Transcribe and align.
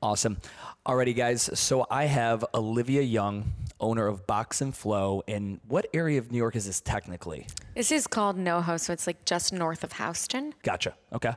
Awesome. 0.00 0.38
Alrighty, 0.86 1.14
guys. 1.16 1.50
So 1.58 1.84
I 1.90 2.04
have 2.04 2.44
Olivia 2.54 3.02
Young, 3.02 3.52
owner 3.80 4.06
of 4.06 4.26
Box 4.26 4.60
and 4.60 4.74
Flow. 4.74 5.22
And 5.26 5.60
what 5.66 5.86
area 5.92 6.18
of 6.18 6.30
New 6.30 6.38
York 6.38 6.54
is 6.54 6.66
this 6.66 6.80
technically? 6.80 7.46
This 7.74 7.90
is 7.90 8.06
called 8.06 8.38
NoHo, 8.38 8.78
so 8.78 8.92
it's 8.92 9.08
like 9.08 9.24
just 9.24 9.52
north 9.52 9.82
of 9.82 9.94
Houston. 9.94 10.54
Gotcha. 10.62 10.94
Okay. 11.12 11.32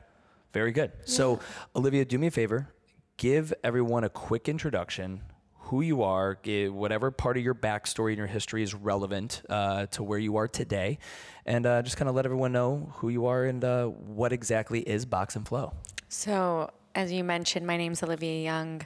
Very 0.52 0.70
good. 0.70 0.92
So, 1.04 1.40
Olivia, 1.74 2.04
do 2.04 2.18
me 2.18 2.28
a 2.28 2.30
favor. 2.30 2.68
Give 3.16 3.52
everyone 3.64 4.04
a 4.04 4.08
quick 4.08 4.48
introduction, 4.48 5.22
who 5.54 5.80
you 5.80 6.02
are, 6.02 6.34
give 6.42 6.74
whatever 6.74 7.10
part 7.10 7.36
of 7.36 7.42
your 7.42 7.54
backstory 7.54 8.10
and 8.10 8.18
your 8.18 8.26
history 8.26 8.62
is 8.62 8.74
relevant 8.74 9.42
uh, 9.48 9.86
to 9.86 10.02
where 10.02 10.18
you 10.18 10.36
are 10.36 10.46
today, 10.48 10.98
and 11.46 11.64
uh, 11.64 11.82
just 11.82 11.96
kind 11.96 12.08
of 12.08 12.14
let 12.14 12.26
everyone 12.26 12.52
know 12.52 12.92
who 12.96 13.08
you 13.08 13.26
are 13.26 13.44
and 13.44 13.64
uh, 13.64 13.86
what 13.86 14.32
exactly 14.32 14.80
is 14.80 15.06
Box 15.06 15.34
and 15.36 15.48
Flow. 15.48 15.72
So, 16.08 16.70
as 16.94 17.12
you 17.12 17.24
mentioned, 17.24 17.66
my 17.66 17.76
name's 17.76 18.02
Olivia 18.02 18.42
Young. 18.42 18.82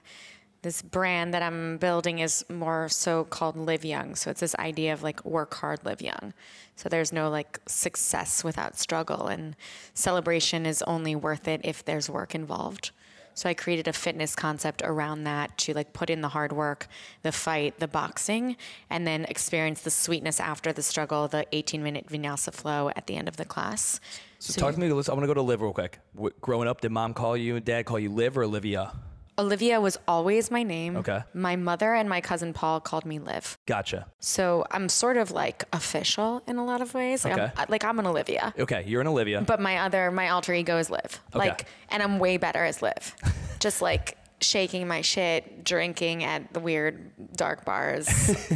This 0.62 0.82
brand 0.82 1.32
that 1.34 1.42
I'm 1.42 1.78
building 1.78 2.18
is 2.18 2.44
more 2.48 2.88
so 2.88 3.24
called 3.24 3.56
Live 3.56 3.84
Young. 3.84 4.16
So 4.16 4.30
it's 4.30 4.40
this 4.40 4.54
idea 4.56 4.92
of 4.92 5.02
like 5.02 5.24
work 5.24 5.54
hard, 5.54 5.84
live 5.84 6.02
young. 6.02 6.32
So 6.74 6.88
there's 6.88 7.12
no 7.12 7.30
like 7.30 7.60
success 7.66 8.42
without 8.42 8.76
struggle, 8.76 9.28
and 9.28 9.54
celebration 9.94 10.66
is 10.66 10.82
only 10.82 11.14
worth 11.14 11.46
it 11.46 11.60
if 11.62 11.84
there's 11.84 12.10
work 12.10 12.34
involved. 12.34 12.90
So 13.34 13.50
I 13.50 13.54
created 13.54 13.86
a 13.86 13.92
fitness 13.92 14.34
concept 14.34 14.80
around 14.82 15.24
that 15.24 15.56
to 15.58 15.74
like 15.74 15.92
put 15.92 16.08
in 16.08 16.22
the 16.22 16.30
hard 16.30 16.52
work, 16.52 16.88
the 17.22 17.32
fight, 17.32 17.78
the 17.78 17.86
boxing, 17.86 18.56
and 18.88 19.06
then 19.06 19.26
experience 19.26 19.82
the 19.82 19.90
sweetness 19.90 20.40
after 20.40 20.72
the 20.72 20.82
struggle, 20.82 21.28
the 21.28 21.46
18 21.52 21.82
minute 21.82 22.06
vinyasa 22.08 22.52
flow 22.52 22.90
at 22.96 23.06
the 23.06 23.14
end 23.14 23.28
of 23.28 23.36
the 23.36 23.44
class. 23.44 24.00
So, 24.38 24.60
talk 24.60 24.74
to 24.74 24.80
me. 24.80 24.92
Let's, 24.92 25.08
I'm 25.08 25.14
gonna 25.16 25.26
go 25.26 25.34
to 25.34 25.42
Liv 25.42 25.62
real 25.62 25.72
quick. 25.72 25.98
W- 26.14 26.34
growing 26.40 26.68
up, 26.68 26.80
did 26.80 26.92
mom 26.92 27.14
call 27.14 27.36
you 27.36 27.56
and 27.56 27.64
dad 27.64 27.86
call 27.86 27.98
you 27.98 28.10
Liv 28.10 28.36
or 28.36 28.42
Olivia? 28.44 28.92
Olivia 29.38 29.80
was 29.80 29.98
always 30.08 30.50
my 30.50 30.62
name. 30.62 30.96
Okay. 30.96 31.20
My 31.34 31.56
mother 31.56 31.94
and 31.94 32.08
my 32.08 32.20
cousin 32.22 32.54
Paul 32.54 32.80
called 32.80 33.04
me 33.04 33.18
Liv. 33.18 33.58
Gotcha. 33.66 34.06
So 34.18 34.64
I'm 34.70 34.88
sort 34.88 35.18
of 35.18 35.30
like 35.30 35.64
official 35.74 36.42
in 36.46 36.56
a 36.56 36.64
lot 36.64 36.80
of 36.80 36.94
ways. 36.94 37.24
Like, 37.24 37.34
Okay. 37.34 37.52
I'm, 37.56 37.66
like 37.68 37.84
I'm 37.84 37.98
an 37.98 38.06
Olivia. 38.06 38.54
Okay, 38.58 38.84
you're 38.86 39.02
an 39.02 39.06
Olivia. 39.06 39.42
But 39.42 39.60
my 39.60 39.78
other, 39.78 40.10
my 40.10 40.30
alter 40.30 40.54
ego 40.54 40.78
is 40.78 40.88
Liv. 40.88 41.20
Okay. 41.34 41.48
Like, 41.48 41.66
and 41.90 42.02
I'm 42.02 42.18
way 42.18 42.38
better 42.38 42.64
as 42.64 42.80
Liv. 42.80 43.14
Just 43.60 43.82
like 43.82 44.16
shaking 44.40 44.86
my 44.88 45.02
shit, 45.02 45.64
drinking 45.64 46.24
at 46.24 46.52
the 46.54 46.60
weird 46.60 47.10
dark 47.36 47.64
bars. 47.66 48.08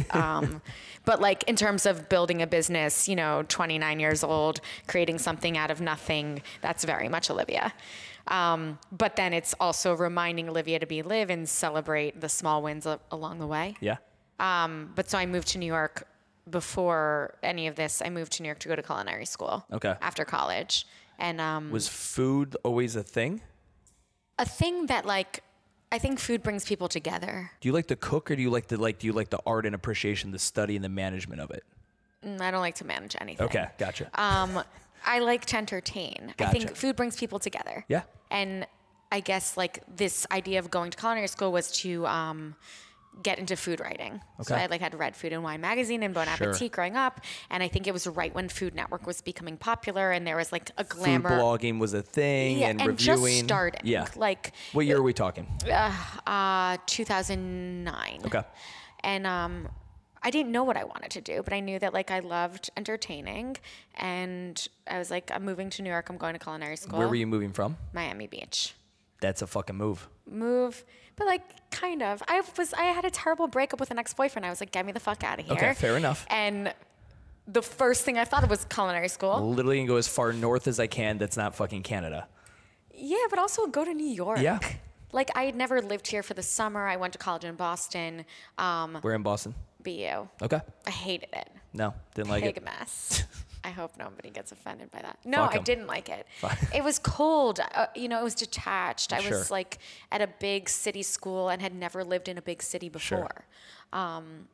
um, 0.11 0.61
but 1.05 1.19
like 1.21 1.43
in 1.47 1.55
terms 1.55 1.85
of 1.85 2.09
building 2.09 2.41
a 2.41 2.47
business, 2.47 3.07
you 3.07 3.15
know, 3.15 3.43
29 3.47 3.99
years 3.99 4.23
old, 4.23 4.61
creating 4.87 5.17
something 5.17 5.57
out 5.57 5.71
of 5.71 5.81
nothing, 5.81 6.41
that's 6.61 6.83
very 6.85 7.09
much 7.09 7.29
Olivia. 7.29 7.73
Um, 8.27 8.77
but 8.91 9.15
then 9.15 9.33
it's 9.33 9.55
also 9.59 9.95
reminding 9.95 10.47
Olivia 10.49 10.77
to 10.79 10.85
be 10.85 11.01
live 11.01 11.29
and 11.31 11.49
celebrate 11.49 12.21
the 12.21 12.29
small 12.29 12.61
wins 12.61 12.85
a- 12.85 12.99
along 13.11 13.39
the 13.39 13.47
way. 13.47 13.75
yeah. 13.81 13.97
Um, 14.39 14.91
but 14.95 15.09
so 15.09 15.17
I 15.17 15.25
moved 15.25 15.47
to 15.49 15.57
New 15.59 15.65
York 15.67 16.07
before 16.49 17.35
any 17.43 17.67
of 17.67 17.75
this. 17.75 18.01
I 18.03 18.09
moved 18.09 18.31
to 18.33 18.43
New 18.43 18.47
York 18.47 18.59
to 18.59 18.67
go 18.67 18.75
to 18.75 18.81
culinary 18.83 19.25
school. 19.25 19.65
Okay. 19.71 19.95
After 20.01 20.25
college, 20.25 20.87
and 21.19 21.39
um, 21.41 21.69
Was 21.71 21.87
food 21.87 22.55
always 22.63 22.95
a 22.95 23.03
thing? 23.03 23.41
a 24.39 24.45
thing 24.45 24.87
that 24.87 25.05
like 25.05 25.43
I 25.91 25.97
think 25.97 26.19
food 26.19 26.41
brings 26.41 26.63
people 26.63 26.87
together. 26.87 27.51
Do 27.59 27.67
you 27.67 27.73
like 27.73 27.87
to 27.87 27.95
cook 27.95 28.31
or 28.31 28.35
do 28.35 28.41
you 28.41 28.49
like 28.49 28.67
the 28.67 28.77
like 28.77 28.99
do 28.99 29.07
you 29.07 29.13
like 29.13 29.29
the 29.29 29.39
art 29.45 29.65
and 29.65 29.75
appreciation, 29.75 30.31
the 30.31 30.39
study 30.39 30.75
and 30.75 30.85
the 30.85 30.89
management 30.89 31.41
of 31.41 31.51
it? 31.51 31.63
Mm, 32.25 32.39
I 32.39 32.51
don't 32.51 32.61
like 32.61 32.75
to 32.75 32.85
manage 32.85 33.15
anything. 33.19 33.45
Okay, 33.45 33.67
gotcha. 33.77 34.09
Um, 34.13 34.63
I 35.05 35.19
like 35.19 35.45
to 35.47 35.57
entertain. 35.57 36.33
I 36.39 36.45
think 36.45 36.75
food 36.75 36.95
brings 36.95 37.17
people 37.17 37.39
together. 37.39 37.83
Yeah. 37.87 38.03
And 38.29 38.67
I 39.11 39.19
guess 39.19 39.57
like 39.57 39.83
this 39.93 40.25
idea 40.31 40.59
of 40.59 40.71
going 40.71 40.91
to 40.91 40.97
culinary 40.97 41.27
school 41.27 41.51
was 41.51 41.71
to 41.79 42.05
um, 42.07 42.55
get 43.23 43.37
into 43.39 43.55
food 43.55 43.79
writing. 43.79 44.21
So 44.41 44.55
I 44.55 44.65
like 44.67 44.81
had 44.81 44.97
read 44.97 45.15
Food 45.15 45.33
and 45.33 45.43
Wine 45.43 45.61
magazine 45.61 46.01
and 46.03 46.13
Bon 46.13 46.25
Sure. 46.27 46.49
Appetit 46.49 46.71
growing 46.71 46.95
up, 46.95 47.21
and 47.49 47.61
I 47.61 47.67
think 47.67 47.85
it 47.87 47.93
was 47.93 48.07
right 48.07 48.33
when 48.33 48.49
Food 48.49 48.73
Network 48.73 49.05
was 49.05 49.21
becoming 49.21 49.57
popular, 49.57 50.11
and 50.11 50.25
there 50.25 50.37
was 50.37 50.51
like 50.51 50.71
a 50.77 50.83
Food 50.83 50.97
glamour. 50.97 51.29
blogging 51.39 51.77
was 51.79 51.93
a 51.93 52.01
thing 52.01 52.59
yeah, 52.59 52.69
and, 52.69 52.81
and 52.81 52.89
reviewing. 52.89 53.31
just 53.33 53.45
starting. 53.45 53.81
Yeah. 53.83 54.07
Like 54.15 54.53
What 54.73 54.85
year 54.85 54.97
are 54.97 55.03
we 55.03 55.13
talking? 55.13 55.45
uh, 56.25 56.77
2009. 56.87 58.21
Okay. 58.25 58.41
And 59.03 59.25
um, 59.27 59.67
I 60.23 60.29
didn't 60.29 60.51
know 60.51 60.63
what 60.63 60.77
I 60.77 60.83
wanted 60.83 61.11
to 61.11 61.21
do, 61.21 61.41
but 61.43 61.53
I 61.53 61.59
knew 61.59 61.79
that 61.79 61.93
like 61.93 62.11
I 62.11 62.19
loved 62.19 62.69
entertaining, 62.77 63.57
and 63.95 64.67
I 64.89 64.97
was 64.99 65.09
like, 65.11 65.31
I'm 65.33 65.43
moving 65.43 65.69
to 65.71 65.81
New 65.81 65.89
York. 65.89 66.09
I'm 66.09 66.17
going 66.17 66.33
to 66.33 66.39
culinary 66.39 66.75
school. 66.77 66.99
Where 66.99 67.07
were 67.07 67.15
you 67.15 67.27
moving 67.27 67.51
from? 67.51 67.77
Miami 67.93 68.27
Beach. 68.27 68.73
That's 69.21 69.41
a 69.41 69.47
fucking 69.47 69.75
move. 69.75 70.07
Move, 70.29 70.83
but 71.21 71.27
like 71.27 71.69
kind 71.71 72.01
of. 72.01 72.23
I 72.27 72.41
was 72.57 72.73
I 72.73 72.85
had 72.85 73.05
a 73.05 73.11
terrible 73.11 73.47
breakup 73.47 73.79
with 73.79 73.91
an 73.91 73.99
ex 73.99 74.13
boyfriend. 74.13 74.45
I 74.45 74.49
was 74.49 74.59
like, 74.59 74.71
get 74.71 74.85
me 74.85 74.91
the 74.91 74.99
fuck 74.99 75.23
out 75.23 75.39
of 75.39 75.45
here. 75.45 75.55
Okay, 75.55 75.73
fair 75.73 75.95
enough. 75.97 76.25
And 76.29 76.73
the 77.47 77.61
first 77.61 78.03
thing 78.03 78.17
I 78.17 78.25
thought 78.25 78.43
of 78.43 78.49
was 78.49 78.65
culinary 78.65 79.07
school. 79.07 79.53
Literally 79.53 79.77
can 79.77 79.87
go 79.87 79.97
as 79.97 80.07
far 80.07 80.33
north 80.33 80.67
as 80.67 80.79
I 80.79 80.87
can. 80.87 81.17
That's 81.19 81.37
not 81.37 81.55
fucking 81.55 81.83
Canada. 81.83 82.27
Yeah, 82.93 83.17
but 83.29 83.39
also 83.39 83.67
go 83.67 83.85
to 83.85 83.93
New 83.93 84.07
York. 84.07 84.39
Yeah. 84.39 84.59
Like 85.11 85.29
I 85.35 85.43
had 85.43 85.55
never 85.55 85.81
lived 85.81 86.07
here 86.07 86.23
for 86.23 86.33
the 86.33 86.43
summer. 86.43 86.87
I 86.87 86.95
went 86.95 87.13
to 87.13 87.19
college 87.19 87.45
in 87.45 87.55
Boston. 87.55 88.25
Um, 88.57 88.97
We're 89.03 89.13
in 89.13 89.23
Boston. 89.23 89.53
BU. 89.83 90.27
Okay. 90.41 90.61
I 90.87 90.89
hated 90.89 91.29
it. 91.33 91.49
No, 91.73 91.93
didn't 92.15 92.29
like 92.29 92.45
it. 92.45 92.63
mess. 92.63 93.23
I 93.63 93.69
hope 93.69 93.91
nobody 93.97 94.29
gets 94.31 94.51
offended 94.51 94.89
by 94.91 95.01
that. 95.01 95.19
No, 95.23 95.43
Fuck 95.43 95.53
I 95.53 95.57
'em. 95.57 95.63
didn't 95.63 95.87
like 95.87 96.09
it. 96.09 96.25
It 96.73 96.83
was 96.83 96.97
cold. 96.99 97.59
Uh, 97.75 97.87
you 97.95 98.07
know, 98.07 98.19
it 98.19 98.23
was 98.23 98.35
detached. 98.35 99.13
I 99.13 99.19
Sure. 99.19 99.37
was 99.37 99.51
like 99.51 99.77
at 100.11 100.21
a 100.21 100.27
big 100.27 100.67
city 100.69 101.03
school 101.03 101.49
and 101.49 101.61
had 101.61 101.73
never 101.75 102.03
lived 102.03 102.27
in 102.27 102.37
a 102.37 102.41
big 102.41 102.63
city 102.63 102.89
before. 102.89 103.45
Um, 103.93 104.47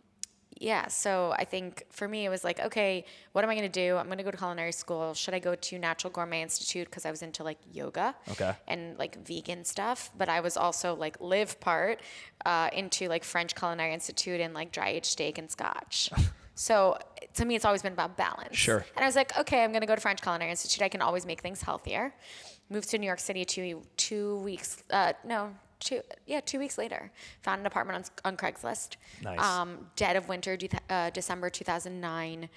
yeah, 0.60 0.88
so 0.88 1.36
I 1.38 1.44
think 1.46 1.84
for 1.92 2.08
me 2.08 2.26
it 2.26 2.30
was 2.30 2.44
like, 2.44 2.60
okay, 2.60 3.06
what 3.34 3.44
am 3.44 3.50
I 3.52 3.56
going 3.56 3.72
to 3.72 3.80
do? 3.88 3.96
I'm 3.96 4.08
going 4.08 4.18
to 4.18 4.24
go 4.24 4.32
to 4.32 4.38
culinary 4.38 4.72
school. 4.72 5.14
Should 5.14 5.36
I 5.36 5.40
go 5.40 5.54
to 5.54 5.78
Natural 5.78 6.12
Gourmet 6.12 6.42
Institute 6.42 6.86
because 6.90 7.06
I 7.06 7.12
was 7.12 7.22
into 7.22 7.44
like 7.44 7.60
yoga 7.72 8.16
Okay. 8.32 8.54
and 8.68 8.98
like 8.98 9.24
vegan 9.24 9.64
stuff, 9.66 10.10
but 10.18 10.30
I 10.30 10.40
was 10.40 10.58
also 10.58 10.96
like 10.96 11.16
live 11.22 11.60
part 11.60 12.02
uh, 12.44 12.72
into 12.74 13.08
like 13.08 13.24
French 13.24 13.54
Culinary 13.56 13.94
Institute 13.94 14.42
and 14.42 14.56
like 14.56 14.72
dry 14.72 14.90
aged 14.90 15.06
steak 15.06 15.38
and 15.38 15.50
scotch. 15.52 16.10
so 16.58 16.98
to 17.36 17.46
me, 17.46 17.56
it's 17.56 17.66
always 17.66 17.84
been 17.84 17.94
about 17.94 18.18
balance. 18.18 18.58
Sure. 18.58 18.84
And 18.96 19.04
I 19.04 19.06
was 19.06 19.16
like, 19.16 19.38
okay, 19.38 19.64
I'm 19.64 19.72
going 19.72 19.82
to 19.82 19.88
go 19.88 19.94
to 19.94 20.02
French 20.02 20.22
Culinary 20.22 20.50
Institute. 20.50 20.82
I 20.82 20.90
can 20.90 21.04
always 21.04 21.24
make 21.24 21.42
things 21.42 21.62
healthier. 21.62 22.14
Moved 22.70 22.90
to 22.90 22.98
New 22.98 23.06
York 23.06 23.20
City 23.20 23.46
two 23.46 23.84
two 23.96 24.40
weeks. 24.40 24.84
Uh, 24.90 25.14
no, 25.24 25.54
two 25.80 26.02
yeah, 26.26 26.40
two 26.42 26.58
weeks 26.58 26.78
later. 26.80 27.12
Found 27.44 27.62
an 27.62 27.68
apartment 27.68 28.10
on, 28.26 28.34
on 28.34 28.38
Craigslist. 28.38 28.98
Nice. 29.24 29.40
Um, 29.40 29.88
dead 29.96 30.16
of 30.16 30.28
winter, 30.28 30.58
uh, 30.90 31.12
December 31.12 31.52
2009. 31.52 32.50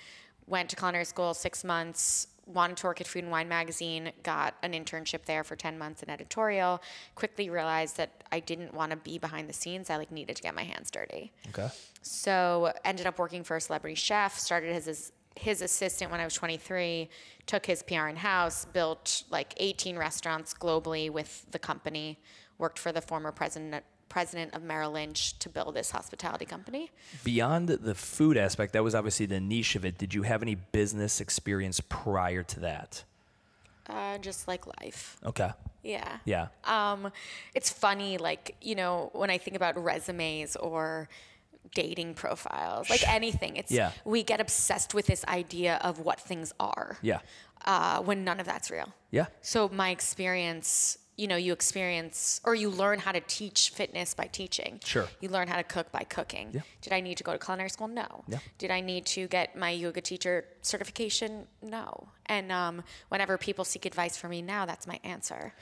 Went 0.46 0.70
to 0.70 0.76
culinary 0.76 1.04
school 1.04 1.34
six 1.34 1.62
months. 1.62 2.26
Wanted 2.46 2.78
to 2.78 2.86
work 2.86 3.00
at 3.00 3.06
Food 3.06 3.24
and 3.24 3.32
Wine 3.32 3.48
magazine. 3.48 4.12
Got 4.22 4.54
an 4.62 4.72
internship 4.72 5.24
there 5.24 5.44
for 5.44 5.56
10 5.56 5.78
months 5.78 6.02
in 6.02 6.10
editorial. 6.10 6.82
Quickly 7.14 7.50
realized 7.50 7.96
that 7.96 8.24
I 8.32 8.40
didn't 8.40 8.74
want 8.74 8.90
to 8.90 8.96
be 8.96 9.18
behind 9.18 9.48
the 9.48 9.52
scenes. 9.52 9.90
I 9.90 9.96
like 9.96 10.10
needed 10.10 10.36
to 10.36 10.42
get 10.42 10.54
my 10.54 10.64
hands 10.64 10.90
dirty. 10.90 11.32
Okay. 11.48 11.68
So 12.02 12.72
ended 12.84 13.06
up 13.06 13.18
working 13.18 13.44
for 13.44 13.56
a 13.56 13.60
celebrity 13.60 13.94
chef. 13.94 14.38
Started 14.38 14.74
as 14.74 14.86
his, 14.86 15.12
his 15.36 15.62
assistant 15.62 16.10
when 16.10 16.20
I 16.20 16.24
was 16.24 16.34
23. 16.34 17.08
Took 17.46 17.66
his 17.66 17.82
PR 17.82 18.08
in 18.08 18.16
house. 18.16 18.64
Built 18.64 19.24
like 19.30 19.54
18 19.58 19.96
restaurants 19.96 20.54
globally 20.54 21.10
with 21.10 21.46
the 21.50 21.58
company. 21.58 22.18
Worked 22.58 22.78
for 22.78 22.92
the 22.92 23.00
former 23.00 23.32
president 23.32 23.84
president 24.10 24.52
of 24.54 24.62
Merrill 24.62 24.90
Lynch 24.90 25.38
to 25.38 25.48
build 25.48 25.74
this 25.74 25.90
hospitality 25.92 26.44
company. 26.44 26.90
Beyond 27.24 27.68
the 27.70 27.94
food 27.94 28.36
aspect, 28.36 28.74
that 28.74 28.84
was 28.84 28.94
obviously 28.94 29.24
the 29.24 29.40
niche 29.40 29.74
of 29.76 29.86
it. 29.86 29.96
Did 29.96 30.12
you 30.12 30.22
have 30.24 30.42
any 30.42 30.56
business 30.56 31.20
experience 31.22 31.80
prior 31.88 32.42
to 32.42 32.60
that? 32.60 33.04
Uh, 33.88 34.18
just 34.18 34.46
like 34.46 34.66
life. 34.82 35.16
Okay. 35.24 35.50
Yeah. 35.82 36.18
Yeah. 36.26 36.48
Um, 36.64 37.10
it's 37.54 37.70
funny, 37.70 38.18
like, 38.18 38.56
you 38.60 38.74
know, 38.74 39.08
when 39.14 39.30
I 39.30 39.38
think 39.38 39.56
about 39.56 39.82
resumes 39.82 40.54
or 40.56 41.08
dating 41.74 42.14
profiles, 42.14 42.90
like 42.90 43.06
anything, 43.08 43.56
it's 43.56 43.72
Yeah. 43.72 43.92
we 44.04 44.22
get 44.22 44.40
obsessed 44.40 44.92
with 44.92 45.06
this 45.06 45.24
idea 45.26 45.76
of 45.82 46.00
what 46.00 46.20
things 46.20 46.52
are. 46.60 46.98
Yeah. 47.00 47.20
Uh, 47.64 48.00
when 48.02 48.24
none 48.24 48.40
of 48.40 48.46
that's 48.46 48.70
real. 48.70 48.92
Yeah. 49.10 49.26
So 49.40 49.68
my 49.68 49.90
experience, 49.90 50.98
you 51.20 51.26
know, 51.26 51.36
you 51.36 51.52
experience 51.52 52.40
or 52.44 52.54
you 52.54 52.70
learn 52.70 52.98
how 52.98 53.12
to 53.12 53.20
teach 53.20 53.70
fitness 53.70 54.14
by 54.14 54.24
teaching. 54.24 54.80
Sure. 54.82 55.06
You 55.20 55.28
learn 55.28 55.48
how 55.48 55.56
to 55.56 55.62
cook 55.62 55.92
by 55.92 56.02
cooking. 56.04 56.48
Yeah. 56.54 56.62
Did 56.80 56.94
I 56.94 57.00
need 57.00 57.18
to 57.18 57.24
go 57.24 57.32
to 57.32 57.38
culinary 57.38 57.68
school? 57.68 57.88
No. 57.88 58.24
Yeah. 58.26 58.38
Did 58.56 58.70
I 58.70 58.80
need 58.80 59.04
to 59.06 59.28
get 59.28 59.54
my 59.54 59.68
yoga 59.68 60.00
teacher 60.00 60.46
certification? 60.62 61.46
No. 61.60 62.08
And 62.24 62.50
um, 62.50 62.82
whenever 63.10 63.36
people 63.36 63.66
seek 63.66 63.84
advice 63.84 64.16
from 64.16 64.30
me 64.30 64.40
now, 64.40 64.64
that's 64.64 64.86
my 64.86 64.98
answer. 65.04 65.52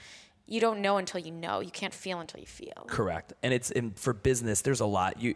You 0.47 0.61
don't 0.61 0.81
know 0.81 0.95
until 0.95 1.19
you 1.19 1.31
know. 1.31 1.59
You 1.59 1.71
can't 1.71 1.93
feel 1.93 2.21
until 2.21 2.39
you 2.39 2.47
feel. 2.47 2.85
Correct. 2.87 3.33
And 3.43 3.53
it's 3.53 3.69
in, 3.69 3.91
for 3.91 4.13
business. 4.13 4.61
There's 4.61 4.79
a 4.79 4.85
lot 4.85 5.21
you. 5.21 5.35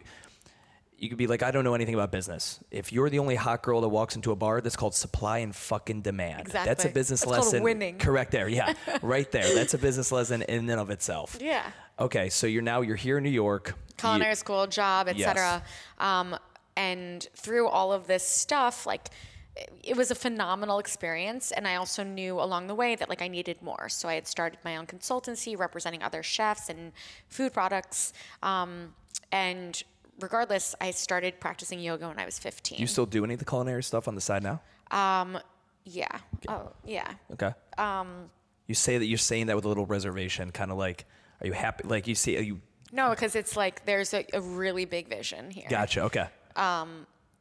You 1.04 1.10
could 1.10 1.18
be 1.18 1.26
like, 1.26 1.42
I 1.42 1.50
don't 1.50 1.64
know 1.64 1.74
anything 1.74 1.92
about 1.94 2.10
business. 2.10 2.60
If 2.70 2.90
you're 2.90 3.10
the 3.10 3.18
only 3.18 3.34
hot 3.34 3.62
girl 3.62 3.82
that 3.82 3.90
walks 3.90 4.16
into 4.16 4.32
a 4.32 4.36
bar, 4.36 4.62
that's 4.62 4.74
called 4.74 4.94
supply 4.94 5.38
and 5.40 5.54
fucking 5.54 6.00
demand. 6.00 6.40
Exactly. 6.40 6.66
That's 6.70 6.84
a 6.86 6.88
business 6.88 7.20
That's 7.20 7.30
lesson. 7.30 7.62
winning. 7.62 7.98
Correct 7.98 8.30
there. 8.30 8.48
Yeah. 8.48 8.72
right 9.02 9.30
there. 9.30 9.54
That's 9.54 9.74
a 9.74 9.78
business 9.78 10.10
lesson 10.10 10.40
in 10.40 10.70
and 10.70 10.80
of 10.80 10.88
itself. 10.88 11.36
Yeah. 11.42 11.70
Okay, 12.00 12.30
so 12.30 12.46
you're 12.46 12.62
now 12.62 12.80
you're 12.80 12.96
here 12.96 13.18
in 13.18 13.24
New 13.24 13.28
York. 13.28 13.68
You- 13.68 13.74
culinary 13.98 14.34
school, 14.34 14.66
job, 14.66 15.08
Yes. 15.14 15.28
etc. 15.28 15.62
Um, 15.98 16.36
and 16.74 17.28
through 17.36 17.68
all 17.68 17.92
of 17.92 18.06
this 18.06 18.26
stuff, 18.26 18.86
like 18.86 19.10
it- 19.56 19.70
it 19.84 19.96
was 19.98 20.10
a 20.10 20.14
phenomenal 20.14 20.78
experience. 20.78 21.52
And 21.52 21.68
I 21.68 21.74
also 21.76 22.02
knew 22.02 22.40
along 22.40 22.66
the 22.68 22.74
way 22.74 22.94
that 22.96 23.10
like 23.10 23.20
I 23.20 23.28
needed 23.28 23.60
more. 23.60 23.90
So 23.90 24.08
I 24.08 24.14
had 24.14 24.26
started 24.26 24.58
my 24.64 24.78
own 24.78 24.86
consultancy 24.86 25.54
representing 25.56 26.02
other 26.02 26.22
chefs 26.22 26.70
and 26.70 26.92
food 27.28 27.52
products. 27.52 28.14
Um, 28.42 28.94
and 29.30 29.82
regardless, 30.20 30.74
I 30.80 30.90
started 30.90 31.40
practicing 31.40 31.80
yoga 31.80 32.08
when 32.08 32.18
I 32.18 32.24
was 32.24 32.38
15. 32.38 32.78
you 32.78 32.86
still 32.86 33.06
do 33.06 33.24
any 33.24 33.34
of 33.34 33.38
the 33.40 33.44
culinary 33.46 33.82
stuff 33.82 34.08
on 34.08 34.14
the 34.14 34.20
side 34.20 34.42
now? 34.42 34.60
yeah. 35.84 36.18
Oh, 36.48 36.72
yeah. 36.84 37.12
Okay. 37.32 37.52
Um, 37.78 38.30
you 38.66 38.74
say 38.74 38.98
that 38.98 39.06
you're 39.06 39.18
saying 39.18 39.46
that 39.46 39.56
with 39.56 39.64
a 39.64 39.68
little 39.68 39.86
reservation, 39.86 40.50
kind 40.50 40.70
of 40.70 40.78
like, 40.78 41.04
are 41.40 41.46
you 41.46 41.52
happy? 41.52 41.86
Like 41.86 42.06
you 42.06 42.14
see, 42.14 42.36
are 42.38 42.42
you 42.42 42.60
No, 42.92 43.10
because 43.10 43.34
it's 43.34 43.56
like 43.56 43.84
there's 43.84 44.14
a, 44.14 44.24
a 44.32 44.40
really 44.40 44.84
big 44.86 45.08
vision 45.08 45.50
here. 45.50 45.66
gotcha? 45.68 46.02
Okay. 46.04 46.26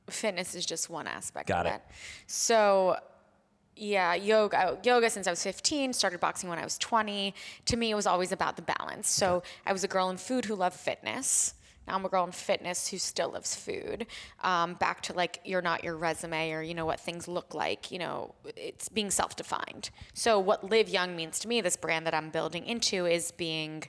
fitness 0.10 0.56
is 0.56 0.66
just 0.66 0.90
one 0.90 1.08
aspect 1.08 1.48
Got 1.48 1.66
of 1.68 1.74
it. 1.74 1.75
it. 1.75 1.81
So 2.28 2.98
yeah, 3.75 4.14
yoga 4.16 4.78
yoga 4.84 5.10
since 5.10 5.28
I 5.28 5.31
was 5.31 5.42
15, 5.44 5.94
started 5.94 6.20
boxing 6.20 6.50
when 6.50 6.60
I 6.60 6.64
was 6.64 6.78
20. 6.78 7.34
To 7.66 7.78
me 7.78 7.92
it 7.92 7.96
was 7.96 8.06
always 8.08 8.31
about 8.31 8.56
the 8.58 8.62
balance. 8.64 9.08
So 9.08 9.44
I 9.66 9.72
was 9.72 9.84
a 9.84 9.88
girl 9.88 10.10
in 10.10 10.18
food 10.18 10.46
who 10.46 10.56
loved 10.56 10.75
fitness. 10.78 11.54
Now 11.88 11.96
I'm 11.96 12.06
a 12.06 12.10
girl 12.10 12.24
in 12.24 12.32
fitness 12.32 12.88
who 12.88 12.98
still 12.98 13.32
loves 13.32 13.56
food. 13.56 14.08
Um, 14.42 14.76
back 14.76 15.02
to 15.04 15.14
like 15.14 15.40
you're 15.44 15.62
not 15.62 15.84
your 15.84 15.98
resume 15.98 16.52
or 16.52 16.62
you 16.62 16.74
know 16.74 16.86
what 16.86 17.00
things 17.00 17.28
look 17.28 17.54
like. 17.54 17.92
You 17.92 18.00
know, 18.00 18.36
it's 18.56 18.90
being 18.90 19.12
self-defined. 19.12 19.90
So 20.14 20.40
what 20.40 20.70
Live 20.70 20.90
Young 20.90 21.16
means 21.16 21.40
to 21.40 21.48
me, 21.48 21.62
this 21.62 21.76
brand 21.76 22.06
that 22.08 22.14
I'm 22.14 22.30
building 22.30 22.66
into, 22.66 23.06
is 23.06 23.32
being 23.32 23.84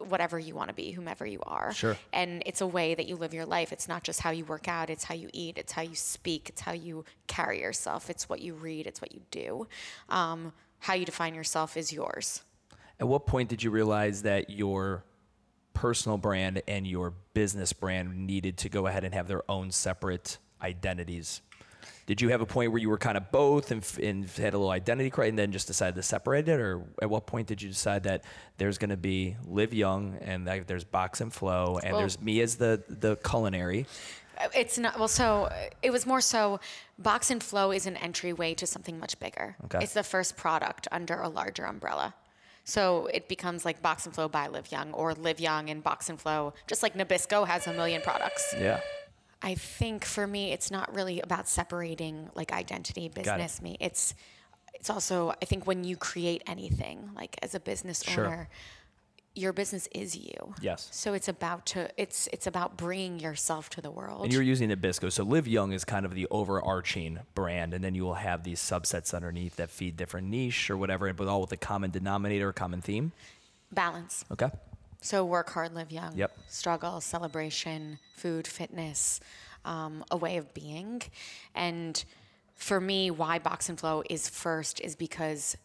whatever 0.00 0.38
you 0.38 0.54
want 0.54 0.68
to 0.68 0.74
be, 0.74 0.90
whomever 0.90 1.24
you 1.26 1.40
are. 1.44 1.72
Sure. 1.72 1.96
And 2.12 2.42
it's 2.44 2.60
a 2.60 2.66
way 2.66 2.94
that 2.94 3.06
you 3.08 3.16
live 3.16 3.32
your 3.32 3.46
life. 3.46 3.72
It's 3.72 3.88
not 3.88 4.02
just 4.04 4.20
how 4.20 4.30
you 4.30 4.44
work 4.44 4.68
out, 4.68 4.90
it's 4.90 5.04
how 5.04 5.14
you 5.14 5.30
eat, 5.32 5.56
it's 5.56 5.72
how 5.72 5.82
you 5.82 5.94
speak, 5.94 6.50
it's 6.50 6.60
how 6.60 6.72
you 6.72 7.04
carry 7.26 7.60
yourself, 7.62 8.10
it's 8.10 8.28
what 8.28 8.40
you 8.40 8.54
read, 8.54 8.86
it's 8.86 9.00
what 9.00 9.12
you 9.14 9.22
do. 9.30 9.66
Um, 10.10 10.52
how 10.80 10.94
you 10.94 11.06
define 11.06 11.34
yourself 11.34 11.76
is 11.76 11.92
yours. 11.92 12.42
At 13.00 13.08
what 13.08 13.26
point 13.26 13.48
did 13.48 13.62
you 13.62 13.70
realize 13.70 14.22
that 14.22 14.50
your 14.50 15.04
personal 15.78 16.18
brand 16.18 16.60
and 16.66 16.86
your 16.86 17.14
business 17.34 17.72
brand 17.72 18.26
needed 18.26 18.56
to 18.58 18.68
go 18.68 18.88
ahead 18.88 19.04
and 19.04 19.14
have 19.14 19.28
their 19.28 19.48
own 19.48 19.70
separate 19.70 20.38
identities? 20.60 21.40
Did 22.06 22.20
you 22.20 22.30
have 22.30 22.40
a 22.40 22.46
point 22.46 22.72
where 22.72 22.80
you 22.80 22.88
were 22.88 22.98
kind 22.98 23.16
of 23.16 23.30
both 23.30 23.70
and, 23.70 23.86
and 24.02 24.28
had 24.28 24.54
a 24.54 24.58
little 24.58 24.70
identity 24.70 25.08
crisis 25.08 25.28
and 25.28 25.38
then 25.38 25.52
just 25.52 25.68
decided 25.68 25.94
to 25.94 26.02
separate 26.02 26.48
it? 26.48 26.58
Or 26.58 26.82
at 27.00 27.08
what 27.08 27.26
point 27.26 27.46
did 27.46 27.62
you 27.62 27.68
decide 27.68 28.02
that 28.04 28.24
there's 28.56 28.76
going 28.76 28.90
to 28.90 28.96
be 28.96 29.36
Live 29.46 29.72
Young 29.72 30.18
and 30.22 30.48
that 30.48 30.66
there's 30.66 30.84
Box 30.84 31.20
and 31.20 31.32
Flow 31.32 31.78
and 31.80 31.92
Well- 31.92 32.00
there's 32.00 32.20
me 32.20 32.40
as 32.40 32.56
the, 32.56 32.82
the 32.88 33.16
culinary? 33.16 33.86
It's 34.54 34.78
not, 34.78 34.98
well, 34.98 35.08
so 35.08 35.44
uh, 35.44 35.54
it 35.82 35.90
was 35.90 36.06
more 36.06 36.20
so 36.20 36.60
Box 36.98 37.30
and 37.30 37.42
Flow 37.42 37.72
is 37.72 37.86
an 37.86 37.96
entryway 37.96 38.54
to 38.54 38.66
something 38.66 38.98
much 38.98 39.18
bigger. 39.18 39.56
Okay. 39.64 39.78
It's 39.82 39.94
the 39.94 40.04
first 40.04 40.36
product 40.36 40.86
under 40.92 41.20
a 41.20 41.28
larger 41.28 41.64
umbrella. 41.64 42.14
So 42.68 43.06
it 43.06 43.28
becomes 43.28 43.64
like 43.64 43.80
Box 43.80 44.04
and 44.04 44.14
Flow 44.14 44.28
by 44.28 44.48
Live 44.48 44.70
Young 44.70 44.92
or 44.92 45.14
Live 45.14 45.40
Young 45.40 45.70
and 45.70 45.82
Box 45.82 46.10
and 46.10 46.20
Flow, 46.20 46.52
just 46.66 46.82
like 46.82 46.92
Nabisco 46.92 47.46
has 47.46 47.66
a 47.66 47.72
million 47.72 48.02
products. 48.02 48.54
Yeah. 48.60 48.80
I 49.40 49.54
think 49.54 50.04
for 50.04 50.26
me, 50.26 50.52
it's 50.52 50.70
not 50.70 50.94
really 50.94 51.18
about 51.22 51.48
separating 51.48 52.28
like 52.34 52.52
identity, 52.52 53.08
business, 53.08 53.62
me. 53.62 53.78
It's 53.80 54.14
it's 54.74 54.90
also 54.90 55.32
I 55.40 55.46
think 55.46 55.66
when 55.66 55.82
you 55.82 55.96
create 55.96 56.42
anything, 56.46 57.08
like 57.16 57.38
as 57.40 57.54
a 57.54 57.60
business 57.60 58.02
Sure. 58.02 58.26
owner, 58.26 58.48
your 59.38 59.52
business 59.52 59.88
is 59.92 60.16
you. 60.16 60.54
Yes. 60.60 60.88
So 60.90 61.14
it's 61.14 61.28
about 61.28 61.64
to 61.66 61.88
it's 61.96 62.28
it's 62.32 62.46
about 62.46 62.76
bringing 62.76 63.20
yourself 63.20 63.70
to 63.70 63.80
the 63.80 63.90
world. 63.90 64.24
And 64.24 64.32
you're 64.32 64.42
using 64.42 64.70
Nabisco. 64.70 65.10
So 65.10 65.22
Live 65.22 65.46
Young 65.46 65.72
is 65.72 65.84
kind 65.84 66.04
of 66.04 66.14
the 66.14 66.26
overarching 66.30 67.20
brand. 67.34 67.72
And 67.72 67.82
then 67.82 67.94
you 67.94 68.04
will 68.04 68.14
have 68.14 68.44
these 68.44 68.60
subsets 68.60 69.14
underneath 69.14 69.56
that 69.56 69.70
feed 69.70 69.96
different 69.96 70.28
niche 70.28 70.70
or 70.70 70.76
whatever, 70.76 71.12
but 71.12 71.28
all 71.28 71.40
with 71.40 71.52
a 71.52 71.56
common 71.56 71.90
denominator, 71.90 72.52
common 72.52 72.80
theme. 72.80 73.12
Balance. 73.72 74.24
Okay. 74.30 74.50
So 75.00 75.24
work 75.24 75.50
hard, 75.50 75.74
live 75.74 75.92
young. 75.92 76.16
Yep. 76.16 76.36
Struggle, 76.48 77.00
celebration, 77.00 77.98
food, 78.16 78.46
fitness, 78.46 79.20
um, 79.64 80.04
a 80.10 80.16
way 80.16 80.38
of 80.38 80.52
being. 80.54 81.02
And 81.54 82.02
for 82.54 82.80
me, 82.80 83.10
why 83.10 83.38
Box 83.38 83.68
and 83.68 83.78
Flow 83.78 84.02
is 84.10 84.28
first 84.28 84.80
is 84.80 84.96
because 84.96 85.56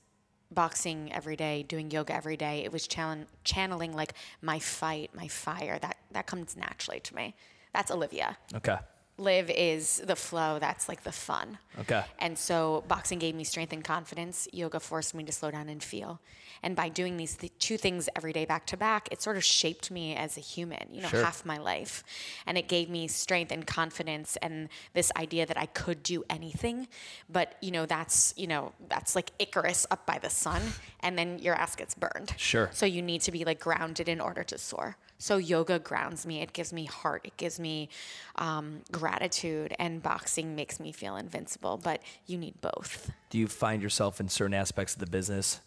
boxing 0.54 1.12
every 1.14 1.36
day, 1.36 1.64
doing 1.64 1.92
yoga 1.92 2.14
every 2.16 2.38
day, 2.38 2.64
it 2.64 2.72
was 2.72 2.88
channel- 2.88 3.26
channeling 3.44 3.94
like 3.94 4.14
my 4.42 4.60
fight, 4.60 5.12
my 5.14 5.28
fire. 5.28 5.80
That 5.80 5.98
that 6.12 6.26
comes 6.28 6.56
naturally 6.56 7.00
to 7.02 7.16
me. 7.16 7.36
That's 7.74 7.92
Olivia. 7.92 8.38
Okay. 8.56 8.78
Live 9.18 9.50
is 9.52 10.02
the 10.06 10.16
flow. 10.16 10.58
That's 10.60 10.90
like 10.90 11.04
the 11.04 11.12
fun. 11.12 11.60
Okay. 11.80 12.04
And 12.20 12.38
so 12.38 12.84
boxing 12.88 13.20
gave 13.20 13.36
me 13.36 13.44
strength 13.44 13.72
and 13.74 13.84
confidence. 13.84 14.48
Yoga 14.52 14.80
forced 14.80 15.14
me 15.14 15.24
to 15.24 15.32
slow 15.32 15.52
down 15.52 15.70
and 15.70 15.84
feel. 15.84 16.20
And 16.64 16.76
by 16.76 16.90
doing 16.90 17.18
these 17.18 17.36
th- 17.36 17.52
two 17.60 17.78
things 17.78 18.10
every 18.16 18.34
day 18.34 18.46
back 18.46 18.66
to 18.68 18.78
back, 18.78 19.10
it 19.12 19.22
sort 19.22 19.38
of 19.38 19.44
shaped 19.44 19.92
me 19.92 20.16
as 20.16 20.38
a 20.38 20.40
human, 20.40 20.88
you 20.92 21.02
know, 21.02 21.10
Sure. 21.10 21.24
half 21.24 21.46
my 21.46 21.58
life. 21.58 22.04
And 22.48 22.58
it 22.58 22.68
gave 22.68 22.90
me 22.90 23.08
strength 23.08 23.52
and 23.52 23.68
confidence 23.68 24.38
and 24.42 24.70
this 24.94 25.12
idea 25.18 25.46
that 25.46 25.58
I 25.58 25.66
could 25.68 26.02
do 26.02 26.24
anything. 26.30 26.88
But, 27.30 27.56
you 27.62 27.72
know, 27.72 27.86
that's, 27.86 28.34
you 28.38 28.48
know, 28.48 28.72
that's 28.90 29.16
like 29.16 29.32
Icarus 29.40 29.86
up 29.92 30.06
by 30.06 30.18
the 30.20 30.30
sun 30.30 30.62
and 31.02 31.18
then 31.18 31.38
your 31.40 31.56
ass 31.56 31.76
gets 31.76 31.94
burned. 31.94 32.34
Sure. 32.38 32.70
So 32.74 32.86
you 32.86 33.02
need 33.02 33.22
to 33.22 33.32
be 33.32 33.44
like 33.46 33.60
grounded 33.60 34.08
in 34.08 34.22
order 34.22 34.44
to 34.46 34.58
soar. 34.58 34.98
So 35.18 35.38
yoga 35.38 35.80
grounds 35.80 36.26
me. 36.26 36.42
It 36.42 36.52
gives 36.54 36.74
me 36.74 36.86
heart. 36.86 37.22
It 37.24 37.38
gives 37.38 37.60
me 37.60 37.88
um, 38.36 38.82
gratitude. 38.92 39.74
And 39.80 40.04
boxing 40.04 40.56
makes 40.56 40.80
me 40.80 40.92
feel 40.92 41.16
invincible. 41.16 41.80
But 41.82 42.02
you 42.26 42.38
need 42.38 42.60
both. 42.62 43.12
Do 43.30 43.38
you 43.38 43.48
find 43.48 43.82
yourself 43.82 44.20
in 44.20 44.28
certain 44.28 44.54
aspects 44.54 44.94
of 44.96 45.00
the 45.00 45.06
business 45.08 45.62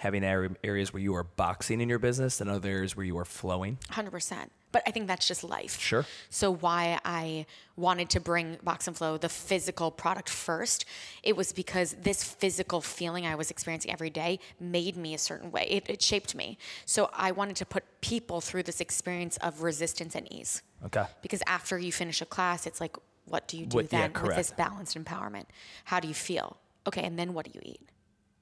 having 0.00 0.24
areas 0.24 0.94
where 0.94 1.02
you 1.02 1.14
are 1.14 1.24
boxing 1.24 1.78
in 1.82 1.88
your 1.90 1.98
business 1.98 2.40
and 2.40 2.48
other 2.48 2.70
areas 2.70 2.96
where 2.96 3.04
you 3.04 3.18
are 3.18 3.24
flowing? 3.26 3.76
100%. 3.90 4.48
But 4.72 4.82
I 4.86 4.92
think 4.92 5.06
that's 5.06 5.28
just 5.28 5.44
life. 5.44 5.78
Sure. 5.78 6.06
So 6.30 6.50
why 6.54 6.98
I 7.04 7.44
wanted 7.76 8.08
to 8.10 8.20
bring 8.20 8.56
Box 8.62 8.86
and 8.86 8.96
Flow, 8.96 9.18
the 9.18 9.28
physical 9.28 9.90
product 9.90 10.30
first, 10.30 10.86
it 11.22 11.36
was 11.36 11.52
because 11.52 11.96
this 12.00 12.24
physical 12.24 12.80
feeling 12.80 13.26
I 13.26 13.34
was 13.34 13.50
experiencing 13.50 13.92
every 13.92 14.08
day 14.08 14.38
made 14.58 14.96
me 14.96 15.12
a 15.12 15.18
certain 15.18 15.50
way. 15.50 15.66
It, 15.68 15.90
it 15.90 16.00
shaped 16.00 16.34
me. 16.34 16.56
So 16.86 17.10
I 17.12 17.32
wanted 17.32 17.56
to 17.56 17.66
put 17.66 17.84
people 18.00 18.40
through 18.40 18.62
this 18.62 18.80
experience 18.80 19.36
of 19.38 19.60
resistance 19.60 20.14
and 20.14 20.32
ease. 20.32 20.62
Okay. 20.86 21.04
Because 21.20 21.42
after 21.46 21.78
you 21.78 21.92
finish 21.92 22.22
a 22.22 22.26
class, 22.26 22.66
it's 22.66 22.80
like, 22.80 22.96
what 23.26 23.48
do 23.48 23.58
you 23.58 23.66
do 23.66 23.76
What- 23.76 23.92
yeah, 23.92 24.08
then 24.08 24.22
with 24.22 24.34
this 24.36 24.50
balanced 24.50 24.96
empowerment? 24.96 25.44
How 25.84 26.00
do 26.00 26.08
you 26.08 26.14
feel? 26.14 26.56
Okay, 26.86 27.02
and 27.02 27.18
then 27.18 27.34
what 27.34 27.44
do 27.44 27.50
you 27.54 27.60
eat? 27.62 27.82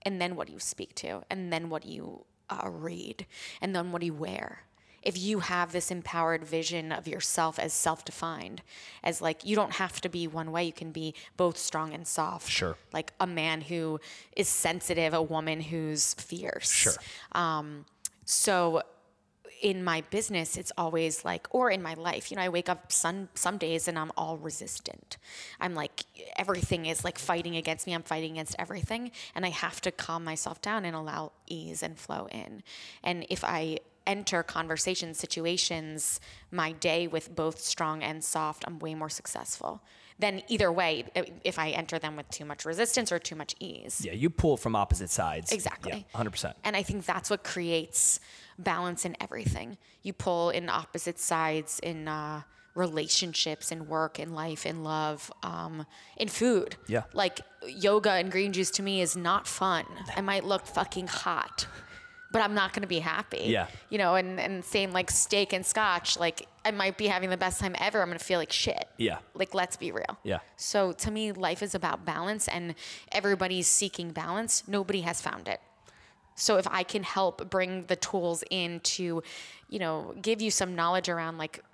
And 0.09 0.23
then 0.23 0.37
what 0.37 0.47
do 0.47 0.55
you 0.55 0.59
speak 0.59 0.95
to? 0.95 1.23
And 1.29 1.53
then 1.53 1.69
what 1.69 1.83
do 1.83 1.91
you 1.91 2.25
uh, 2.49 2.71
read? 2.71 3.27
And 3.61 3.77
then 3.77 3.93
what 3.93 4.00
do 4.00 4.07
you 4.07 4.15
wear? 4.15 4.62
If 5.03 5.19
you 5.19 5.41
have 5.41 5.73
this 5.73 5.91
empowered 5.91 6.45
vision 6.47 6.93
of 6.93 7.07
yourself 7.07 7.59
as 7.59 7.75
self 7.75 8.07
defined, 8.07 8.62
as 9.05 9.21
like 9.21 9.45
you 9.45 9.55
don't 9.55 9.75
have 9.75 10.00
to 10.00 10.09
be 10.09 10.27
one 10.27 10.50
way, 10.50 10.65
you 10.65 10.73
can 10.73 10.93
be 10.93 11.15
both 11.37 11.59
strong 11.59 11.93
and 11.93 12.07
soft. 12.07 12.49
Sure. 12.49 12.79
Like 12.91 13.12
a 13.21 13.27
man 13.27 13.61
who 13.61 14.00
is 14.35 14.49
sensitive, 14.49 15.12
a 15.12 15.21
woman 15.21 15.61
who's 15.61 16.15
fierce. 16.15 16.73
Sure. 16.73 16.95
So 18.25 18.83
in 19.61 19.83
my 19.83 20.03
business, 20.11 20.57
it's 20.57 20.73
always 20.79 21.25
like, 21.25 21.47
or 21.50 21.71
in 21.71 21.83
my 21.83 21.95
life, 21.95 22.31
you 22.31 22.37
know, 22.37 22.43
I 22.43 22.49
wake 22.49 22.69
up 22.69 22.93
some 22.93 23.29
some 23.35 23.59
days 23.59 23.88
and 23.88 23.99
I'm 23.99 24.12
all 24.17 24.37
resistant. 24.37 25.17
I'm 25.61 25.75
like, 25.75 26.05
everything 26.37 26.87
is 26.87 27.05
like 27.05 27.19
fighting 27.19 27.57
against 27.57 27.87
me. 27.87 27.95
I'm 27.95 28.03
fighting 28.03 28.33
against 28.33 28.57
everything, 28.59 29.11
and 29.35 29.45
I 29.45 29.50
have 29.50 29.81
to 29.83 29.91
calm 29.91 30.25
myself 30.25 30.61
down 30.62 30.85
and 30.85 30.95
allow 30.95 31.33
ease 31.47 31.83
and 31.83 31.99
flow 31.99 32.29
in. 32.31 32.62
And 33.03 33.27
if 33.29 33.45
I 33.45 33.79
enter 34.07 34.43
conversation 34.43 35.12
situations, 35.12 36.21
my 36.50 36.73
day 36.73 37.07
with 37.07 37.35
both 37.37 37.61
strong 37.61 38.03
and 38.03 38.25
soft, 38.25 38.65
I'm 38.67 38.79
way 38.79 38.95
more 38.95 39.11
successful. 39.11 39.83
Then 40.19 40.43
either 40.49 40.73
way, 40.73 41.05
if 41.45 41.59
I 41.59 41.71
enter 41.71 41.99
them 41.99 42.17
with 42.17 42.29
too 42.31 42.45
much 42.45 42.65
resistance 42.65 43.13
or 43.13 43.21
too 43.21 43.37
much 43.37 43.55
ease. 43.61 44.03
Yeah, 44.05 44.13
you 44.13 44.31
pull 44.31 44.57
from 44.57 44.75
opposite 44.75 45.11
sides. 45.11 45.53
Exactly. 45.53 46.07
Yeah, 46.13 46.21
100%. 46.21 46.55
And 46.65 46.77
I 46.77 46.83
think 46.83 47.07
that's 47.07 47.31
what 47.31 47.45
creates 47.45 48.19
balance 48.59 49.05
in 49.05 49.17
everything. 49.21 49.79
You 50.03 50.13
pull 50.13 50.51
in 50.51 50.69
opposite 50.69 51.21
sides 51.21 51.79
in 51.81 52.09
uh, 52.09 52.43
relationships, 52.75 53.71
in 53.71 53.89
work, 53.89 54.19
in 54.19 54.33
life, 54.35 54.67
in 54.67 54.83
love, 54.83 55.33
um, 55.43 55.87
in 56.17 56.29
food. 56.29 56.77
Yeah. 56.87 57.03
Like 57.13 57.41
yoga 57.67 58.13
and 58.13 58.31
green 58.31 58.53
juice 58.53 58.71
to 58.73 58.83
me 58.83 59.01
is 59.01 59.17
not 59.17 59.47
fun. 59.47 59.85
I 60.17 60.21
might 60.21 60.45
look 60.45 60.67
fucking 60.67 61.09
hot, 61.09 61.67
but 62.31 62.43
I'm 62.43 62.55
not 62.55 62.73
going 62.73 62.83
to 62.83 62.89
be 62.89 62.99
happy. 62.99 63.45
Yeah. 63.47 63.69
You 63.91 63.99
know, 63.99 64.15
and, 64.15 64.39
and 64.39 64.65
same 64.65 64.93
like 64.93 65.11
steak 65.11 65.53
and 65.53 65.65
scotch. 65.65 66.19
Like 66.19 66.47
I 66.65 66.71
might 66.71 66.99
be 66.99 67.07
having 67.07 67.31
the 67.31 67.37
best 67.37 67.61
time 67.61 67.75
ever. 67.79 68.03
I'm 68.03 68.09
going 68.09 68.19
to 68.19 68.25
feel 68.25 68.39
like 68.39 68.53
shit. 68.53 68.87
Yeah. 68.99 69.19
Like 69.35 69.55
let's 69.55 69.77
be 69.77 69.93
real. 69.93 70.19
Yeah. 70.25 70.41
So 70.57 70.93
to 70.93 71.11
me, 71.11 71.33
life 71.33 71.63
is 71.63 71.75
about 71.75 72.05
balance, 72.05 72.49
and 72.49 72.75
everybody's 73.13 73.67
seeking 73.67 74.11
balance. 74.11 74.65
Nobody 74.67 75.03
has 75.03 75.21
found 75.21 75.49
it. 75.49 75.61
So 76.35 76.57
if 76.57 76.69
I 76.69 76.85
can 76.85 77.03
help 77.03 77.51
bring 77.51 77.85
the 77.87 77.97
tools 77.97 78.45
in 78.51 78.81
to, 78.81 79.23
you 79.69 79.79
know, 79.79 80.15
give 80.23 80.41
you 80.41 80.53
some 80.53 80.77
knowledge 80.77 81.09
around 81.09 81.37
like 81.37 81.65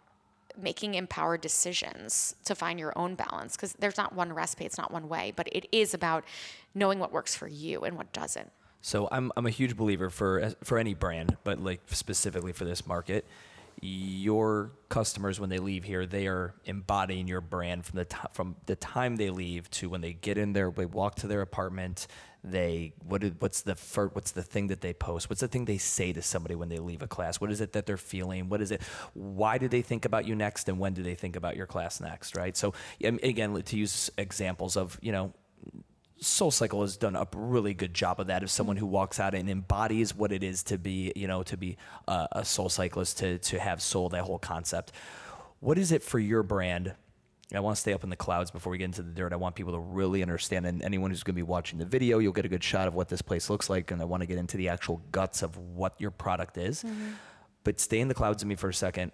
making 0.57 0.95
empowered 0.95 1.41
decisions 1.41 2.37
to 2.45 2.55
find 2.55 2.79
your 2.79 2.97
own 2.97 3.15
balance 3.15 3.57
because 3.57 3.75
there's 3.75 3.97
not 3.97 4.15
one 4.15 4.33
recipe, 4.33 4.65
it's 4.65 4.79
not 4.79 4.91
one 4.91 5.09
way, 5.09 5.33
but 5.37 5.49
it 5.53 5.67
is 5.73 5.93
about 5.93 6.25
knowing 6.75 6.99
what 6.99 7.13
works 7.13 7.35
for 7.35 7.49
you 7.49 7.81
and 7.81 7.97
what 7.97 8.13
doesn't. 8.13 8.51
So 8.85 9.09
I'm 9.11 9.33
I'm 9.35 9.47
a 9.47 9.51
huge 9.51 9.79
believer 9.79 10.11
for 10.11 10.53
for 10.63 10.77
any 10.77 10.93
brand, 10.93 11.39
but 11.43 11.59
like 11.59 11.81
specifically 11.87 12.53
for 12.53 12.67
this 12.67 12.87
market, 12.87 13.25
your 13.81 14.73
customers 14.91 15.41
when 15.41 15.49
they 15.49 15.57
leave 15.57 15.85
here, 15.85 16.05
they 16.05 16.27
are 16.27 16.53
embodying 16.67 17.27
your 17.27 17.41
brand 17.41 17.87
from 17.87 17.97
the 17.97 18.05
t- 18.05 18.17
from 18.35 18.57
the 18.67 18.77
time 18.77 19.17
they 19.17 19.31
leave 19.31 19.71
to 19.71 19.89
when 19.89 20.03
they 20.03 20.13
get 20.13 20.37
in 20.37 20.53
there, 20.53 20.71
they 20.71 20.85
walk 20.85 21.15
to 21.17 21.27
their 21.27 21.41
apartment. 21.41 22.07
They 22.47 22.93
what 23.09 23.25
is, 23.25 23.33
what's 23.39 23.63
the 23.63 23.75
fir- 23.75 24.09
what's 24.09 24.33
the 24.33 24.43
thing 24.43 24.67
that 24.67 24.83
they 24.83 24.93
post? 24.93 25.31
What's 25.31 25.41
the 25.41 25.49
thing 25.49 25.65
they 25.65 25.79
say 25.79 26.13
to 26.13 26.21
somebody 26.21 26.55
when 26.55 26.69
they 26.69 26.77
leave 26.77 27.01
a 27.01 27.09
class? 27.09 27.41
What 27.41 27.51
is 27.51 27.63
it 27.63 27.73
that 27.73 27.87
they're 27.87 27.97
feeling? 27.97 28.51
What 28.51 28.61
is 28.61 28.71
it? 28.71 28.83
Why 29.15 29.57
do 29.57 29.67
they 29.67 29.81
think 29.81 30.05
about 30.05 30.27
you 30.27 30.35
next? 30.35 30.69
And 30.69 30.79
when 30.79 30.93
do 30.93 31.03
they 31.03 31.15
think 31.15 31.37
about 31.37 31.57
your 31.57 31.67
class 31.67 32.03
next? 32.03 32.37
Right. 32.37 32.55
So 32.55 32.75
again, 33.03 33.63
to 33.63 33.77
use 33.79 34.11
examples 34.19 34.77
of 34.77 34.99
you 35.01 35.11
know 35.11 35.33
Soul 36.21 36.51
Cycle 36.51 36.83
has 36.83 36.97
done 36.97 37.17
a 37.17 37.27
really 37.35 37.75
good 37.75 37.93
job 37.93 38.21
of 38.21 38.29
that. 38.29 38.43
Of 38.43 38.51
someone 38.51 38.77
who 38.77 38.87
walks 38.87 39.19
out 39.21 39.35
and 39.35 39.51
embodies 39.51 40.15
what 40.15 40.33
it 40.33 40.43
is 40.43 40.63
to 40.65 40.79
be, 40.79 41.13
you 41.17 41.27
know, 41.27 41.43
to 41.45 41.57
be 41.57 41.77
a, 42.09 42.29
a 42.33 42.45
soul 42.45 42.69
cyclist, 42.69 43.19
to 43.19 43.39
to 43.39 43.59
have 43.59 43.83
soul, 43.83 44.09
that 44.11 44.25
whole 44.25 44.39
concept. 44.39 44.93
What 45.61 45.79
is 45.79 45.93
it 45.93 46.03
for 46.03 46.19
your 46.19 46.43
brand? 46.43 46.95
I 47.55 47.61
want 47.61 47.77
to 47.77 47.81
stay 47.81 47.93
up 47.93 48.03
in 48.03 48.11
the 48.11 48.17
clouds 48.17 48.51
before 48.51 48.71
we 48.71 48.79
get 48.79 48.87
into 48.87 49.03
the 49.03 49.13
dirt. 49.13 49.33
I 49.33 49.37
want 49.37 49.55
people 49.55 49.75
to 49.75 49.79
really 49.79 50.23
understand, 50.23 50.67
and 50.67 50.83
anyone 50.83 51.11
who's 51.11 51.23
going 51.23 51.35
to 51.35 51.39
be 51.39 51.43
watching 51.43 51.79
the 51.79 51.85
video, 51.85 52.19
you'll 52.19 52.33
get 52.33 52.45
a 52.45 52.49
good 52.49 52.65
shot 52.65 52.89
of 52.89 52.95
what 52.95 53.09
this 53.09 53.23
place 53.23 53.51
looks 53.51 53.69
like. 53.69 53.91
And 53.91 54.01
I 54.01 54.05
want 54.07 54.23
to 54.23 54.27
get 54.27 54.39
into 54.39 54.57
the 54.57 54.69
actual 54.69 55.03
guts 55.13 55.43
of 55.43 55.57
what 55.57 55.95
your 55.99 56.11
product 56.11 56.59
is. 56.59 56.83
Mm-hmm. 56.83 57.11
But 57.63 57.81
stay 57.81 58.01
in 58.01 58.09
the 58.09 58.15
clouds 58.15 58.43
with 58.43 58.49
me 58.49 58.55
for 58.57 58.69
a 58.69 58.75
second. 58.75 59.13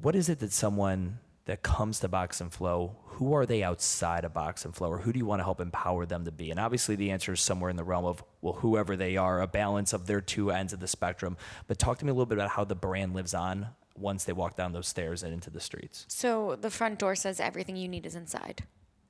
What 0.00 0.14
is 0.14 0.28
it 0.28 0.38
that 0.40 0.52
someone 0.52 1.18
that 1.46 1.62
comes 1.62 2.00
to 2.00 2.08
Box 2.08 2.40
and 2.40 2.52
Flow, 2.52 2.96
who 3.04 3.34
are 3.34 3.46
they 3.46 3.62
outside 3.62 4.24
of 4.24 4.32
Box 4.32 4.64
and 4.64 4.74
Flow, 4.74 4.90
or 4.90 4.98
who 4.98 5.12
do 5.12 5.18
you 5.18 5.26
want 5.26 5.40
to 5.40 5.44
help 5.44 5.60
empower 5.60 6.06
them 6.06 6.24
to 6.24 6.32
be? 6.32 6.50
And 6.50 6.60
obviously, 6.60 6.94
the 6.94 7.10
answer 7.10 7.32
is 7.32 7.40
somewhere 7.40 7.70
in 7.70 7.76
the 7.76 7.84
realm 7.84 8.04
of, 8.04 8.22
well, 8.40 8.54
whoever 8.54 8.96
they 8.96 9.16
are, 9.16 9.40
a 9.40 9.46
balance 9.46 9.92
of 9.92 10.06
their 10.06 10.20
two 10.20 10.50
ends 10.50 10.72
of 10.72 10.80
the 10.80 10.86
spectrum. 10.86 11.36
But 11.66 11.78
talk 11.78 11.98
to 11.98 12.04
me 12.04 12.10
a 12.10 12.14
little 12.14 12.26
bit 12.26 12.38
about 12.38 12.50
how 12.50 12.64
the 12.64 12.74
brand 12.74 13.14
lives 13.14 13.34
on 13.34 13.68
once 13.96 14.24
they 14.24 14.32
walk 14.32 14.56
down 14.56 14.72
those 14.72 14.88
stairs 14.88 15.22
and 15.22 15.32
into 15.32 15.50
the 15.50 15.60
streets. 15.60 16.06
So, 16.08 16.56
the 16.60 16.70
front 16.70 16.98
door 16.98 17.16
says 17.16 17.40
everything 17.40 17.76
you 17.76 17.88
need 17.88 18.06
is 18.06 18.14
inside, 18.14 18.64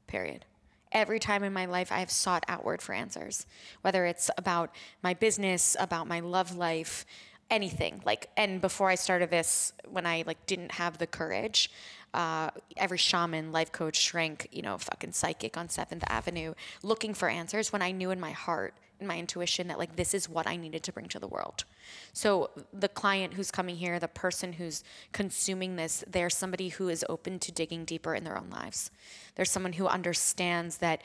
period. 0.06 0.46
Every 0.90 1.18
time 1.18 1.42
in 1.42 1.52
my 1.52 1.64
life, 1.66 1.90
I 1.90 2.00
have 2.00 2.10
sought 2.10 2.44
outward 2.48 2.82
for 2.82 2.94
answers, 2.94 3.46
whether 3.82 4.04
it's 4.04 4.30
about 4.36 4.74
my 5.02 5.14
business, 5.14 5.74
about 5.78 6.06
my 6.06 6.20
love 6.20 6.54
life, 6.54 7.06
anything 7.52 8.00
like 8.06 8.30
and 8.38 8.62
before 8.62 8.88
i 8.88 8.94
started 8.94 9.28
this 9.28 9.74
when 9.90 10.06
i 10.06 10.24
like 10.26 10.46
didn't 10.46 10.72
have 10.72 10.96
the 10.96 11.06
courage 11.06 11.70
uh, 12.14 12.50
every 12.76 12.98
shaman, 12.98 13.52
life 13.52 13.72
coach, 13.72 13.96
shrink, 13.96 14.48
you 14.52 14.62
know, 14.62 14.78
fucking 14.78 15.12
psychic 15.12 15.56
on 15.56 15.68
Seventh 15.68 16.04
Avenue, 16.08 16.54
looking 16.82 17.14
for 17.14 17.28
answers 17.28 17.72
when 17.72 17.82
I 17.82 17.90
knew 17.90 18.10
in 18.10 18.20
my 18.20 18.32
heart, 18.32 18.74
in 19.00 19.06
my 19.06 19.18
intuition, 19.18 19.68
that 19.68 19.78
like 19.78 19.96
this 19.96 20.14
is 20.14 20.28
what 20.28 20.46
I 20.46 20.56
needed 20.56 20.82
to 20.84 20.92
bring 20.92 21.06
to 21.08 21.18
the 21.18 21.26
world. 21.26 21.64
So 22.12 22.50
the 22.72 22.88
client 22.88 23.34
who's 23.34 23.50
coming 23.50 23.76
here, 23.76 23.98
the 23.98 24.08
person 24.08 24.54
who's 24.54 24.84
consuming 25.12 25.76
this, 25.76 26.04
they're 26.08 26.30
somebody 26.30 26.68
who 26.68 26.88
is 26.88 27.04
open 27.08 27.38
to 27.40 27.52
digging 27.52 27.84
deeper 27.84 28.14
in 28.14 28.24
their 28.24 28.38
own 28.38 28.50
lives. 28.50 28.90
There's 29.34 29.50
someone 29.50 29.74
who 29.74 29.86
understands 29.86 30.78
that 30.78 31.02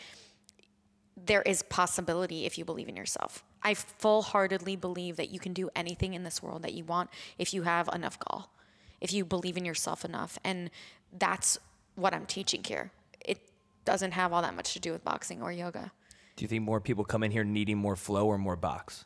there 1.25 1.41
is 1.41 1.63
possibility 1.63 2.45
if 2.45 2.57
you 2.57 2.65
believe 2.65 2.87
in 2.87 2.95
yourself. 2.95 3.43
I 3.63 3.73
full 3.73 4.21
heartedly 4.21 4.75
believe 4.75 5.17
that 5.17 5.31
you 5.31 5.39
can 5.39 5.53
do 5.53 5.69
anything 5.75 6.13
in 6.13 6.23
this 6.23 6.43
world 6.43 6.61
that 6.61 6.73
you 6.73 6.83
want 6.83 7.09
if 7.37 7.53
you 7.53 7.63
have 7.63 7.89
enough 7.91 8.19
gall, 8.19 8.51
if 9.01 9.11
you 9.11 9.25
believe 9.25 9.57
in 9.57 9.65
yourself 9.65 10.05
enough. 10.05 10.37
And 10.43 10.69
that's 11.17 11.57
what 11.95 12.13
I'm 12.13 12.25
teaching 12.25 12.63
here. 12.63 12.91
It 13.19 13.39
doesn't 13.85 14.11
have 14.11 14.33
all 14.33 14.41
that 14.41 14.55
much 14.55 14.73
to 14.73 14.79
do 14.79 14.91
with 14.91 15.03
boxing 15.03 15.41
or 15.41 15.51
yoga. 15.51 15.91
Do 16.35 16.43
you 16.43 16.47
think 16.47 16.63
more 16.63 16.79
people 16.79 17.03
come 17.03 17.23
in 17.23 17.31
here 17.31 17.43
needing 17.43 17.77
more 17.77 17.95
flow 17.95 18.27
or 18.27 18.37
more 18.37 18.55
box? 18.55 19.05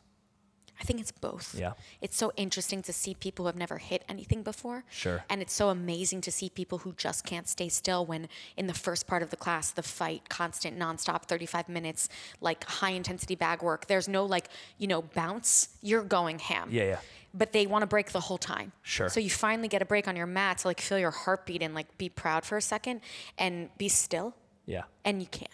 I 0.80 0.84
think 0.84 1.00
it's 1.00 1.12
both. 1.12 1.54
Yeah. 1.56 1.72
It's 2.00 2.16
so 2.16 2.32
interesting 2.36 2.82
to 2.82 2.92
see 2.92 3.14
people 3.14 3.44
who 3.44 3.46
have 3.46 3.56
never 3.56 3.78
hit 3.78 4.04
anything 4.08 4.42
before. 4.42 4.84
Sure. 4.90 5.24
And 5.30 5.40
it's 5.40 5.52
so 5.52 5.68
amazing 5.68 6.22
to 6.22 6.32
see 6.32 6.48
people 6.48 6.78
who 6.78 6.92
just 6.94 7.24
can't 7.24 7.48
stay 7.48 7.68
still 7.68 8.04
when 8.04 8.28
in 8.56 8.66
the 8.66 8.74
first 8.74 9.06
part 9.06 9.22
of 9.22 9.30
the 9.30 9.36
class, 9.36 9.70
the 9.70 9.82
fight, 9.82 10.28
constant, 10.28 10.78
nonstop, 10.78 11.26
35 11.26 11.68
minutes, 11.68 12.08
like 12.40 12.64
high 12.64 12.90
intensity 12.90 13.34
bag 13.34 13.62
work. 13.62 13.86
There's 13.86 14.08
no 14.08 14.24
like, 14.24 14.48
you 14.78 14.86
know, 14.86 15.02
bounce. 15.02 15.68
You're 15.82 16.04
going 16.04 16.38
ham. 16.38 16.68
Yeah, 16.70 16.84
yeah 16.84 16.98
but 17.34 17.52
they 17.52 17.66
want 17.66 17.80
to 17.80 17.86
break 17.86 18.12
the 18.12 18.20
whole 18.20 18.36
time. 18.36 18.72
Sure. 18.82 19.08
So 19.08 19.18
you 19.18 19.30
finally 19.30 19.66
get 19.66 19.80
a 19.80 19.86
break 19.86 20.06
on 20.06 20.16
your 20.16 20.26
mat 20.26 20.58
to 20.58 20.68
like 20.68 20.82
feel 20.82 20.98
your 20.98 21.10
heartbeat 21.10 21.62
and 21.62 21.74
like 21.74 21.96
be 21.96 22.10
proud 22.10 22.44
for 22.44 22.58
a 22.58 22.60
second 22.60 23.00
and 23.38 23.70
be 23.78 23.88
still. 23.88 24.34
Yeah. 24.66 24.82
And 25.02 25.22
you 25.22 25.28
can't 25.28 25.48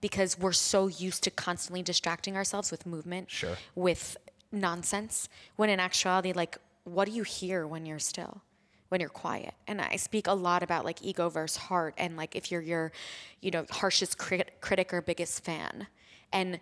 because 0.00 0.38
we're 0.38 0.52
so 0.52 0.86
used 0.86 1.22
to 1.24 1.30
constantly 1.30 1.82
distracting 1.82 2.36
ourselves 2.36 2.70
with 2.70 2.86
movement, 2.86 3.30
sure. 3.30 3.56
with 3.74 4.16
nonsense. 4.52 5.28
When 5.56 5.70
in 5.70 5.80
actuality, 5.80 6.32
like, 6.32 6.58
what 6.84 7.06
do 7.06 7.12
you 7.12 7.22
hear 7.22 7.66
when 7.66 7.86
you're 7.86 7.98
still? 7.98 8.42
When 8.88 9.00
you're 9.00 9.08
quiet. 9.08 9.54
And 9.68 9.80
I 9.80 9.96
speak 9.96 10.26
a 10.26 10.32
lot 10.32 10.62
about 10.62 10.84
like 10.84 11.02
ego 11.02 11.28
versus 11.28 11.56
heart 11.56 11.94
and 11.96 12.16
like 12.16 12.34
if 12.34 12.50
you're 12.50 12.60
your, 12.60 12.92
you 13.40 13.50
know, 13.52 13.64
harshest 13.70 14.18
crit- 14.18 14.60
critic 14.60 14.92
or 14.92 15.00
biggest 15.00 15.44
fan. 15.44 15.86
And 16.32 16.58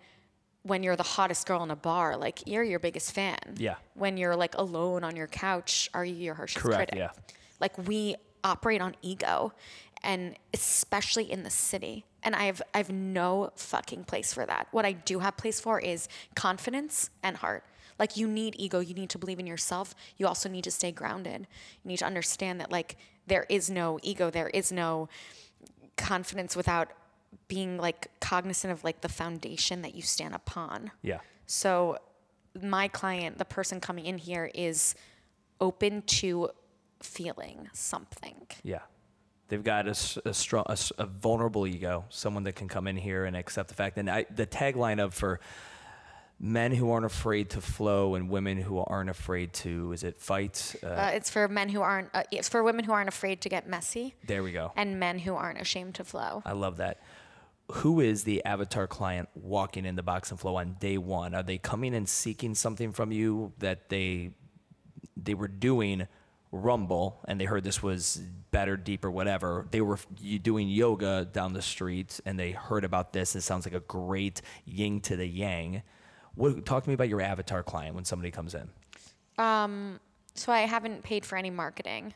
when 0.63 0.83
you're 0.83 0.95
the 0.95 1.03
hottest 1.03 1.47
girl 1.47 1.63
in 1.63 1.71
a 1.71 1.75
bar, 1.75 2.17
like 2.17 2.45
you're 2.45 2.63
your 2.63 2.79
biggest 2.79 3.13
fan. 3.13 3.39
Yeah. 3.57 3.75
When 3.95 4.17
you're 4.17 4.35
like 4.35 4.55
alone 4.55 5.03
on 5.03 5.15
your 5.15 5.27
couch, 5.27 5.89
are 5.93 6.05
you 6.05 6.15
your 6.15 6.35
harshest 6.35 6.63
Correct, 6.63 6.91
critic? 6.91 6.97
Yeah. 6.97 7.21
Like 7.59 7.77
we 7.87 8.15
operate 8.43 8.81
on 8.81 8.95
ego 9.01 9.53
and 10.03 10.35
especially 10.53 11.29
in 11.31 11.43
the 11.43 11.49
city. 11.49 12.05
And 12.23 12.35
I 12.35 12.43
have 12.43 12.61
I 12.73 12.77
have 12.77 12.91
no 12.91 13.51
fucking 13.55 14.03
place 14.03 14.33
for 14.33 14.45
that. 14.45 14.67
What 14.71 14.85
I 14.85 14.91
do 14.91 15.19
have 15.19 15.37
place 15.37 15.59
for 15.59 15.79
is 15.79 16.07
confidence 16.35 17.09
and 17.23 17.37
heart. 17.37 17.63
Like 17.99 18.17
you 18.17 18.27
need 18.27 18.55
ego, 18.57 18.79
you 18.79 18.93
need 18.93 19.09
to 19.11 19.17
believe 19.17 19.39
in 19.39 19.45
yourself. 19.45 19.93
You 20.17 20.27
also 20.27 20.49
need 20.49 20.63
to 20.63 20.71
stay 20.71 20.91
grounded. 20.91 21.47
You 21.83 21.87
need 21.87 21.99
to 21.99 22.05
understand 22.05 22.59
that 22.61 22.71
like 22.71 22.97
there 23.27 23.45
is 23.49 23.69
no 23.69 23.99
ego, 24.01 24.29
there 24.29 24.49
is 24.49 24.71
no 24.71 25.09
confidence 25.97 26.55
without 26.55 26.91
being 27.47 27.77
like 27.77 28.07
cognizant 28.19 28.71
of 28.71 28.83
like 28.83 29.01
the 29.01 29.09
foundation 29.09 29.81
that 29.81 29.95
you 29.95 30.01
stand 30.01 30.33
upon. 30.33 30.91
Yeah. 31.01 31.19
So 31.45 31.97
my 32.59 32.87
client, 32.87 33.37
the 33.37 33.45
person 33.45 33.79
coming 33.79 34.05
in 34.05 34.17
here 34.17 34.49
is 34.53 34.95
open 35.59 36.01
to 36.03 36.49
feeling 37.01 37.69
something. 37.73 38.47
Yeah. 38.63 38.79
They've 39.49 39.63
got 39.63 39.87
a, 39.87 39.95
a 40.25 40.33
strong, 40.33 40.65
a, 40.67 40.77
a, 40.99 41.05
vulnerable 41.07 41.65
ego, 41.65 42.05
someone 42.09 42.43
that 42.43 42.55
can 42.55 42.67
come 42.67 42.87
in 42.87 42.95
here 42.95 43.25
and 43.25 43.35
accept 43.35 43.69
the 43.69 43.73
fact. 43.73 43.97
And 43.97 44.07
I, 44.07 44.25
the 44.29 44.45
tagline 44.45 45.03
of 45.03 45.13
for 45.15 45.39
men 46.39 46.71
who 46.71 46.89
aren't 46.89 47.05
afraid 47.05 47.49
to 47.49 47.61
flow 47.61 48.15
and 48.15 48.29
women 48.29 48.57
who 48.57 48.79
aren't 48.79 49.09
afraid 49.09 49.51
to 49.51 49.91
is 49.91 50.03
it 50.03 50.19
fight? 50.19 50.75
Uh, 50.81 50.87
uh, 50.87 51.11
it's 51.13 51.29
for 51.29 51.47
men 51.47 51.69
who 51.69 51.81
aren't 51.81 52.09
uh, 52.13 52.23
it's 52.31 52.47
for 52.47 52.63
women 52.63 52.85
who 52.85 52.91
aren't 52.93 53.09
afraid 53.09 53.41
to 53.41 53.49
get 53.49 53.67
messy 53.67 54.15
there 54.25 54.41
we 54.41 54.51
go. 54.51 54.71
and 54.75 54.99
men 54.99 55.19
who 55.19 55.35
aren't 55.35 55.59
ashamed 55.59 55.95
to 55.95 56.03
flow. 56.03 56.41
I 56.45 56.53
love 56.53 56.77
that. 56.77 57.01
Who 57.73 57.99
is 57.99 58.23
the 58.23 58.43
avatar 58.45 58.87
client 58.87 59.29
walking 59.35 59.85
in 59.85 59.95
the 59.95 60.01
box 60.01 60.31
and 60.31 60.39
flow 60.39 60.55
on 60.55 60.77
day 60.79 60.97
one? 60.97 61.35
Are 61.35 61.43
they 61.43 61.57
coming 61.57 61.93
and 61.93 62.07
seeking 62.07 62.55
something 62.55 62.93
from 62.93 63.11
you 63.11 63.51
that 63.59 63.89
they 63.89 64.31
they 65.17 65.33
were 65.33 65.49
doing 65.49 66.07
rumble 66.51 67.19
and 67.27 67.39
they 67.39 67.45
heard 67.45 67.63
this 67.63 67.83
was 67.83 68.21
better 68.51 68.77
deeper 68.77 69.11
whatever? 69.11 69.67
They 69.69 69.81
were 69.81 69.99
doing 70.41 70.69
yoga 70.69 71.27
down 71.31 71.51
the 71.53 71.61
street 71.61 72.19
and 72.25 72.39
they 72.39 72.51
heard 72.51 72.85
about 72.85 73.11
this 73.11 73.35
it 73.35 73.41
sounds 73.41 73.65
like 73.65 73.75
a 73.75 73.81
great 73.81 74.41
yin 74.65 75.01
to 75.01 75.17
the 75.17 75.27
yang 75.27 75.83
what, 76.35 76.65
talk 76.65 76.83
to 76.83 76.89
me 76.89 76.93
about 76.93 77.09
your 77.09 77.21
avatar 77.21 77.63
client 77.63 77.95
when 77.95 78.05
somebody 78.05 78.31
comes 78.31 78.55
in. 78.55 78.69
Um, 79.37 79.99
so 80.35 80.51
I 80.51 80.61
haven't 80.61 81.03
paid 81.03 81.25
for 81.25 81.37
any 81.37 81.49
marketing, 81.49 82.13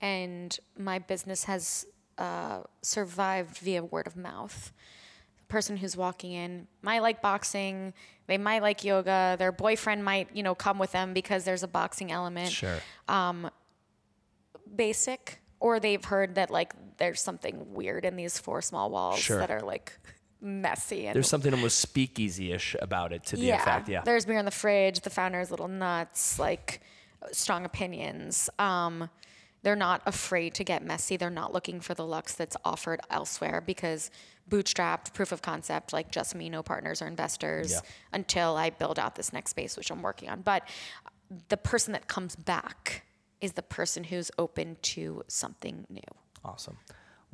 and 0.00 0.56
my 0.78 0.98
business 0.98 1.44
has 1.44 1.86
uh, 2.18 2.60
survived 2.82 3.58
via 3.58 3.82
word 3.82 4.06
of 4.06 4.16
mouth. 4.16 4.72
The 5.38 5.44
person 5.46 5.76
who's 5.76 5.96
walking 5.96 6.32
in 6.32 6.66
might 6.82 7.00
like 7.00 7.22
boxing, 7.22 7.92
they 8.26 8.38
might 8.38 8.62
like 8.62 8.84
yoga, 8.84 9.36
their 9.38 9.52
boyfriend 9.52 10.04
might, 10.04 10.28
you 10.34 10.42
know, 10.42 10.54
come 10.54 10.78
with 10.78 10.92
them 10.92 11.12
because 11.12 11.44
there's 11.44 11.62
a 11.62 11.68
boxing 11.68 12.10
element. 12.10 12.50
Sure. 12.50 12.78
Um, 13.08 13.50
basic, 14.74 15.40
or 15.60 15.80
they've 15.80 16.04
heard 16.04 16.36
that 16.36 16.50
like 16.50 16.72
there's 16.98 17.20
something 17.20 17.74
weird 17.74 18.04
in 18.04 18.16
these 18.16 18.38
four 18.38 18.62
small 18.62 18.90
walls 18.90 19.18
sure. 19.18 19.38
that 19.38 19.50
are 19.50 19.60
like 19.60 19.98
messy. 20.44 21.06
And 21.06 21.14
There's 21.14 21.28
something 21.28 21.52
almost 21.52 21.78
speakeasy-ish 21.80 22.76
about 22.80 23.12
it 23.12 23.24
to 23.26 23.36
the 23.36 23.46
yeah, 23.46 23.62
effect. 23.62 23.88
Yeah. 23.88 24.02
There's 24.04 24.26
beer 24.26 24.38
in 24.38 24.44
the 24.44 24.50
fridge. 24.50 25.00
The 25.00 25.10
founder's 25.10 25.50
little 25.50 25.68
nuts, 25.68 26.38
like 26.38 26.80
strong 27.32 27.64
opinions. 27.64 28.50
Um, 28.58 29.08
They're 29.62 29.74
not 29.74 30.02
afraid 30.04 30.54
to 30.54 30.64
get 30.64 30.84
messy. 30.84 31.16
They're 31.16 31.30
not 31.30 31.54
looking 31.54 31.80
for 31.80 31.94
the 31.94 32.04
lux 32.04 32.34
that's 32.34 32.56
offered 32.66 33.00
elsewhere 33.08 33.62
because 33.64 34.10
bootstrapped 34.50 35.14
proof 35.14 35.32
of 35.32 35.40
concept, 35.40 35.94
like 35.94 36.10
just 36.10 36.34
me, 36.34 36.50
no 36.50 36.62
partners 36.62 37.00
or 37.00 37.06
investors 37.06 37.72
Yeah. 37.72 37.80
until 38.12 38.58
I 38.58 38.68
build 38.68 38.98
out 38.98 39.14
this 39.14 39.32
next 39.32 39.50
space, 39.52 39.76
which 39.78 39.90
I'm 39.90 40.02
working 40.02 40.28
on. 40.28 40.42
But 40.42 40.68
the 41.48 41.56
person 41.56 41.94
that 41.94 42.08
comes 42.08 42.36
back 42.36 43.06
is 43.40 43.54
the 43.54 43.62
person 43.62 44.04
who's 44.04 44.30
open 44.38 44.76
to 44.82 45.22
something 45.28 45.86
new. 45.88 46.02
Awesome. 46.44 46.76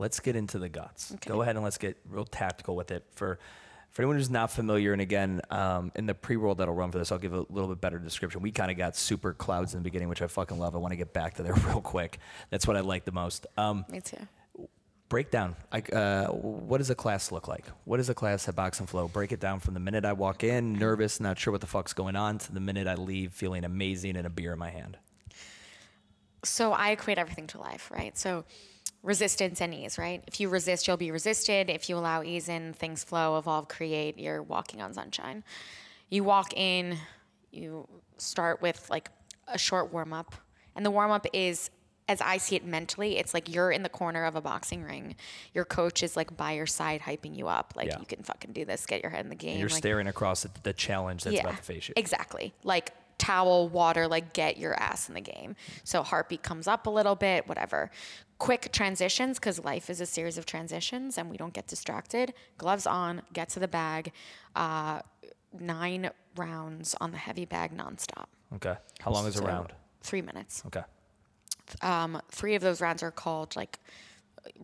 Let's 0.01 0.19
get 0.19 0.35
into 0.35 0.59
the 0.59 0.71
guts. 0.71 1.15
Go 1.27 1.43
ahead 1.43 1.57
and 1.57 1.63
let's 1.63 1.77
get 1.77 1.99
real 2.09 2.25
tactical 2.25 2.75
with 2.75 2.91
it. 2.91 3.05
For 3.13 3.39
for 3.91 4.01
anyone 4.03 4.17
who's 4.17 4.31
not 4.31 4.51
familiar, 4.51 4.93
and 4.95 5.03
again, 5.03 5.43
um, 5.51 5.93
in 5.95 6.07
the 6.07 6.15
pre-roll 6.15 6.55
that'll 6.55 6.75
run 6.75 6.91
for 6.91 6.99
this, 6.99 7.13
I'll 7.13 7.19
give 7.19 7.35
a 7.35 7.45
little 7.51 7.69
bit 7.69 7.81
better 7.81 7.99
description. 7.99 8.41
We 8.41 8.51
kind 8.51 8.71
of 8.71 8.79
got 8.79 8.97
super 8.97 9.35
clouds 9.35 9.75
in 9.75 9.81
the 9.81 9.85
beginning, 9.85 10.09
which 10.09 10.23
I 10.23 10.27
fucking 10.29 10.59
love. 10.59 10.75
I 10.75 10.79
want 10.79 10.93
to 10.93 10.97
get 10.97 11.13
back 11.13 11.35
to 11.35 11.43
there 11.43 11.55
real 11.67 11.83
quick. 11.83 12.19
That's 12.51 12.67
what 12.67 12.77
I 12.77 12.81
like 12.81 13.05
the 13.05 13.13
most. 13.13 13.47
Um, 13.59 13.85
Me 13.91 14.01
too. 14.01 14.17
break 15.09 15.31
down. 15.31 15.55
Like, 15.73 15.93
uh, 15.93 16.29
what 16.29 16.79
does 16.79 16.89
a 16.89 16.95
class 16.95 17.31
look 17.33 17.47
like? 17.49 17.67
What 17.85 17.99
is 18.01 18.09
a 18.09 18.15
class 18.15 18.49
at 18.49 18.55
Box 18.55 18.79
and 18.81 18.89
Flow? 18.89 19.09
Break 19.09 19.33
it 19.33 19.41
down 19.41 19.59
from 19.61 19.75
the 19.75 19.81
minute 19.81 20.05
I 20.05 20.13
walk 20.15 20.45
in, 20.45 20.73
nervous, 20.75 21.19
not 21.21 21.39
sure 21.39 21.51
what 21.51 21.61
the 21.61 21.67
fuck's 21.67 21.93
going 21.93 22.17
on, 22.17 22.39
to 22.39 22.53
the 22.53 22.61
minute 22.61 22.87
I 22.87 22.95
leave, 22.95 23.33
feeling 23.33 23.65
amazing 23.65 24.17
and 24.17 24.27
a 24.27 24.31
beer 24.31 24.53
in 24.53 24.59
my 24.59 24.71
hand. 24.71 24.99
So 26.45 26.73
I 26.73 26.91
equate 26.91 27.19
everything 27.19 27.49
to 27.49 27.61
life, 27.61 27.91
right? 27.93 28.17
So 28.17 28.45
resistance 29.03 29.61
and 29.61 29.75
ease, 29.75 29.99
right? 29.99 30.23
If 30.27 30.41
you 30.41 30.49
resist, 30.49 30.87
you'll 30.87 30.97
be 30.97 31.11
resisted. 31.11 31.71
If 31.71 31.89
you 31.89 31.97
allow 31.97 32.23
ease 32.23 32.49
in, 32.49 32.73
things 32.75 33.03
flow, 33.05 33.39
evolve, 33.39 33.69
create, 33.69 34.19
you're 34.19 34.43
walking 34.43 34.83
on 34.83 34.93
sunshine. 34.93 35.43
You 36.11 36.25
walk 36.25 36.53
in, 36.55 36.99
you 37.51 37.89
start 38.19 38.61
with 38.61 38.89
like 38.91 39.11
a 39.49 39.59
short 39.59 39.93
warm 39.93 40.13
up. 40.13 40.35
And 40.77 40.85
the 40.85 40.91
warm 40.91 41.11
up 41.11 41.27
is 41.33 41.71
as 42.09 42.21
I 42.21 42.39
see 42.39 42.57
it 42.57 42.65
mentally, 42.65 43.19
it's 43.19 43.33
like 43.33 43.49
you're 43.49 43.71
in 43.71 43.85
the 43.85 43.89
corner 43.89 44.25
of 44.25 44.35
a 44.35 44.41
boxing 44.41 44.83
ring. 44.83 45.15
Your 45.55 45.65
coach 45.65 46.03
is 46.03 46.17
like 46.17 46.37
by 46.37 46.53
your 46.53 46.67
side 46.67 47.01
hyping 47.01 47.37
you 47.37 47.47
up. 47.47 47.73
Like 47.77 47.87
Yeah. 47.87 48.01
you 48.01 48.07
can 48.07 48.25
fucking 48.25 48.53
do 48.53 48.65
this, 48.65 48.85
get 48.85 49.01
your 49.01 49.11
head 49.11 49.25
in 49.25 49.29
the 49.29 49.37
game. 49.37 49.53
And 49.53 49.61
you're 49.61 49.69
like, 49.69 49.79
staring 49.79 50.09
across 50.09 50.45
at 50.45 50.63
the 50.65 50.73
challenge 50.73 51.23
that's 51.23 51.39
about 51.39 51.57
to 51.59 51.63
face 51.63 51.89
you. 51.89 51.95
Exactly. 51.97 52.53
Like 52.65 52.93
towel, 53.21 53.69
water, 53.69 54.09
like 54.09 54.33
get 54.33 54.57
your 54.59 54.75
ass 54.81 55.09
in 55.09 55.15
the 55.15 55.21
game. 55.21 55.55
So 55.85 56.03
heartbeat 56.03 56.43
comes 56.43 56.67
up 56.67 56.87
a 56.87 56.91
little 56.91 57.15
bit, 57.15 57.47
whatever. 57.47 57.91
Quick 58.39 58.73
transitions, 58.73 59.39
because 59.39 59.63
life 59.63 59.91
is 59.91 60.01
a 60.01 60.07
series 60.07 60.39
of 60.39 60.47
transitions 60.47 61.19
and 61.19 61.31
we 61.31 61.37
don't 61.37 61.53
get 61.53 61.67
distracted. 61.67 62.33
Gloves 62.59 62.87
on, 62.87 63.23
get 63.33 63.51
to 63.51 63.61
the 63.61 63.69
bag. 63.69 64.13
Uh, 64.57 65.01
nine 65.59 66.11
rounds 66.37 66.95
on 67.01 67.13
the 67.13 67.19
heavy 67.19 67.45
bag 67.45 67.77
nonstop. 67.77 68.27
Okay. 68.55 68.75
How 69.01 69.11
long 69.13 69.27
is 69.27 69.39
a 69.39 69.43
round? 69.43 69.73
Three 70.03 70.23
minutes. 70.23 70.63
Okay. 70.67 70.83
Um, 71.83 72.21
three 72.31 72.55
of 72.55 72.63
those 72.63 72.81
rounds 72.81 73.03
are 73.03 73.11
called 73.13 73.55
like 73.55 73.79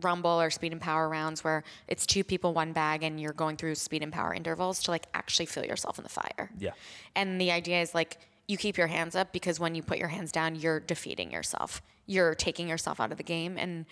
rumble 0.01 0.41
or 0.41 0.49
speed 0.49 0.71
and 0.71 0.81
power 0.81 1.07
rounds 1.07 1.43
where 1.43 1.63
it's 1.87 2.05
two 2.07 2.23
people 2.23 2.53
one 2.53 2.73
bag 2.73 3.03
and 3.03 3.21
you're 3.21 3.31
going 3.33 3.55
through 3.55 3.75
speed 3.75 4.01
and 4.01 4.11
power 4.11 4.33
intervals 4.33 4.81
to 4.83 4.91
like 4.91 5.05
actually 5.13 5.45
feel 5.45 5.63
yourself 5.63 5.99
in 5.99 6.03
the 6.03 6.09
fire 6.09 6.49
Yeah. 6.57 6.71
and 7.15 7.39
the 7.39 7.51
idea 7.51 7.79
is 7.81 7.93
like 7.93 8.17
you 8.47 8.57
keep 8.57 8.77
your 8.77 8.87
hands 8.87 9.15
up 9.15 9.33
because 9.33 9.59
when 9.59 9.75
you 9.75 9.83
put 9.83 9.97
your 9.97 10.07
hands 10.07 10.31
down 10.31 10.55
you're 10.55 10.79
defeating 10.79 11.31
yourself. 11.31 11.81
You're 12.05 12.35
taking 12.35 12.67
yourself 12.67 12.99
out 12.99 13.11
of 13.11 13.17
the 13.17 13.23
game 13.23 13.57
and 13.57 13.85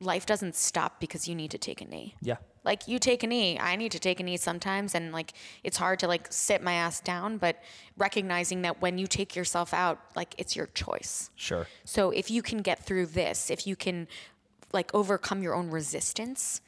life 0.00 0.24
doesn't 0.24 0.56
stop 0.56 0.98
because 0.98 1.28
you 1.28 1.34
need 1.34 1.50
to 1.50 1.58
take 1.58 1.80
a 1.80 1.84
knee. 1.84 2.14
Yeah. 2.22 2.36
like 2.64 2.88
you 2.88 2.98
take 2.98 3.22
a 3.22 3.26
knee. 3.26 3.58
I 3.58 3.76
need 3.76 3.92
to 3.92 3.98
take 3.98 4.20
a 4.20 4.22
knee 4.22 4.38
sometimes 4.38 4.94
and 4.94 5.12
like 5.12 5.34
it's 5.62 5.76
hard 5.76 5.98
to 6.00 6.08
like 6.08 6.26
sit 6.30 6.62
my 6.62 6.72
ass 6.72 7.00
down 7.00 7.38
but 7.38 7.62
recognizing 7.98 8.62
that 8.62 8.80
when 8.80 8.96
you 8.98 9.06
take 9.06 9.36
yourself 9.36 9.74
out 9.74 10.00
like 10.16 10.34
it's 10.38 10.56
your 10.56 10.66
choice. 10.68 11.30
Sure. 11.36 11.66
so 11.84 12.10
if 12.10 12.30
you 12.30 12.42
can 12.42 12.58
get 12.62 12.84
through 12.84 13.06
this, 13.06 13.50
if 13.50 13.66
you 13.66 13.76
can 13.76 14.08
like 14.72 14.94
overcome 14.94 15.42
your 15.42 15.54
own 15.54 15.68
resistance, 15.68 16.60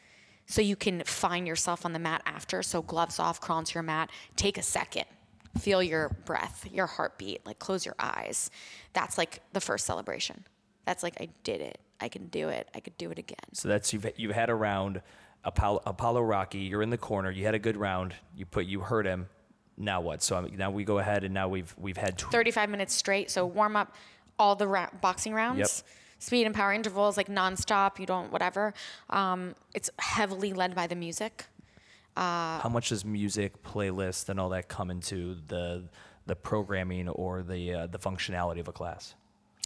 so 0.46 0.60
you 0.60 0.76
can 0.76 1.02
find 1.04 1.46
yourself 1.46 1.86
on 1.86 1.92
the 1.92 1.98
mat 1.98 2.20
after, 2.26 2.62
so 2.62 2.82
gloves 2.82 3.18
off, 3.18 3.40
crawl 3.40 3.58
onto 3.58 3.74
your 3.74 3.82
mat, 3.82 4.10
take 4.36 4.58
a 4.58 4.62
second, 4.62 5.06
feel 5.59 5.82
your 5.82 6.11
breath, 6.25 6.66
your 6.71 6.87
heartbeat, 6.87 7.44
like 7.47 7.59
close 7.59 7.85
your 7.85 7.94
eyes. 7.99 8.50
That's 8.92 9.18
like 9.18 9.40
the 9.52 9.61
first 9.61 9.87
celebration. 9.87 10.44
That's 10.85 11.02
like 11.02 11.21
I 11.21 11.28
did 11.44 11.61
it. 11.61 11.78
I 12.00 12.09
can 12.09 12.26
do 12.26 12.49
it. 12.49 12.68
I 12.75 12.80
could 12.80 12.97
do 12.99 13.11
it 13.11 13.18
again. 13.18 13.37
So 13.52 13.68
that's 13.68 13.92
you've 13.92 14.06
you've 14.16 14.35
had 14.35 14.50
a 14.50 14.54
round, 14.54 15.03
Apollo, 15.44 15.83
Apollo 15.87 16.22
Rocky. 16.22 16.59
You're 16.59 16.83
in 16.83 16.90
the 16.90 16.98
corner. 16.98 17.31
You 17.31 17.44
had 17.44 17.55
a 17.55 17.59
good 17.61 17.76
round. 17.76 18.14
You 18.37 18.46
put 18.46 18.66
you 18.66 18.81
hurt 18.81 19.07
him. 19.07 19.29
Now 19.76 20.00
what? 20.00 20.22
So 20.22 20.37
I 20.37 20.40
mean, 20.40 20.57
now 20.57 20.70
we 20.70 20.85
go 20.85 20.98
ahead 20.98 21.24
and 21.24 21.33
now 21.33 21.48
we've 21.48 21.74
we've 21.79 21.96
had 21.96 22.18
tw- 22.18 22.33
35 22.33 22.70
minutes 22.70 22.94
straight. 22.94 23.31
So 23.31 23.46
warm 23.46 23.76
up 23.76 23.94
all 24.38 24.57
the 24.57 24.66
ra- 24.66 24.90
boxing 25.00 25.35
rounds. 25.35 25.59
Yep. 25.59 25.68
Speed 26.18 26.46
and 26.46 26.55
power 26.55 26.72
intervals, 26.72 27.16
like 27.16 27.29
nonstop. 27.29 27.98
You 27.98 28.07
don't 28.07 28.33
whatever. 28.33 28.74
Um, 29.11 29.55
it's 29.74 29.90
heavily 29.98 30.53
led 30.53 30.74
by 30.74 30.87
the 30.87 30.94
music. 30.94 31.46
How 32.16 32.68
much 32.70 32.90
does 32.90 33.05
music, 33.05 33.62
playlist, 33.62 34.29
and 34.29 34.38
all 34.40 34.51
that 34.51 34.68
come 34.68 34.90
into 34.90 35.37
the 35.48 35.85
the 36.27 36.37
programming 36.37 37.09
or 37.09 37.42
the 37.42 37.72
uh, 37.75 37.87
the 37.88 37.98
functionality 37.98 38.61
of 38.61 38.68
a 38.68 38.72
class? 38.72 39.14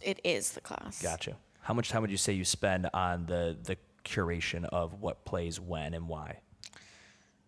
It 0.03 0.19
is 0.23 0.51
the 0.51 0.61
class. 0.61 1.01
Gotcha. 1.01 1.35
How 1.61 1.73
much 1.73 1.89
time 1.89 2.01
would 2.01 2.11
you 2.11 2.17
say 2.17 2.33
you 2.33 2.45
spend 2.45 2.89
on 2.93 3.25
the 3.25 3.57
the 3.63 3.77
curation 4.05 4.65
of 4.65 5.01
what 5.01 5.25
plays 5.25 5.59
when 5.59 5.93
and 5.93 6.07
why? 6.07 6.39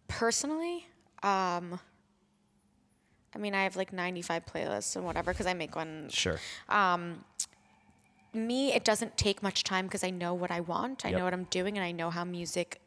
Personally, 0.07 0.85
um, 1.23 1.79
I 3.33 3.37
mean, 3.37 3.53
I 3.53 3.63
have 3.63 3.75
like 3.75 3.93
95 3.93 4.45
playlists 4.45 4.95
and 4.95 5.05
whatever 5.05 5.31
because 5.31 5.45
I 5.45 5.53
make 5.53 5.75
one. 5.75 6.09
Sure. 6.09 6.39
Me, 8.31 8.71
it 8.73 8.83
doesn't 8.83 9.17
take 9.17 9.41
much 9.41 9.63
time 9.63 9.85
because 9.87 10.03
I 10.03 10.11
know 10.11 10.35
what 10.35 10.51
I 10.51 10.59
want. 10.59 11.03
I 11.03 11.09
Yep. 11.09 11.17
know 11.17 11.23
what 11.25 11.33
I'm 11.33 11.45
doing, 11.45 11.77
and 11.79 11.83
I 11.83 11.91
know 11.91 12.11
how 12.11 12.23
music 12.23 12.79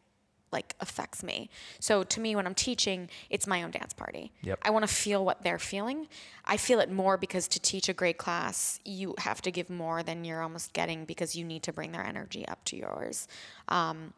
like 0.53 0.75
affects 0.81 1.23
me. 1.23 1.49
So 1.81 2.03
to 2.03 2.21
me, 2.21 2.37
when 2.37 2.47
I'm 2.47 2.55
teaching, 2.55 3.09
it's 3.31 3.47
my 3.47 3.63
own 3.63 3.71
dance 3.71 3.93
party. 3.93 4.33
Yep. 4.43 4.59
I 4.63 4.71
want 4.71 4.87
to 4.87 4.93
feel 4.93 5.25
what 5.25 5.43
they're 5.43 5.59
feeling. 5.59 6.09
I 6.45 6.57
feel 6.57 6.81
it 6.81 6.91
more 6.91 7.17
because 7.17 7.49
to 7.49 7.61
teach 7.61 7.89
a 7.89 7.93
great 7.93 8.19
class, 8.19 8.81
you 8.85 9.15
have 9.19 9.41
to 9.43 9.51
give 9.51 9.71
more 9.71 10.03
than 10.03 10.25
you're 10.25 10.43
almost 10.43 10.73
getting 10.73 11.05
because 11.05 11.35
you 11.35 11.45
need 11.45 11.63
to 11.65 11.73
bring 11.73 11.93
their 11.93 12.05
energy 12.05 12.47
up 12.49 12.65
to 12.67 12.77
yours. 12.77 13.29
Um, 13.69 14.13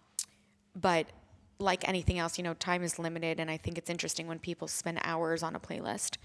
but 0.75 1.07
like 1.59 1.87
anything 1.89 2.19
else, 2.19 2.39
you 2.39 2.45
know, 2.45 2.55
time 2.55 2.83
is 2.83 2.99
limited, 2.99 3.39
and 3.39 3.51
I 3.51 3.57
think 3.57 3.79
it's 3.79 3.91
interesting 3.91 4.27
when 4.27 4.39
people 4.39 4.69
spend 4.69 4.99
hours 5.03 5.43
on 5.43 5.55
a 5.55 5.61
playlist 5.61 6.17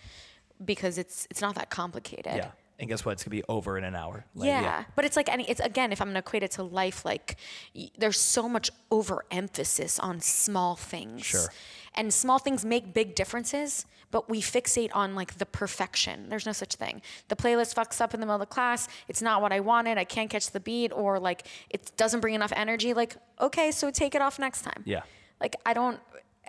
because 0.63 0.97
it's 0.97 1.27
it's 1.29 1.41
not 1.41 1.55
that 1.55 1.69
complicated. 1.69 2.35
Yeah. 2.35 2.51
And 2.79 2.87
guess 2.87 3.03
what? 3.03 3.11
It's 3.13 3.23
gonna 3.23 3.31
be 3.31 3.43
over 3.49 3.77
in 3.77 3.83
an 3.83 3.93
hour. 3.95 4.25
Like, 4.33 4.47
Yeah. 4.47 4.85
but 4.95 5.03
it's 5.05 5.17
like 5.17 5.27
any. 5.29 5.43
It's 5.49 5.59
again, 5.59 5.91
if 5.91 6.01
I'm 6.01 6.07
gonna 6.07 6.19
equate 6.19 6.43
it 6.43 6.51
to 6.51 6.63
life, 6.63 7.03
like 7.03 7.35
y- 7.75 7.89
there's 7.97 8.17
so 8.19 8.47
much 8.47 8.71
overemphasis 8.89 9.99
on 9.99 10.21
small 10.21 10.75
things. 10.75 11.25
Sure. 11.25 11.47
And 11.95 12.13
small 12.13 12.39
things 12.39 12.63
make 12.63 12.93
big 12.93 13.15
differences, 13.15 13.85
but 14.11 14.29
we 14.29 14.41
fixate 14.41 14.91
on 14.93 15.13
like 15.15 15.39
the 15.39 15.45
perfection. 15.45 16.29
There's 16.29 16.45
no 16.45 16.51
such 16.53 16.75
thing. 16.75 17.01
The 17.27 17.35
playlist 17.35 17.75
fucks 17.75 17.99
up 17.99 18.13
in 18.13 18.19
the 18.21 18.25
middle 18.25 18.41
of 18.41 18.47
the 18.47 18.53
class. 18.53 18.87
It's 19.07 19.21
not 19.21 19.41
what 19.41 19.51
I 19.51 19.59
wanted. 19.59 19.97
I 19.97 20.05
can't 20.05 20.29
catch 20.29 20.51
the 20.51 20.59
beat, 20.61 20.91
or 20.93 21.19
like 21.19 21.45
it 21.69 21.91
doesn't 21.97 22.21
bring 22.21 22.33
enough 22.35 22.53
energy. 22.55 22.93
Like 22.93 23.17
okay, 23.41 23.71
so 23.71 23.91
take 23.91 24.15
it 24.15 24.21
off 24.21 24.39
next 24.39 24.61
time. 24.61 24.83
Yeah. 24.85 25.01
Like 25.41 25.55
I 25.65 25.73
don't. 25.73 25.99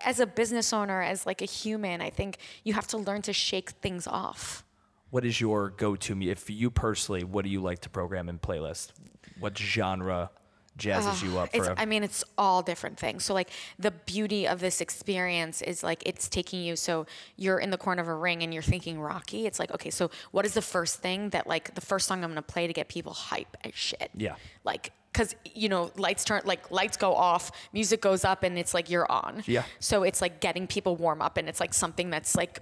As 0.02 0.18
a 0.20 0.26
business 0.26 0.72
owner, 0.72 1.02
as 1.02 1.26
like 1.26 1.42
a 1.42 1.46
human, 1.46 2.00
I 2.00 2.08
think 2.08 2.38
you 2.64 2.72
have 2.74 2.86
to 2.88 2.96
learn 2.96 3.20
to 3.22 3.32
shake 3.34 3.70
things 3.82 4.06
off. 4.06 4.64
What 5.10 5.24
is 5.24 5.40
your 5.40 5.70
go-to? 5.70 6.14
mu- 6.14 6.28
If 6.30 6.48
you 6.50 6.70
personally, 6.70 7.24
what 7.24 7.44
do 7.44 7.50
you 7.50 7.60
like 7.60 7.80
to 7.80 7.90
program 7.90 8.28
in 8.28 8.38
playlist? 8.38 8.92
What 9.38 9.56
genre 9.58 10.30
jazzes 10.78 11.22
you 11.22 11.38
up 11.38 11.54
for? 11.54 11.74
I 11.76 11.84
mean, 11.84 12.02
it's 12.02 12.24
all 12.38 12.62
different 12.62 12.98
things. 12.98 13.24
So, 13.24 13.34
like, 13.34 13.50
the 13.78 13.90
beauty 13.90 14.46
of 14.46 14.60
this 14.60 14.80
experience 14.80 15.62
is 15.62 15.82
like 15.82 16.02
it's 16.06 16.28
taking 16.28 16.62
you. 16.62 16.76
So, 16.76 17.06
you're 17.36 17.58
in 17.58 17.70
the 17.70 17.76
corner 17.78 18.00
of 18.02 18.08
a 18.08 18.14
ring 18.14 18.42
and 18.42 18.54
you're 18.54 18.62
thinking 18.62 19.00
Rocky. 19.00 19.46
It's 19.46 19.58
like, 19.58 19.72
okay, 19.72 19.90
so 19.90 20.10
what 20.30 20.46
is 20.46 20.54
the 20.54 20.62
first 20.62 20.98
thing 21.00 21.30
that, 21.30 21.46
like, 21.46 21.74
the 21.74 21.80
first 21.80 22.06
song 22.06 22.22
I'm 22.24 22.30
gonna 22.30 22.42
play 22.42 22.66
to 22.66 22.72
get 22.72 22.88
people 22.88 23.12
hype 23.12 23.56
as 23.64 23.74
shit? 23.74 24.10
Yeah. 24.16 24.36
Like, 24.64 24.92
because, 25.12 25.34
you 25.56 25.68
know, 25.68 25.90
lights 25.96 26.24
turn, 26.24 26.40
like, 26.44 26.70
lights 26.70 26.96
go 26.96 27.14
off, 27.14 27.50
music 27.72 28.00
goes 28.00 28.24
up, 28.24 28.44
and 28.44 28.56
it's 28.56 28.72
like 28.72 28.88
you're 28.88 29.10
on. 29.10 29.42
Yeah. 29.46 29.64
So, 29.80 30.04
it's 30.04 30.22
like 30.22 30.40
getting 30.40 30.66
people 30.68 30.94
warm 30.96 31.20
up, 31.20 31.36
and 31.36 31.48
it's 31.48 31.58
like 31.60 31.74
something 31.74 32.10
that's 32.10 32.36
like 32.36 32.60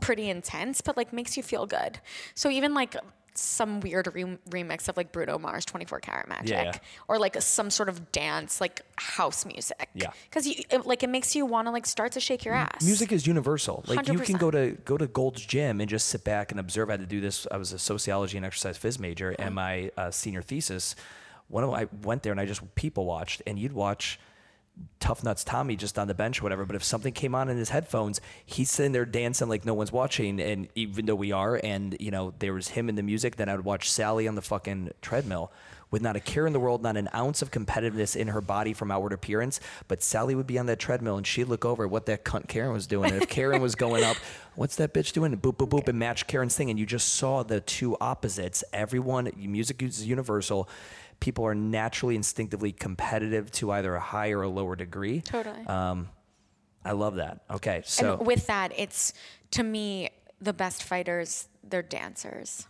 pretty 0.00 0.28
intense, 0.28 0.80
but 0.80 0.96
like 0.96 1.12
makes 1.12 1.36
you 1.36 1.42
feel 1.42 1.66
good. 1.66 2.00
So, 2.34 2.50
even 2.50 2.74
like, 2.74 2.96
some 3.34 3.80
weird 3.80 4.12
re- 4.12 4.36
remix 4.50 4.88
of 4.88 4.96
like 4.96 5.12
Bruno 5.12 5.38
Mars 5.38 5.64
24 5.64 6.00
karat 6.00 6.28
magic 6.28 6.48
Yeah, 6.50 6.62
yeah. 6.64 6.78
or 7.06 7.16
like 7.16 7.40
some 7.40 7.70
sort 7.70 7.88
of 7.88 8.10
dance 8.10 8.60
like 8.60 8.82
house 8.96 9.46
music 9.46 9.88
Yeah. 9.94 10.10
because 10.28 10.48
you 10.48 10.56
it, 10.68 10.84
like 10.84 11.04
it 11.04 11.08
makes 11.08 11.36
you 11.36 11.46
want 11.46 11.68
to 11.68 11.70
like 11.70 11.86
start 11.86 12.12
to 12.12 12.20
shake 12.20 12.44
your 12.44 12.54
ass 12.54 12.84
Music 12.84 13.12
is 13.12 13.28
universal. 13.28 13.84
Like 13.86 14.08
you 14.08 14.18
can 14.18 14.36
go 14.36 14.50
to 14.50 14.72
go 14.84 14.98
to 14.98 15.06
Gold's 15.06 15.46
Gym 15.46 15.80
and 15.80 15.88
just 15.88 16.08
sit 16.08 16.24
back 16.24 16.50
and 16.50 16.58
observe. 16.58 16.88
I 16.90 16.94
had 16.94 17.00
to 17.00 17.06
do 17.06 17.20
this. 17.20 17.46
I 17.50 17.56
was 17.56 17.72
a 17.72 17.78
sociology 17.78 18.36
and 18.36 18.44
exercise 18.44 18.76
phys 18.76 18.98
major, 18.98 19.30
and 19.38 19.54
my 19.54 19.92
uh, 19.96 20.10
senior 20.10 20.42
thesis, 20.42 20.96
one 21.46 21.62
of 21.62 21.70
I 21.72 21.86
went 22.02 22.24
there 22.24 22.32
and 22.32 22.40
I 22.40 22.46
just 22.46 22.74
people 22.74 23.06
watched, 23.06 23.42
and 23.46 23.60
you'd 23.60 23.72
watch 23.72 24.18
tough 25.00 25.24
nuts 25.24 25.44
Tommy 25.44 25.76
just 25.76 25.98
on 25.98 26.08
the 26.08 26.14
bench 26.14 26.40
or 26.40 26.42
whatever. 26.44 26.64
But 26.64 26.76
if 26.76 26.84
something 26.84 27.12
came 27.12 27.34
on 27.34 27.48
in 27.48 27.56
his 27.56 27.70
headphones, 27.70 28.20
he's 28.44 28.70
sitting 28.70 28.92
there 28.92 29.04
dancing 29.04 29.48
like 29.48 29.64
no 29.64 29.74
one's 29.74 29.92
watching. 29.92 30.40
And 30.40 30.68
even 30.74 31.06
though 31.06 31.14
we 31.14 31.32
are, 31.32 31.60
and 31.62 31.96
you 31.98 32.10
know, 32.10 32.34
there 32.38 32.52
was 32.52 32.68
him 32.68 32.88
in 32.88 32.94
the 32.94 33.02
music, 33.02 33.36
then 33.36 33.48
I 33.48 33.56
would 33.56 33.64
watch 33.64 33.90
Sally 33.90 34.28
on 34.28 34.34
the 34.34 34.42
fucking 34.42 34.90
treadmill 35.02 35.52
with 35.90 36.02
not 36.02 36.16
a 36.16 36.20
care 36.20 36.46
in 36.46 36.52
the 36.52 36.60
world, 36.60 36.82
not 36.82 36.96
an 36.96 37.08
ounce 37.14 37.42
of 37.42 37.50
competitiveness 37.50 38.14
in 38.14 38.28
her 38.28 38.40
body 38.40 38.72
from 38.72 38.90
outward 38.90 39.12
appearance. 39.12 39.60
But 39.88 40.02
Sally 40.02 40.34
would 40.34 40.46
be 40.46 40.58
on 40.58 40.66
that 40.66 40.78
treadmill 40.78 41.16
and 41.16 41.26
she'd 41.26 41.44
look 41.44 41.64
over 41.64 41.84
at 41.84 41.90
what 41.90 42.06
that 42.06 42.24
cunt 42.24 42.48
Karen 42.48 42.72
was 42.72 42.86
doing. 42.86 43.12
And 43.12 43.22
if 43.22 43.28
Karen 43.28 43.60
was 43.60 43.74
going 43.74 44.04
up, 44.04 44.16
what's 44.54 44.76
that 44.76 44.94
bitch 44.94 45.12
doing? 45.12 45.32
And 45.32 45.42
boop, 45.42 45.56
boop, 45.56 45.70
boop, 45.70 45.88
and 45.88 45.98
match 45.98 46.26
Karen's 46.26 46.56
thing. 46.56 46.70
And 46.70 46.78
you 46.78 46.86
just 46.86 47.14
saw 47.14 47.42
the 47.42 47.60
two 47.60 47.96
opposites. 48.00 48.62
Everyone, 48.72 49.30
music 49.36 49.82
is 49.82 50.06
universal. 50.06 50.68
People 51.20 51.44
are 51.46 51.54
naturally, 51.54 52.16
instinctively 52.16 52.72
competitive 52.72 53.50
to 53.52 53.70
either 53.72 53.94
a 53.94 54.00
high 54.00 54.30
or 54.30 54.42
a 54.42 54.48
lower 54.48 54.74
degree. 54.74 55.20
Totally. 55.20 55.64
Um, 55.66 56.08
I 56.84 56.92
love 56.92 57.16
that. 57.16 57.42
Okay, 57.50 57.82
so 57.84 58.14
and 58.14 58.26
with 58.26 58.46
that, 58.46 58.72
it's 58.76 59.12
to 59.52 59.62
me 59.62 60.08
the 60.40 60.52
best 60.52 60.82
fighters. 60.82 61.48
They're 61.62 61.82
dancers. 61.82 62.66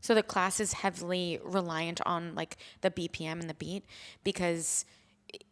So 0.00 0.14
the 0.14 0.22
class 0.22 0.60
is 0.60 0.74
heavily 0.74 1.40
reliant 1.42 2.02
on 2.04 2.34
like 2.34 2.58
the 2.82 2.90
BPM 2.90 3.40
and 3.40 3.48
the 3.48 3.54
beat 3.54 3.86
because 4.22 4.84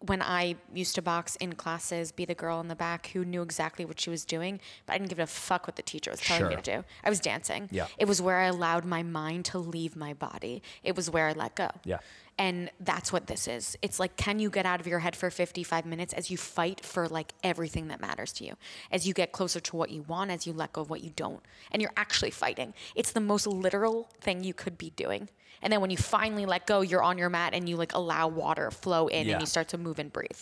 when 0.00 0.20
I 0.22 0.56
used 0.74 0.94
to 0.96 1.02
box 1.02 1.36
in 1.36 1.54
classes, 1.54 2.12
be 2.12 2.24
the 2.24 2.34
girl 2.34 2.60
in 2.60 2.68
the 2.68 2.76
back 2.76 3.08
who 3.08 3.24
knew 3.24 3.42
exactly 3.42 3.84
what 3.84 3.98
she 3.98 4.10
was 4.10 4.24
doing, 4.24 4.60
but 4.86 4.92
I 4.92 4.98
didn't 4.98 5.08
give 5.08 5.18
a 5.18 5.26
fuck 5.26 5.66
what 5.66 5.76
the 5.76 5.82
teacher 5.82 6.10
was 6.10 6.20
telling 6.20 6.48
me 6.48 6.56
to 6.56 6.62
do. 6.62 6.84
I 7.02 7.08
was 7.08 7.18
dancing. 7.18 7.68
Yeah. 7.72 7.86
It 7.98 8.06
was 8.06 8.20
where 8.20 8.38
I 8.38 8.44
allowed 8.44 8.84
my 8.84 9.02
mind 9.02 9.46
to 9.46 9.58
leave 9.58 9.96
my 9.96 10.12
body. 10.12 10.62
It 10.82 10.96
was 10.96 11.10
where 11.10 11.28
I 11.28 11.32
let 11.32 11.54
go. 11.54 11.70
Yeah. 11.84 11.98
And 12.38 12.70
that's 12.80 13.12
what 13.12 13.26
this 13.26 13.46
is. 13.46 13.76
It's 13.82 14.00
like, 14.00 14.16
can 14.16 14.38
you 14.38 14.50
get 14.50 14.64
out 14.66 14.80
of 14.80 14.86
your 14.86 15.00
head 15.00 15.14
for 15.14 15.30
55 15.30 15.84
minutes 15.86 16.12
as 16.14 16.30
you 16.30 16.36
fight 16.36 16.84
for 16.84 17.06
like 17.08 17.34
everything 17.44 17.88
that 17.88 18.00
matters 18.00 18.32
to 18.34 18.44
you? 18.44 18.54
As 18.90 19.06
you 19.06 19.14
get 19.14 19.32
closer 19.32 19.60
to 19.60 19.76
what 19.76 19.90
you 19.90 20.02
want, 20.02 20.30
as 20.30 20.46
you 20.46 20.52
let 20.52 20.72
go 20.72 20.80
of 20.80 20.90
what 20.90 21.02
you 21.04 21.10
don't. 21.14 21.40
And 21.70 21.82
you're 21.82 21.92
actually 21.96 22.30
fighting. 22.30 22.74
It's 22.94 23.12
the 23.12 23.20
most 23.20 23.46
literal 23.46 24.08
thing 24.20 24.42
you 24.44 24.54
could 24.54 24.78
be 24.78 24.90
doing. 24.90 25.28
And 25.60 25.72
then 25.72 25.80
when 25.80 25.90
you 25.90 25.96
finally 25.96 26.44
let 26.46 26.66
go, 26.66 26.80
you're 26.80 27.02
on 27.02 27.18
your 27.18 27.30
mat 27.30 27.54
and 27.54 27.68
you 27.68 27.76
like 27.76 27.94
allow 27.94 28.26
water 28.26 28.70
flow 28.70 29.06
in 29.06 29.26
Yeah. 29.26 29.34
and 29.34 29.42
you 29.42 29.46
start 29.46 29.68
to 29.68 29.78
move 29.78 29.98
and 30.00 30.12
breathe. 30.12 30.40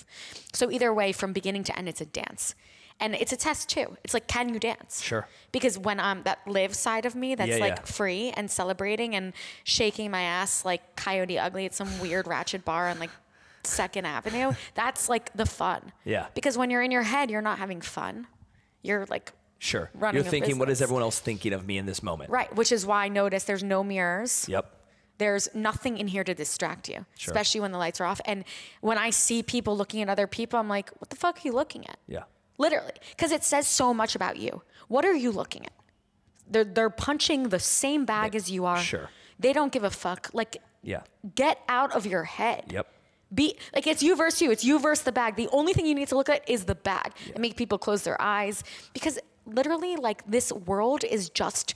So 0.54 0.70
either 0.70 0.94
way, 0.94 1.12
from 1.12 1.32
beginning 1.34 1.64
to 1.64 1.78
end, 1.78 1.88
it's 1.88 2.00
a 2.00 2.06
dance. 2.06 2.54
And 3.00 3.14
it's 3.14 3.32
a 3.32 3.36
test 3.36 3.68
too. 3.70 3.96
It's 4.04 4.12
like, 4.14 4.26
can 4.28 4.52
you 4.52 4.60
dance? 4.60 5.00
Sure. 5.02 5.26
Because 5.52 5.78
when 5.78 5.98
I'm 5.98 6.22
that 6.24 6.38
live 6.46 6.74
side 6.76 7.06
of 7.06 7.14
me 7.14 7.34
that's 7.34 7.50
Yeah, 7.52 7.56
like 7.56 7.76
yeah. 7.78 7.82
free 7.84 8.30
and 8.36 8.50
celebrating 8.50 9.14
and 9.14 9.32
shaking 9.64 10.10
my 10.10 10.22
ass 10.22 10.64
like 10.64 10.96
Coyote 10.96 11.38
Ugly 11.38 11.64
at 11.66 11.74
some 11.74 11.98
weird 12.00 12.26
ratchet 12.26 12.64
bar 12.64 12.88
on 12.88 12.98
like 12.98 13.10
Second 13.64 14.06
Avenue, 14.06 14.52
that's 14.74 15.08
like 15.08 15.32
the 15.34 15.46
fun. 15.46 15.92
Yeah. 16.04 16.26
Because 16.34 16.56
when 16.58 16.70
you're 16.70 16.82
in 16.82 16.90
your 16.90 17.02
head, 17.02 17.30
you're 17.30 17.42
not 17.42 17.58
having 17.58 17.80
fun. 17.80 18.26
You're 18.82 19.06
like 19.06 19.32
sure. 19.58 19.90
running 19.94 20.22
You're 20.22 20.30
thinking, 20.30 20.58
what 20.58 20.70
is 20.70 20.80
everyone 20.82 21.02
else 21.02 21.18
thinking 21.18 21.52
of 21.52 21.66
me 21.66 21.78
in 21.78 21.86
this 21.86 22.02
moment? 22.02 22.30
right, 22.30 22.54
which 22.54 22.70
is 22.72 22.84
why 22.86 23.04
I 23.06 23.08
notice 23.08 23.44
there's 23.44 23.64
no 23.64 23.82
mirrors. 23.82 24.46
Yep. 24.48 24.76
There's 25.18 25.48
nothing 25.54 25.98
in 25.98 26.08
here 26.08 26.24
to 26.24 26.32
distract 26.34 26.88
you, 26.88 27.04
Sure. 27.18 27.30
especially 27.32 27.60
when 27.60 27.72
the 27.72 27.76
lights 27.78 28.00
are 28.00 28.06
off. 28.06 28.22
And 28.24 28.44
when 28.80 28.96
I 28.96 29.10
see 29.10 29.42
people 29.42 29.76
looking 29.76 30.00
at 30.00 30.08
other 30.08 30.26
people, 30.26 30.58
I'm 30.58 30.68
like, 30.68 30.90
what 30.98 31.10
the 31.10 31.16
fuck 31.16 31.36
are 31.36 31.40
you 31.44 31.52
looking 31.52 31.86
at? 31.86 31.98
Yeah. 32.08 32.22
Literally, 32.60 32.92
because 33.12 33.32
it 33.32 33.42
says 33.42 33.66
so 33.66 33.94
much 33.94 34.14
about 34.14 34.36
you. 34.36 34.52
What 34.88 35.04
are 35.06 35.14
you 35.24 35.30
looking 35.40 35.64
at? 35.64 35.72
They're 36.52 36.68
they're 36.76 36.90
punching 37.06 37.40
the 37.48 37.58
same 37.58 38.04
bag 38.04 38.30
as 38.40 38.50
you 38.50 38.66
are. 38.66 38.82
Sure. 38.92 39.08
They 39.38 39.52
don't 39.54 39.72
give 39.72 39.84
a 39.84 39.94
fuck. 40.04 40.28
Like, 40.40 40.52
Yeah. 40.82 41.02
get 41.42 41.56
out 41.68 41.90
of 41.98 42.04
your 42.04 42.24
head. 42.24 42.64
Yep. 42.68 42.86
Be 43.32 43.56
like 43.74 43.86
it's 43.86 44.02
you 44.02 44.14
versus 44.14 44.42
you. 44.42 44.50
It's 44.50 44.64
you 44.70 44.78
versus 44.78 45.04
the 45.04 45.12
bag. 45.20 45.36
The 45.36 45.48
only 45.58 45.72
thing 45.72 45.86
you 45.86 45.94
need 45.94 46.08
to 46.08 46.16
look 46.16 46.28
at 46.28 46.42
is 46.50 46.64
the 46.64 46.74
bag 46.74 47.12
and 47.32 47.38
make 47.40 47.56
people 47.56 47.78
close 47.78 48.02
their 48.02 48.20
eyes 48.20 48.62
because 48.92 49.18
literally, 49.46 49.96
like 49.96 50.20
this 50.36 50.52
world 50.52 51.02
is 51.16 51.30
just 51.30 51.74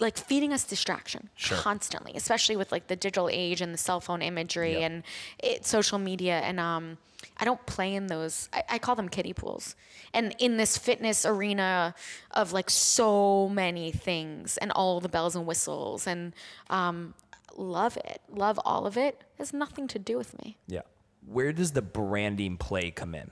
like 0.00 0.16
feeding 0.16 0.52
us 0.52 0.64
distraction 0.64 1.28
Sure. 1.34 1.58
constantly, 1.58 2.12
especially 2.14 2.56
with 2.56 2.70
like 2.72 2.86
the 2.86 2.96
digital 2.96 3.28
age 3.30 3.60
and 3.60 3.72
the 3.74 3.78
cell 3.78 4.00
phone 4.00 4.22
imagery 4.22 4.72
Yep. 4.74 4.82
and 4.82 5.02
it, 5.42 5.66
social 5.66 5.98
media. 5.98 6.38
And 6.40 6.60
um, 6.60 6.98
I 7.38 7.44
don't 7.44 7.64
play 7.66 7.94
in 7.94 8.06
those. 8.06 8.48
I, 8.52 8.62
I 8.70 8.78
call 8.78 8.94
them 8.94 9.08
kiddie 9.08 9.32
pools. 9.32 9.74
And 10.12 10.34
in 10.38 10.56
this 10.56 10.78
fitness 10.78 11.26
arena 11.26 11.94
of 12.30 12.52
like 12.52 12.70
so 12.70 13.48
many 13.48 13.90
things 13.90 14.56
and 14.58 14.70
all 14.72 15.00
the 15.00 15.08
bells 15.08 15.34
and 15.34 15.44
whistles 15.46 16.06
and 16.06 16.32
um, 16.70 17.14
love 17.56 17.96
it, 17.96 18.20
love 18.30 18.60
all 18.64 18.86
of 18.86 18.96
it, 18.96 19.22
has 19.38 19.52
nothing 19.52 19.88
to 19.88 19.98
do 19.98 20.16
with 20.16 20.38
me. 20.44 20.56
Yeah. 20.68 20.82
Where 21.26 21.52
does 21.52 21.72
the 21.72 21.82
branding 21.82 22.58
play 22.58 22.90
come 22.90 23.14
in? 23.14 23.30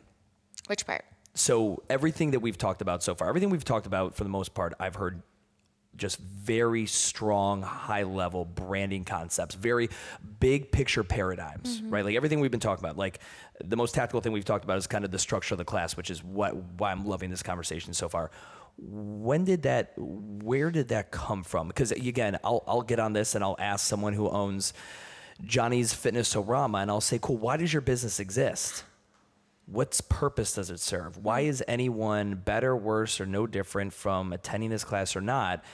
Which 0.67 0.87
part? 0.87 1.05
So 1.35 1.83
everything 1.89 2.33
that 2.33 2.41
we've 2.41 2.59
talked 2.59 2.83
about 2.83 3.03
so 3.03 3.15
far, 3.15 3.29
everything 3.29 3.51
we've 3.51 3.65
talked 3.65 3.87
about 3.87 4.15
for 4.17 4.25
the 4.25 4.31
most 4.31 4.55
part, 4.55 4.75
I've 4.81 4.97
heard 4.97 5.23
just 5.97 6.19
very 6.19 6.87
strong, 6.87 7.63
high 7.63 8.03
level 8.03 8.45
branding 8.45 9.05
concepts, 9.05 9.55
very 9.55 9.89
big 10.41 10.73
picture 10.73 11.05
paradigms, 11.05 11.81
mm-hmm. 11.81 11.91
right? 11.91 12.05
Like 12.05 12.17
everything 12.17 12.41
we've 12.41 12.51
been 12.51 12.61
talking 12.61 12.85
about. 12.85 12.97
Like 12.97 13.21
the 13.63 13.77
most 13.77 13.95
tactical 13.95 14.21
thing 14.21 14.33
we've 14.33 14.45
talked 14.45 14.65
about 14.65 14.79
is 14.79 14.87
kind 14.87 15.05
of 15.05 15.11
the 15.11 15.19
structure 15.19 15.55
of 15.55 15.59
the 15.59 15.65
class, 15.65 15.97
which 15.97 16.11
is 16.11 16.23
what 16.25 16.57
why 16.79 16.91
I'm 16.91 17.07
loving 17.07 17.31
this 17.31 17.43
conversation 17.43 17.93
so 17.93 18.09
far. 18.09 18.31
When 18.79 19.45
did 19.45 19.63
that? 19.63 19.93
Where 19.97 20.71
did 20.71 20.89
that 20.89 21.11
come 21.11 21.43
from? 21.45 21.69
Because 21.69 21.93
again, 21.93 22.39
I'll 22.43 22.65
I'll 22.67 22.83
get 22.83 22.99
on 22.99 23.13
this 23.13 23.35
and 23.35 23.45
I'll 23.45 23.57
ask 23.59 23.87
someone 23.87 24.15
who 24.15 24.29
owns 24.31 24.73
Johnny's 25.45 25.93
Fitness 25.93 26.35
Orama, 26.35 26.83
and 26.83 26.91
I'll 26.91 27.01
say, 27.01 27.19
"Cool, 27.21 27.37
why 27.37 27.57
does 27.57 27.73
your 27.73 27.83
business 27.83 28.19
exist?" 28.19 28.85
What's 29.67 30.01
purpose 30.01 30.55
does 30.55 30.71
it 30.71 30.81
serve? 30.81 31.19
Why 31.19 31.41
is 31.41 31.63
anyone 31.69 32.35
better, 32.35 32.77
worse, 32.77 33.21
or 33.21 33.27
no 33.27 33.47
different 33.47 33.93
from 33.93 34.33
attending 34.33 34.71
this 34.71 34.85
class 34.85 35.17
or 35.17 35.21
not? 35.21 35.65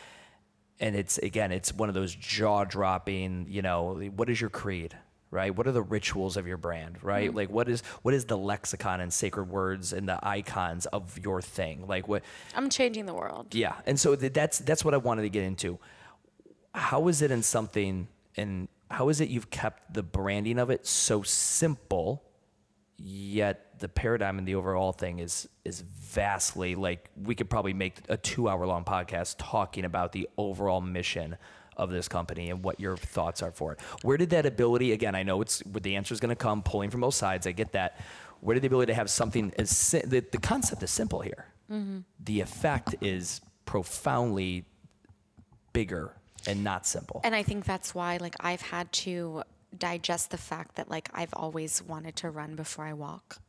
And 0.81 0.95
it's 0.95 1.19
again, 1.19 1.51
it's 1.51 1.73
one 1.73 1.89
of 1.89 1.95
those 1.95 2.15
jaw 2.15 2.65
dropping, 2.65 3.47
you 3.49 3.63
know, 3.63 3.95
what 4.15 4.31
is 4.31 4.41
your 4.41 4.51
creed? 4.51 4.97
Right? 5.31 5.55
What 5.55 5.67
are 5.67 5.73
the 5.73 5.83
rituals 5.83 6.39
of 6.39 6.47
your 6.47 6.57
brand? 6.57 7.03
Right? 7.03 7.29
Mm-hmm. 7.29 7.37
Like 7.37 7.51
what 7.51 7.69
is 7.69 7.83
what 8.03 8.15
is 8.15 8.25
the 8.25 8.39
lexicon 8.39 9.01
and 9.01 9.13
sacred 9.13 9.51
words 9.51 9.93
and 9.93 10.09
the 10.09 10.19
icons 10.27 10.87
of 10.87 11.19
your 11.19 11.43
thing? 11.43 11.87
Like 11.87 12.09
what 12.09 12.23
I'm 12.55 12.71
changing 12.71 13.05
the 13.07 13.15
world. 13.15 13.55
yeah, 13.55 13.75
and 13.85 14.01
so 14.01 14.17
th- 14.17 14.33
that's 14.33 14.59
that's 14.61 14.85
what 14.85 14.95
I 14.95 14.97
wanted 14.99 15.23
to 15.23 15.29
get 15.29 15.43
into. 15.43 15.79
How 16.75 17.09
is 17.09 17.21
it 17.21 17.31
in 17.31 17.43
something, 17.43 18.09
and 18.37 18.69
how 18.91 19.09
is 19.11 19.21
it 19.21 19.29
you've 19.29 19.51
kept 19.51 19.93
the 19.93 20.03
branding 20.03 20.59
of 20.59 20.71
it 20.71 20.87
so 20.87 21.23
simple, 21.23 22.23
yet 22.99 23.79
the 23.79 23.89
paradigm 23.89 24.39
and 24.39 24.47
the 24.47 24.57
overall 24.57 24.93
thing 24.93 25.21
is 25.21 25.49
is 25.65 25.83
vastly 25.83 26.75
like 26.75 27.11
we 27.23 27.35
could 27.35 27.49
probably 27.49 27.73
make 27.73 28.01
a 28.09 28.17
two 28.17 28.49
hour 28.49 28.67
long 28.67 28.85
podcast 28.85 29.37
talking 29.39 29.85
about 29.85 30.13
the 30.13 30.29
overall 30.37 30.81
mission 30.81 31.37
of 31.77 31.91
this 31.91 32.09
company 32.09 32.51
and 32.51 32.65
what 32.65 32.81
your 32.81 32.97
thoughts 32.97 33.41
are 33.41 33.53
for 33.53 33.73
it. 33.73 33.81
Where 34.03 34.17
did 34.17 34.31
that 34.31 34.45
ability? 34.47 34.93
Again, 34.93 35.15
I 35.15 35.23
know 35.23 35.41
it's 35.41 35.63
the 35.65 35.95
answer 35.95 36.13
is 36.13 36.21
going 36.21 36.31
to 36.31 36.37
come 36.37 36.63
pulling 36.63 36.91
from 36.91 37.03
both 37.03 37.15
sides. 37.15 37.47
I 37.47 37.53
get 37.53 37.73
that. 37.73 38.01
Where 38.41 38.55
did 38.55 38.63
the 38.63 38.67
ability 38.67 38.91
to 38.91 38.95
have 38.95 39.11
something 39.11 39.53
as 39.59 39.91
the, 39.91 40.25
the 40.31 40.39
concept 40.39 40.83
is 40.83 40.91
simple 40.91 41.21
here. 41.21 41.47
Mm-hmm. 41.71 41.99
The 42.25 42.41
effect 42.41 42.97
is 43.01 43.41
profoundly 43.65 44.65
bigger 45.73 46.15
and 46.47 46.65
not 46.65 46.87
simple. 46.87 47.21
And 47.25 47.35
I 47.35 47.43
think 47.43 47.65
that's 47.65 47.95
why 47.95 48.17
like 48.17 48.35
I've 48.41 48.63
had 48.63 48.91
to 48.93 49.43
digest 49.77 50.31
the 50.31 50.39
fact 50.39 50.77
that 50.77 50.91
like 50.91 51.11
I've 51.13 51.35
always 51.35 51.83
wanted 51.83 52.17
to 52.17 52.31
run 52.31 52.55
before 52.55 52.87
I 52.87 52.93
walk. 52.93 53.41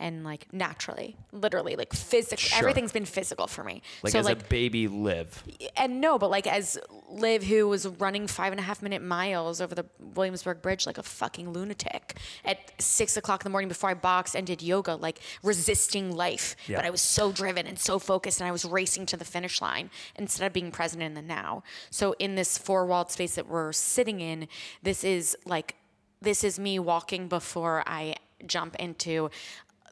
And 0.00 0.24
like 0.24 0.52
naturally, 0.52 1.16
literally, 1.30 1.76
like 1.76 1.92
physically, 1.94 2.36
Sure. 2.48 2.58
everything's 2.58 2.90
been 2.92 3.04
physical 3.04 3.46
for 3.46 3.62
me. 3.62 3.80
like 4.02 4.12
so 4.12 4.18
as 4.18 4.26
like 4.26 4.42
a 4.42 4.44
baby 4.46 4.88
live. 4.88 5.42
and 5.76 6.00
no, 6.00 6.18
but 6.18 6.30
like 6.30 6.46
as 6.48 6.76
Liv, 7.08 7.44
who 7.44 7.68
was 7.68 7.86
running 7.86 8.26
five 8.26 8.52
and 8.52 8.58
a 8.58 8.62
half 8.64 8.82
minute 8.82 9.02
miles 9.02 9.60
over 9.60 9.72
the 9.74 9.86
Williamsburg 10.00 10.60
Bridge 10.62 10.84
like 10.84 10.98
a 10.98 11.02
fucking 11.04 11.52
lunatic 11.52 12.16
at 12.44 12.58
six 12.82 13.16
o'clock 13.16 13.42
in 13.42 13.44
the 13.44 13.50
morning 13.50 13.68
before 13.68 13.88
I 13.90 13.94
boxed 13.94 14.34
and 14.34 14.44
did 14.46 14.62
yoga, 14.62 14.96
like 14.96 15.20
resisting 15.44 16.14
life. 16.14 16.56
Yeah. 16.66 16.76
But 16.78 16.86
I 16.86 16.90
was 16.90 17.00
so 17.00 17.30
driven 17.30 17.66
and 17.66 17.78
so 17.78 17.98
focused, 18.00 18.40
and 18.40 18.48
I 18.48 18.52
was 18.52 18.64
racing 18.64 19.06
to 19.06 19.16
the 19.16 19.24
finish 19.24 19.62
line 19.62 19.90
instead 20.16 20.44
of 20.46 20.52
being 20.52 20.72
present 20.72 21.02
in 21.04 21.14
the 21.14 21.22
now. 21.22 21.62
So 21.90 22.14
in 22.18 22.34
this 22.34 22.58
four 22.58 22.84
walled 22.84 23.12
space 23.12 23.36
that 23.36 23.46
we're 23.48 23.72
sitting 23.72 24.20
in, 24.20 24.48
this 24.82 25.04
is 25.04 25.36
like 25.46 25.76
this 26.20 26.42
is 26.42 26.58
me 26.58 26.78
walking 26.80 27.28
before 27.28 27.84
I 27.86 28.16
jump 28.46 28.74
into 28.76 29.30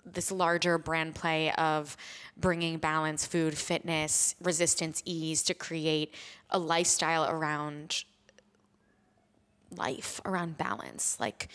this 0.05 0.33
larger 0.33 0.79
brand 0.79 1.15
play 1.15 1.53
of 1.53 1.97
bringing 2.37 2.79
balance, 2.79 3.25
food, 3.25 3.57
fitness, 3.57 4.35
resistance, 4.43 5.03
ease 5.05 5.43
to 5.45 5.55
create 5.55 6.15
a 6.51 6.59
lifestyle 6.59 7.29
around 7.29 8.05
life, 9.71 10.21
around 10.25 10.59
balance, 10.59 11.19
like 11.21 11.49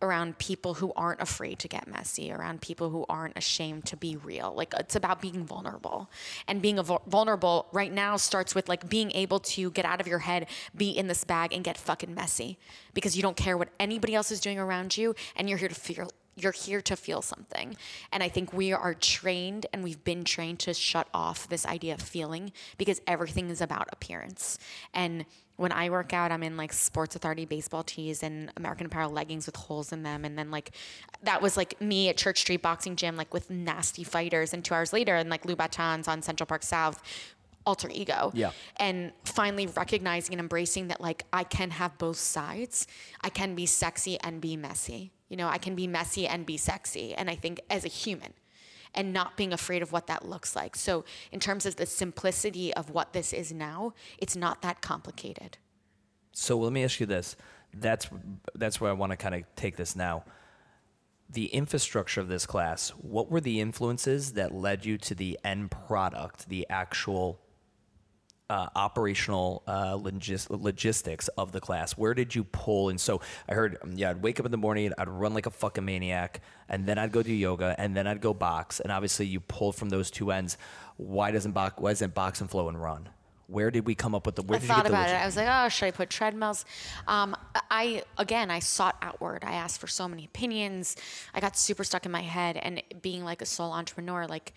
around 0.00 0.38
people 0.38 0.74
who 0.74 0.92
aren't 0.94 1.20
afraid 1.20 1.58
to 1.58 1.68
get 1.68 1.88
messy, 1.88 2.30
around 2.30 2.60
people 2.60 2.90
who 2.90 3.04
aren't 3.08 3.36
ashamed 3.36 3.84
to 3.84 3.96
be 3.96 4.16
real. 4.16 4.54
Like 4.56 4.72
it's 4.78 4.94
about 4.94 5.20
being 5.20 5.44
vulnerable. 5.44 6.08
And 6.46 6.62
being 6.62 6.80
vulnerable 7.06 7.66
right 7.72 7.92
now 7.92 8.16
starts 8.16 8.54
with 8.54 8.68
like 8.68 8.88
being 8.88 9.10
able 9.12 9.40
to 9.40 9.70
get 9.72 9.84
out 9.84 10.00
of 10.00 10.06
your 10.06 10.20
head, 10.20 10.46
be 10.76 10.90
in 10.90 11.08
this 11.08 11.24
bag 11.24 11.52
and 11.52 11.64
get 11.64 11.76
fucking 11.76 12.14
messy 12.14 12.58
because 12.94 13.16
you 13.16 13.22
don't 13.22 13.36
care 13.36 13.58
what 13.58 13.70
anybody 13.80 14.14
else 14.14 14.30
is 14.30 14.40
doing 14.40 14.58
around 14.58 14.96
you 14.96 15.14
and 15.34 15.48
you're 15.48 15.58
here 15.58 15.68
to 15.68 15.74
feel 15.74 16.08
you're 16.42 16.52
here 16.52 16.80
to 16.82 16.96
feel 16.96 17.22
something. 17.22 17.76
And 18.12 18.22
I 18.22 18.28
think 18.28 18.52
we 18.52 18.72
are 18.72 18.94
trained 18.94 19.66
and 19.72 19.82
we've 19.82 20.02
been 20.04 20.24
trained 20.24 20.60
to 20.60 20.74
shut 20.74 21.08
off 21.12 21.48
this 21.48 21.66
idea 21.66 21.94
of 21.94 22.02
feeling 22.02 22.52
because 22.76 23.00
everything 23.06 23.50
is 23.50 23.60
about 23.60 23.88
appearance. 23.92 24.58
And 24.94 25.24
when 25.56 25.72
I 25.72 25.90
work 25.90 26.12
out, 26.12 26.30
I'm 26.30 26.44
in 26.44 26.56
like 26.56 26.72
Sports 26.72 27.16
Authority 27.16 27.44
baseball 27.44 27.82
tees 27.82 28.22
and 28.22 28.52
American 28.56 28.86
Apparel 28.86 29.10
leggings 29.10 29.46
with 29.46 29.56
holes 29.56 29.92
in 29.92 30.04
them. 30.04 30.24
And 30.24 30.38
then 30.38 30.52
like 30.52 30.70
that 31.24 31.42
was 31.42 31.56
like 31.56 31.80
me 31.80 32.08
at 32.08 32.16
Church 32.16 32.38
Street 32.38 32.62
Boxing 32.62 32.94
Gym, 32.94 33.16
like 33.16 33.34
with 33.34 33.50
nasty 33.50 34.04
fighters. 34.04 34.54
And 34.54 34.64
two 34.64 34.74
hours 34.74 34.92
later, 34.92 35.16
and 35.16 35.28
like 35.28 35.42
Louboutins 35.42 36.06
on 36.06 36.22
Central 36.22 36.46
Park 36.46 36.62
South, 36.62 37.02
alter 37.66 37.90
ego. 37.92 38.30
Yeah. 38.34 38.52
And 38.76 39.12
finally 39.24 39.66
recognizing 39.66 40.32
and 40.32 40.40
embracing 40.40 40.88
that 40.88 41.00
like 41.00 41.24
I 41.32 41.42
can 41.42 41.70
have 41.70 41.98
both 41.98 42.18
sides. 42.18 42.86
I 43.20 43.28
can 43.28 43.56
be 43.56 43.66
sexy 43.66 44.18
and 44.20 44.40
be 44.40 44.56
messy. 44.56 45.10
You 45.28 45.36
know, 45.36 45.48
I 45.48 45.58
can 45.58 45.74
be 45.74 45.86
messy 45.86 46.26
and 46.26 46.46
be 46.46 46.56
sexy. 46.56 47.14
And 47.14 47.28
I 47.28 47.34
think 47.34 47.60
as 47.68 47.84
a 47.84 47.88
human 47.88 48.32
and 48.94 49.12
not 49.12 49.36
being 49.36 49.52
afraid 49.52 49.82
of 49.82 49.92
what 49.92 50.06
that 50.06 50.26
looks 50.28 50.56
like. 50.56 50.74
So, 50.74 51.04
in 51.30 51.40
terms 51.40 51.66
of 51.66 51.76
the 51.76 51.86
simplicity 51.86 52.72
of 52.74 52.90
what 52.90 53.12
this 53.12 53.32
is 53.32 53.52
now, 53.52 53.92
it's 54.18 54.34
not 54.34 54.62
that 54.62 54.80
complicated. 54.80 55.58
So 56.32 56.56
let 56.56 56.72
me 56.72 56.84
ask 56.84 57.00
you 57.00 57.06
this. 57.06 57.36
That's 57.74 58.08
that's 58.54 58.80
where 58.80 58.90
I 58.90 58.94
want 58.94 59.10
to 59.10 59.16
kind 59.16 59.34
of 59.34 59.42
take 59.56 59.76
this 59.76 59.96
now. 59.96 60.24
The 61.28 61.46
infrastructure 61.46 62.20
of 62.20 62.28
this 62.28 62.46
class, 62.46 62.90
what 62.90 63.30
were 63.30 63.40
the 63.40 63.60
influences 63.60 64.32
that 64.34 64.54
led 64.54 64.86
you 64.86 64.96
to 64.98 65.14
the 65.14 65.38
end 65.44 65.72
product, 65.72 66.48
the 66.48 66.66
actual 66.70 67.40
uh, 68.50 68.68
operational 68.74 69.62
uh, 69.66 69.96
logis- 69.96 70.48
logistics 70.50 71.28
of 71.28 71.52
the 71.52 71.60
class? 71.60 71.92
Where 71.92 72.14
did 72.14 72.34
you 72.34 72.44
pull? 72.44 72.88
And 72.88 73.00
so 73.00 73.20
I 73.48 73.54
heard, 73.54 73.78
um, 73.82 73.92
yeah, 73.94 74.10
I'd 74.10 74.22
wake 74.22 74.40
up 74.40 74.46
in 74.46 74.52
the 74.52 74.58
morning, 74.58 74.92
I'd 74.96 75.08
run 75.08 75.34
like 75.34 75.46
a 75.46 75.50
fucking 75.50 75.84
maniac, 75.84 76.40
and 76.68 76.86
then 76.86 76.98
I'd 76.98 77.12
go 77.12 77.22
do 77.22 77.32
yoga, 77.32 77.74
and 77.78 77.96
then 77.96 78.06
I'd 78.06 78.20
go 78.20 78.32
box. 78.32 78.80
And 78.80 78.90
obviously, 78.90 79.26
you 79.26 79.40
pull 79.40 79.72
from 79.72 79.90
those 79.90 80.10
two 80.10 80.30
ends. 80.30 80.56
Why 80.96 81.30
doesn't 81.30 81.52
box? 81.52 81.74
Why 81.78 81.90
doesn't 81.90 82.14
box 82.14 82.40
and 82.40 82.50
flow 82.50 82.68
and 82.68 82.80
run? 82.80 83.08
Where 83.46 83.70
did 83.70 83.86
we 83.86 83.94
come 83.94 84.14
up 84.14 84.26
with 84.26 84.34
the? 84.34 84.42
Where 84.42 84.56
I 84.56 84.60
did 84.60 84.66
thought 84.66 84.76
you 84.78 84.82
get 84.84 84.90
the 84.90 84.94
about 84.94 85.08
it. 85.08 85.22
I 85.22 85.24
was 85.24 85.36
like, 85.36 85.48
oh, 85.50 85.68
should 85.70 85.86
I 85.86 85.90
put 85.90 86.10
treadmills? 86.10 86.66
Um, 87.06 87.34
I 87.70 88.02
again, 88.18 88.50
I 88.50 88.58
sought 88.58 88.96
outward. 89.00 89.42
I 89.42 89.52
asked 89.52 89.80
for 89.80 89.86
so 89.86 90.06
many 90.06 90.24
opinions. 90.26 90.96
I 91.32 91.40
got 91.40 91.56
super 91.56 91.82
stuck 91.84 92.04
in 92.04 92.12
my 92.12 92.20
head, 92.22 92.58
and 92.58 92.82
being 93.00 93.24
like 93.24 93.40
a 93.40 93.46
sole 93.46 93.72
entrepreneur, 93.72 94.26
like 94.26 94.52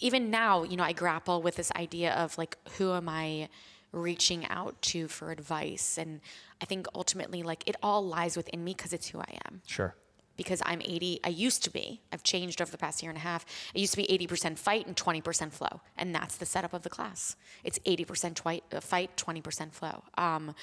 even 0.00 0.30
now, 0.30 0.62
you 0.64 0.76
know, 0.76 0.84
I 0.84 0.92
grapple 0.92 1.40
with 1.42 1.56
this 1.56 1.70
idea 1.76 2.12
of 2.14 2.36
like, 2.38 2.56
who 2.78 2.92
am 2.92 3.08
I 3.08 3.48
reaching 3.92 4.46
out 4.48 4.80
to 4.82 5.08
for 5.08 5.30
advice? 5.30 5.98
And 5.98 6.20
I 6.60 6.64
think 6.64 6.86
ultimately, 6.94 7.42
like, 7.42 7.62
it 7.66 7.76
all 7.82 8.04
lies 8.04 8.36
within 8.36 8.64
me 8.64 8.74
because 8.74 8.92
it's 8.92 9.08
who 9.08 9.20
I 9.20 9.38
am 9.46 9.62
Sure. 9.66 9.94
because 10.36 10.60
I'm 10.66 10.80
80. 10.82 11.20
I 11.22 11.28
used 11.28 11.62
to 11.64 11.70
be. 11.70 12.00
I've 12.12 12.24
changed 12.24 12.60
over 12.60 12.70
the 12.72 12.78
past 12.78 13.02
year 13.02 13.10
and 13.10 13.16
a 13.18 13.20
half. 13.22 13.46
I 13.74 13.78
used 13.78 13.92
to 13.94 13.96
be 13.98 14.06
80% 14.26 14.58
fight 14.58 14.86
and 14.86 14.96
20% 14.96 15.52
flow, 15.52 15.80
and 15.96 16.12
that's 16.14 16.36
the 16.36 16.46
setup 16.46 16.72
of 16.74 16.82
the 16.82 16.90
class. 16.90 17.36
It's 17.62 17.78
80% 17.86 18.34
twi- 18.34 18.62
uh, 18.72 18.80
fight, 18.80 19.16
20% 19.16 19.72
flow. 19.72 20.02
Um, 20.18 20.54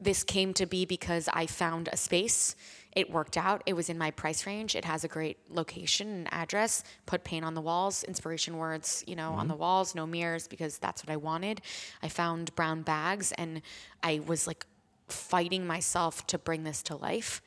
this 0.00 0.24
came 0.24 0.54
to 0.54 0.66
be 0.66 0.84
because 0.84 1.28
I 1.32 1.46
found 1.46 1.88
a 1.92 1.96
space. 1.96 2.56
It 2.96 3.10
worked 3.10 3.36
out. 3.36 3.62
It 3.66 3.74
was 3.74 3.88
in 3.88 3.98
my 3.98 4.10
price 4.10 4.46
range. 4.46 4.74
It 4.74 4.84
has 4.84 5.04
a 5.04 5.08
great 5.08 5.38
location 5.50 6.08
and 6.08 6.28
address. 6.32 6.82
Put 7.06 7.22
paint 7.22 7.44
on 7.44 7.54
the 7.54 7.60
walls, 7.60 8.02
inspiration 8.04 8.56
words, 8.56 9.04
you 9.06 9.14
know, 9.14 9.32
on 9.32 9.40
mm-hmm. 9.40 9.48
the 9.48 9.56
walls, 9.56 9.94
no 9.94 10.06
mirrors 10.06 10.48
because 10.48 10.78
that's 10.78 11.04
what 11.04 11.12
I 11.12 11.16
wanted. 11.16 11.60
I 12.02 12.08
found 12.08 12.54
brown 12.56 12.82
bags 12.82 13.32
and 13.32 13.62
I 14.02 14.20
was 14.26 14.46
like 14.46 14.66
fighting 15.08 15.66
myself 15.66 16.26
to 16.28 16.38
bring 16.38 16.64
this 16.64 16.82
to 16.84 16.96
life 16.96 17.42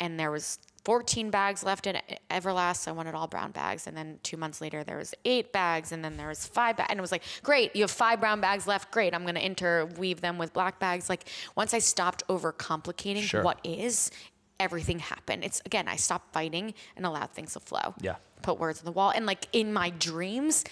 and 0.00 0.18
there 0.18 0.30
was 0.30 0.58
14 0.84 1.30
bags 1.30 1.64
left 1.64 1.86
in 1.86 1.96
Everlast. 2.30 2.76
So 2.78 2.90
I 2.90 2.94
wanted 2.94 3.14
all 3.14 3.26
brown 3.26 3.50
bags, 3.52 3.86
and 3.86 3.96
then 3.96 4.18
two 4.22 4.36
months 4.36 4.60
later 4.60 4.84
there 4.84 4.98
was 4.98 5.14
eight 5.24 5.52
bags, 5.52 5.92
and 5.92 6.04
then 6.04 6.16
there 6.16 6.28
was 6.28 6.46
five 6.46 6.76
bags, 6.76 6.88
and 6.90 6.98
it 6.98 7.00
was 7.00 7.12
like, 7.12 7.22
great, 7.42 7.74
you 7.74 7.82
have 7.82 7.90
five 7.90 8.20
brown 8.20 8.40
bags 8.40 8.66
left. 8.66 8.90
Great, 8.90 9.14
I'm 9.14 9.24
gonna 9.24 9.40
interweave 9.40 10.20
them 10.20 10.38
with 10.38 10.52
black 10.52 10.78
bags. 10.78 11.08
Like 11.08 11.24
once 11.56 11.72
I 11.74 11.78
stopped 11.78 12.22
overcomplicating 12.28 13.22
Sure. 13.22 13.42
what 13.42 13.58
is, 13.64 14.10
everything 14.60 14.98
happened. 14.98 15.42
It's 15.44 15.62
again, 15.66 15.88
I 15.88 15.96
stopped 15.96 16.32
fighting 16.32 16.74
and 16.96 17.06
allowed 17.06 17.30
things 17.32 17.54
to 17.54 17.60
flow. 17.60 17.94
Yeah. 18.00 18.16
Put 18.42 18.58
words 18.58 18.78
on 18.80 18.84
the 18.84 18.92
wall, 18.92 19.10
and 19.10 19.24
like 19.26 19.46
in 19.52 19.72
my 19.72 19.90
dreams. 19.90 20.64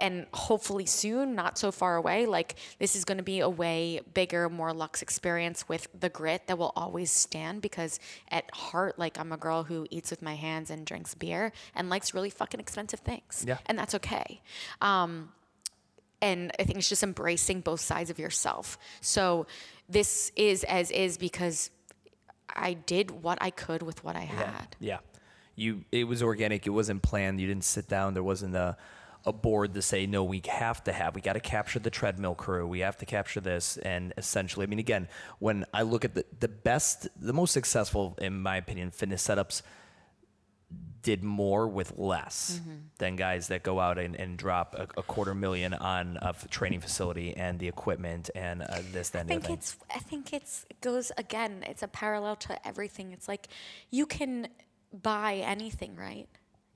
And 0.00 0.26
hopefully 0.32 0.86
soon, 0.86 1.34
not 1.34 1.58
so 1.58 1.70
far 1.70 1.96
away, 1.96 2.24
like 2.26 2.56
this 2.78 2.96
is 2.96 3.04
going 3.04 3.18
to 3.18 3.24
be 3.24 3.40
a 3.40 3.48
way 3.48 4.00
bigger, 4.14 4.48
more 4.48 4.72
luxe 4.72 5.02
experience 5.02 5.68
with 5.68 5.88
the 5.98 6.08
grit 6.08 6.46
that 6.46 6.56
will 6.56 6.72
always 6.74 7.12
stand 7.12 7.60
because 7.60 8.00
at 8.30 8.50
heart, 8.54 8.98
like 8.98 9.18
I'm 9.18 9.30
a 9.30 9.36
girl 9.36 9.64
who 9.64 9.86
eats 9.90 10.10
with 10.10 10.22
my 10.22 10.34
hands 10.34 10.70
and 10.70 10.86
drinks 10.86 11.14
beer 11.14 11.52
and 11.74 11.90
likes 11.90 12.14
really 12.14 12.30
fucking 12.30 12.60
expensive 12.60 13.00
things. 13.00 13.44
Yeah. 13.46 13.58
And 13.66 13.78
that's 13.78 13.94
okay. 13.94 14.40
Um, 14.80 15.32
and 16.22 16.50
I 16.58 16.64
think 16.64 16.78
it's 16.78 16.88
just 16.88 17.02
embracing 17.02 17.60
both 17.60 17.80
sides 17.80 18.10
of 18.10 18.18
yourself. 18.18 18.78
So 19.00 19.46
this 19.88 20.32
is 20.36 20.64
as 20.64 20.90
is 20.90 21.18
because 21.18 21.70
I 22.48 22.74
did 22.74 23.10
what 23.10 23.38
I 23.40 23.50
could 23.50 23.82
with 23.82 24.02
what 24.04 24.16
I 24.16 24.20
had. 24.20 24.76
Yeah. 24.78 24.98
You 25.56 25.84
it 25.92 26.04
was 26.04 26.22
organic, 26.22 26.66
it 26.66 26.70
wasn't 26.70 27.02
planned. 27.02 27.40
You 27.40 27.46
didn't 27.46 27.64
sit 27.64 27.88
down, 27.88 28.14
there 28.14 28.22
wasn't 28.22 28.54
a 28.54 28.76
a 29.26 29.32
board 29.32 29.74
to 29.74 29.82
say 29.82 30.06
no 30.06 30.24
we 30.24 30.42
have 30.48 30.82
to 30.82 30.92
have 30.92 31.14
we 31.14 31.20
got 31.20 31.34
to 31.34 31.40
capture 31.40 31.78
the 31.78 31.90
treadmill 31.90 32.34
crew 32.34 32.66
we 32.66 32.80
have 32.80 32.96
to 32.96 33.04
capture 33.06 33.40
this 33.40 33.76
and 33.78 34.12
essentially 34.16 34.64
i 34.64 34.66
mean 34.66 34.78
again 34.78 35.06
when 35.40 35.64
i 35.74 35.82
look 35.82 36.04
at 36.04 36.14
the, 36.14 36.24
the 36.38 36.48
best 36.48 37.06
the 37.20 37.32
most 37.32 37.52
successful 37.52 38.16
in 38.20 38.40
my 38.40 38.56
opinion 38.56 38.90
fitness 38.90 39.26
setups 39.26 39.62
did 41.02 41.24
more 41.24 41.66
with 41.66 41.96
less 41.98 42.60
Mm-hmm. 42.60 42.76
than 42.98 43.16
guys 43.16 43.48
that 43.48 43.62
go 43.62 43.80
out 43.80 43.98
and, 43.98 44.14
and 44.16 44.36
drop 44.36 44.74
a, 44.74 44.82
a 44.98 45.02
quarter 45.02 45.34
million 45.34 45.72
on 45.72 46.18
a 46.20 46.28
f- 46.28 46.48
training 46.50 46.80
facility 46.80 47.34
and 47.36 47.58
the 47.58 47.68
equipment 47.68 48.28
and 48.34 48.62
uh, 48.62 48.80
this 48.92 49.08
that 49.10 49.24
I 49.24 49.28
think 49.28 49.48
it's 49.50 49.76
I 49.94 49.98
think 49.98 50.32
it's 50.34 50.66
it 50.68 50.80
goes 50.82 51.10
again, 51.16 51.64
it's 51.66 51.82
a 51.82 51.88
parallel 51.88 52.36
to 52.36 52.66
everything. 52.68 53.12
It's 53.12 53.28
like 53.28 53.48
you 53.90 54.04
can 54.06 54.48
buy 54.92 55.36
anything, 55.36 55.96
right? 55.96 56.28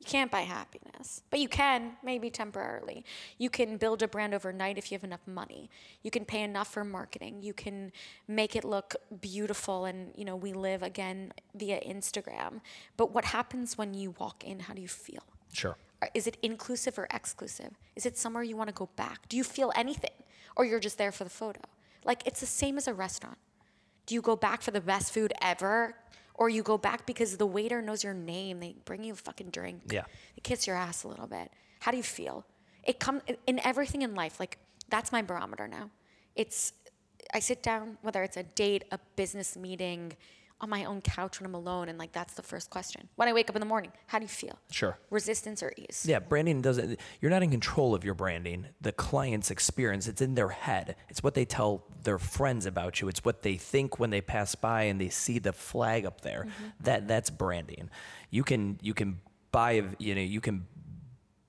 You 0.05 0.11
can't 0.11 0.31
buy 0.31 0.43
happiness, 0.43 1.23
but 1.31 1.41
you 1.41 1.49
can 1.49 1.93
maybe 2.03 2.29
temporarily. 2.29 3.05
You 3.39 3.49
can 3.49 3.79
build 3.79 4.03
a 4.03 4.09
brand 4.09 4.35
overnight 4.35 4.77
if 4.77 4.93
you 4.93 4.97
have 4.97 5.05
enough 5.05 5.27
money. 5.27 5.71
You 6.03 6.11
can 6.11 6.27
pay 6.27 6.43
enough 6.43 6.71
for 6.71 6.85
marketing. 6.85 7.43
You 7.43 7.55
can 7.55 7.91
make 8.29 8.55
it 8.55 8.65
look 8.65 8.97
beautiful 9.21 9.87
and, 9.87 10.13
you 10.15 10.27
know, 10.27 10.37
we 10.37 10.53
live 10.53 10.83
again 10.83 11.33
via 11.55 11.81
Instagram. 11.81 12.61
But 12.99 13.13
what 13.13 13.25
happens 13.25 13.79
when 13.79 13.95
you 13.95 14.15
walk 14.19 14.45
in? 14.45 14.61
How 14.61 14.75
do 14.75 14.83
you 14.83 14.89
feel? 14.89 15.23
sure 15.53 15.77
Is 16.13 16.27
it 16.27 16.37
inclusive 16.43 16.99
or 16.99 17.07
exclusive? 17.11 17.71
Is 17.97 18.05
it 18.05 18.19
somewhere 18.19 18.43
you 18.43 18.57
want 18.57 18.69
to 18.69 18.75
go 18.75 18.91
back? 18.97 19.27
Do 19.29 19.39
you 19.39 19.45
feel 19.45 19.73
anything? 19.75 20.11
Or 20.55 20.67
you're 20.67 20.81
just 20.81 20.99
there 20.99 21.13
for 21.13 21.25
the 21.25 21.31
photo? 21.31 21.61
Like 22.05 22.27
it's 22.27 22.41
the 22.41 22.47
same 22.47 22.77
as 22.77 22.87
a 22.87 22.93
restaurant. 22.93 23.39
Do 24.07 24.15
you 24.15 24.21
go 24.21 24.37
back 24.37 24.61
for 24.61 24.71
the 24.71 24.83
best 24.83 25.15
food 25.15 25.33
ever? 25.41 25.95
Or 26.35 26.49
you 26.49 26.63
go 26.63 26.77
back 26.77 27.07
because 27.07 27.37
the 27.37 27.47
waiter 27.47 27.81
knows 27.81 28.03
your 28.03 28.15
name, 28.15 28.61
they 28.61 28.75
bring 28.85 29.05
you 29.05 29.13
a 29.13 29.17
fucking 29.17 29.51
drink. 29.51 29.83
Yeah. 29.91 30.03
They 30.35 30.41
kiss 30.43 30.67
your 30.67 30.77
ass 30.77 31.05
a 31.05 31.09
little 31.09 31.27
bit. 31.27 31.51
How 31.81 31.91
do 31.91 31.97
you 31.97 32.03
feel? 32.03 32.45
It 32.83 32.99
come 32.99 33.23
in 33.47 33.61
everything 33.65 34.03
in 34.03 34.15
life, 34.15 34.41
like 34.41 34.59
that's 34.89 35.13
my 35.13 35.23
barometer 35.23 35.69
now. 35.69 35.91
It's 36.35 36.73
I 37.33 37.39
sit 37.41 37.63
down, 37.63 37.99
whether 38.03 38.23
it's 38.23 38.37
a 38.37 38.43
date, 38.43 38.85
a 38.91 38.99
business 39.17 39.57
meeting, 39.57 40.15
on 40.65 40.71
my 40.71 40.85
own 40.85 41.01
couch 41.03 41.39
when 41.39 41.47
I'm 41.47 41.55
alone, 41.55 41.89
and 41.89 41.99
like 41.99 42.13
that's 42.13 42.35
the 42.35 42.43
first 42.43 42.71
question. 42.71 43.09
When 43.15 43.29
I 43.29 43.33
wake 43.33 43.49
up 43.49 43.55
in 43.55 43.61
the 43.61 43.67
morning, 43.67 43.93
how 44.09 44.19
do 44.19 44.25
you 44.25 44.29
feel? 44.29 44.59
Sure. 44.71 44.99
Resistance 45.11 45.63
or 45.63 45.73
ease? 45.77 46.05
Yeah, 46.09 46.19
branding 46.19 46.63
doesn't. 46.63 46.99
You're 47.21 47.31
not 47.31 47.43
in 47.43 47.51
control 47.51 47.95
of 47.95 48.03
your 48.03 48.15
branding. 48.15 48.67
The 48.81 48.91
client's 48.91 49.51
experience, 49.51 50.09
it's 50.09 50.23
in 50.23 50.35
their 50.35 50.49
head. 50.49 50.97
It's 51.09 51.23
what 51.23 51.35
they 51.35 51.45
tell 51.45 51.85
their 52.03 52.19
friends 52.19 52.67
about 52.67 53.01
you. 53.01 53.09
It's 53.09 53.25
what 53.25 53.43
they 53.43 53.57
think 53.57 54.01
when 54.01 54.11
they 54.11 54.21
pass 54.21 54.55
by 54.55 54.85
and 54.85 55.01
they 55.01 55.11
see 55.11 55.39
the 55.39 55.53
flag 55.53 56.07
up 56.07 56.23
there. 56.23 56.47
Mm-hmm. 56.47 56.65
That 56.81 57.07
that's 57.07 57.31
branding. 57.31 57.91
You 58.31 58.43
can 58.43 58.79
you 58.83 58.95
can 58.95 59.21
buy 59.53 59.85
you 59.99 60.15
know 60.15 60.23
you 60.23 60.41
can 60.41 60.67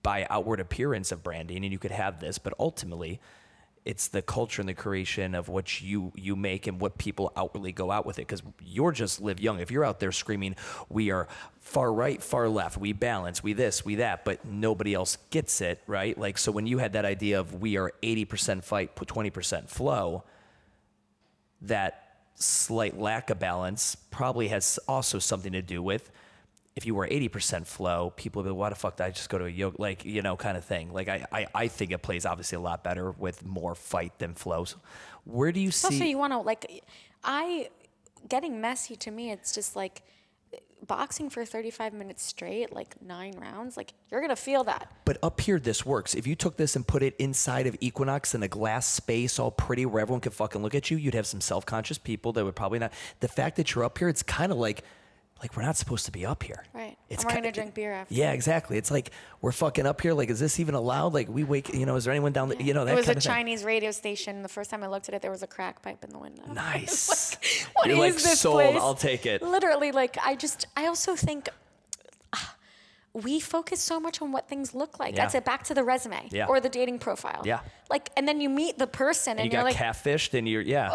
buy 0.03 0.27
outward 0.29 0.59
appearance 0.59 1.11
of 1.11 1.23
branding 1.23 1.63
and 1.63 1.71
you 1.71 1.79
could 1.79 1.91
have 1.91 2.19
this, 2.19 2.37
but 2.37 2.53
ultimately 2.59 3.19
it's 3.85 4.07
the 4.07 4.21
culture 4.21 4.61
and 4.61 4.67
the 4.67 4.73
creation 4.73 5.35
of 5.35 5.47
what 5.47 5.81
you 5.81 6.11
you 6.15 6.35
make 6.35 6.65
and 6.65 6.81
what 6.81 6.97
people 6.97 7.31
outwardly 7.37 7.71
go 7.71 7.91
out 7.91 8.05
with 8.05 8.17
it. 8.17 8.23
Because 8.23 8.41
you're 8.63 8.91
just 8.91 9.21
live 9.21 9.39
young. 9.39 9.59
If 9.59 9.69
you're 9.71 9.85
out 9.85 9.99
there 9.99 10.11
screaming 10.11 10.55
we 10.89 11.11
are 11.11 11.27
far 11.59 11.93
right 11.93 12.21
far 12.21 12.49
left. 12.49 12.77
We 12.77 12.93
balance. 12.93 13.43
We 13.43 13.53
this 13.53 13.85
we 13.85 13.95
that. 13.95 14.25
But 14.25 14.43
nobody 14.43 14.93
else 14.93 15.17
gets 15.29 15.61
it 15.61 15.81
right? 15.87 16.17
Like 16.17 16.37
so 16.37 16.51
when 16.51 16.65
you 16.65 16.79
had 16.79 16.93
that 16.93 17.05
idea 17.05 17.39
of 17.39 17.61
we 17.61 17.77
are 17.77 17.93
80% 18.01 18.63
fight 18.63 18.95
20% 18.95 19.69
flow 19.69 20.23
that 21.61 22.01
slight 22.35 22.99
lack 22.99 23.29
of 23.29 23.39
balance 23.39 23.95
probably 24.11 24.49
has 24.49 24.79
also 24.87 25.19
something 25.19 25.53
to 25.53 25.61
do 25.61 25.81
with 25.81 26.11
if 26.75 26.85
you 26.85 26.93
were 26.93 27.07
80% 27.07 27.65
flow, 27.65 28.11
people 28.15 28.41
would 28.41 28.49
be, 28.49 28.51
like, 28.51 28.59
why 28.59 28.69
the 28.69 28.75
fuck 28.75 28.97
did 28.97 29.03
I 29.05 29.11
just 29.11 29.29
go 29.29 29.37
to 29.37 29.45
a 29.45 29.49
yoga? 29.49 29.81
Like, 29.81 30.03
you 30.03 30.21
know, 30.21 30.35
kind 30.35 30.57
of 30.57 30.65
thing. 30.65 30.91
Like, 30.91 31.07
I, 31.07 31.25
I, 31.31 31.47
I 31.55 31.67
think 31.69 31.91
it 31.91 32.01
plays 32.01 32.25
obviously 32.25 32.57
a 32.57 32.61
lot 32.61 32.83
better 32.83 33.11
with 33.11 33.45
more 33.45 33.75
fight 33.75 34.19
than 34.19 34.33
flow. 34.33 34.65
So 34.65 34.77
where 35.23 35.53
do 35.53 35.59
you 35.61 35.69
Also, 35.69 35.89
see? 35.91 36.09
you 36.09 36.17
want 36.17 36.33
to 36.33 36.39
like, 36.39 36.83
I 37.23 37.69
getting 38.27 38.59
messy 38.59 38.95
to 38.97 39.11
me. 39.11 39.31
It's 39.31 39.53
just 39.53 39.75
like 39.75 40.03
boxing 40.85 41.29
for 41.29 41.45
35 41.45 41.93
minutes 41.93 42.23
straight, 42.23 42.73
like 42.73 43.01
nine 43.01 43.33
rounds, 43.39 43.77
like 43.77 43.93
you're 44.11 44.21
gonna 44.21 44.35
feel 44.35 44.63
that. 44.65 44.91
But 45.05 45.17
up 45.23 45.41
here, 45.41 45.59
this 45.59 45.85
works. 45.85 46.13
If 46.13 46.27
you 46.27 46.35
took 46.35 46.57
this 46.57 46.75
and 46.75 46.85
put 46.85 47.01
it 47.01 47.15
inside 47.17 47.67
of 47.67 47.75
Equinox 47.79 48.35
in 48.35 48.43
a 48.43 48.47
glass 48.47 48.85
space, 48.85 49.39
all 49.39 49.49
pretty, 49.51 49.85
where 49.85 50.01
everyone 50.01 50.21
could 50.21 50.33
fucking 50.33 50.61
look 50.61 50.75
at 50.75 50.91
you, 50.91 50.97
you'd 50.97 51.15
have 51.15 51.25
some 51.25 51.41
self-conscious 51.41 51.97
people 51.97 52.33
that 52.33 52.45
would 52.45 52.55
probably 52.55 52.79
not. 52.79 52.91
The 53.21 53.27
fact 53.27 53.55
that 53.55 53.73
you're 53.73 53.83
up 53.83 53.97
here, 53.97 54.09
it's 54.09 54.21
kind 54.23 54.51
of 54.51 54.57
like, 54.57 54.83
like 55.45 55.55
we're 55.55 55.61
not 55.61 55.77
supposed 55.77 56.05
to 56.07 56.11
be 56.11 56.25
up 56.25 56.41
here. 56.41 56.63
Right. 56.73 56.97
It's 57.07 57.23
and 57.23 57.31
we're 57.31 57.35
gonna 57.35 57.51
drink 57.51 57.75
beer 57.75 57.93
after. 57.93 58.11
Yeah, 58.11 58.31
exactly. 58.31 58.79
It's 58.79 58.89
like 58.89 59.11
we're 59.41 59.51
fucking 59.51 59.85
up 59.85 60.01
here. 60.01 60.15
Like, 60.15 60.31
is 60.31 60.39
this 60.39 60.59
even 60.59 60.73
allowed? 60.73 61.13
Like, 61.13 61.29
we 61.29 61.43
wake. 61.43 61.71
You 61.71 61.85
know, 61.85 61.95
is 61.97 62.05
there 62.05 62.11
anyone 62.11 62.31
down? 62.31 62.49
The, 62.49 62.63
you 62.63 62.73
know, 62.73 62.83
that 62.83 62.93
it 62.93 62.95
was 62.95 63.05
a 63.05 63.09
kind 63.09 63.17
of 63.17 63.23
thing. 63.23 63.31
Chinese 63.31 63.63
radio 63.63 63.91
station. 63.91 64.41
The 64.41 64.49
first 64.49 64.71
time 64.71 64.83
I 64.83 64.87
looked 64.87 65.07
at 65.07 65.13
it, 65.13 65.21
there 65.21 65.29
was 65.29 65.43
a 65.43 65.47
crack 65.47 65.83
pipe 65.83 66.03
in 66.03 66.09
the 66.09 66.17
window. 66.17 66.41
Nice. 66.51 67.37
What 67.75 67.85
You're 67.87 67.95
is 67.97 67.99
like 67.99 68.13
this 68.23 68.39
sold. 68.39 68.55
place? 68.55 68.75
I'll 68.81 68.95
take 68.95 69.27
it. 69.27 69.43
Literally, 69.43 69.91
like 69.91 70.17
I 70.25 70.35
just, 70.35 70.65
I 70.75 70.87
also 70.87 71.15
think 71.15 71.47
ah, 72.33 72.55
we 73.13 73.39
focus 73.39 73.81
so 73.81 73.99
much 73.99 74.19
on 74.23 74.31
what 74.31 74.49
things 74.49 74.73
look 74.73 74.97
like. 74.99 75.13
Yeah. 75.13 75.21
That's 75.23 75.35
it. 75.35 75.45
Back 75.45 75.63
to 75.65 75.75
the 75.75 75.83
resume 75.83 76.27
Yeah. 76.31 76.47
or 76.47 76.59
the 76.59 76.69
dating 76.69 76.97
profile. 76.99 77.43
Yeah. 77.45 77.59
Like, 77.91 78.09
and 78.17 78.27
then 78.27 78.41
you 78.41 78.49
meet 78.49 78.79
the 78.79 78.87
person, 78.87 79.37
and, 79.37 79.51
You 79.53 79.59
are 79.59 79.61
got 79.61 79.65
like, 79.65 79.75
catfished, 79.75 80.33
and 80.35 80.47
you're 80.49 80.61
yeah. 80.61 80.89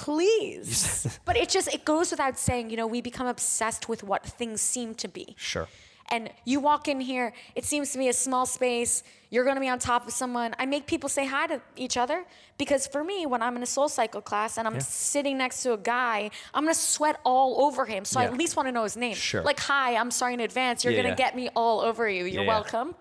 Please. 0.00 1.18
but 1.24 1.36
it 1.36 1.48
just, 1.48 1.68
it 1.68 1.84
goes 1.84 2.10
without 2.10 2.38
saying. 2.38 2.70
You 2.70 2.76
know, 2.76 2.86
we 2.86 3.00
become 3.00 3.26
obsessed 3.26 3.88
with 3.88 4.02
what 4.02 4.24
things 4.24 4.60
seem 4.60 4.94
to 4.96 5.08
be. 5.08 5.34
Sure. 5.36 5.68
And 6.10 6.30
you 6.44 6.58
walk 6.60 6.88
in 6.88 7.00
here, 7.00 7.32
it 7.54 7.64
seems 7.64 7.92
to 7.92 7.98
be 7.98 8.08
a 8.08 8.12
small 8.12 8.44
space. 8.46 9.04
You're 9.30 9.44
going 9.44 9.54
to 9.54 9.60
be 9.60 9.68
on 9.68 9.78
top 9.78 10.08
of 10.08 10.12
someone. 10.12 10.56
I 10.58 10.66
make 10.66 10.88
people 10.88 11.08
say 11.08 11.24
hi 11.24 11.46
to 11.46 11.60
each 11.76 11.96
other 11.96 12.24
because 12.58 12.88
for 12.88 13.04
me, 13.04 13.26
when 13.26 13.42
I'm 13.42 13.56
in 13.56 13.62
a 13.62 13.66
soul 13.66 13.88
cycle 13.88 14.20
class 14.20 14.58
and 14.58 14.66
I'm 14.66 14.74
Yeah. 14.74 14.80
sitting 14.80 15.38
next 15.38 15.62
to 15.62 15.72
a 15.72 15.78
guy, 15.78 16.30
I'm 16.52 16.64
going 16.64 16.74
to 16.74 16.80
sweat 16.80 17.20
all 17.24 17.64
over 17.64 17.86
him. 17.86 18.04
So 18.04 18.18
I 18.18 18.24
at 18.24 18.36
least 18.36 18.56
want 18.56 18.66
to 18.66 18.72
know 18.72 18.82
his 18.82 18.96
name. 18.96 19.14
Sure. 19.14 19.42
Like, 19.42 19.60
hi, 19.60 19.94
I'm 19.94 20.10
sorry 20.10 20.34
in 20.34 20.40
advance. 20.40 20.82
You're 20.82 20.94
Yeah, 20.94 21.02
going 21.02 21.14
to 21.14 21.22
yeah. 21.22 21.26
get 21.28 21.36
me 21.36 21.48
all 21.54 21.80
over 21.80 22.08
you. 22.08 22.24
You're 22.24 22.28
Yeah, 22.28 22.40
yeah. 22.42 22.46
welcome. 22.48 22.94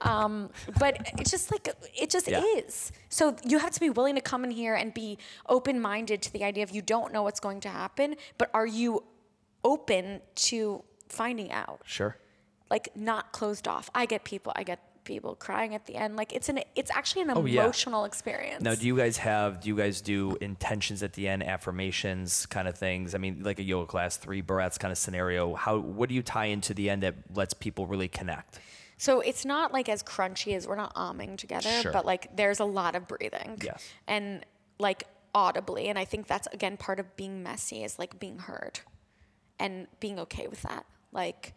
Um, 0.00 0.50
but 0.78 0.96
it's 1.18 1.30
just 1.30 1.50
like, 1.52 1.68
it 1.94 2.08
just 2.08 2.28
Yeah. 2.28 2.42
is. 2.56 2.92
So 3.10 3.36
you 3.44 3.58
have 3.58 3.72
to 3.72 3.80
be 3.80 3.90
willing 3.90 4.14
to 4.14 4.22
come 4.22 4.42
in 4.42 4.50
here 4.50 4.74
and 4.74 4.94
be 4.94 5.18
open 5.50 5.80
minded 5.80 6.22
to 6.22 6.32
the 6.32 6.44
idea 6.44 6.62
of 6.64 6.70
you 6.70 6.80
don't 6.80 7.12
know 7.12 7.22
what's 7.22 7.40
going 7.40 7.60
to 7.60 7.68
happen, 7.68 8.16
but 8.38 8.50
are 8.54 8.66
you 8.66 9.04
open 9.62 10.22
to 10.36 10.82
finding 11.10 11.52
out? 11.52 11.82
Sure. 11.84 12.16
Like 12.70 12.88
not 12.96 13.32
closed 13.32 13.68
off. 13.68 13.90
I 13.94 14.06
get 14.06 14.24
people, 14.24 14.52
I 14.56 14.62
get 14.62 14.80
people 15.04 15.34
crying 15.34 15.74
at 15.74 15.84
the 15.84 15.96
end. 15.96 16.16
Like 16.16 16.32
it's 16.32 16.48
an, 16.48 16.60
it's 16.74 16.90
actually 16.90 17.22
an 17.22 17.30
Oh, 17.34 17.44
yeah. 17.44 17.62
emotional 17.62 18.04
experience. 18.06 18.62
Now, 18.62 18.74
do 18.74 18.86
you 18.86 18.96
guys 18.96 19.18
have? 19.18 19.60
Do 19.60 19.68
you 19.68 19.76
guys 19.76 20.00
do 20.00 20.36
intentions 20.40 21.02
at 21.02 21.12
the 21.12 21.28
end, 21.28 21.42
affirmations, 21.42 22.46
kind 22.46 22.66
of 22.66 22.76
things? 22.78 23.14
I 23.14 23.18
mean, 23.18 23.42
like 23.42 23.58
a 23.58 23.62
yoga 23.62 23.86
class, 23.86 24.16
three 24.16 24.40
breaths 24.40 24.78
kind 24.78 24.90
of 24.92 24.98
scenario. 24.98 25.54
How? 25.54 25.78
What 25.78 26.08
do 26.08 26.14
you 26.14 26.22
tie 26.22 26.46
into 26.46 26.72
the 26.74 26.88
end 26.90 27.02
that 27.02 27.14
lets 27.34 27.54
people 27.54 27.86
really 27.86 28.08
connect? 28.08 28.58
so 28.96 29.18
it's 29.20 29.44
not 29.44 29.72
like 29.72 29.88
as 29.88 30.04
crunchy 30.04 30.54
as 30.54 30.68
we're 30.68 30.76
not 30.76 30.94
umming 30.94 31.36
together, 31.36 31.68
Sure. 31.82 31.92
but 31.92 32.06
like 32.06 32.34
there's 32.36 32.60
a 32.60 32.64
lot 32.64 32.94
of 32.94 33.06
breathing. 33.08 33.58
Yes. 33.62 33.84
And 34.06 34.46
like 34.78 35.02
audibly, 35.34 35.88
and 35.88 35.98
I 35.98 36.04
think 36.06 36.28
that's 36.28 36.46
again 36.52 36.76
part 36.78 36.98
of 37.00 37.14
being 37.16 37.42
messy 37.42 37.82
is 37.84 37.98
like 37.98 38.18
being 38.18 38.38
heard, 38.38 38.80
and 39.58 39.86
being 40.00 40.18
okay 40.20 40.46
with 40.48 40.62
that. 40.62 40.86
Like. 41.12 41.54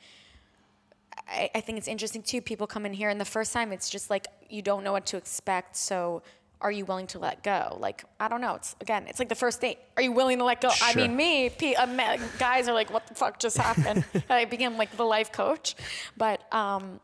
I, 1.30 1.50
I 1.56 1.62
think 1.62 1.78
it's 1.78 1.88
interesting 1.88 2.22
too. 2.22 2.42
People 2.42 2.68
come 2.68 2.86
in 2.86 2.94
here, 2.94 3.10
and 3.10 3.20
the 3.20 3.26
first 3.26 3.54
time 3.54 3.72
it's 3.72 3.90
just 3.90 4.10
like 4.10 4.28
you 4.50 4.62
don't 4.62 4.84
know 4.84 4.92
what 4.92 5.06
to 5.08 5.18
expect. 5.18 5.76
So, 5.76 6.24
are 6.62 6.72
you 6.72 6.86
willing 6.86 7.08
to 7.08 7.20
let 7.20 7.44
go? 7.44 7.78
Like, 7.80 8.04
I 8.20 8.28
don't 8.28 8.42
know. 8.42 8.56
It's 8.56 8.76
again, 8.82 9.06
it's 9.08 9.20
like 9.20 9.30
the 9.30 9.36
first 9.36 9.62
date. 9.62 9.80
Are 9.96 10.04
you 10.04 10.12
willing 10.12 10.38
to 10.40 10.44
let 10.44 10.62
go? 10.62 10.70
I 10.82 10.96
mean, 10.96 11.16
me, 11.16 11.50
P, 11.50 11.76
ma- 11.76 12.18
guys 12.40 12.68
are 12.68 12.74
like, 12.74 12.92
what 12.92 13.08
the 13.08 13.16
fuck 13.16 13.40
just 13.40 13.58
happened? 13.58 14.06
I 14.30 14.46
became 14.46 14.78
like 14.78 14.96
the 14.98 15.06
life 15.06 15.32
coach, 15.32 15.76
but 16.16 16.52
um, 16.54 17.00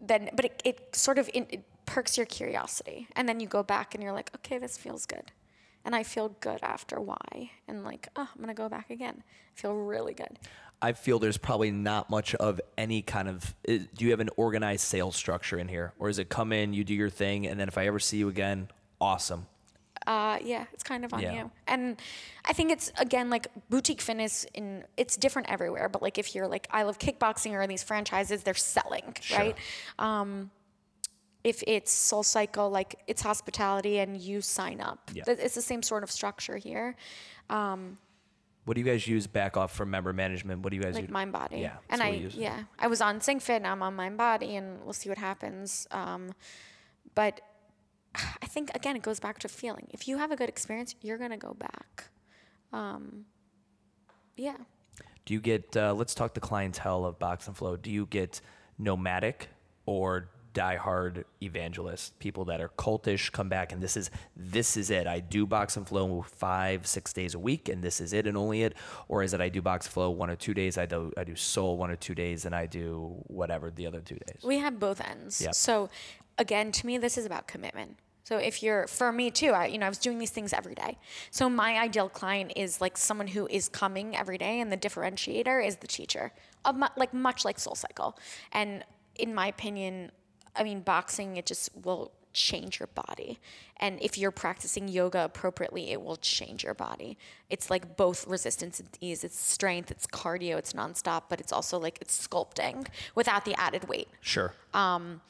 then, 0.00 0.30
but 0.34 0.44
it, 0.44 0.62
it 0.64 0.96
sort 0.96 1.18
of 1.18 1.28
in, 1.34 1.46
it 1.50 1.64
perks 1.86 2.16
your 2.16 2.26
curiosity, 2.26 3.08
and 3.16 3.28
then 3.28 3.40
you 3.40 3.46
go 3.48 3.62
back 3.62 3.94
and 3.94 4.02
you're 4.02 4.12
like, 4.12 4.30
okay, 4.36 4.58
this 4.58 4.76
feels 4.76 5.06
good, 5.06 5.32
and 5.84 5.94
I 5.94 6.02
feel 6.02 6.36
good 6.40 6.60
after 6.62 7.00
why, 7.00 7.50
and 7.66 7.84
like, 7.84 8.08
oh, 8.16 8.28
I'm 8.34 8.40
gonna 8.40 8.54
go 8.54 8.68
back 8.68 8.90
again. 8.90 9.22
I 9.56 9.60
feel 9.60 9.74
really 9.74 10.14
good. 10.14 10.38
I 10.80 10.92
feel 10.92 11.18
there's 11.18 11.38
probably 11.38 11.70
not 11.70 12.08
much 12.08 12.34
of 12.36 12.60
any 12.76 13.02
kind 13.02 13.28
of. 13.28 13.54
Do 13.66 13.86
you 13.98 14.10
have 14.10 14.20
an 14.20 14.30
organized 14.36 14.82
sales 14.82 15.16
structure 15.16 15.58
in 15.58 15.68
here, 15.68 15.92
or 15.98 16.08
is 16.08 16.18
it 16.18 16.28
come 16.28 16.52
in, 16.52 16.72
you 16.72 16.84
do 16.84 16.94
your 16.94 17.10
thing, 17.10 17.46
and 17.46 17.58
then 17.58 17.68
if 17.68 17.76
I 17.76 17.86
ever 17.86 17.98
see 17.98 18.18
you 18.18 18.28
again, 18.28 18.68
awesome. 19.00 19.46
Uh, 20.06 20.38
yeah, 20.42 20.64
it's 20.72 20.84
kind 20.84 21.04
of 21.04 21.12
on 21.12 21.20
Yeah. 21.20 21.34
you. 21.34 21.50
And 21.66 22.00
I 22.44 22.52
think 22.52 22.70
it's 22.70 22.90
again 22.98 23.28
like 23.28 23.48
boutique 23.68 24.00
fitness 24.00 24.46
in 24.54 24.84
it's 24.96 25.16
different 25.16 25.50
everywhere. 25.50 25.88
But 25.88 26.00
like 26.00 26.16
if 26.16 26.34
you're 26.34 26.48
like 26.48 26.66
I 26.70 26.84
love 26.84 26.98
kickboxing 26.98 27.52
or 27.52 27.60
in 27.60 27.68
these 27.68 27.82
franchises, 27.82 28.42
they're 28.42 28.54
selling, 28.54 29.16
right? 29.36 29.56
Um, 29.98 30.50
if 31.44 31.62
it's 31.66 31.92
Soul 31.92 32.22
Cycle, 32.22 32.70
like 32.70 33.00
it's 33.06 33.20
hospitality 33.20 33.98
and 33.98 34.16
you 34.16 34.40
sign 34.40 34.80
up. 34.80 35.10
Yeah. 35.12 35.24
It's 35.26 35.54
the 35.54 35.62
same 35.62 35.82
sort 35.82 36.02
of 36.04 36.10
structure 36.10 36.56
here, 36.56 36.96
What 38.68 38.74
do 38.74 38.82
you 38.82 38.86
guys 38.86 39.08
use 39.08 39.26
back 39.26 39.56
off 39.56 39.74
for 39.74 39.86
member 39.86 40.12
management? 40.12 40.60
What 40.60 40.72
do 40.72 40.76
you 40.76 40.82
guys 40.82 40.94
like 40.94 41.04
use? 41.04 41.10
Mind 41.10 41.32
Body. 41.32 41.60
Yeah, 41.60 41.78
and 41.88 42.02
I 42.02 42.10
yeah 42.34 42.64
I 42.78 42.86
was 42.86 43.00
on 43.00 43.18
Zingfit. 43.20 43.62
Now 43.62 43.72
I'm 43.72 43.82
on 43.82 43.96
Mind 43.96 44.18
Body, 44.18 44.56
and 44.56 44.84
we'll 44.84 44.92
see 44.92 45.08
what 45.08 45.16
happens. 45.16 45.88
Um, 45.90 46.34
but 47.14 47.40
I 48.14 48.44
think 48.44 48.70
again 48.74 48.94
it 48.94 49.00
goes 49.00 49.20
back 49.20 49.38
to 49.38 49.48
feeling. 49.48 49.86
If 49.88 50.06
you 50.06 50.18
have 50.18 50.32
a 50.32 50.36
good 50.36 50.50
experience, 50.50 50.94
you're 51.00 51.16
gonna 51.16 51.38
go 51.38 51.54
back. 51.54 52.10
Um, 52.70 53.24
yeah. 54.36 54.58
Do 55.24 55.32
you 55.32 55.40
get? 55.40 55.74
Uh, 55.74 55.94
let's 55.94 56.14
talk 56.14 56.34
the 56.34 56.40
clientele 56.40 57.06
of 57.06 57.18
Box 57.18 57.46
and 57.46 57.56
Flow. 57.56 57.74
Do 57.74 57.90
you 57.90 58.04
get 58.04 58.42
nomadic 58.78 59.48
or 59.86 60.28
diehard 60.54 61.24
evangelists? 61.42 62.12
People 62.18 62.44
that 62.46 62.60
are 62.60 62.70
cultish 62.70 63.30
come 63.32 63.48
back 63.48 63.72
and 63.72 63.82
this 63.82 63.96
is 63.96 64.10
this 64.36 64.76
is 64.76 64.90
it. 64.90 65.06
I 65.06 65.20
do 65.20 65.46
Box 65.46 65.76
and 65.76 65.86
Flow 65.86 66.22
five 66.22 66.86
six 66.86 67.12
days 67.12 67.34
a 67.34 67.38
week 67.38 67.68
and 67.68 67.82
this 67.82 68.00
is 68.00 68.12
it 68.12 68.26
and 68.26 68.36
only 68.36 68.62
it. 68.62 68.74
Or 69.08 69.22
is 69.22 69.34
it 69.34 69.40
I 69.40 69.48
do 69.48 69.62
Box 69.62 69.86
Flow 69.86 70.10
one 70.10 70.30
or 70.30 70.36
two 70.36 70.54
days? 70.54 70.78
I 70.78 70.86
do 70.86 71.12
I 71.16 71.24
do 71.24 71.36
Soul 71.36 71.76
one 71.76 71.90
or 71.90 71.96
two 71.96 72.14
days 72.14 72.44
and 72.44 72.54
I 72.54 72.66
do 72.66 73.16
whatever 73.26 73.70
the 73.70 73.86
other 73.86 74.00
two 74.00 74.16
days. 74.26 74.42
We 74.42 74.58
have 74.58 74.78
both 74.78 75.00
ends. 75.00 75.40
Yep. 75.40 75.54
So 75.54 75.88
again, 76.38 76.72
to 76.72 76.86
me, 76.86 76.98
this 76.98 77.18
is 77.18 77.26
about 77.26 77.46
commitment. 77.46 77.98
So 78.28 78.36
if 78.36 78.62
you're, 78.62 78.86
for 78.88 79.10
me 79.10 79.30
too, 79.30 79.52
I, 79.52 79.68
you 79.68 79.78
know, 79.78 79.86
I 79.86 79.88
was 79.88 79.96
doing 79.96 80.18
these 80.18 80.30
things 80.30 80.52
every 80.52 80.74
day. 80.74 80.98
So 81.30 81.48
my 81.48 81.78
ideal 81.78 82.10
client 82.10 82.52
is 82.56 82.78
like 82.78 82.98
someone 82.98 83.26
who 83.26 83.46
is 83.46 83.70
coming 83.70 84.14
every 84.14 84.36
day, 84.36 84.60
and 84.60 84.70
the 84.70 84.76
differentiator 84.76 85.66
is 85.66 85.76
the 85.76 85.86
teacher, 85.86 86.32
of 86.66 86.76
like 86.98 87.14
much 87.14 87.46
like 87.46 87.58
Soul 87.58 87.74
Cycle. 87.74 88.18
And 88.52 88.84
in 89.14 89.34
my 89.34 89.46
opinion, 89.46 90.12
I 90.58 90.64
mean, 90.64 90.80
boxing 90.80 91.36
it 91.36 91.46
just 91.46 91.70
will 91.84 92.12
change 92.34 92.78
your 92.78 92.88
body, 92.88 93.38
and 93.78 93.98
if 94.00 94.18
you're 94.18 94.30
practicing 94.30 94.86
yoga 94.86 95.24
appropriately, 95.24 95.90
it 95.90 96.02
will 96.02 96.16
change 96.16 96.62
your 96.62 96.74
body. 96.74 97.16
It's 97.50 97.70
like 97.70 97.96
both 97.96 98.26
resistance 98.26 98.78
and 98.80 98.88
ease. 99.00 99.24
It's 99.24 99.38
strength, 99.38 99.90
it's 99.90 100.06
cardio, 100.06 100.56
it's 100.56 100.72
nonstop, 100.74 101.22
but 101.28 101.40
it's 101.40 101.52
also 101.52 101.78
like 101.78 101.98
it's 102.00 102.26
sculpting 102.28 102.86
without 103.14 103.44
the 103.44 103.58
added 103.58 103.88
weight. 103.88 104.08
Sure. 104.20 104.52
Um, 104.74 105.20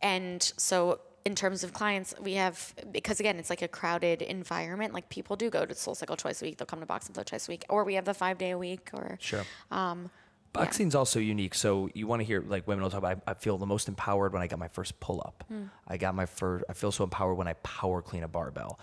And 0.00 0.42
so, 0.56 1.00
in 1.24 1.34
terms 1.34 1.64
of 1.64 1.72
clients, 1.72 2.14
we 2.22 2.34
have 2.34 2.72
because 2.92 3.18
again, 3.20 3.36
it's 3.38 3.50
like 3.50 3.62
a 3.62 3.68
crowded 3.68 4.22
environment. 4.22 4.94
Like 4.94 5.08
people 5.08 5.34
do 5.36 5.50
go 5.50 5.66
to 5.66 5.74
Soul 5.74 5.94
Cycle 5.96 6.16
twice 6.16 6.40
a 6.40 6.44
week. 6.44 6.56
They'll 6.56 6.66
come 6.66 6.80
to 6.80 6.86
Box 6.86 7.06
and 7.06 7.14
Flow 7.14 7.24
twice 7.24 7.48
a 7.48 7.50
week, 7.50 7.64
or 7.68 7.84
we 7.84 7.94
have 7.94 8.04
the 8.04 8.14
five 8.14 8.38
day 8.38 8.50
a 8.52 8.58
week. 8.58 8.90
Or 8.94 9.18
Sure. 9.20 9.44
Um, 9.70 10.10
Boxing's 10.52 10.94
also 10.94 11.20
unique. 11.20 11.54
So 11.54 11.88
you 11.94 12.06
want 12.06 12.20
to 12.20 12.24
hear 12.24 12.42
like 12.46 12.66
women 12.66 12.82
will 12.82 12.90
talk 12.90 12.98
about. 12.98 13.18
I, 13.26 13.30
I 13.32 13.34
feel 13.34 13.58
the 13.58 13.66
most 13.66 13.88
empowered 13.88 14.32
when 14.32 14.42
I 14.42 14.46
got 14.46 14.58
my 14.58 14.68
first 14.68 14.98
pull 15.00 15.20
up. 15.24 15.44
Hmm. 15.48 15.64
I 15.86 15.96
got 15.96 16.14
my 16.14 16.26
first. 16.26 16.64
I 16.68 16.72
feel 16.72 16.90
so 16.92 17.04
empowered 17.04 17.36
when 17.36 17.46
I 17.48 17.52
power 17.54 18.02
clean 18.02 18.22
a 18.22 18.28
barbell. 18.28 18.78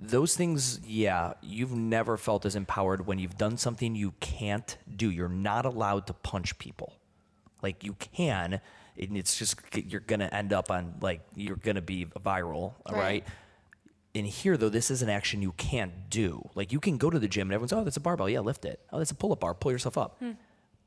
Those 0.00 0.36
things, 0.36 0.80
yeah, 0.86 1.32
you've 1.42 1.72
never 1.74 2.16
felt 2.16 2.46
as 2.46 2.54
empowered 2.54 3.06
when 3.06 3.18
you've 3.18 3.36
done 3.36 3.56
something 3.56 3.96
you 3.96 4.12
can't 4.20 4.78
do. 4.96 5.10
You're 5.10 5.28
not 5.28 5.66
allowed 5.66 6.06
to 6.06 6.12
punch 6.12 6.56
people. 6.58 6.94
Like 7.62 7.82
you 7.82 7.94
can, 7.94 8.60
and 8.96 9.16
it's 9.16 9.36
just 9.36 9.56
you're 9.74 10.00
gonna 10.00 10.28
end 10.30 10.52
up 10.52 10.70
on 10.70 10.94
like 11.00 11.22
you're 11.34 11.56
gonna 11.56 11.82
be 11.82 12.06
viral, 12.06 12.74
Right. 12.88 12.96
right? 12.96 13.24
in 14.14 14.24
here 14.24 14.56
though 14.56 14.70
this 14.70 14.90
is 14.90 15.02
an 15.02 15.10
action 15.10 15.42
you 15.42 15.52
can't 15.52 16.08
do 16.08 16.48
like 16.54 16.72
you 16.72 16.80
can 16.80 16.96
go 16.96 17.10
to 17.10 17.18
the 17.18 17.28
gym 17.28 17.46
and 17.48 17.52
everyone's 17.52 17.74
oh 17.74 17.84
that's 17.84 17.98
a 17.98 18.00
barbell 18.00 18.28
yeah 18.28 18.40
lift 18.40 18.64
it 18.64 18.80
oh 18.90 18.98
that's 18.98 19.10
a 19.10 19.14
pull-up 19.14 19.38
bar 19.38 19.52
pull 19.52 19.70
yourself 19.70 19.98
up 19.98 20.20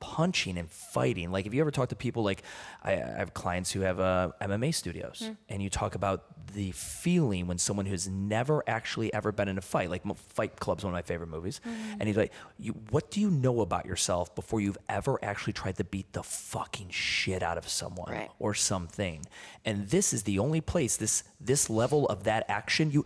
punching 0.01 0.57
and 0.57 0.69
fighting 0.69 1.31
like 1.31 1.45
if 1.45 1.53
you 1.53 1.61
ever 1.61 1.71
talk 1.71 1.87
to 1.89 1.95
people 1.95 2.23
like 2.23 2.41
i, 2.83 2.93
I 2.93 2.95
have 2.95 3.33
clients 3.33 3.71
who 3.71 3.81
have 3.81 3.99
uh, 3.99 4.31
mma 4.41 4.73
studios 4.73 5.29
and 5.47 5.61
you 5.63 5.69
talk 5.69 5.95
about 5.95 6.25
the 6.53 6.71
feeling 6.71 7.47
when 7.47 7.57
someone 7.57 7.85
who's 7.85 8.07
never 8.09 8.61
actually 8.67 9.13
ever 9.13 9.31
been 9.31 9.47
in 9.47 9.57
a 9.57 9.61
fight 9.61 9.89
like 9.89 10.03
fight 10.17 10.59
club's 10.59 10.83
one 10.83 10.91
of 10.91 10.95
my 10.95 11.03
favorite 11.03 11.27
movies 11.29 11.61
and 11.99 12.03
he's 12.07 12.17
like 12.17 12.33
you, 12.57 12.73
what 12.89 13.09
do 13.11 13.21
you 13.21 13.29
know 13.29 13.61
about 13.61 13.85
yourself 13.85 14.33
before 14.35 14.59
you've 14.59 14.77
ever 14.89 15.17
actually 15.23 15.53
tried 15.53 15.77
to 15.77 15.83
beat 15.83 16.11
the 16.13 16.23
fucking 16.23 16.89
shit 16.89 17.41
out 17.43 17.57
of 17.57 17.67
someone 17.69 18.11
Right. 18.11 18.29
or 18.39 18.53
something. 18.53 19.21
And 19.63 19.87
this 19.89 20.11
is 20.13 20.23
the 20.23 20.39
only 20.39 20.59
place 20.61 20.97
this 20.97 21.23
this 21.39 21.69
level 21.69 22.07
of 22.07 22.23
that 22.25 22.43
action 22.49 22.91
you 22.91 23.05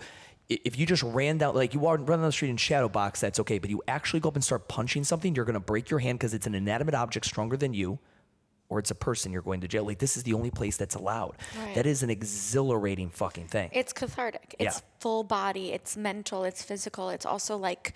if 0.49 0.77
you 0.77 0.85
just 0.85 1.03
ran 1.03 1.37
down, 1.37 1.55
like 1.55 1.73
you 1.73 1.79
run 1.79 2.05
down 2.05 2.21
the 2.21 2.31
street 2.31 2.49
in 2.49 2.57
shadow 2.57 2.89
box, 2.89 3.19
that's 3.19 3.39
okay. 3.39 3.59
But 3.59 3.69
you 3.69 3.81
actually 3.87 4.19
go 4.19 4.29
up 4.29 4.35
and 4.35 4.43
start 4.43 4.67
punching 4.67 5.03
something, 5.03 5.35
you're 5.35 5.45
going 5.45 5.55
to 5.55 5.59
break 5.59 5.89
your 5.89 5.99
hand 5.99 6.19
because 6.19 6.33
it's 6.33 6.47
an 6.47 6.55
inanimate 6.55 6.93
object 6.93 7.25
stronger 7.25 7.57
than 7.57 7.73
you, 7.73 7.99
or 8.69 8.79
it's 8.79 8.91
a 8.91 8.95
person. 8.95 9.31
You're 9.31 9.41
going 9.41 9.61
to 9.61 9.67
jail. 9.67 9.85
Like 9.85 9.99
this 9.99 10.17
is 10.17 10.23
the 10.23 10.33
only 10.33 10.51
place 10.51 10.77
that's 10.77 10.95
allowed. 10.95 11.37
Right. 11.59 11.75
That 11.75 11.85
is 11.85 12.03
an 12.03 12.09
exhilarating 12.09 13.09
fucking 13.09 13.47
thing. 13.47 13.69
It's 13.73 13.93
cathartic. 13.93 14.55
Yeah. 14.59 14.67
It's 14.67 14.83
full 14.99 15.23
body. 15.23 15.71
It's 15.71 15.97
mental. 15.97 16.43
It's 16.43 16.61
physical. 16.61 17.09
It's 17.09 17.25
also 17.25 17.57
like 17.57 17.93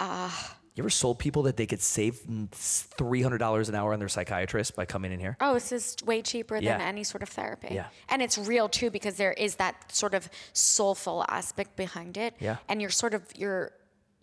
uh, 0.00 0.30
you 0.78 0.82
ever 0.82 0.90
sold 0.90 1.18
people 1.18 1.42
that 1.42 1.56
they 1.56 1.66
could 1.66 1.80
save 1.80 2.20
three 2.52 3.20
hundred 3.22 3.38
dollars 3.38 3.68
an 3.68 3.74
hour 3.74 3.92
on 3.92 3.98
their 3.98 4.08
psychiatrist 4.08 4.76
by 4.76 4.84
coming 4.86 5.12
in 5.12 5.18
here? 5.20 5.36
oh, 5.40 5.54
this 5.54 5.72
is 5.72 5.96
way 6.06 6.22
cheaper 6.22 6.54
than 6.56 6.64
Yeah. 6.64 6.78
any 6.80 7.04
sort 7.04 7.22
of 7.22 7.28
therapy. 7.28 7.68
Yeah. 7.72 7.86
And 8.08 8.22
it's 8.22 8.38
real 8.38 8.68
too 8.68 8.90
because 8.90 9.16
there 9.16 9.32
is 9.32 9.56
that 9.56 9.92
sort 9.92 10.14
of 10.14 10.28
soulful 10.52 11.24
aspect 11.28 11.76
behind 11.76 12.16
it. 12.16 12.34
Yeah. 12.40 12.56
And 12.68 12.80
you're 12.80 12.90
sort 12.90 13.14
of 13.14 13.22
you're 13.36 13.72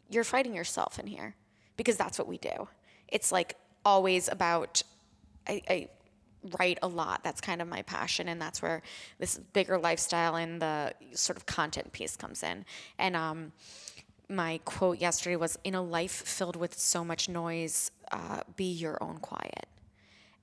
you're 0.09 0.23
fighting 0.23 0.55
yourself 0.55 0.97
in 0.99 1.07
here 1.07 1.35
because 1.77 1.97
that's 1.97 2.17
what 2.17 2.27
we 2.27 2.37
do. 2.37 2.67
It's 3.07 3.31
like 3.31 3.55
always 3.83 4.27
about 4.29 4.81
I, 5.47 5.61
I 5.69 5.89
write 6.59 6.79
a 6.83 6.87
lot. 6.87 7.23
That's 7.23 7.41
kind 7.41 7.61
of 7.61 7.67
my 7.67 7.81
passion, 7.81 8.27
and 8.29 8.39
that's 8.41 8.61
where 8.61 8.81
this 9.19 9.37
bigger 9.37 9.77
lifestyle 9.77 10.35
and 10.35 10.61
the 10.61 10.93
sort 11.13 11.37
of 11.37 11.45
content 11.45 11.91
piece 11.91 12.15
comes 12.15 12.43
in. 12.43 12.65
And 12.99 13.15
um, 13.15 13.51
my 14.29 14.59
quote 14.65 14.99
yesterday 14.99 15.35
was, 15.35 15.57
"In 15.63 15.75
a 15.75 15.81
life 15.81 16.11
filled 16.11 16.55
with 16.55 16.77
so 16.79 17.03
much 17.05 17.29
noise, 17.29 17.91
uh, 18.11 18.41
be 18.55 18.65
your 18.65 18.97
own 19.01 19.17
quiet." 19.19 19.67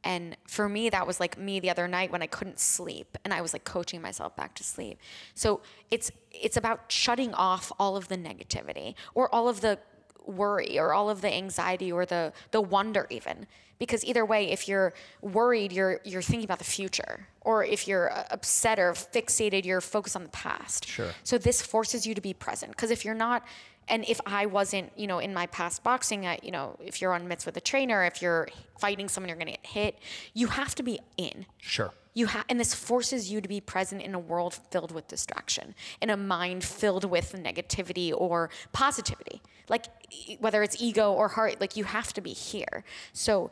And 0.04 0.36
for 0.48 0.68
me, 0.68 0.90
that 0.90 1.06
was 1.06 1.20
like 1.20 1.38
me 1.38 1.60
the 1.60 1.70
other 1.70 1.86
night 1.86 2.10
when 2.10 2.22
I 2.22 2.26
couldn't 2.26 2.58
sleep, 2.58 3.16
and 3.24 3.32
I 3.32 3.40
was 3.40 3.52
like 3.52 3.64
coaching 3.64 4.02
myself 4.02 4.34
back 4.34 4.54
to 4.56 4.64
sleep. 4.64 4.98
So 5.34 5.60
it's 5.90 6.10
it's 6.32 6.56
about 6.56 6.90
shutting 6.90 7.32
off 7.34 7.70
all 7.78 7.96
of 7.96 8.08
the 8.08 8.16
negativity 8.16 8.94
or 9.14 9.32
all 9.34 9.48
of 9.48 9.60
the 9.60 9.78
worry 10.24 10.78
or 10.78 10.92
all 10.92 11.10
of 11.10 11.20
the 11.20 11.32
anxiety 11.32 11.90
or 11.90 12.06
the 12.06 12.32
the 12.52 12.60
wonder 12.60 13.06
even 13.10 13.44
because 13.80 14.04
either 14.04 14.24
way 14.24 14.50
if 14.52 14.68
you're 14.68 14.94
worried 15.20 15.72
you're 15.72 16.00
you're 16.04 16.22
thinking 16.22 16.44
about 16.44 16.58
the 16.60 16.64
future 16.64 17.26
or 17.40 17.64
if 17.64 17.88
you're 17.88 18.12
uh, 18.12 18.22
upset 18.30 18.78
or 18.78 18.92
fixated 18.92 19.64
you're 19.64 19.80
focused 19.80 20.14
on 20.14 20.22
the 20.22 20.28
past 20.28 20.86
Sure. 20.86 21.10
so 21.24 21.38
this 21.38 21.60
forces 21.60 22.06
you 22.06 22.14
to 22.14 22.20
be 22.20 22.32
present 22.32 22.70
because 22.70 22.92
if 22.92 23.04
you're 23.04 23.16
not 23.16 23.44
and 23.88 24.04
if 24.08 24.20
I 24.26 24.46
wasn't, 24.46 24.92
you 24.96 25.06
know, 25.06 25.18
in 25.18 25.34
my 25.34 25.46
past 25.46 25.82
boxing, 25.82 26.26
I, 26.26 26.38
you 26.42 26.50
know, 26.50 26.76
if 26.80 27.00
you're 27.00 27.12
on 27.12 27.26
mitts 27.28 27.44
with 27.44 27.56
a 27.56 27.60
trainer, 27.60 28.04
if 28.04 28.22
you're 28.22 28.48
fighting 28.78 29.08
someone, 29.08 29.28
you're 29.28 29.36
going 29.36 29.46
to 29.46 29.52
get 29.52 29.66
hit. 29.66 29.98
You 30.34 30.48
have 30.48 30.74
to 30.76 30.82
be 30.82 31.00
in. 31.16 31.46
Sure. 31.58 31.92
You 32.14 32.26
have, 32.26 32.44
and 32.48 32.60
this 32.60 32.74
forces 32.74 33.32
you 33.32 33.40
to 33.40 33.48
be 33.48 33.60
present 33.60 34.02
in 34.02 34.14
a 34.14 34.18
world 34.18 34.54
filled 34.70 34.92
with 34.92 35.08
distraction, 35.08 35.74
in 36.00 36.10
a 36.10 36.16
mind 36.16 36.62
filled 36.62 37.04
with 37.04 37.32
negativity 37.32 38.12
or 38.14 38.50
positivity. 38.72 39.40
Like 39.68 39.86
whether 40.38 40.62
it's 40.62 40.80
ego 40.80 41.12
or 41.12 41.28
heart, 41.28 41.60
like 41.60 41.76
you 41.76 41.84
have 41.84 42.12
to 42.12 42.20
be 42.20 42.32
here. 42.32 42.84
So, 43.12 43.50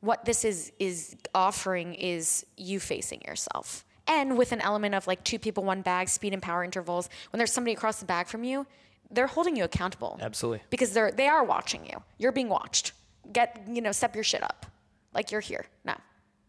what 0.00 0.24
this 0.24 0.46
is 0.46 0.72
is 0.78 1.14
offering 1.34 1.92
is 1.92 2.46
you 2.56 2.80
facing 2.80 3.20
yourself, 3.26 3.84
and 4.06 4.38
with 4.38 4.52
an 4.52 4.62
element 4.62 4.94
of 4.94 5.06
like 5.06 5.22
two 5.24 5.38
people, 5.38 5.62
one 5.62 5.82
bag, 5.82 6.08
speed 6.08 6.32
and 6.32 6.40
power 6.40 6.64
intervals. 6.64 7.10
When 7.30 7.38
there's 7.38 7.52
somebody 7.52 7.74
across 7.74 8.00
the 8.00 8.06
bag 8.06 8.28
from 8.28 8.44
you, 8.44 8.66
they're 9.10 9.26
holding 9.26 9.56
you 9.56 9.64
accountable 9.64 10.18
Absolutely. 10.20 10.62
because 10.70 10.92
they're 10.92 11.10
they 11.10 11.28
are 11.28 11.44
watching 11.44 11.84
you. 11.86 12.02
You're 12.18 12.32
being 12.32 12.48
watched. 12.48 12.92
Get 13.32 13.62
you 13.68 13.80
know, 13.82 13.92
step 13.92 14.14
your 14.14 14.24
shit 14.24 14.42
up, 14.42 14.66
like 15.14 15.30
you're 15.30 15.40
here 15.40 15.66
now. 15.84 15.98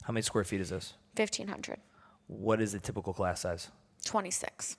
How 0.03 0.14
many 0.14 0.22
square 0.24 0.43
feet 0.43 0.62
is 0.62 0.70
this? 0.70 0.93
Fifteen 1.16 1.47
hundred. 1.47 1.80
What 2.28 2.62
is 2.62 2.72
the 2.72 2.80
typical 2.80 3.14
class 3.14 3.41
size? 3.41 3.70
26. 4.05 4.78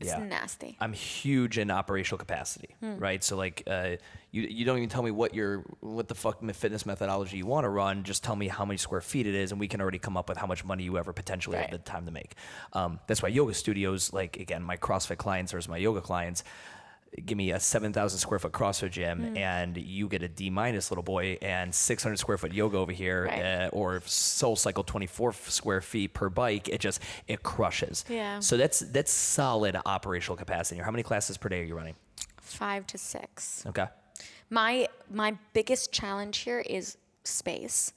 It's 0.00 0.10
Yeah. 0.10 0.18
nasty. 0.18 0.76
I'm 0.80 0.92
huge 0.92 1.56
in 1.56 1.70
operational 1.70 2.18
capacity, 2.18 2.74
right? 2.82 3.22
So 3.22 3.36
like, 3.36 3.62
uh, 3.68 3.90
you 4.32 4.42
you 4.42 4.64
don't 4.64 4.78
even 4.78 4.88
tell 4.88 5.04
me 5.04 5.12
what 5.12 5.34
your 5.34 5.60
what 5.80 6.08
the 6.08 6.16
fuck 6.16 6.40
fitness 6.52 6.84
methodology 6.84 7.36
you 7.36 7.46
want 7.46 7.64
to 7.64 7.68
run. 7.68 8.02
Just 8.02 8.24
tell 8.24 8.34
me 8.34 8.48
how 8.48 8.64
many 8.64 8.76
square 8.76 9.00
feet 9.00 9.28
it 9.28 9.36
is, 9.36 9.52
and 9.52 9.60
we 9.60 9.68
can 9.68 9.80
already 9.80 10.00
come 10.00 10.16
up 10.16 10.28
with 10.28 10.36
how 10.36 10.48
much 10.48 10.64
money 10.64 10.82
you 10.82 10.98
ever 10.98 11.12
potentially 11.12 11.58
have 11.58 11.70
the 11.70 11.78
time 11.78 12.06
to 12.06 12.10
make. 12.10 12.34
Um, 12.72 12.98
that's 13.06 13.22
why 13.22 13.28
yoga 13.28 13.54
studios, 13.54 14.12
like 14.12 14.36
again, 14.36 14.64
my 14.64 14.76
CrossFit 14.76 15.18
clients 15.18 15.54
or 15.54 15.60
my 15.70 15.76
yoga 15.76 16.00
clients, 16.00 16.42
give 17.24 17.36
me 17.38 17.50
a 17.52 17.60
7,000 17.60 18.18
square 18.18 18.38
foot 18.38 18.52
CrossFit 18.52 18.90
gym, 18.90 19.36
and 19.36 19.76
you 19.76 20.08
get 20.08 20.22
a 20.22 20.28
D 20.28 20.50
minus 20.50 20.90
little 20.90 21.02
boy 21.04 21.38
and 21.42 21.74
600 21.74 22.16
square 22.16 22.38
foot 22.38 22.52
yoga 22.52 22.76
over 22.78 22.92
here, 22.92 23.24
Right. 23.26 23.42
uh, 23.66 23.68
or 23.72 24.00
Soul 24.04 24.56
Cycle 24.56 24.84
24 24.84 25.32
square 25.32 25.80
feet 25.80 26.14
per 26.14 26.28
bike. 26.28 26.68
It 26.68 26.80
just 26.80 27.00
it 27.28 27.42
crushes. 27.42 28.04
Yeah. 28.08 28.40
So 28.40 28.56
that's 28.56 28.80
that's 28.80 29.12
solid 29.12 29.76
operational 29.86 30.36
capacity. 30.36 30.76
Here. 30.76 30.84
How 30.84 30.90
many 30.90 31.02
classes 31.02 31.36
per 31.36 31.48
day 31.48 31.60
are 31.60 31.64
you 31.64 31.76
running? 31.76 31.94
Five 32.40 32.86
to 32.88 32.98
six. 32.98 33.64
Okay. 33.66 33.86
My 34.50 34.88
my 35.10 35.36
biggest 35.52 35.92
challenge 35.92 36.38
here 36.38 36.60
is 36.60 36.96
space 37.24 37.92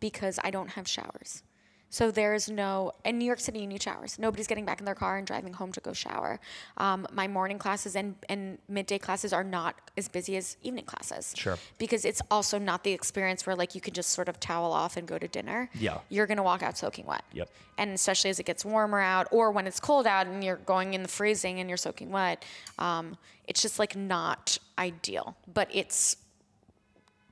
because 0.00 0.38
I 0.44 0.50
don't 0.50 0.70
have 0.70 0.86
showers. 0.86 1.42
So 1.90 2.10
there's 2.10 2.50
no 2.50 2.92
in 3.04 3.18
New 3.18 3.24
York 3.24 3.40
City 3.40 3.60
you 3.60 3.66
need 3.66 3.82
showers. 3.82 4.18
Nobody's 4.18 4.46
getting 4.46 4.64
back 4.64 4.80
in 4.80 4.84
their 4.84 4.94
car 4.94 5.16
and 5.16 5.26
driving 5.26 5.52
home 5.52 5.72
to 5.72 5.80
go 5.80 5.92
shower. 5.92 6.38
Um, 6.76 7.06
my 7.12 7.28
morning 7.28 7.58
classes 7.58 7.96
and, 7.96 8.14
and 8.28 8.58
midday 8.68 8.98
classes 8.98 9.32
are 9.32 9.44
not 9.44 9.76
as 9.96 10.08
busy 10.08 10.36
as 10.36 10.56
evening 10.62 10.84
classes. 10.84 11.34
Sure. 11.36 11.56
Because 11.78 12.04
it's 12.04 12.20
also 12.30 12.58
not 12.58 12.84
the 12.84 12.92
experience 12.92 13.46
where 13.46 13.56
like 13.56 13.74
you 13.74 13.80
can 13.80 13.94
just 13.94 14.10
sort 14.10 14.28
of 14.28 14.38
towel 14.38 14.72
off 14.72 14.96
and 14.96 15.08
go 15.08 15.18
to 15.18 15.28
dinner. 15.28 15.70
Yeah. 15.74 15.98
You're 16.08 16.26
gonna 16.26 16.42
walk 16.42 16.62
out 16.62 16.76
soaking 16.76 17.06
wet. 17.06 17.24
Yep. 17.32 17.50
And 17.78 17.92
especially 17.92 18.30
as 18.30 18.38
it 18.38 18.44
gets 18.44 18.64
warmer 18.64 19.00
out, 19.00 19.28
or 19.30 19.50
when 19.50 19.66
it's 19.66 19.80
cold 19.80 20.06
out 20.06 20.26
and 20.26 20.42
you're 20.42 20.56
going 20.56 20.94
in 20.94 21.02
the 21.02 21.08
freezing 21.08 21.60
and 21.60 21.70
you're 21.70 21.76
soaking 21.76 22.10
wet, 22.10 22.44
um, 22.78 23.16
it's 23.46 23.62
just 23.62 23.78
like 23.78 23.96
not 23.96 24.58
ideal. 24.78 25.36
But 25.52 25.68
it's 25.72 26.16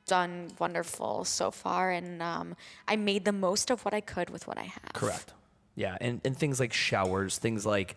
done 0.07 0.51
wonderful 0.59 1.25
so 1.25 1.51
far, 1.51 1.91
and 1.91 2.23
um, 2.23 2.57
I 2.89 2.97
made 2.97 3.25
the 3.25 3.33
most 3.33 3.71
of 3.71 3.85
what 3.85 3.93
I 3.95 4.01
could 4.01 4.31
with 4.31 4.47
what 4.47 4.59
I 4.59 4.65
have. 4.65 4.93
Correct. 4.93 5.33
Yeah, 5.75 5.97
and 6.01 6.21
and 6.25 6.37
things 6.37 6.59
like 6.59 6.73
showers, 6.73 7.39
things 7.39 7.67
like, 7.67 7.97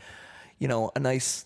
you 0.57 0.68
know, 0.68 0.91
a 0.95 0.99
nice 0.99 1.45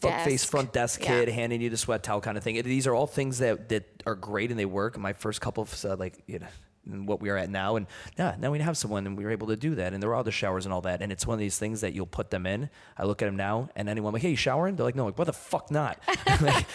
front 0.00 0.22
face 0.22 0.44
front 0.44 0.72
desk 0.72 1.00
Yeah. 1.02 1.24
kid 1.24 1.28
handing 1.30 1.60
you 1.62 1.70
the 1.70 1.76
sweat 1.76 2.02
towel 2.02 2.20
kind 2.20 2.36
of 2.36 2.44
thing. 2.44 2.62
These 2.62 2.86
are 2.86 2.94
all 2.94 3.06
things 3.06 3.38
that 3.38 3.68
that 3.70 4.02
are 4.04 4.14
great 4.14 4.50
and 4.50 4.58
they 4.58 4.66
work. 4.66 4.98
My 4.98 5.12
first 5.14 5.40
couple 5.40 5.62
of 5.62 5.84
uh, 5.84 5.96
like 5.96 6.14
you 6.26 6.38
know. 6.40 6.46
And 6.90 7.06
What 7.06 7.20
we 7.20 7.30
are 7.30 7.36
at 7.36 7.50
now, 7.50 7.76
and 7.76 7.86
yeah, 8.18 8.36
now 8.38 8.50
we 8.50 8.58
have 8.60 8.76
someone, 8.76 9.06
and 9.06 9.16
we 9.16 9.24
were 9.24 9.30
able 9.30 9.48
to 9.48 9.56
do 9.56 9.74
that, 9.76 9.92
and 9.92 10.02
there 10.02 10.10
are 10.10 10.16
other 10.16 10.30
showers 10.30 10.66
and 10.66 10.72
all 10.72 10.80
that, 10.82 11.02
and 11.02 11.12
it's 11.12 11.26
one 11.26 11.34
of 11.34 11.40
these 11.40 11.58
things 11.58 11.80
that 11.80 11.92
you'll 11.94 12.06
put 12.06 12.30
them 12.30 12.46
in. 12.46 12.70
I 12.96 13.04
look 13.04 13.22
at 13.22 13.26
them 13.26 13.36
now, 13.36 13.70
and 13.76 13.88
anyone 13.88 14.12
like, 14.12 14.22
"Hey, 14.22 14.30
you 14.30 14.36
showering?" 14.36 14.76
They're 14.76 14.86
like, 14.86 14.94
"No." 14.96 15.06
Like, 15.06 15.18
"What 15.18 15.26
the 15.26 15.32
fuck 15.32 15.70
not?" 15.70 15.98
like, 16.40 16.66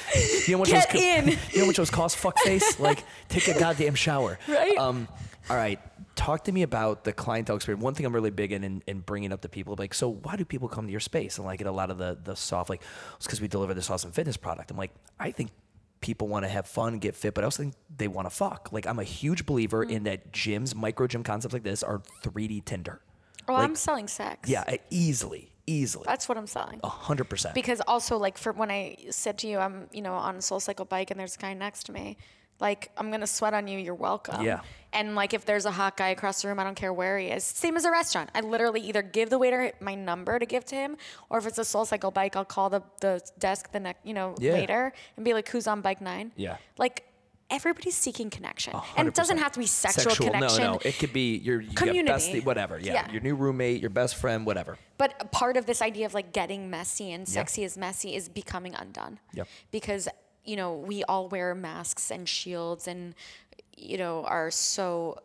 you 0.47 0.53
know 0.53 0.59
what 0.59 0.69
Get 0.69 0.91
those, 0.91 1.01
in. 1.01 1.27
You 1.51 1.61
know 1.61 1.67
what 1.67 1.75
those 1.75 1.89
cost? 1.89 2.17
Fuck 2.17 2.39
face. 2.39 2.79
Like, 2.83 3.03
take 3.29 3.47
a 3.47 3.57
goddamn 3.57 3.95
shower. 3.95 4.37
Right. 4.47 4.77
Um, 4.77 5.07
all 5.49 5.55
right. 5.55 5.79
Talk 6.15 6.45
to 6.45 6.51
me 6.51 6.63
about 6.63 7.03
the 7.03 7.13
clientele 7.13 7.55
experience. 7.55 7.83
One 7.83 7.93
thing 7.93 8.05
I'm 8.05 8.13
really 8.13 8.29
big 8.29 8.51
in, 8.51 8.63
in, 8.63 8.83
in 8.87 8.99
bringing 8.99 9.31
up 9.31 9.41
to 9.41 9.49
people, 9.49 9.75
like, 9.77 9.93
so 9.93 10.09
why 10.09 10.35
do 10.35 10.43
people 10.45 10.67
come 10.67 10.85
to 10.85 10.91
your 10.91 10.99
space? 10.99 11.37
And 11.37 11.45
like, 11.45 11.59
get 11.59 11.67
a 11.67 11.71
lot 11.71 11.89
of 11.89 11.97
the 11.97 12.17
the 12.21 12.35
soft, 12.35 12.69
like, 12.69 12.81
it's 13.15 13.25
because 13.25 13.41
we 13.41 13.47
deliver 13.47 13.73
this 13.73 13.89
awesome 13.89 14.11
fitness 14.11 14.37
product. 14.37 14.69
I'm 14.71 14.77
like, 14.77 14.91
I 15.19 15.31
think 15.31 15.51
people 16.03 16.27
want 16.27 16.43
to 16.43 16.49
have 16.49 16.67
fun, 16.67 16.99
get 16.99 17.15
fit, 17.15 17.33
but 17.33 17.43
I 17.43 17.45
also 17.45 17.63
think 17.63 17.73
they 17.97 18.07
want 18.07 18.29
to 18.29 18.35
fuck. 18.35 18.69
Like, 18.71 18.85
I'm 18.85 18.99
a 18.99 19.03
huge 19.03 19.45
believer 19.45 19.85
mm. 19.85 19.89
in 19.89 20.03
that 20.03 20.31
gyms, 20.31 20.75
micro 20.75 21.07
gym 21.07 21.23
concepts 21.23 21.53
like 21.53 21.63
this 21.63 21.81
are 21.81 22.01
3D 22.21 22.65
Tinder. 22.65 23.01
Oh, 23.47 23.53
Like- 23.53 23.63
I'm 23.63 23.75
selling 23.75 24.07
sex. 24.07 24.49
Yeah, 24.49 24.63
easily, 24.89 25.53
easily, 25.65 26.03
That's 26.05 26.27
what 26.29 26.37
I'm 26.37 26.47
selling. 26.47 26.81
a 26.83 26.89
hundred 26.89 27.29
percent. 27.29 27.55
Because 27.55 27.81
also, 27.87 28.17
like, 28.17 28.37
for 28.37 28.51
when 28.51 28.69
I 28.69 28.97
said 29.09 29.37
to 29.39 29.47
you, 29.47 29.57
I'm, 29.57 29.87
you 29.91 30.01
know, 30.01 30.13
on 30.13 30.35
a 30.35 30.41
soul 30.41 30.59
cycle 30.59 30.85
bike 30.85 31.09
and 31.09 31.19
there's 31.19 31.35
a 31.35 31.39
guy 31.39 31.53
next 31.53 31.85
to 31.85 31.93
me, 31.93 32.17
like, 32.59 32.91
I'm 32.97 33.11
gonna 33.11 33.27
sweat 33.27 33.53
on 33.53 33.67
you. 33.67 33.77
You're 33.79 33.95
welcome. 33.95 34.43
Yeah. 34.43 34.61
And 34.93 35.15
like, 35.15 35.33
if 35.33 35.43
there's 35.45 35.65
a 35.65 35.71
hot 35.71 35.97
guy 35.97 36.09
across 36.09 36.41
the 36.43 36.47
room, 36.49 36.59
I 36.59 36.63
don't 36.63 36.75
care 36.75 36.93
where 36.93 37.17
he 37.17 37.27
is. 37.27 37.43
Same 37.43 37.75
as 37.75 37.83
a 37.85 37.89
restaurant. 37.91 38.29
I 38.35 38.41
literally 38.41 38.79
either 38.81 39.01
give 39.01 39.29
the 39.31 39.39
waiter 39.39 39.71
my 39.79 39.95
number 39.95 40.37
to 40.37 40.45
give 40.45 40.65
to 40.65 40.75
him, 40.75 40.97
or 41.29 41.39
if 41.39 41.47
it's 41.47 41.57
a 41.57 41.65
soul 41.65 41.85
cycle 41.85 42.11
bike, 42.11 42.35
I'll 42.35 42.45
call 42.45 42.69
the 42.69 42.83
the 43.01 43.21
desk 43.39 43.71
the 43.71 43.79
next, 43.79 44.05
you 44.05 44.13
know, 44.13 44.35
Yeah. 44.37 44.53
later 44.53 44.93
and 45.15 45.25
be 45.25 45.33
like, 45.33 45.49
"Who's 45.49 45.67
on 45.67 45.81
bike 45.81 46.01
nine? 46.01 46.31
Yeah. 46.35 46.57
Like. 46.77 47.05
Everybody's 47.49 47.95
seeking 47.95 48.31
connection, 48.31 48.73
and 48.97 49.07
it 49.07 49.13
doesn't 49.13 49.37
100%. 49.37 49.39
have 49.43 49.51
to 49.51 49.59
be 49.59 49.67
sexual, 49.67 50.15
connection. 50.15 50.63
No, 50.63 50.71
no, 50.73 50.79
it 50.83 50.97
could 50.97 51.13
be 51.13 51.37
your, 51.37 51.61
your 51.61 51.73
Community. 51.73 52.33
best, 52.33 52.45
whatever. 52.45 52.79
Yeah. 52.79 52.93
Yeah. 52.93 53.11
your 53.11 53.21
new 53.21 53.35
roommate, 53.35 53.79
your 53.79 53.91
best 53.91 54.15
friend, 54.15 54.43
whatever. 54.43 54.79
But 54.97 55.31
part 55.31 55.55
of 55.57 55.67
this 55.67 55.79
idea 55.79 56.07
of 56.07 56.15
like 56.15 56.33
getting 56.33 56.71
messy 56.71 57.11
and 57.11 57.27
sexy 57.27 57.63
is 57.63 57.77
messy 57.77 58.15
is 58.15 58.27
becoming 58.27 58.73
undone. 58.73 59.19
Yep. 59.33 59.47
Because, 59.69 60.07
you 60.45 60.55
know, 60.55 60.73
we 60.73 61.03
all 61.03 61.27
wear 61.29 61.55
masks 61.55 62.11
and 62.11 62.27
shields 62.27 62.87
and, 62.87 63.15
you 63.77 63.97
know, 63.97 64.25
are 64.25 64.51
so 64.51 65.19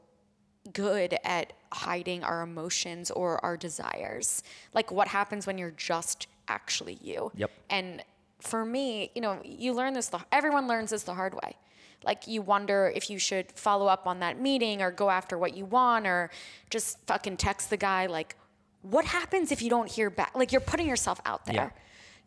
good 0.73 1.17
at 1.25 1.53
hiding 1.73 2.23
our 2.23 2.43
emotions 2.43 3.11
or 3.11 3.43
our 3.45 3.57
desires. 3.57 4.43
Like 4.75 4.91
what 4.91 5.09
happens 5.09 5.47
when 5.47 5.59
you're 5.59 5.71
just 5.73 6.27
actually 6.49 6.99
you? 7.03 7.33
Yep. 7.37 7.51
And 7.71 8.03
for 8.41 8.65
me, 8.65 9.11
you 9.15 9.21
know, 9.21 9.41
you 9.45 9.73
learn 9.73 9.95
this, 9.95 10.09
the, 10.09 10.21
everyone 10.31 10.69
learns 10.69 10.91
this 10.91 11.03
the 11.03 11.15
hard 11.15 11.35
way. 11.35 11.57
Like 12.05 12.27
you 12.29 12.43
wonder 12.43 12.93
if 12.95 13.11
you 13.11 13.19
should 13.19 13.51
follow 13.53 13.87
up 13.87 14.07
on 14.07 14.21
that 14.21 14.41
meeting 14.41 14.83
or 14.83 14.91
go 14.91 15.11
after 15.11 15.37
what 15.37 15.57
you 15.57 15.65
want 15.65 16.07
or 16.07 16.31
just 16.71 16.99
fucking 17.07 17.39
text 17.39 17.71
the 17.71 17.77
guy 17.77 18.07
like, 18.07 18.37
what 18.83 19.05
happens 19.05 19.51
if 19.51 19.61
you 19.61 19.69
don't 19.69 19.91
hear 19.91 20.09
back? 20.09 20.33
Like 20.37 20.53
you're 20.53 20.61
putting 20.61 20.87
yourself 20.87 21.21
out 21.25 21.45
there. 21.45 21.55
Yeah. 21.55 21.71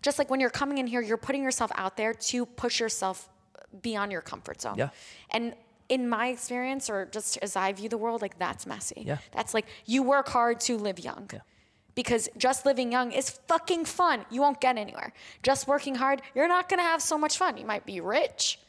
Just 0.01 0.17
like 0.17 0.29
when 0.29 0.39
you're 0.39 0.49
coming 0.49 0.77
in 0.77 0.87
here, 0.87 1.01
you're 1.01 1.17
putting 1.17 1.43
yourself 1.43 1.71
out 1.75 1.97
there 1.97 2.13
to 2.13 2.45
push 2.45 2.79
yourself 2.79 3.29
beyond 3.81 4.11
your 4.11 4.21
comfort 4.21 4.61
zone. 4.61 4.75
Yeah. 4.77 4.89
And 5.29 5.55
in 5.89 6.07
my 6.07 6.27
experience, 6.27 6.89
or 6.89 7.05
just 7.11 7.37
as 7.41 7.55
I 7.55 7.71
view 7.73 7.89
the 7.89 7.97
world, 7.97 8.21
like 8.21 8.39
that's 8.39 8.65
messy. 8.65 9.03
Yeah. 9.05 9.17
That's 9.31 9.53
like 9.53 9.65
you 9.85 10.03
work 10.03 10.29
hard 10.29 10.59
to 10.61 10.77
live 10.77 10.99
young. 10.99 11.29
Yeah. 11.31 11.39
Because 11.93 12.29
just 12.37 12.65
living 12.65 12.91
young 12.91 13.11
is 13.11 13.29
fucking 13.47 13.83
fun. 13.85 14.25
You 14.31 14.41
won't 14.41 14.61
get 14.61 14.77
anywhere. 14.77 15.11
Just 15.43 15.67
working 15.67 15.95
hard, 15.95 16.21
you're 16.33 16.47
not 16.47 16.69
gonna 16.69 16.81
have 16.81 17.01
so 17.01 17.17
much 17.17 17.37
fun. 17.37 17.57
You 17.57 17.65
might 17.65 17.85
be 17.85 17.99
rich, 17.99 18.59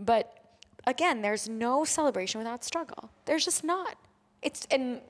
but 0.00 0.36
again, 0.86 1.22
there's 1.22 1.48
no 1.48 1.84
celebration 1.84 2.38
without 2.38 2.64
struggle. 2.64 3.10
There's 3.24 3.44
just 3.44 3.62
not. 3.62 3.96
It's 4.42 4.66
and 4.70 5.00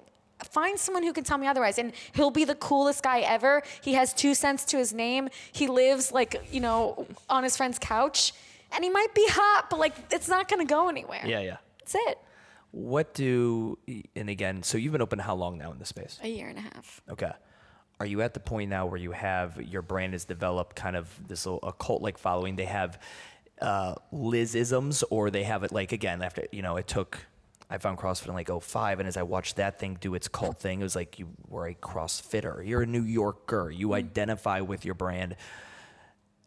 find 0.44 0.78
someone 0.78 1.02
who 1.02 1.12
can 1.12 1.24
tell 1.24 1.38
me 1.38 1.46
otherwise 1.46 1.78
and 1.78 1.92
he'll 2.14 2.30
be 2.30 2.44
the 2.44 2.54
coolest 2.54 3.02
guy 3.02 3.20
ever. 3.20 3.62
He 3.82 3.94
has 3.94 4.12
two 4.12 4.34
cents 4.34 4.64
to 4.66 4.78
his 4.78 4.92
name. 4.92 5.28
He 5.52 5.66
lives 5.66 6.12
like, 6.12 6.48
you 6.50 6.60
know, 6.60 7.06
on 7.28 7.42
his 7.42 7.56
friend's 7.56 7.78
couch 7.78 8.32
and 8.74 8.84
he 8.84 8.90
might 8.90 9.14
be 9.14 9.26
hot, 9.28 9.68
but 9.70 9.78
like 9.78 9.94
it's 10.10 10.28
not 10.28 10.48
to 10.48 10.64
go 10.64 10.88
anywhere. 10.88 11.22
Yeah, 11.24 11.40
yeah. 11.40 11.56
That's 11.78 11.94
it. 11.94 12.18
What 12.70 13.12
do 13.12 13.78
and 14.16 14.30
again, 14.30 14.62
so 14.62 14.78
you've 14.78 14.92
been 14.92 15.02
open 15.02 15.18
how 15.18 15.34
long 15.34 15.58
now 15.58 15.72
in 15.72 15.78
this 15.78 15.88
space? 15.88 16.18
A 16.22 16.28
year 16.28 16.48
and 16.48 16.58
a 16.58 16.62
half. 16.62 17.02
Okay. 17.10 17.32
Are 18.00 18.06
you 18.06 18.22
at 18.22 18.34
the 18.34 18.40
point 18.40 18.70
now 18.70 18.86
where 18.86 18.98
you 18.98 19.12
have 19.12 19.60
your 19.60 19.82
brand 19.82 20.14
has 20.14 20.24
developed 20.24 20.74
kind 20.74 20.96
of 20.96 21.08
this 21.28 21.46
little, 21.46 21.70
cult 21.72 22.02
like 22.02 22.18
following? 22.18 22.56
They 22.56 22.64
have 22.64 22.98
uh, 23.60 23.94
Livisms, 24.12 25.04
or 25.10 25.30
they 25.30 25.44
have 25.44 25.62
it 25.62 25.70
like 25.70 25.92
again 25.92 26.22
after 26.22 26.46
you 26.50 26.62
know 26.62 26.76
it 26.76 26.88
took. 26.88 27.26
I 27.72 27.78
found 27.78 27.96
CrossFit 27.96 28.28
in 28.28 28.34
like 28.34 28.50
05, 28.50 29.00
and 29.00 29.08
as 29.08 29.16
I 29.16 29.22
watched 29.22 29.56
that 29.56 29.78
thing 29.78 29.96
do 29.98 30.14
its 30.14 30.28
cult 30.28 30.58
thing, 30.58 30.80
it 30.80 30.82
was 30.82 30.94
like 30.94 31.18
you 31.18 31.28
were 31.48 31.66
a 31.66 31.74
CrossFitter. 31.74 32.66
You're 32.68 32.82
a 32.82 32.86
New 32.86 33.02
Yorker. 33.02 33.70
You 33.70 33.86
mm-hmm. 33.86 33.94
identify 33.94 34.60
with 34.60 34.84
your 34.84 34.94
brand. 34.94 35.36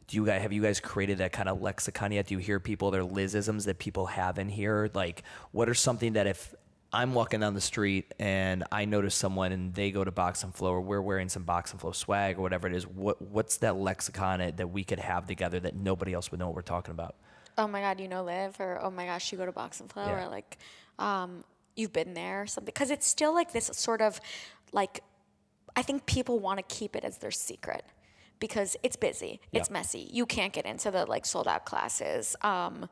Do 0.07 0.17
you 0.17 0.25
guys 0.27 0.43
have 0.43 0.53
you 0.53 0.61
guys 0.61 0.79
created 0.79 1.17
that 1.17 1.31
kind 1.31 1.49
of 1.49 1.63
lexicon 1.63 2.11
yet? 2.11 2.27
Do 2.27 2.35
you 2.35 2.39
hear 2.39 2.59
people 2.59 2.91
their 2.91 3.03
Livisms 3.03 3.65
that 3.65 3.79
people 3.79 4.05
have 4.05 4.37
in 4.37 4.49
here? 4.49 4.91
Like, 4.93 5.23
what 5.51 5.67
are 5.67 5.73
something 5.73 6.13
that 6.13 6.27
if 6.27 6.53
I'm 6.93 7.15
walking 7.15 7.39
down 7.39 7.55
the 7.55 7.61
street 7.61 8.13
and 8.19 8.63
I 8.71 8.85
notice 8.85 9.15
someone 9.15 9.51
and 9.51 9.73
they 9.73 9.89
go 9.89 10.03
to 10.03 10.11
Box 10.11 10.43
and 10.43 10.53
Flow 10.53 10.73
or 10.73 10.81
we're 10.81 11.01
wearing 11.01 11.29
some 11.29 11.41
Box 11.41 11.71
and 11.71 11.81
Flow 11.81 11.91
swag 11.91 12.37
or 12.37 12.43
whatever 12.43 12.67
it 12.67 12.75
is, 12.75 12.85
what 12.85 13.19
what's 13.19 13.57
that 13.57 13.77
lexicon 13.77 14.53
that 14.57 14.69
we 14.69 14.83
could 14.83 14.99
have 14.99 15.25
together 15.25 15.59
that 15.59 15.75
nobody 15.75 16.13
else 16.13 16.29
would 16.29 16.39
know 16.39 16.45
what 16.45 16.55
we're 16.55 16.61
talking 16.61 16.91
about? 16.91 17.15
Oh 17.57 17.67
my 17.67 17.81
God, 17.81 17.99
you 17.99 18.07
know 18.07 18.23
Liv, 18.23 18.59
or 18.59 18.79
oh 18.79 18.91
my 18.91 19.07
gosh, 19.07 19.31
you 19.31 19.39
go 19.39 19.45
to 19.47 19.51
Box 19.51 19.79
and 19.79 19.89
Flow, 19.89 20.05
Yeah. 20.05 20.25
or 20.25 20.29
like, 20.29 20.57
um, 20.99 21.43
you've 21.75 21.93
been 21.93 22.13
there, 22.13 22.43
or 22.43 22.47
something. 22.47 22.65
Because 22.65 22.91
it's 22.91 23.07
still 23.07 23.33
like 23.33 23.51
this 23.51 23.67
sort 23.73 24.01
of, 24.01 24.19
like, 24.71 25.01
I 25.75 25.81
think 25.81 26.05
people 26.05 26.39
want 26.39 26.57
to 26.57 26.75
keep 26.75 26.95
it 26.95 27.03
as 27.03 27.17
their 27.17 27.31
secret 27.31 27.83
because 28.39 28.75
it's 28.83 28.95
busy, 28.95 29.39
it's 29.51 29.69
Yeah. 29.69 29.73
messy. 29.73 30.09
You 30.11 30.25
can't 30.25 30.53
get 30.53 30.65
into 30.65 30.91
the 30.91 31.05
like 31.05 31.25
sold 31.25 31.47
out 31.47 31.65
classes. 31.65 32.35
Um, 32.41 32.89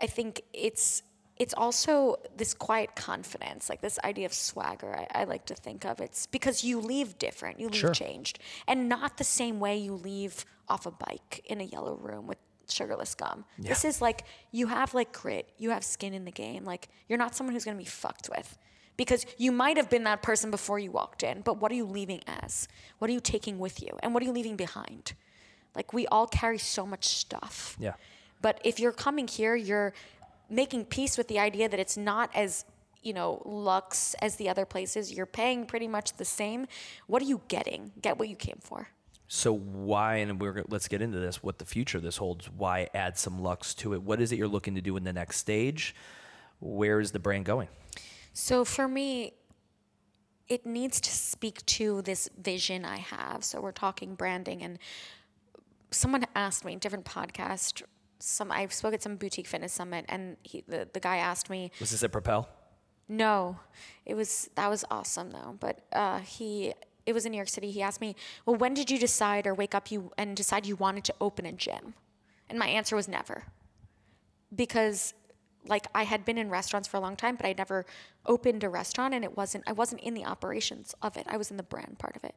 I 0.00 0.06
think 0.06 0.42
it's 0.52 1.02
it's 1.36 1.54
also 1.54 2.16
this 2.36 2.52
quiet 2.52 2.94
confidence, 2.94 3.70
like 3.70 3.80
this 3.80 3.98
idea 4.04 4.26
of 4.26 4.34
swagger. 4.34 4.94
I, 4.94 5.22
I 5.22 5.24
like 5.24 5.46
to 5.46 5.54
think 5.54 5.86
of 5.86 5.98
it's 5.98 6.26
because 6.26 6.62
you 6.62 6.78
leave 6.80 7.18
different, 7.18 7.58
you 7.58 7.68
leave 7.70 7.80
Sure. 7.80 7.94
changed, 7.94 8.38
and 8.66 8.90
not 8.90 9.16
the 9.16 9.24
same 9.24 9.58
way 9.58 9.78
you 9.78 9.94
leave 9.94 10.44
off 10.68 10.84
a 10.84 10.90
bike 10.90 11.40
in 11.46 11.60
a 11.62 11.64
yellow 11.64 11.94
room 11.96 12.26
with 12.26 12.36
sugarless 12.70 13.14
gum. 13.14 13.44
This 13.58 13.84
is 13.84 14.00
like 14.00 14.24
you 14.52 14.66
have 14.66 14.94
like 14.94 15.12
grit, 15.12 15.48
you 15.58 15.70
have 15.70 15.84
skin 15.84 16.14
in 16.14 16.24
the 16.24 16.30
game. 16.30 16.64
Like 16.64 16.88
you're 17.08 17.18
not 17.18 17.34
someone 17.34 17.54
who's 17.54 17.64
gonna 17.64 17.76
be 17.76 17.84
fucked 17.84 18.28
with. 18.34 18.58
Because 18.96 19.24
you 19.38 19.50
might 19.50 19.78
have 19.78 19.88
been 19.88 20.04
that 20.04 20.20
person 20.20 20.50
before 20.50 20.78
you 20.78 20.90
walked 20.90 21.22
in, 21.22 21.40
but 21.40 21.58
what 21.58 21.72
are 21.72 21.74
you 21.74 21.86
leaving 21.86 22.20
as? 22.26 22.68
What 22.98 23.08
are 23.08 23.14
you 23.14 23.20
taking 23.20 23.58
with 23.58 23.82
you? 23.82 23.98
And 24.02 24.12
what 24.12 24.22
are 24.22 24.26
you 24.26 24.32
leaving 24.32 24.56
behind? 24.56 25.14
Like 25.74 25.92
we 25.92 26.06
all 26.08 26.26
carry 26.26 26.58
so 26.58 26.84
much 26.84 27.06
stuff. 27.06 27.76
Yeah. 27.80 27.94
But 28.42 28.60
if 28.64 28.78
you're 28.78 28.92
coming 28.92 29.26
here, 29.28 29.54
you're 29.56 29.94
making 30.50 30.86
peace 30.86 31.16
with 31.16 31.28
the 31.28 31.38
idea 31.38 31.68
that 31.68 31.78
it's 31.80 31.96
not 31.96 32.30
as, 32.34 32.64
you 33.02 33.12
know, 33.12 33.40
luxe 33.44 34.14
as 34.20 34.36
the 34.36 34.48
other 34.48 34.66
places. 34.66 35.12
You're 35.12 35.26
paying 35.26 35.64
pretty 35.66 35.88
much 35.88 36.14
the 36.14 36.24
same. 36.24 36.66
What 37.06 37.22
are 37.22 37.26
you 37.26 37.40
getting? 37.48 37.92
Get 38.02 38.18
what 38.18 38.28
you 38.28 38.36
came 38.36 38.58
for. 38.60 38.88
So 39.32 39.54
why 39.54 40.16
and 40.16 40.40
we're 40.40 40.64
let's 40.66 40.88
get 40.88 41.00
into 41.00 41.20
this 41.20 41.40
what 41.40 41.58
the 41.58 41.64
future 41.64 42.00
this 42.00 42.16
holds. 42.16 42.50
Why 42.50 42.88
add 42.94 43.16
some 43.16 43.40
lux 43.40 43.74
to 43.74 43.94
it? 43.94 44.02
What 44.02 44.20
is 44.20 44.32
it 44.32 44.38
you're 44.38 44.48
looking 44.48 44.74
to 44.74 44.80
do 44.80 44.96
in 44.96 45.04
the 45.04 45.12
next 45.12 45.36
stage? 45.36 45.94
Where 46.58 46.98
is 46.98 47.12
the 47.12 47.20
brand 47.20 47.44
going? 47.44 47.68
So 48.32 48.64
for 48.64 48.88
me, 48.88 49.34
it 50.48 50.66
needs 50.66 51.00
to 51.02 51.12
speak 51.12 51.64
to 51.66 52.02
this 52.02 52.28
vision 52.42 52.84
I 52.84 52.96
have. 52.96 53.44
So 53.44 53.60
we're 53.60 53.70
talking 53.70 54.16
branding, 54.16 54.64
and 54.64 54.80
someone 55.92 56.26
asked 56.34 56.64
me, 56.64 56.74
different 56.74 57.04
podcast. 57.04 57.84
Some 58.18 58.50
I 58.50 58.66
spoke 58.66 58.94
at 58.94 59.02
some 59.02 59.14
boutique 59.14 59.46
fitness 59.46 59.72
summit, 59.72 60.06
and 60.08 60.38
he, 60.42 60.64
the 60.66 60.88
the 60.92 60.98
guy 60.98 61.18
asked 61.18 61.48
me, 61.48 61.70
Was 61.78 61.92
this 61.92 62.02
at 62.02 62.10
Propel? 62.10 62.48
No, 63.08 63.60
it 64.04 64.14
was 64.14 64.50
that 64.56 64.68
was 64.68 64.84
awesome 64.90 65.30
though. 65.30 65.56
But 65.60 65.82
uh, 65.92 66.18
he 66.18 66.74
it 67.10 67.14
was 67.14 67.26
in 67.26 67.32
New 67.32 67.38
York 67.38 67.48
City. 67.48 67.70
He 67.70 67.82
asked 67.82 68.00
me, 68.00 68.16
"Well, 68.46 68.56
when 68.56 68.74
did 68.74 68.90
you 68.90 68.98
decide 68.98 69.46
or 69.46 69.54
wake 69.54 69.74
up 69.74 69.90
you 69.90 70.12
and 70.16 70.36
decide 70.36 70.66
you 70.66 70.76
wanted 70.76 71.04
to 71.04 71.14
open 71.20 71.44
a 71.44 71.52
gym?" 71.52 71.94
And 72.48 72.58
my 72.58 72.68
answer 72.68 72.96
was 72.96 73.06
never, 73.08 73.44
because 74.54 75.14
like 75.66 75.86
I 75.94 76.04
had 76.04 76.24
been 76.24 76.38
in 76.38 76.48
restaurants 76.48 76.88
for 76.88 76.96
a 76.96 77.00
long 77.00 77.16
time, 77.16 77.36
but 77.36 77.44
I 77.44 77.52
never 77.52 77.84
opened 78.24 78.64
a 78.64 78.70
restaurant, 78.70 79.12
and 79.12 79.24
it 79.24 79.36
wasn't 79.36 79.64
I 79.66 79.72
wasn't 79.72 80.00
in 80.00 80.14
the 80.14 80.24
operations 80.24 80.94
of 81.02 81.16
it. 81.18 81.26
I 81.28 81.36
was 81.36 81.50
in 81.50 81.58
the 81.58 81.62
brand 81.62 81.98
part 81.98 82.16
of 82.16 82.24
it. 82.24 82.34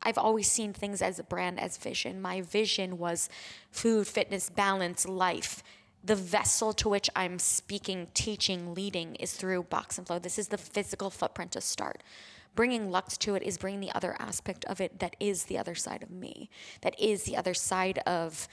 I've 0.00 0.18
always 0.18 0.50
seen 0.50 0.72
things 0.72 1.02
as 1.02 1.18
a 1.18 1.24
brand, 1.24 1.58
as 1.58 1.76
vision. 1.76 2.20
My 2.20 2.40
vision 2.40 2.98
was 2.98 3.28
food, 3.70 4.06
fitness, 4.06 4.50
balance, 4.50 5.06
life. 5.06 5.62
The 6.04 6.14
vessel 6.14 6.72
to 6.74 6.88
which 6.88 7.10
I'm 7.16 7.40
speaking, 7.40 8.08
teaching, 8.14 8.74
leading 8.74 9.16
is 9.16 9.32
through 9.32 9.64
Box 9.64 9.98
and 9.98 10.06
Flow. 10.06 10.20
This 10.20 10.38
is 10.38 10.48
the 10.48 10.58
physical 10.58 11.10
footprint 11.10 11.52
to 11.52 11.60
start. 11.60 12.02
Bringing 12.58 12.90
Lux 12.90 13.16
to 13.18 13.36
it 13.36 13.44
is 13.44 13.56
bringing 13.56 13.78
the 13.78 13.92
other 13.94 14.16
aspect 14.18 14.64
of 14.64 14.80
it 14.80 14.98
that 14.98 15.14
is 15.20 15.44
the 15.44 15.56
other 15.56 15.76
side 15.76 16.02
of 16.02 16.10
me, 16.10 16.50
that 16.80 16.98
is 16.98 17.22
the 17.22 17.36
other 17.36 17.54
side 17.54 17.98
of 17.98 18.48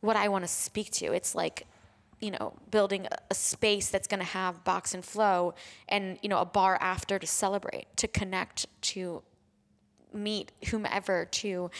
what 0.00 0.16
I 0.16 0.26
want 0.28 0.42
to 0.42 0.48
speak 0.48 0.90
to. 0.94 1.12
It's 1.12 1.32
like, 1.32 1.64
you 2.20 2.32
know, 2.32 2.54
building 2.72 3.06
a- 3.06 3.18
a 3.30 3.34
space 3.34 3.88
that's 3.88 4.08
going 4.08 4.18
to 4.18 4.26
have 4.40 4.64
Box 4.64 4.94
and 4.94 5.04
Flow 5.04 5.54
and, 5.88 6.18
you 6.22 6.28
know, 6.28 6.40
a 6.40 6.44
bar 6.44 6.76
after 6.80 7.20
to 7.20 7.26
celebrate, 7.26 7.86
to 7.98 8.08
connect, 8.08 8.66
to 8.92 9.22
meet 10.12 10.50
whomever 10.70 11.24
to 11.26 11.70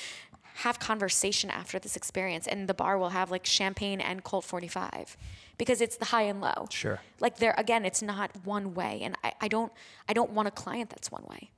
have 0.63 0.79
conversation 0.79 1.51
after 1.51 1.81
this 1.81 1.97
experience 1.97 2.47
and 2.47 2.69
the 2.69 2.75
bar 2.75 2.97
will 2.97 3.11
have 3.11 3.31
like 3.33 3.45
champagne 3.45 4.01
and 4.01 4.23
colt 4.25 4.45
45 4.45 5.17
because 5.59 5.81
it's 5.81 5.97
the 5.97 6.07
high 6.07 6.23
and 6.23 6.41
low 6.41 6.67
Sure. 6.71 7.01
like 7.21 7.37
there 7.39 7.55
again 7.59 7.85
it's 7.85 8.01
not 8.03 8.31
one 8.45 8.73
way 8.73 9.01
and 9.03 9.17
I, 9.23 9.33
I 9.43 9.49
don't 9.49 9.71
i 10.09 10.15
don't 10.15 10.31
want 10.31 10.49
a 10.49 10.51
client 10.51 10.89
that's 10.91 11.11
one 11.13 11.25
way 11.29 11.51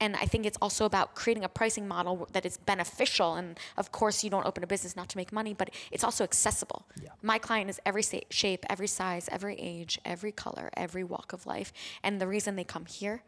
and 0.00 0.16
i 0.16 0.24
think 0.24 0.46
it's 0.46 0.58
also 0.60 0.84
about 0.84 1.14
creating 1.14 1.44
a 1.44 1.48
pricing 1.48 1.86
model 1.88 2.28
that 2.32 2.44
is 2.46 2.56
beneficial 2.56 3.34
and 3.34 3.58
of 3.76 3.90
course 3.92 4.22
you 4.24 4.30
don't 4.30 4.46
open 4.46 4.62
a 4.62 4.66
business 4.66 4.96
not 4.96 5.08
to 5.08 5.16
make 5.16 5.32
money 5.32 5.54
but 5.54 5.70
it's 5.90 6.04
also 6.04 6.24
accessible 6.24 6.86
Yeah. 7.02 7.10
my 7.22 7.38
client 7.38 7.70
is 7.70 7.80
every 7.84 8.02
shape 8.30 8.64
every 8.68 8.86
size 8.86 9.28
every 9.30 9.56
age 9.58 9.98
every 10.04 10.32
color 10.32 10.70
every 10.76 11.04
walk 11.04 11.32
of 11.32 11.46
life 11.46 11.72
and 12.02 12.20
the 12.20 12.26
reason 12.26 12.56
they 12.56 12.64
come 12.64 12.86
here, 12.86 13.22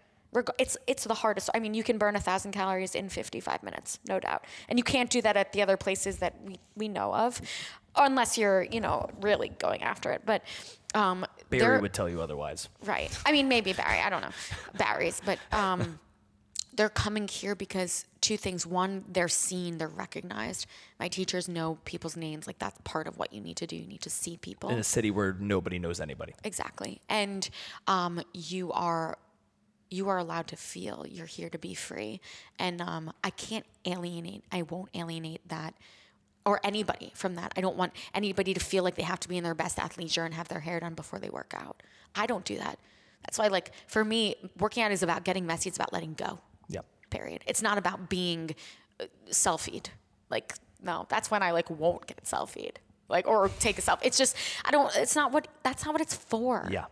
it's 0.58 0.76
it's 0.86 1.04
the 1.04 1.14
hardest 1.14 1.50
i 1.54 1.58
mean 1.58 1.74
you 1.74 1.82
can 1.82 1.98
burn 1.98 2.14
a 2.14 2.20
thousand 2.20 2.52
calories 2.52 2.94
in 2.94 3.08
55 3.08 3.62
minutes 3.62 3.98
no 4.08 4.20
doubt 4.20 4.44
and 4.68 4.78
you 4.78 4.84
can't 4.84 5.10
do 5.10 5.20
that 5.22 5.36
at 5.36 5.52
the 5.52 5.60
other 5.62 5.76
places 5.76 6.18
that 6.18 6.34
we, 6.46 6.58
we 6.76 6.86
know 6.86 7.12
of 7.12 7.40
unless 7.96 8.38
you're 8.38 8.62
you 8.62 8.80
know 8.80 9.08
really 9.20 9.48
going 9.58 9.82
after 9.82 10.12
it 10.12 10.22
but 10.24 10.42
um, 10.94 11.26
Barry 11.50 11.80
would 11.80 11.92
tell 11.92 12.08
you 12.08 12.20
otherwise. 12.20 12.68
Right. 12.84 13.16
I 13.24 13.30
mean, 13.30 13.48
maybe 13.48 13.72
Barry. 13.72 14.00
I 14.00 14.10
don't 14.10 14.22
know. 14.22 14.30
Barry's, 14.76 15.20
but 15.24 15.38
um, 15.52 16.00
they're 16.74 16.88
coming 16.88 17.28
here 17.28 17.54
because 17.54 18.04
two 18.20 18.36
things. 18.36 18.66
One, 18.66 19.04
they're 19.08 19.28
seen, 19.28 19.78
they're 19.78 19.88
recognized. 19.88 20.66
My 20.98 21.08
teachers 21.08 21.48
know 21.48 21.78
people's 21.84 22.16
names. 22.16 22.46
Like 22.46 22.58
that's 22.58 22.78
part 22.84 23.06
of 23.06 23.18
what 23.18 23.32
you 23.32 23.40
need 23.40 23.56
to 23.56 23.66
do. 23.66 23.76
You 23.76 23.86
need 23.86 24.02
to 24.02 24.10
see 24.10 24.36
people. 24.36 24.70
In 24.70 24.78
a 24.78 24.84
city 24.84 25.10
where 25.10 25.36
nobody 25.38 25.78
knows 25.78 26.00
anybody. 26.00 26.34
Exactly. 26.44 27.00
And 27.08 27.48
um, 27.86 28.22
you 28.32 28.72
are 28.72 29.18
you 29.90 30.08
are 30.08 30.18
allowed 30.18 30.46
to 30.48 30.56
feel. 30.56 31.04
You're 31.08 31.26
here 31.26 31.50
to 31.50 31.58
be 31.58 31.74
free. 31.74 32.20
And 32.58 32.80
um, 32.80 33.12
I 33.24 33.30
can't 33.30 33.66
alienate. 33.84 34.44
I 34.52 34.62
won't 34.62 34.90
alienate 34.94 35.48
that 35.48 35.74
or 36.46 36.60
anybody 36.64 37.12
from 37.14 37.34
that. 37.34 37.52
I 37.56 37.60
don't 37.60 37.76
want 37.76 37.92
anybody 38.14 38.54
to 38.54 38.60
feel 38.60 38.84
like 38.84 38.94
they 38.94 39.02
have 39.02 39.20
to 39.20 39.28
be 39.28 39.36
in 39.36 39.44
their 39.44 39.54
best 39.54 39.78
athleisure 39.78 40.24
and 40.24 40.34
have 40.34 40.48
their 40.48 40.60
hair 40.60 40.80
done 40.80 40.94
before 40.94 41.18
they 41.18 41.28
work 41.28 41.52
out. 41.56 41.82
I 42.14 42.26
don't 42.26 42.44
do 42.44 42.56
that. 42.58 42.78
That's 43.24 43.38
why, 43.38 43.48
like, 43.48 43.72
for 43.86 44.04
me, 44.04 44.36
working 44.58 44.82
out 44.82 44.92
is 44.92 45.02
about 45.02 45.24
getting 45.24 45.44
messy. 45.44 45.68
It's 45.68 45.76
about 45.76 45.92
letting 45.92 46.14
go. 46.14 46.38
Yep. 46.70 46.86
Period. 47.10 47.42
It's 47.46 47.62
not 47.62 47.78
about 47.78 48.08
being 48.08 48.54
uh, 49.00 49.04
selfied. 49.30 49.86
Like, 50.30 50.54
no, 50.82 51.06
that's 51.08 51.30
when 51.30 51.42
I 51.42 51.50
like 51.52 51.68
won't 51.70 52.06
get 52.06 52.24
selfied. 52.24 52.76
Like, 53.08 53.26
or 53.26 53.48
take 53.60 53.78
a 53.78 53.82
selfie. 53.82 54.00
It's 54.04 54.16
just, 54.16 54.36
I 54.64 54.70
don't, 54.70 54.94
it's 54.96 55.16
not 55.16 55.32
what, 55.32 55.48
that's 55.62 55.84
not 55.84 55.92
what 55.92 56.00
it's 56.00 56.14
for. 56.14 56.68
Yeah. 56.70 56.86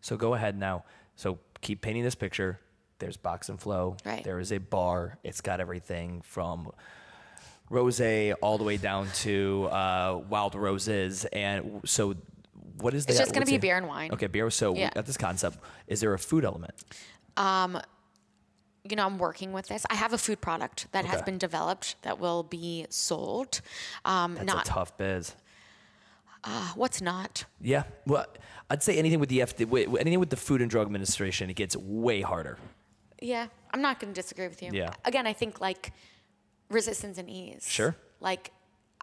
So 0.00 0.16
go 0.16 0.34
ahead 0.34 0.58
now. 0.58 0.84
So 1.14 1.38
keep 1.60 1.80
painting 1.80 2.02
this 2.02 2.16
picture. 2.16 2.58
There's 2.98 3.16
Box 3.16 3.48
and 3.48 3.58
Flow. 3.60 3.96
Right. 4.04 4.22
There 4.24 4.38
is 4.40 4.52
a 4.52 4.58
bar. 4.58 5.18
It's 5.24 5.40
got 5.40 5.60
everything 5.60 6.22
from 6.22 6.70
rose 7.70 8.00
all 8.42 8.58
the 8.58 8.64
way 8.64 8.76
down 8.76 9.08
to 9.14 9.68
uh, 9.70 10.20
wild 10.28 10.54
roses. 10.54 11.24
And 11.32 11.80
so, 11.84 12.14
what 12.78 12.94
is 12.94 13.06
the? 13.06 13.12
It's 13.12 13.18
just 13.20 13.34
gonna 13.34 13.46
be 13.46 13.58
beer 13.58 13.76
and 13.76 13.88
wine. 13.88 14.12
Okay, 14.12 14.26
beer. 14.28 14.50
So 14.50 14.76
Yeah. 14.76 14.90
at 14.94 15.06
this 15.06 15.16
concept, 15.16 15.58
is 15.88 16.00
there 16.00 16.14
a 16.14 16.18
food 16.18 16.44
element? 16.44 16.74
You 18.88 18.96
know, 18.96 19.06
I'm 19.06 19.18
working 19.18 19.52
with 19.52 19.68
this. 19.68 19.84
I 19.90 19.94
have 19.94 20.12
a 20.12 20.18
food 20.18 20.40
product 20.40 20.86
that 20.92 21.04
has 21.04 21.22
been 21.22 21.38
developed 21.38 21.96
that 22.02 22.18
will 22.18 22.42
be 22.42 22.86
sold. 22.90 23.60
Um, 24.04 24.34
That's 24.34 24.46
not 24.46 24.66
a 24.66 24.70
tough 24.70 24.96
biz. 24.96 25.34
what's 26.74 27.00
not. 27.00 27.44
Yeah. 27.60 27.84
Well, 28.06 28.26
I'd 28.70 28.82
say 28.82 28.96
anything 28.98 29.20
with 29.20 29.28
the 29.28 29.40
FDA, 29.40 29.86
anything 30.00 30.18
with 30.20 30.30
the 30.30 30.36
Food 30.36 30.60
and 30.62 30.70
Drug 30.70 30.86
Administration, 30.86 31.50
it 31.50 31.54
gets 31.54 31.76
way 31.76 32.22
harder. 32.22 32.58
Yeah, 33.20 33.46
I'm 33.72 33.82
not 33.82 34.00
going 34.00 34.12
to 34.12 34.20
disagree 34.20 34.48
with 34.48 34.62
you. 34.62 34.70
Yeah. 34.72 34.94
Again, 35.04 35.26
I 35.26 35.32
think 35.32 35.60
like 35.60 35.92
resistance 36.68 37.18
and 37.18 37.30
ease. 37.30 37.64
Sure. 37.68 37.94
Like 38.18 38.50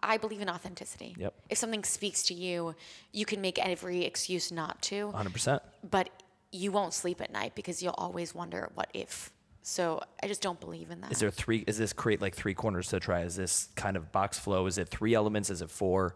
I 0.02 0.18
believe 0.18 0.40
in 0.40 0.48
authenticity. 0.50 1.14
Yep. 1.18 1.34
If 1.48 1.58
something 1.58 1.84
speaks 1.84 2.22
to 2.24 2.34
you, 2.34 2.74
you 3.12 3.24
can 3.24 3.40
make 3.40 3.58
every 3.58 4.04
excuse 4.04 4.50
not 4.52 4.80
to, 4.82 5.12
100%. 5.14 5.60
but 5.88 6.10
you 6.52 6.72
won't 6.72 6.92
sleep 6.94 7.20
at 7.20 7.32
night 7.32 7.54
because 7.54 7.82
you'll 7.82 7.94
always 7.96 8.34
wonder 8.34 8.70
what 8.74 8.90
if. 8.92 9.30
So 9.62 10.00
I 10.22 10.26
just 10.26 10.40
don't 10.40 10.58
believe 10.58 10.90
in 10.90 11.00
that. 11.02 11.12
Is 11.12 11.18
there 11.18 11.30
three? 11.30 11.64
Is 11.66 11.78
this 11.78 11.92
create 11.92 12.20
like 12.20 12.34
three 12.34 12.54
corners 12.54 12.88
to 12.88 13.00
try? 13.00 13.22
Is 13.22 13.36
this 13.36 13.68
kind 13.76 13.96
of 13.96 14.10
box 14.12 14.38
flow? 14.38 14.66
Is 14.66 14.78
it 14.78 14.88
three 14.88 15.14
elements? 15.14 15.50
Is 15.50 15.62
it 15.62 15.70
four? 15.70 16.14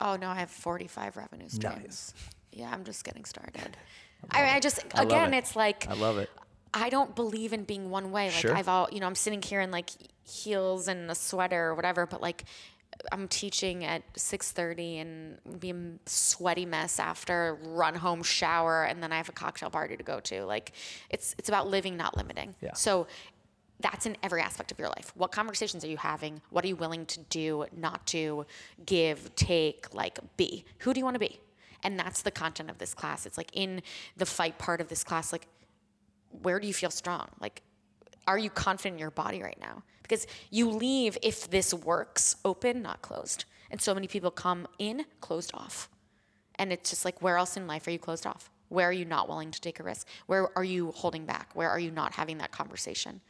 Oh 0.00 0.16
no, 0.16 0.28
I 0.28 0.36
have 0.36 0.50
45 0.50 1.16
revenue 1.16 1.48
streams. 1.48 1.82
Nice. 1.82 2.14
Yeah, 2.52 2.70
I'm 2.72 2.84
just 2.84 3.04
getting 3.04 3.24
started. 3.24 3.76
I, 4.30 4.56
I 4.56 4.60
just 4.60 4.80
I 4.94 5.02
again, 5.02 5.34
it. 5.34 5.38
it's 5.38 5.56
like 5.56 5.86
I 5.88 5.94
love 5.94 6.18
it. 6.18 6.30
I 6.74 6.90
don't 6.90 7.14
believe 7.14 7.52
in 7.52 7.64
being 7.64 7.90
one 7.90 8.10
way. 8.10 8.26
Like 8.26 8.34
Sure. 8.34 8.54
I've 8.54 8.68
all, 8.68 8.88
you 8.92 9.00
know, 9.00 9.06
I'm 9.06 9.14
sitting 9.14 9.42
here 9.42 9.60
in 9.60 9.70
like 9.70 9.90
heels 10.24 10.88
and 10.88 11.10
a 11.10 11.14
sweater 11.14 11.68
or 11.68 11.74
whatever, 11.74 12.06
but 12.06 12.20
like 12.20 12.44
I'm 13.12 13.28
teaching 13.28 13.84
at 13.84 14.02
6:30 14.14 15.00
and 15.00 15.60
be 15.60 15.70
a 15.70 15.76
sweaty 16.06 16.66
mess 16.66 16.98
after, 16.98 17.58
run 17.62 17.94
home, 17.94 18.22
shower, 18.22 18.84
and 18.84 19.02
then 19.02 19.12
I 19.12 19.16
have 19.16 19.28
a 19.28 19.32
cocktail 19.32 19.70
party 19.70 19.96
to 19.96 20.02
go 20.02 20.20
to. 20.20 20.44
Like 20.44 20.72
it's 21.10 21.34
it's 21.38 21.48
about 21.48 21.68
living, 21.68 21.96
not 21.96 22.16
limiting. 22.16 22.54
Yeah. 22.60 22.72
So 22.74 23.06
that's 23.80 24.06
in 24.06 24.16
every 24.22 24.40
aspect 24.40 24.72
of 24.72 24.78
your 24.78 24.88
life. 24.88 25.12
What 25.14 25.30
conversations 25.30 25.84
are 25.84 25.88
you 25.88 25.96
having? 25.96 26.40
What 26.50 26.64
are 26.64 26.68
you 26.68 26.76
willing 26.76 27.06
to 27.06 27.20
do, 27.30 27.66
not 27.76 28.04
do, 28.06 28.44
give, 28.84 29.32
take, 29.36 29.94
like 29.94 30.18
be? 30.36 30.64
Who 30.78 30.92
do 30.92 30.98
you 30.98 31.04
want 31.04 31.14
to 31.14 31.20
be? 31.20 31.38
And 31.84 31.96
that's 31.96 32.22
the 32.22 32.32
content 32.32 32.70
of 32.70 32.78
this 32.78 32.92
class. 32.92 33.24
It's 33.24 33.36
like 33.36 33.50
in 33.52 33.82
the 34.16 34.26
fight 34.26 34.58
part 34.58 34.80
of 34.80 34.88
this 34.88 35.04
class, 35.04 35.32
like 35.32 35.46
where 36.42 36.58
do 36.60 36.66
you 36.66 36.74
feel 36.74 36.90
strong? 36.90 37.28
Like, 37.40 37.62
are 38.26 38.38
you 38.38 38.50
confident 38.50 38.94
in 38.94 38.98
your 38.98 39.10
body 39.10 39.42
right 39.42 39.58
now? 39.60 39.82
Because 40.08 40.26
you 40.50 40.70
leave 40.70 41.18
if 41.22 41.50
this 41.50 41.74
works 41.74 42.36
open, 42.44 42.80
not 42.82 43.02
closed. 43.02 43.44
And 43.70 43.80
so 43.80 43.94
many 43.94 44.06
people 44.06 44.30
come 44.30 44.66
in 44.78 45.04
closed 45.20 45.50
off. 45.52 45.90
And 46.54 46.72
it's 46.72 46.90
just 46.90 47.04
like, 47.04 47.20
where 47.20 47.36
else 47.36 47.56
in 47.56 47.66
life 47.66 47.86
are 47.86 47.90
you 47.90 47.98
closed 47.98 48.26
off? 48.26 48.50
Where 48.70 48.88
are 48.88 48.92
you 48.92 49.04
not 49.04 49.28
willing 49.28 49.50
to 49.50 49.60
take 49.60 49.80
a 49.80 49.82
risk? 49.82 50.06
Where 50.26 50.56
are 50.56 50.64
you 50.64 50.92
holding 50.92 51.24
back? 51.24 51.50
Where 51.54 51.70
are 51.70 51.78
you 51.78 51.90
not 51.90 52.14
having 52.14 52.38
that 52.38 52.52
conversation? 52.52 53.20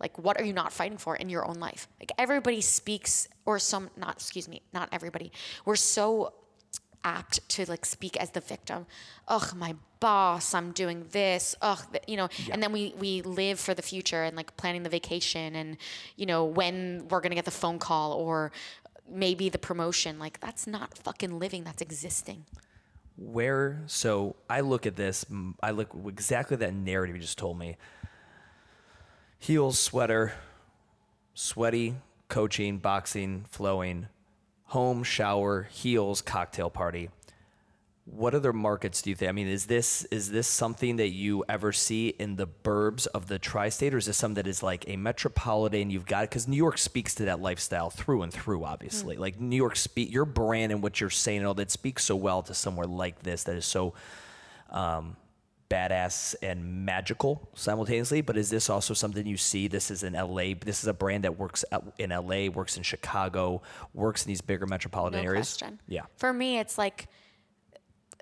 Like, 0.00 0.18
what 0.18 0.40
are 0.40 0.44
you 0.44 0.52
not 0.52 0.72
fighting 0.72 0.98
for 0.98 1.16
in 1.16 1.28
your 1.28 1.46
own 1.46 1.56
life? 1.56 1.88
Like, 1.98 2.12
everybody 2.18 2.60
speaks, 2.60 3.28
or 3.46 3.58
some, 3.58 3.90
not, 3.96 4.16
excuse 4.16 4.48
me, 4.48 4.62
not 4.72 4.88
everybody. 4.92 5.32
We're 5.64 5.76
so 5.76 6.34
apt 7.08 7.48
to 7.54 7.60
like 7.70 7.84
speak 7.86 8.14
as 8.16 8.30
the 8.30 8.40
victim. 8.40 8.86
Ugh, 9.28 9.48
my 9.56 9.74
boss, 10.00 10.54
I'm 10.54 10.72
doing 10.72 11.06
this. 11.10 11.54
Ugh, 11.62 11.82
you 12.06 12.16
know, 12.16 12.28
and 12.52 12.62
then 12.62 12.72
we 12.72 12.94
we 12.98 13.22
live 13.22 13.58
for 13.66 13.74
the 13.74 13.82
future 13.92 14.22
and 14.26 14.36
like 14.36 14.56
planning 14.56 14.82
the 14.82 14.94
vacation 14.98 15.54
and 15.60 15.76
you 16.16 16.26
know 16.26 16.44
when 16.44 17.06
we're 17.08 17.22
gonna 17.24 17.40
get 17.40 17.44
the 17.44 17.60
phone 17.62 17.78
call 17.78 18.12
or 18.12 18.52
maybe 19.10 19.48
the 19.48 19.58
promotion. 19.58 20.18
Like 20.18 20.40
that's 20.40 20.66
not 20.66 20.98
fucking 20.98 21.38
living. 21.38 21.64
That's 21.64 21.82
existing. 21.82 22.44
Where? 23.16 23.82
So 23.86 24.36
I 24.48 24.60
look 24.60 24.86
at 24.86 24.96
this. 24.96 25.24
I 25.62 25.70
look 25.72 25.90
exactly 26.06 26.56
that 26.58 26.74
narrative 26.74 27.16
you 27.16 27.22
just 27.22 27.38
told 27.38 27.58
me. 27.58 27.76
Heels, 29.40 29.78
sweater, 29.78 30.32
sweaty, 31.34 31.94
coaching, 32.28 32.78
boxing, 32.78 33.44
flowing, 33.48 34.08
home, 34.68 35.02
shower, 35.02 35.68
heels, 35.70 36.20
cocktail 36.20 36.70
party. 36.70 37.08
What 38.04 38.34
other 38.34 38.54
markets 38.54 39.02
do 39.02 39.10
you 39.10 39.16
think? 39.16 39.28
I 39.28 39.32
mean, 39.32 39.48
is 39.48 39.66
this 39.66 40.04
is 40.06 40.30
this 40.30 40.46
something 40.46 40.96
that 40.96 41.08
you 41.08 41.44
ever 41.46 41.72
see 41.72 42.08
in 42.08 42.36
the 42.36 42.46
burbs 42.46 43.06
of 43.08 43.28
the 43.28 43.38
tri-state, 43.38 43.92
or 43.92 43.98
is 43.98 44.06
this 44.06 44.16
something 44.16 44.42
that 44.42 44.46
is 44.46 44.62
like 44.62 44.84
a 44.88 44.96
metropolitan? 44.96 45.90
You've 45.90 46.06
got 46.06 46.22
because 46.22 46.48
New 46.48 46.56
York 46.56 46.78
speaks 46.78 47.14
to 47.16 47.26
that 47.26 47.40
lifestyle 47.40 47.90
through 47.90 48.22
and 48.22 48.32
through. 48.32 48.64
Obviously, 48.64 49.16
like 49.16 49.38
New 49.38 49.56
York 49.56 49.76
speak 49.76 50.10
your 50.10 50.24
brand 50.24 50.72
and 50.72 50.82
what 50.82 51.00
you're 51.00 51.10
saying, 51.10 51.38
and 51.38 51.46
all 51.46 51.54
that 51.54 51.70
speaks 51.70 52.04
so 52.04 52.16
well 52.16 52.42
to 52.42 52.54
somewhere 52.54 52.86
like 52.86 53.22
this 53.22 53.44
that 53.44 53.56
is 53.56 53.66
so 53.66 53.92
um, 54.70 55.16
badass 55.70 56.34
and 56.42 56.84
magical 56.86 57.48
simultaneously. 57.54 58.20
But 58.20 58.36
is 58.36 58.50
this 58.50 58.70
also 58.70 58.94
something 58.94 59.26
you 59.26 59.36
see? 59.36 59.68
This 59.68 59.90
is 59.90 60.02
in 60.02 60.14
LA. 60.14 60.54
This 60.60 60.80
is 60.82 60.86
a 60.86 60.94
brand 60.94 61.24
that 61.24 61.38
works 61.38 61.64
in 61.98 62.10
LA, 62.10 62.46
works 62.48 62.76
in 62.76 62.82
Chicago, 62.82 63.62
works 63.94 64.24
in 64.24 64.28
these 64.28 64.40
bigger 64.40 64.66
metropolitan 64.66 65.22
No 65.22 65.28
areas. 65.28 65.56
question. 65.56 65.80
Yeah. 65.86 66.02
For 66.16 66.32
me, 66.32 66.58
it's 66.58 66.78
like, 66.78 67.08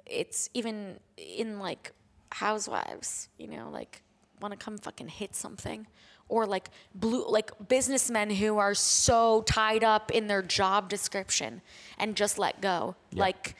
it's 0.04 0.50
even 0.54 0.98
in 1.16 1.58
like 1.58 1.92
housewives, 2.32 3.28
you 3.38 3.48
know, 3.48 3.70
like 3.72 4.02
want 4.40 4.52
to 4.52 4.58
come 4.58 4.78
fucking 4.78 5.08
hit 5.08 5.34
something. 5.34 5.86
Or 6.28 6.44
like 6.44 6.70
blue, 6.92 7.24
like 7.28 7.52
businessmen 7.68 8.30
who 8.30 8.58
are 8.58 8.74
so 8.74 9.42
tied 9.42 9.84
up 9.84 10.10
in 10.10 10.26
their 10.26 10.42
job 10.42 10.88
description 10.88 11.62
and 11.98 12.16
just 12.16 12.36
let 12.36 12.60
go. 12.60 12.96
Like, 13.12 13.54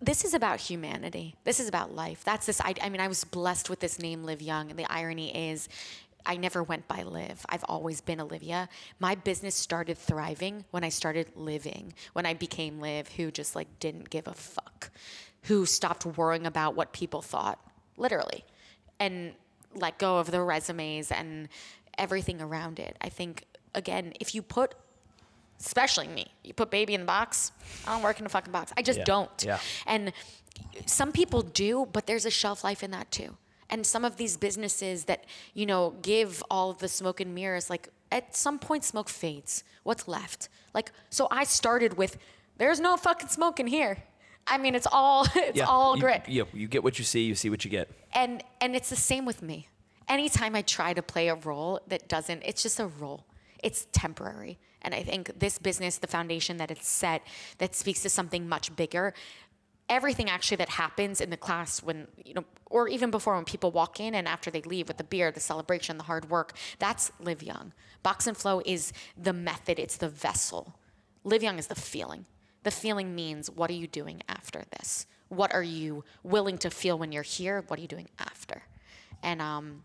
this 0.00 0.24
is 0.24 0.34
about 0.34 0.60
humanity. 0.60 1.34
This 1.44 1.58
is 1.58 1.68
about 1.68 1.94
life. 1.94 2.22
That's 2.24 2.46
this. 2.46 2.60
I, 2.60 2.74
I 2.82 2.88
mean, 2.88 3.00
I 3.00 3.08
was 3.08 3.24
blessed 3.24 3.70
with 3.70 3.80
this 3.80 3.98
name, 3.98 4.24
Liv 4.24 4.42
Young. 4.42 4.70
And 4.70 4.78
the 4.78 4.90
irony 4.90 5.50
is, 5.50 5.68
I 6.26 6.36
never 6.36 6.62
went 6.62 6.86
by 6.88 7.02
Liv. 7.02 7.46
I've 7.48 7.64
always 7.64 8.00
been 8.00 8.20
Olivia. 8.20 8.68
My 8.98 9.14
business 9.14 9.54
started 9.54 9.96
thriving 9.96 10.64
when 10.70 10.84
I 10.84 10.90
started 10.90 11.30
living, 11.34 11.94
when 12.12 12.26
I 12.26 12.34
became 12.34 12.80
Liv, 12.80 13.08
who 13.08 13.30
just 13.30 13.54
like 13.56 13.68
didn't 13.78 14.10
give 14.10 14.26
a 14.26 14.34
fuck, 14.34 14.90
who 15.42 15.64
stopped 15.64 16.04
worrying 16.04 16.46
about 16.46 16.74
what 16.74 16.92
people 16.92 17.22
thought, 17.22 17.58
literally, 17.96 18.44
and 18.98 19.32
let 19.74 19.98
go 19.98 20.18
of 20.18 20.30
the 20.30 20.42
resumes 20.42 21.10
and 21.10 21.48
everything 21.96 22.42
around 22.42 22.78
it. 22.78 22.96
I 23.00 23.08
think, 23.08 23.44
again, 23.74 24.12
if 24.20 24.34
you 24.34 24.42
put 24.42 24.74
especially 25.60 26.08
me. 26.08 26.26
You 26.44 26.52
put 26.54 26.70
baby 26.70 26.94
in 26.94 27.00
the 27.02 27.06
box. 27.06 27.52
I 27.86 27.92
don't 27.94 28.02
work 28.02 28.20
in 28.20 28.26
a 28.26 28.28
fucking 28.28 28.52
box. 28.52 28.72
I 28.76 28.82
just 28.82 28.98
Yeah. 29.00 29.04
don't. 29.04 29.44
Yeah. 29.44 29.58
And 29.86 30.12
some 30.86 31.12
people 31.12 31.42
do, 31.42 31.86
but 31.92 32.06
there's 32.06 32.24
a 32.26 32.30
shelf 32.30 32.64
life 32.64 32.82
in 32.82 32.90
that 32.92 33.10
too. 33.10 33.36
And 33.68 33.84
some 33.86 34.04
of 34.04 34.16
these 34.16 34.36
businesses 34.36 35.04
that, 35.04 35.24
you 35.54 35.66
know, 35.66 35.94
give 36.02 36.42
all 36.50 36.70
of 36.70 36.78
the 36.78 36.88
smoke 36.88 37.20
and 37.20 37.34
mirrors, 37.34 37.68
like 37.68 37.88
at 38.12 38.36
some 38.36 38.58
point 38.58 38.84
smoke 38.84 39.08
fades. 39.08 39.64
What's 39.82 40.06
left? 40.06 40.48
Like, 40.74 40.92
so 41.10 41.26
I 41.30 41.44
started 41.44 41.96
with, 41.96 42.16
there's 42.58 42.78
no 42.80 42.96
fucking 42.96 43.28
smoke 43.28 43.58
in 43.58 43.66
here. 43.66 43.98
I 44.46 44.58
mean, 44.58 44.74
it's 44.76 44.86
all, 44.90 45.26
it's 45.34 45.60
all 45.60 45.96
you, 45.96 46.02
grit 46.02 46.28
Yeah, 46.28 46.44
you 46.52 46.68
get 46.68 46.84
what 46.84 46.98
you 46.98 47.04
see, 47.04 47.24
you 47.24 47.34
see 47.34 47.50
what 47.50 47.64
you 47.64 47.70
get. 47.70 47.90
and 48.12 48.42
and 48.60 48.76
it's 48.76 48.88
the 48.90 48.96
same 48.96 49.24
with 49.26 49.42
me 49.42 49.68
anytime 50.08 50.54
i 50.54 50.62
try 50.62 50.94
to 50.94 51.02
play 51.02 51.26
a 51.28 51.34
role 51.34 51.80
that 51.88 52.08
doesn't 52.08 52.40
it's 52.44 52.62
just 52.62 52.78
a 52.78 52.86
role 52.86 53.26
it's 53.62 53.88
temporary 53.90 54.56
and 54.86 54.94
i 54.94 55.02
think 55.02 55.38
this 55.38 55.58
business 55.58 55.98
the 55.98 56.06
foundation 56.06 56.56
that 56.56 56.70
it's 56.70 56.88
set 56.88 57.20
that 57.58 57.74
speaks 57.74 58.00
to 58.00 58.08
something 58.08 58.48
much 58.48 58.74
bigger 58.74 59.12
everything 59.88 60.28
actually 60.28 60.56
that 60.56 60.70
happens 60.70 61.20
in 61.20 61.30
the 61.30 61.36
class 61.36 61.82
when 61.82 62.08
you 62.24 62.34
know 62.34 62.44
or 62.66 62.88
even 62.88 63.10
before 63.10 63.34
when 63.36 63.44
people 63.44 63.70
walk 63.70 64.00
in 64.00 64.14
and 64.14 64.26
after 64.26 64.50
they 64.50 64.62
leave 64.62 64.88
with 64.88 64.96
the 64.96 65.04
beer 65.04 65.30
the 65.30 65.40
celebration 65.40 65.96
the 65.98 66.04
hard 66.04 66.28
work 66.30 66.54
that's 66.78 67.12
live 67.20 67.42
young. 67.42 67.72
Box 68.02 68.26
and 68.26 68.36
flow 68.36 68.62
is 68.64 68.92
the 69.20 69.32
method. 69.32 69.78
It's 69.78 69.96
the 69.96 70.08
vessel. 70.08 70.78
Live 71.24 71.42
young 71.42 71.58
is 71.58 71.66
the 71.66 71.74
feeling. 71.74 72.26
The 72.62 72.70
feeling 72.70 73.14
means 73.14 73.50
what 73.50 73.70
are 73.70 73.74
you 73.74 73.86
doing 73.88 74.22
after 74.28 74.62
this? 74.78 75.06
What 75.28 75.52
are 75.52 75.62
you 75.62 76.04
willing 76.22 76.58
to 76.58 76.70
feel 76.70 76.98
when 76.98 77.10
you're 77.10 77.24
here? 77.24 77.64
What 77.66 77.78
are 77.78 77.82
you 77.82 77.88
doing 77.88 78.08
after? 78.18 78.62
And 79.22 79.42
um, 79.42 79.82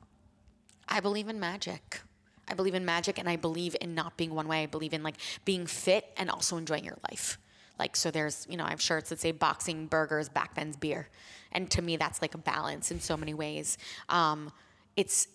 i 0.87 0.99
believe 0.99 1.29
in 1.29 1.39
magic 1.39 2.01
i 2.47 2.53
believe 2.53 2.73
in 2.75 2.85
magic 2.85 3.17
and 3.19 3.29
i 3.29 3.35
believe 3.35 3.75
in 3.81 3.95
not 3.95 4.17
being 4.17 4.33
one 4.33 4.47
way. 4.47 4.63
I 4.63 4.65
believe 4.65 4.93
in 4.93 5.03
like 5.03 5.15
being 5.45 5.65
fit 5.67 6.05
and 6.17 6.29
also 6.29 6.57
enjoying 6.57 6.83
your 6.85 6.97
life. 7.09 7.37
Like 7.79 7.95
so 7.95 8.11
there's 8.11 8.45
you 8.49 8.57
know 8.57 8.65
i 8.65 8.69
have 8.69 8.81
shirts 8.81 9.09
that 9.09 9.19
say 9.19 9.31
boxing 9.31 9.87
burgers 9.87 10.29
back 10.29 10.55
backbends 10.55 10.79
beer. 10.79 11.09
And 11.51 11.69
to 11.71 11.81
me 11.81 11.97
that's 11.97 12.21
like 12.21 12.33
a 12.35 12.37
balance 12.37 12.91
in 12.91 12.99
so 12.99 13.17
many 13.17 13.33
ways. 13.33 13.77
Um, 14.09 14.51
it's 14.95 15.27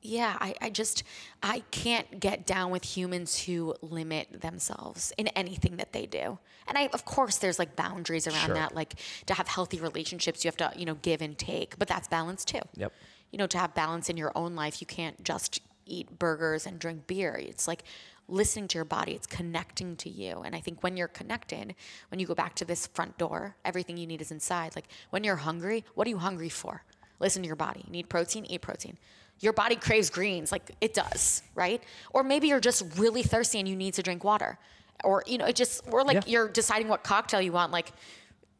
yeah 0.00 0.36
I, 0.40 0.54
I 0.62 0.70
just 0.70 1.02
i 1.42 1.60
can't 1.72 2.20
get 2.20 2.46
down 2.46 2.70
with 2.70 2.84
humans 2.84 3.36
who 3.44 3.74
limit 3.82 4.40
themselves 4.40 5.12
in 5.18 5.26
anything 5.28 5.76
that 5.78 5.92
they 5.92 6.06
do. 6.06 6.38
And 6.68 6.78
i 6.78 6.88
of 6.92 7.04
course 7.04 7.38
there's 7.38 7.58
like 7.58 7.74
boundaries 7.76 8.26
around 8.26 8.46
Sure. 8.46 8.54
that 8.54 8.74
like 8.74 8.94
to 9.26 9.34
have 9.34 9.48
healthy 9.48 9.80
relationships 9.80 10.44
you 10.44 10.48
have 10.48 10.56
to 10.58 10.72
you 10.78 10.86
know 10.86 10.94
give 10.94 11.20
and 11.20 11.36
take. 11.36 11.78
But 11.78 11.88
that's 11.88 12.06
balance 12.08 12.44
too. 12.44 12.60
Yep. 12.76 12.92
you 13.32 13.38
know 13.38 13.46
to 13.48 13.58
have 13.58 13.74
balance 13.74 14.08
in 14.08 14.16
your 14.16 14.32
own 14.36 14.54
life 14.54 14.80
you 14.80 14.86
can't 14.86 15.22
just 15.24 15.60
eat 15.88 16.18
burgers 16.18 16.66
and 16.66 16.78
drink 16.78 17.06
beer 17.06 17.36
it's 17.38 17.66
like 17.68 17.82
listening 18.28 18.68
to 18.68 18.76
your 18.76 18.84
body, 18.84 19.12
it's 19.12 19.26
connecting 19.26 19.96
to 19.96 20.10
you. 20.10 20.42
And 20.44 20.54
I 20.54 20.60
think 20.60 20.82
when 20.82 20.96
you're 20.98 21.08
connected, 21.08 21.74
when 22.10 22.20
you 22.20 22.26
go 22.26 22.34
back 22.34 22.54
to 22.56 22.64
this 22.66 22.86
front 22.88 23.16
door, 23.16 23.56
everything 23.64 23.96
you 23.96 24.06
need 24.06 24.20
is 24.20 24.30
inside. 24.30 24.76
Like 24.76 24.84
when 25.10 25.24
you're 25.24 25.36
hungry, 25.36 25.84
what 25.94 26.06
are 26.06 26.10
you 26.10 26.18
hungry 26.18 26.50
for? 26.50 26.84
Listen 27.20 27.42
to 27.42 27.46
your 27.46 27.56
body. 27.56 27.82
You 27.86 27.90
need 27.92 28.08
protein, 28.10 28.44
eat 28.44 28.60
protein. 28.60 28.98
Your 29.40 29.52
body 29.54 29.76
craves 29.76 30.10
greens, 30.10 30.52
like 30.52 30.72
it 30.80 30.92
does, 30.94 31.42
right? 31.54 31.82
Or 32.12 32.22
maybe 32.22 32.48
you're 32.48 32.60
just 32.60 32.98
really 32.98 33.22
thirsty 33.22 33.60
and 33.60 33.68
you 33.68 33.76
need 33.76 33.94
to 33.94 34.02
drink 34.02 34.24
water. 34.24 34.58
Or, 35.04 35.22
you 35.26 35.38
know, 35.38 35.46
it 35.46 35.56
just, 35.56 35.82
or 35.90 36.04
like 36.04 36.16
Yeah. 36.16 36.22
you're 36.26 36.48
deciding 36.48 36.88
what 36.88 37.04
cocktail 37.04 37.40
you 37.40 37.52
want. 37.52 37.72
Like, 37.72 37.92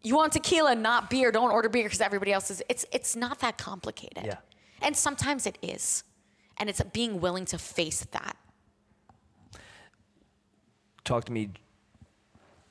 you 0.02 0.14
want 0.14 0.32
tequila, 0.32 0.76
not 0.76 1.10
beer. 1.10 1.32
Don't 1.32 1.50
order 1.50 1.68
beer 1.68 1.82
because 1.84 2.00
everybody 2.00 2.32
else 2.32 2.50
is. 2.50 2.62
It's 2.68 2.86
it's 2.92 3.16
not 3.16 3.40
that 3.40 3.58
complicated. 3.58 4.24
Yeah. 4.24 4.36
And 4.80 4.96
sometimes 4.96 5.44
it 5.46 5.58
is, 5.60 6.04
and 6.58 6.68
it's 6.68 6.82
being 6.92 7.20
willing 7.20 7.44
to 7.46 7.58
face 7.58 8.04
that. 8.12 8.36
Talk 11.04 11.24
to 11.24 11.32
me. 11.32 11.50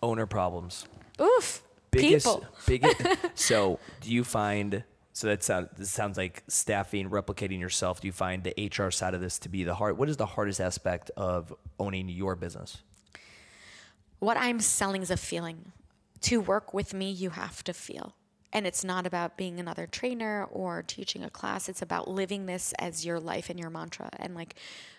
Owner 0.04 0.26
problems. 0.26 0.86
Oof. 1.20 1.64
biggest 1.90 2.26
people. 2.28 2.46
biggest 2.68 3.02
so 3.34 3.80
do 4.02 4.12
you 4.14 4.24
find 4.24 4.84
so 5.14 5.26
that 5.28 5.42
sounds 5.44 5.70
this 5.78 5.90
sounds 5.90 6.16
like 6.16 6.44
staffing 6.48 7.10
replicating 7.10 7.60
yourself 7.60 8.00
do 8.02 8.08
you 8.08 8.12
find 8.12 8.44
the 8.44 8.70
hr 8.78 8.92
side 8.92 9.16
of 9.16 9.22
this 9.22 9.40
to 9.40 9.50
be 9.50 9.64
the 9.64 9.74
hard 9.74 9.98
what 9.98 10.08
is 10.10 10.18
the 10.18 10.28
hardest 10.28 10.62
aspect 10.62 11.10
of 11.18 11.52
owning 11.80 12.08
your 12.10 12.36
business 12.36 12.84
What 14.20 14.38
I'm 14.38 14.60
selling 14.60 15.02
is 15.02 15.10
a 15.12 15.18
feeling. 15.18 15.72
To 16.22 16.42
work 16.42 16.74
with 16.74 16.94
me, 16.94 17.10
you 17.12 17.32
have 17.32 17.64
to 17.66 17.74
feel. 17.74 18.16
And 18.58 18.66
it's 18.66 18.84
not 18.84 19.06
about 19.06 19.38
being 19.38 19.60
another 19.60 19.86
trainer 19.86 20.46
or 20.46 20.82
teaching 20.82 21.24
a 21.24 21.30
class. 21.30 21.70
It's 21.70 21.84
about 21.84 22.08
living 22.08 22.48
this 22.48 22.74
as 22.80 23.06
your 23.06 23.20
life 23.20 23.52
and 23.52 23.60
your 23.60 23.70
mantra. 23.70 24.10
And 24.18 24.34
like, 24.34 24.56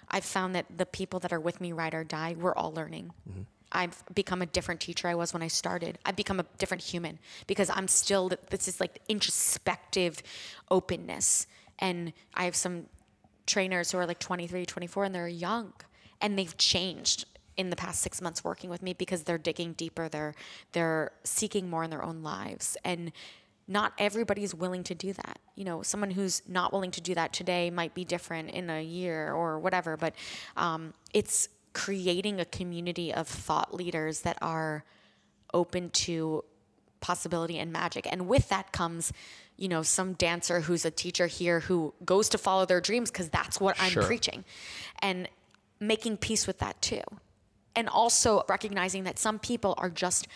I've 0.09 0.25
found 0.25 0.55
that 0.55 0.67
the 0.77 0.87
people 0.87 1.19
that 1.19 1.33
are 1.33 1.41
with 1.41 1.61
me, 1.61 1.73
ride 1.73 1.93
or 1.93 2.05
die, 2.05 2.37
we're 2.39 2.55
all 2.55 2.73
learning. 2.73 3.11
Mm-hmm. 3.29 3.41
I've 3.73 4.01
become 4.15 4.43
a 4.43 4.47
different 4.47 4.81
teacher 4.81 5.09
I 5.09 5.17
was 5.17 5.35
when 5.35 5.43
I 5.43 5.49
started. 5.49 5.99
I've 6.07 6.15
become 6.15 6.39
a 6.39 6.45
different 6.59 6.85
human 6.85 7.19
because 7.49 7.69
I'm 7.69 7.89
still, 7.89 8.31
this 8.51 8.69
is 8.69 8.79
like 8.79 9.03
introspective 9.09 10.23
openness. 10.71 11.49
And 11.81 12.13
I 12.35 12.45
have 12.45 12.55
some 12.55 12.85
trainers 13.45 13.91
who 13.91 13.99
are 13.99 14.07
like 14.07 14.21
23, 14.21 14.67
24, 14.67 15.03
and 15.03 15.13
they're 15.13 15.27
young 15.27 15.73
and 16.21 16.39
they've 16.39 16.57
changed 16.59 17.25
in 17.57 17.71
the 17.71 17.77
past 17.77 18.01
six 18.01 18.23
months 18.23 18.45
working 18.45 18.71
with 18.71 18.83
me 18.83 18.95
because 18.95 19.25
they're 19.25 19.37
digging 19.37 19.73
deeper. 19.73 20.09
They're 20.09 20.35
they're 20.73 21.11
seeking 21.25 21.69
more 21.69 21.83
in 21.83 21.91
their 21.91 22.05
own 22.05 22.23
lives, 22.23 22.77
and 22.85 23.13
not 23.69 23.93
everybody's 23.99 24.55
willing 24.55 24.83
to 24.85 24.95
do 24.95 25.13
that. 25.13 25.39
You 25.55 25.65
know, 25.65 25.83
someone 25.83 26.11
who's 26.11 26.43
not 26.49 26.73
willing 26.73 26.91
to 26.93 27.01
do 27.01 27.15
that 27.15 27.33
today 27.35 27.71
might 27.71 27.95
be 27.95 28.05
different 28.05 28.51
in 28.51 28.71
a 28.71 28.83
year 28.83 29.33
or 29.33 29.59
whatever. 29.59 29.97
But 29.97 30.15
um, 30.57 30.95
it's 31.13 31.49
creating 31.75 32.41
a 32.41 32.45
community 32.47 33.13
of 33.13 33.29
thought 33.29 33.75
leaders 33.75 34.23
that 34.23 34.39
are 34.41 34.85
open 35.53 35.91
to 35.91 36.45
possibility 37.01 37.59
and 37.59 37.71
magic. 37.73 38.09
And 38.11 38.27
with 38.27 38.49
that 38.49 38.73
comes, 38.73 39.13
you 39.57 39.69
know, 39.69 39.83
some 39.83 40.15
dancer 40.15 40.61
who's 40.63 40.85
a 40.85 40.91
teacher 40.91 41.27
here 41.27 41.61
who 41.61 41.95
goes 42.05 42.29
to 42.31 42.39
follow 42.39 42.65
their 42.65 42.81
dreams 42.81 43.11
because 43.11 43.29
that's 43.29 43.61
what 43.61 43.77
I'm 43.81 43.91
Sure. 43.93 44.03
preaching. 44.03 44.45
And 45.01 45.29
making 45.79 46.17
peace 46.17 46.47
with 46.47 46.59
that 46.59 46.81
too. 46.83 47.03
And 47.77 47.89
also 47.89 48.45
recognizing 48.49 49.05
that 49.05 49.19
some 49.19 49.39
people 49.39 49.75
are 49.79 49.91
just 49.91 50.27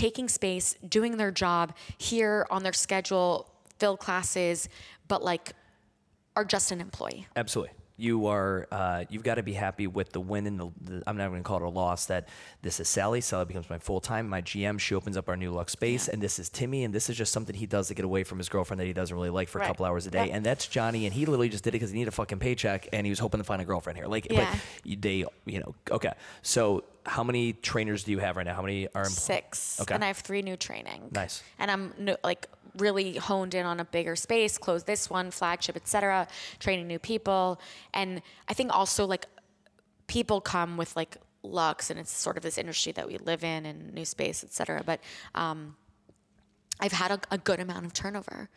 taking 0.00 0.28
space, 0.28 0.74
doing 0.88 1.16
their 1.16 1.30
job 1.30 1.74
here 1.98 2.46
on 2.50 2.62
their 2.62 2.72
schedule, 2.72 3.50
fill 3.78 3.96
classes, 3.96 4.68
but 5.08 5.22
like 5.22 5.52
are 6.36 6.44
just 6.44 6.70
an 6.72 6.80
employee. 6.80 7.26
absolutely. 7.36 7.74
You 7.96 8.28
are 8.28 8.66
uh, 8.72 9.04
you've 9.10 9.24
got 9.24 9.34
to 9.34 9.42
be 9.42 9.52
happy 9.52 9.86
with 9.86 10.12
the 10.12 10.20
win 10.20 10.46
and 10.46 10.58
the, 10.58 10.70
the 10.80 11.02
i'm 11.06 11.18
not 11.18 11.28
going 11.28 11.42
to 11.42 11.46
call 11.46 11.58
it 11.58 11.62
a 11.64 11.68
loss 11.68 12.06
that 12.06 12.30
this 12.62 12.80
is 12.80 12.88
sally. 12.88 13.20
Sally 13.20 13.44
becomes 13.44 13.68
my 13.68 13.78
full-time 13.78 14.26
my 14.26 14.40
gm 14.40 14.80
she 14.80 14.94
opens 14.94 15.18
up 15.18 15.28
our 15.28 15.36
new 15.36 15.50
lux 15.50 15.72
space 15.72 16.08
and 16.08 16.22
this 16.22 16.38
is 16.38 16.48
timmy 16.48 16.84
and 16.84 16.94
this 16.94 17.10
is 17.10 17.16
just 17.18 17.30
something 17.30 17.54
he 17.54 17.66
does 17.66 17.88
to 17.88 17.94
get 17.94 18.06
away 18.06 18.24
from 18.24 18.38
his 18.38 18.48
girlfriend 18.48 18.80
that 18.80 18.86
he 18.86 18.94
doesn't 18.94 19.14
really 19.14 19.28
like 19.28 19.48
for 19.50 19.60
a 19.60 19.66
couple 19.66 19.84
hours 19.84 20.06
a 20.06 20.10
day 20.10 20.30
and 20.30 20.46
that's 20.46 20.66
johnny 20.66 21.04
and 21.04 21.12
he 21.12 21.26
literally 21.26 21.50
just 21.50 21.62
did 21.62 21.70
it 21.70 21.72
because 21.72 21.90
he 21.90 21.98
needed 21.98 22.08
a 22.08 22.12
fucking 22.12 22.38
paycheck 22.38 22.88
and 22.94 23.06
he 23.06 23.10
was 23.10 23.18
hoping 23.18 23.38
to 23.38 23.44
find 23.44 23.60
a 23.60 23.66
girlfriend 23.66 23.98
here. 23.98 24.06
Like 24.06 24.28
Yeah. 24.30 24.50
but 24.82 25.02
they 25.02 25.26
you 25.44 25.60
know 25.60 25.74
okay. 25.90 26.12
So 26.40 26.84
how 27.06 27.24
many 27.24 27.52
trainers 27.52 28.04
do 28.04 28.12
you 28.12 28.18
have 28.18 28.36
right 28.36 28.46
now 28.46 28.54
how 28.54 28.62
many 28.62 28.86
are 28.88 29.02
employed 29.02 29.10
Six. 29.10 29.80
Okay. 29.80 29.94
And 29.94 30.04
I 30.04 30.08
have 30.08 30.18
three 30.18 30.42
new 30.42 30.56
training. 30.56 31.08
Nice. 31.12 31.42
And 31.58 31.70
I'm 31.70 31.94
no, 31.98 32.16
like 32.22 32.46
really 32.76 33.16
honed 33.16 33.54
in 33.54 33.66
on 33.66 33.80
a 33.80 33.84
bigger 33.84 34.16
space, 34.16 34.58
close 34.58 34.84
this 34.84 35.10
one, 35.10 35.30
flagship, 35.30 35.76
etc. 35.76 36.28
Training 36.58 36.86
new 36.86 36.98
people, 36.98 37.60
and 37.94 38.22
I 38.48 38.54
think 38.54 38.74
also 38.74 39.06
like 39.06 39.26
people 40.06 40.40
come 40.40 40.76
with 40.76 40.96
like 40.96 41.16
lux, 41.42 41.90
and 41.90 41.98
it's 41.98 42.12
sort 42.12 42.36
of 42.36 42.42
this 42.42 42.58
industry 42.58 42.92
that 42.92 43.06
we 43.06 43.18
live 43.18 43.44
in, 43.44 43.66
and 43.66 43.92
new 43.94 44.04
space, 44.04 44.44
etc. 44.44 44.82
But 44.84 45.00
um, 45.34 45.76
I've 46.80 46.92
had 46.92 47.10
a, 47.10 47.20
a 47.30 47.38
good 47.38 47.60
amount 47.60 47.86
of 47.86 47.92
turnover. 47.92 48.48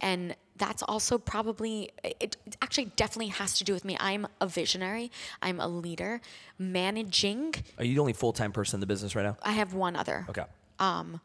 And 0.00 0.36
that's 0.56 0.82
also 0.82 1.18
probably, 1.18 1.90
it, 2.04 2.36
it 2.46 2.56
actually 2.62 2.86
definitely 2.96 3.28
has 3.28 3.58
to 3.58 3.64
do 3.64 3.72
with 3.72 3.84
me. 3.84 3.96
I'm 4.00 4.26
a 4.40 4.46
visionary, 4.46 5.10
I'm 5.42 5.60
a 5.60 5.68
leader. 5.68 6.20
Managing, 6.58 7.54
are 7.78 7.84
you 7.84 7.94
the 7.94 8.00
only 8.00 8.12
full-time 8.12 8.52
person 8.52 8.76
in 8.76 8.80
the 8.80 8.86
business 8.86 9.14
right 9.14 9.24
now 9.24 9.36
I 9.42 9.52
have 9.52 9.74
one 9.74 9.96
other 9.96 10.26
okay 10.28 10.44
Um 10.78 11.20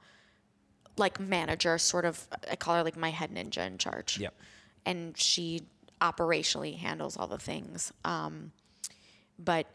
like 0.98 1.20
manager, 1.20 1.78
sort 1.78 2.06
of. 2.06 2.28
I 2.50 2.56
call 2.56 2.76
her 2.76 2.84
like 2.84 2.98
my 2.98 3.10
head 3.10 3.34
ninja 3.34 3.66
in 3.66 3.78
charge. 3.78 4.20
Yep. 4.20 4.34
And 4.86 5.18
she 5.18 5.62
operationally 6.02 6.78
handles 6.78 7.18
all 7.18 7.28
the 7.28 7.38
things. 7.38 7.92
Um, 8.04 8.52
but 9.40 9.66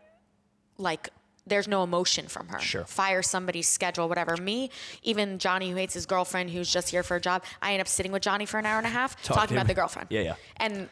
like, 0.76 1.08
there's 1.48 1.68
no 1.68 1.82
emotion 1.82 2.26
from 2.28 2.48
her. 2.48 2.58
Sure. 2.60 2.84
Fire 2.84 3.22
somebody's 3.22 3.68
schedule, 3.68 4.08
whatever. 4.08 4.36
Me, 4.36 4.70
even 5.02 5.38
Johnny, 5.38 5.70
who 5.70 5.76
hates 5.76 5.94
his 5.94 6.06
girlfriend, 6.06 6.50
who's 6.50 6.72
just 6.72 6.88
here 6.90 7.02
for 7.02 7.16
a 7.16 7.20
job, 7.20 7.44
I 7.62 7.72
end 7.72 7.80
up 7.80 7.88
sitting 7.88 8.12
with 8.12 8.22
Johnny 8.22 8.46
for 8.46 8.58
an 8.58 8.66
hour 8.66 8.78
and 8.78 8.86
a 8.86 8.90
half 8.90 9.20
Talk 9.22 9.36
talking 9.36 9.56
about 9.56 9.66
the 9.66 9.74
girlfriend. 9.74 10.08
Yeah, 10.10 10.20
yeah. 10.20 10.34
And 10.58 10.88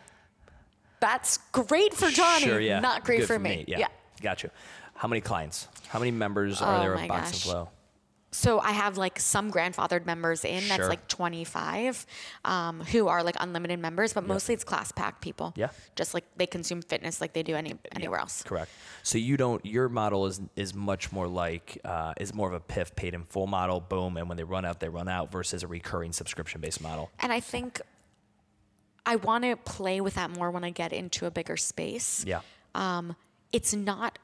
that's 1.00 1.38
great 1.52 1.94
for 1.94 2.10
Johnny, 2.10 2.44
Sure, 2.44 2.60
yeah. 2.60 2.80
not 2.80 3.04
great 3.04 3.20
Good 3.20 3.26
for, 3.26 3.38
me. 3.38 3.64
Yeah. 3.68 3.88
Got 4.22 4.42
you. 4.42 4.50
How 4.94 5.08
many 5.08 5.20
clients? 5.20 5.68
How 5.88 5.98
many 5.98 6.10
members 6.10 6.62
are 6.62 6.78
Oh 6.78 6.80
there 6.80 6.94
my 6.94 7.02
of 7.02 7.08
Box 7.08 7.22
and 7.24 7.32
gosh. 7.32 7.42
Flow? 7.42 7.68
So 8.32 8.60
I 8.60 8.72
have 8.72 8.98
like 8.98 9.18
some 9.18 9.50
grandfathered 9.50 10.04
members 10.04 10.44
in. 10.44 10.68
That's 10.68 10.88
like 10.88 11.08
25 11.08 12.06
um, 12.44 12.80
who 12.80 13.08
are 13.08 13.22
like 13.22 13.36
unlimited 13.40 13.78
members, 13.78 14.12
but 14.12 14.26
mostly 14.26 14.54
it's 14.54 14.64
class 14.64 14.92
pack 14.92 15.20
people. 15.20 15.54
Yeah. 15.56 15.70
Just 15.94 16.12
like 16.12 16.24
they 16.36 16.46
consume 16.46 16.82
fitness 16.82 17.20
like 17.20 17.32
they 17.32 17.42
do 17.42 17.54
any 17.54 17.78
anywhere 17.92 18.20
else. 18.20 18.42
Correct. 18.42 18.70
So 19.02 19.16
you 19.16 19.36
don't. 19.36 19.64
Your 19.64 19.88
model 19.88 20.26
is 20.26 20.40
is 20.54 20.74
much 20.74 21.12
more 21.12 21.28
like 21.28 21.78
uh, 21.84 22.14
is 22.18 22.34
more 22.34 22.48
of 22.48 22.54
a 22.54 22.60
PIF 22.60 22.94
paid 22.94 23.14
in 23.14 23.24
full 23.24 23.46
model. 23.46 23.80
Boom, 23.80 24.16
and 24.16 24.28
when 24.28 24.36
they 24.36 24.44
run 24.44 24.64
out, 24.64 24.80
they 24.80 24.88
run 24.88 25.08
out. 25.08 25.32
Versus 25.32 25.62
a 25.62 25.66
recurring 25.66 26.12
subscription 26.12 26.60
based 26.60 26.82
model. 26.82 27.10
And 27.20 27.32
I 27.32 27.40
think 27.40 27.80
I 29.06 29.16
want 29.16 29.44
to 29.44 29.56
play 29.56 30.00
with 30.00 30.14
that 30.14 30.30
more 30.30 30.50
when 30.50 30.64
I 30.64 30.70
get 30.70 30.92
into 30.92 31.26
a 31.26 31.30
bigger 31.30 31.56
space. 31.56 32.24
Yeah. 32.26 32.40
Um, 32.74 33.16
it's 33.52 33.72
not 33.72 34.18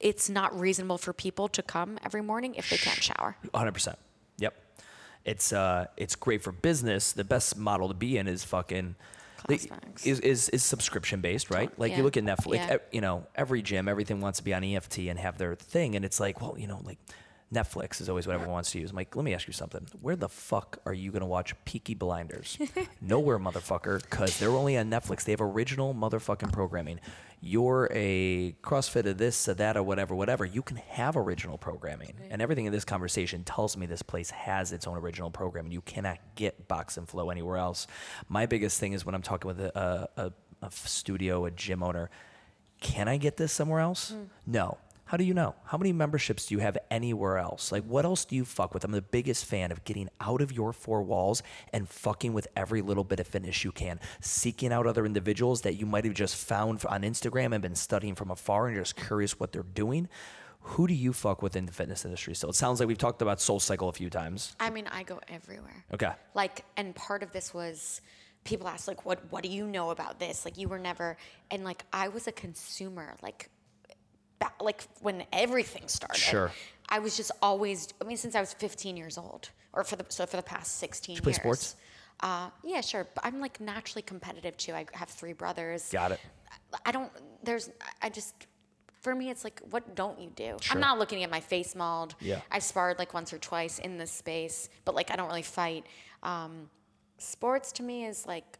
it's 0.00 0.28
not 0.28 0.58
reasonable 0.58 0.98
for 0.98 1.12
people 1.12 1.48
to 1.48 1.62
come 1.62 1.98
every 2.04 2.22
morning 2.22 2.54
if 2.54 2.68
they 2.70 2.76
can't 2.76 3.02
shower. 3.02 3.36
100. 3.50 3.72
percent 3.72 3.98
Yep. 4.38 4.54
It's 5.24 5.52
uh 5.52 5.86
it's 5.96 6.14
great 6.14 6.42
for 6.42 6.52
business. 6.52 7.12
The 7.12 7.24
best 7.24 7.56
model 7.56 7.88
to 7.88 7.94
be 7.94 8.16
in 8.18 8.28
is 8.28 8.44
fucking. 8.44 8.94
Is, 9.48 9.68
is 10.20 10.48
is 10.48 10.64
subscription 10.64 11.20
based, 11.20 11.50
right? 11.50 11.70
Like 11.78 11.92
Yeah. 11.92 11.98
you 11.98 12.02
look 12.02 12.16
at 12.16 12.24
Netflix, 12.24 12.56
Yeah. 12.68 12.76
you 12.90 13.00
know, 13.00 13.26
every 13.36 13.62
gym, 13.62 13.86
everything 13.88 14.20
wants 14.20 14.38
to 14.38 14.44
be 14.44 14.52
on 14.52 14.64
EFT 14.64 15.08
and 15.08 15.18
have 15.20 15.38
their 15.38 15.54
thing, 15.54 15.94
and 15.94 16.04
it's 16.04 16.18
like, 16.18 16.40
well, 16.40 16.56
you 16.58 16.66
know, 16.66 16.80
like 16.82 16.98
Netflix 17.52 18.00
is 18.00 18.08
always 18.08 18.26
what 18.26 18.34
everyone 18.34 18.54
wants 18.54 18.72
to 18.72 18.80
use. 18.80 18.90
I'm 18.90 18.96
like, 18.96 19.14
let 19.14 19.24
me 19.24 19.32
ask 19.32 19.46
you 19.46 19.52
something. 19.52 19.86
Where 20.00 20.16
the 20.16 20.28
fuck 20.28 20.78
are 20.84 20.92
you 20.92 21.12
gonna 21.12 21.26
watch 21.26 21.54
Peaky 21.64 21.94
Blinders? 21.94 22.58
Nowhere, 23.00 23.38
motherfucker, 23.38 24.02
because 24.02 24.38
they're 24.38 24.50
only 24.50 24.76
on 24.76 24.90
Netflix. 24.90 25.24
They 25.24 25.32
have 25.32 25.40
original 25.40 25.94
motherfucking 25.94 26.52
programming. 26.52 26.98
You're 27.40 27.88
a 27.92 28.56
CrossFit 28.62 29.06
of 29.06 29.18
this, 29.18 29.46
of 29.46 29.58
that, 29.58 29.76
or 29.76 29.82
whatever, 29.84 30.14
whatever. 30.14 30.44
You 30.44 30.62
can 30.62 30.78
have 30.78 31.16
original 31.16 31.56
programming, 31.56 32.14
and 32.30 32.42
everything 32.42 32.66
in 32.66 32.72
this 32.72 32.84
conversation 32.84 33.44
tells 33.44 33.76
me 33.76 33.86
this 33.86 34.02
place 34.02 34.30
has 34.30 34.72
its 34.72 34.86
own 34.86 34.96
original 34.96 35.30
programming. 35.30 35.70
You 35.70 35.82
cannot 35.82 36.18
get 36.34 36.66
Box 36.66 36.96
and 36.96 37.08
Flow 37.08 37.30
anywhere 37.30 37.58
else. 37.58 37.86
My 38.28 38.46
biggest 38.46 38.80
thing 38.80 38.92
is 38.92 39.06
when 39.06 39.14
I'm 39.14 39.22
talking 39.22 39.46
with 39.46 39.60
a, 39.60 40.08
a, 40.16 40.22
a, 40.22 40.32
a 40.62 40.70
studio, 40.72 41.44
a 41.44 41.50
gym 41.52 41.82
owner, 41.82 42.10
can 42.80 43.06
I 43.06 43.16
get 43.18 43.36
this 43.36 43.52
somewhere 43.52 43.80
else? 43.80 44.12
Mm. 44.12 44.26
No. 44.46 44.78
How 45.06 45.16
do 45.16 45.22
you 45.22 45.34
know? 45.34 45.54
How 45.64 45.78
many 45.78 45.92
memberships 45.92 46.46
do 46.46 46.54
you 46.56 46.58
have 46.58 46.76
anywhere 46.90 47.38
else? 47.38 47.70
Like, 47.70 47.84
what 47.84 48.04
else 48.04 48.24
do 48.24 48.34
you 48.34 48.44
fuck 48.44 48.74
with? 48.74 48.82
I'm 48.82 48.90
the 48.90 49.00
biggest 49.00 49.44
fan 49.44 49.70
of 49.70 49.84
getting 49.84 50.08
out 50.20 50.42
of 50.42 50.50
your 50.50 50.72
four 50.72 51.00
walls 51.04 51.44
and 51.72 51.88
fucking 51.88 52.32
with 52.32 52.48
every 52.56 52.82
little 52.82 53.04
bit 53.04 53.20
of 53.20 53.26
fitness 53.28 53.62
you 53.62 53.70
can, 53.70 54.00
seeking 54.20 54.72
out 54.72 54.84
other 54.84 55.06
individuals 55.06 55.60
that 55.60 55.74
you 55.74 55.86
might 55.86 56.04
have 56.04 56.14
just 56.14 56.34
found 56.34 56.84
on 56.86 57.02
Instagram 57.02 57.52
and 57.52 57.62
been 57.62 57.76
studying 57.76 58.16
from 58.16 58.32
afar 58.32 58.66
and 58.66 58.74
you're 58.74 58.84
just 58.84 58.96
curious 58.96 59.38
what 59.38 59.52
they're 59.52 59.62
doing. 59.62 60.08
Who 60.60 60.88
do 60.88 60.94
you 60.94 61.12
fuck 61.12 61.40
with 61.40 61.54
in 61.54 61.66
the 61.66 61.72
fitness 61.72 62.04
industry? 62.04 62.34
So 62.34 62.48
it 62.48 62.56
sounds 62.56 62.80
like 62.80 62.88
we've 62.88 62.98
talked 62.98 63.22
about 63.22 63.40
Soul 63.40 63.60
Cycle 63.60 63.88
a 63.88 63.92
few 63.92 64.10
times. 64.10 64.56
I 64.58 64.70
mean, 64.70 64.88
I 64.88 65.04
go 65.04 65.20
everywhere. 65.28 65.84
Okay. 65.94 66.10
Like, 66.34 66.64
and 66.76 66.92
part 66.96 67.22
of 67.22 67.30
this 67.30 67.54
was 67.54 68.00
people 68.42 68.66
ask 68.66 68.88
like, 68.88 69.06
"What 69.06 69.20
What 69.30 69.44
do 69.44 69.48
you 69.48 69.68
know 69.68 69.90
about 69.90 70.18
this?" 70.18 70.44
Like, 70.44 70.58
you 70.58 70.68
were 70.68 70.80
never, 70.80 71.16
and 71.52 71.62
like, 71.62 71.84
I 71.92 72.08
was 72.08 72.26
a 72.26 72.32
consumer. 72.32 73.14
Like, 73.22 73.48
like 74.60 74.82
when 75.00 75.24
everything 75.32 75.88
started. 75.88 76.18
Sure. 76.18 76.50
I 76.88 76.98
was 76.98 77.16
just 77.16 77.32
always. 77.42 77.88
I 78.00 78.04
mean, 78.04 78.16
since 78.16 78.34
I 78.34 78.40
was 78.40 78.52
15 78.52 78.96
years 78.96 79.18
old, 79.18 79.50
or 79.72 79.84
for 79.84 79.96
the 79.96 80.06
so 80.08 80.26
for 80.26 80.36
the 80.36 80.42
past 80.42 80.76
16 80.78 81.18
play 81.18 81.30
years. 81.30 81.36
sports? 81.36 81.76
Uh, 82.20 82.48
yeah, 82.64 82.80
sure. 82.80 83.06
But 83.14 83.26
I'm 83.26 83.40
like 83.40 83.60
naturally 83.60 84.02
competitive 84.02 84.56
too. 84.56 84.72
I 84.72 84.86
have 84.92 85.08
three 85.08 85.32
brothers. 85.32 85.90
Got 85.90 86.12
it. 86.12 86.20
I 86.84 86.92
don't. 86.92 87.10
There's. 87.42 87.70
I 88.02 88.08
just. 88.08 88.34
For 89.02 89.14
me, 89.14 89.30
it's 89.30 89.44
like, 89.44 89.60
what 89.70 89.94
don't 89.94 90.18
you 90.20 90.30
do? 90.34 90.56
Sure. 90.60 90.74
I'm 90.74 90.80
not 90.80 90.98
looking 90.98 91.22
at 91.22 91.30
my 91.30 91.38
face 91.38 91.76
mauled. 91.76 92.16
Yeah. 92.20 92.40
I've 92.50 92.64
sparred 92.64 92.98
like 92.98 93.14
once 93.14 93.32
or 93.32 93.38
twice 93.38 93.78
in 93.78 93.98
this 93.98 94.10
space, 94.10 94.68
but 94.84 94.96
like 94.96 95.12
I 95.12 95.16
don't 95.16 95.28
really 95.28 95.42
fight. 95.42 95.86
Um, 96.24 96.68
sports 97.18 97.70
to 97.72 97.84
me 97.84 98.04
is 98.04 98.26
like, 98.26 98.58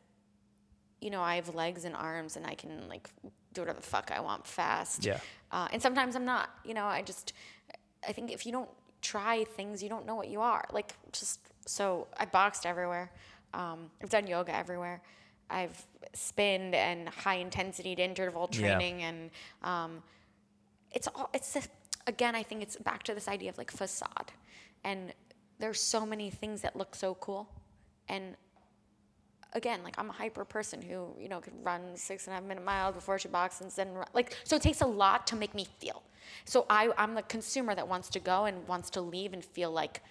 you 1.01 1.11
know, 1.11 1.21
I 1.21 1.35
have 1.35 1.53
legs 1.57 1.85
and 1.85 1.97
arms, 1.97 2.37
and 2.37 2.47
I 2.47 2.55
can 2.55 2.89
like 2.89 3.11
do 3.57 3.63
whatever 3.63 3.81
the 3.81 3.87
fuck 3.87 4.11
I 4.15 4.21
want 4.21 4.47
fast. 4.47 5.05
Yeah. 5.05 5.19
Uh, 5.51 5.69
and 5.73 5.83
sometimes 5.83 6.15
I'm 6.17 6.25
not. 6.25 6.51
You 6.65 6.75
know, 6.75 6.85
I 6.85 7.03
just. 7.03 7.33
I 8.09 8.13
think 8.13 8.31
if 8.31 8.47
you 8.47 8.53
don't 8.53 8.69
try 9.03 9.45
things, 9.45 9.83
you 9.83 9.89
don't 9.89 10.07
know 10.07 10.15
what 10.15 10.29
you 10.29 10.41
are. 10.41 10.65
Like 10.73 10.95
just 11.13 11.41
so 11.67 12.07
I 12.17 12.25
boxed 12.27 12.65
everywhere. 12.67 13.11
Um, 13.55 13.91
I've 14.03 14.11
done 14.11 14.27
yoga 14.27 14.55
everywhere. 14.55 15.01
I've 15.51 15.85
spinned 16.13 16.75
and 16.75 17.09
high 17.09 17.37
intensity 17.37 17.93
interval 17.93 18.49
Yeah. 18.53 18.61
training 18.61 19.03
and 19.03 19.31
um, 19.63 20.03
it's 20.93 21.09
all 21.09 21.31
it's 21.33 21.57
again 22.07 22.35
I 22.35 22.43
think 22.43 22.63
it's 22.63 22.77
back 22.77 23.03
to 23.05 23.15
this 23.15 23.29
idea 23.29 23.51
of 23.51 23.59
like 23.59 23.71
facade 23.71 24.33
and 24.85 25.13
there's 25.59 25.81
so 25.81 26.05
many 26.05 26.31
things 26.31 26.63
that 26.63 26.75
look 26.77 26.95
so 26.97 27.15
cool 27.15 27.49
and 28.09 28.37
again 29.57 29.81
like 29.83 29.95
I'm 29.99 30.11
a 30.11 30.13
hyper 30.13 30.45
person 30.45 30.81
who 30.83 31.09
you 31.19 31.29
know 31.29 31.41
could 31.41 31.55
run 31.65 31.81
six 31.97 32.27
and 32.27 32.33
a 32.33 32.37
half 32.37 32.45
minute 32.45 32.65
miles 32.65 32.95
before 32.95 33.19
she 33.19 33.29
boxes 33.29 33.63
and 33.63 33.73
then 33.89 33.95
run. 33.95 34.07
like 34.15 34.37
so 34.45 34.55
it 34.57 34.63
takes 34.63 34.81
a 34.83 34.87
lot 34.87 35.27
to 35.29 35.37
make 35.37 35.55
me 35.55 35.67
feel 35.81 36.03
so 36.45 36.67
I 36.71 36.91
I'm 36.99 37.15
the 37.15 37.23
consumer 37.23 37.75
that 37.75 37.89
wants 37.89 38.09
to 38.11 38.21
go 38.21 38.45
and 38.45 38.67
wants 38.69 38.91
to 38.91 39.01
leave 39.01 39.33
and 39.33 39.45
feel 39.45 39.71
like 39.73 40.03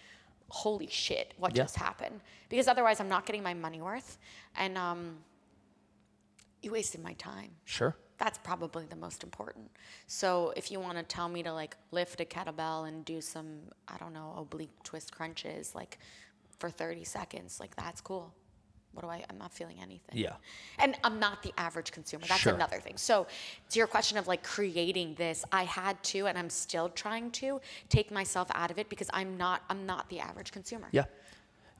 holy 0.49 0.87
shit 0.87 1.33
what 1.37 1.55
Yeah. 1.55 1.63
just 1.63 1.75
happened 1.75 2.19
because 2.49 2.67
otherwise 2.67 2.99
I'm 2.99 3.09
not 3.09 3.25
getting 3.25 3.43
my 3.43 3.53
money 3.53 3.81
worth 3.81 4.17
and 4.57 4.77
um 4.77 5.17
you 6.61 6.71
wasted 6.71 7.01
my 7.03 7.13
time 7.13 7.51
Sure. 7.65 7.95
that's 8.17 8.37
probably 8.39 8.85
the 8.87 8.95
most 8.95 9.23
important. 9.23 9.69
So 10.07 10.53
if 10.55 10.71
you 10.71 10.79
want 10.79 10.97
to 10.97 11.03
tell 11.03 11.27
me 11.29 11.43
to 11.43 11.53
like 11.53 11.75
lift 11.91 12.19
a 12.21 12.25
kettlebell 12.25 12.87
and 12.87 13.03
do 13.05 13.19
some, 13.21 13.59
I 13.87 13.97
don't 13.97 14.13
know, 14.13 14.33
oblique 14.37 14.71
twist 14.83 15.11
crunches 15.11 15.75
like 15.75 15.99
for 16.57 16.69
30 16.69 17.03
seconds, 17.03 17.59
like 17.59 17.75
that's 17.75 18.01
cool. 18.01 18.33
What 18.95 19.01
do 19.01 19.09
I, 19.09 19.23
I'm 19.29 19.37
not 19.37 19.53
feeling 19.53 19.75
anything. 19.81 20.13
Yeah. 20.13 20.33
And 20.79 20.97
I'm 21.03 21.19
not 21.19 21.43
the 21.43 21.51
average 21.57 21.91
consumer. 21.91 22.23
That's 22.27 22.39
Sure. 22.41 22.53
another 22.53 22.79
thing. 22.79 22.95
So 22.95 23.27
to 23.71 23.77
your 23.77 23.87
question 23.87 24.17
of 24.17 24.25
like 24.27 24.41
creating 24.41 25.15
this, 25.15 25.43
I 25.51 25.63
had 25.63 26.01
to, 26.03 26.27
and 26.27 26.37
I'm 26.37 26.49
still 26.49 26.87
trying 26.89 27.31
to 27.31 27.59
take 27.89 28.09
myself 28.09 28.47
out 28.55 28.71
of 28.71 28.79
it 28.79 28.87
because 28.89 29.09
I'm 29.11 29.35
not, 29.37 29.63
I'm 29.69 29.85
not 29.85 30.09
the 30.09 30.21
average 30.21 30.53
consumer. 30.53 30.87
Yeah. 30.91 31.03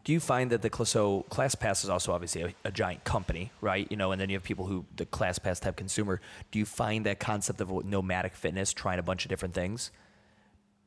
Do 0.03 0.11
you 0.11 0.20
find 0.20 0.51
that 0.51 0.61
the 0.61 0.86
so 0.86 1.26
ClassPass 1.32 1.84
is 1.84 1.89
also 1.89 2.11
obviously 2.11 2.41
a, 2.43 2.53
a 2.66 2.72
giant 2.72 3.05
company, 3.05 3.51
right? 3.61 3.88
You 3.89 3.97
know, 3.97 4.11
and 4.11 4.22
then 4.22 4.30
you 4.30 4.36
have 4.36 4.43
people 4.43 4.68
who 4.68 4.86
the 4.97 5.05
ClassPass 5.05 5.61
type 5.61 5.78
consumer. 5.78 6.22
Do 6.51 6.59
you 6.59 6.66
find 6.66 7.05
that 7.07 7.20
concept 7.20 7.59
of 7.61 7.86
nomadic 7.86 8.36
fitness, 8.36 8.72
trying 8.72 8.99
a 8.99 9.03
bunch 9.03 9.26
of 9.26 9.30
different 9.30 9.55
things, 9.55 9.89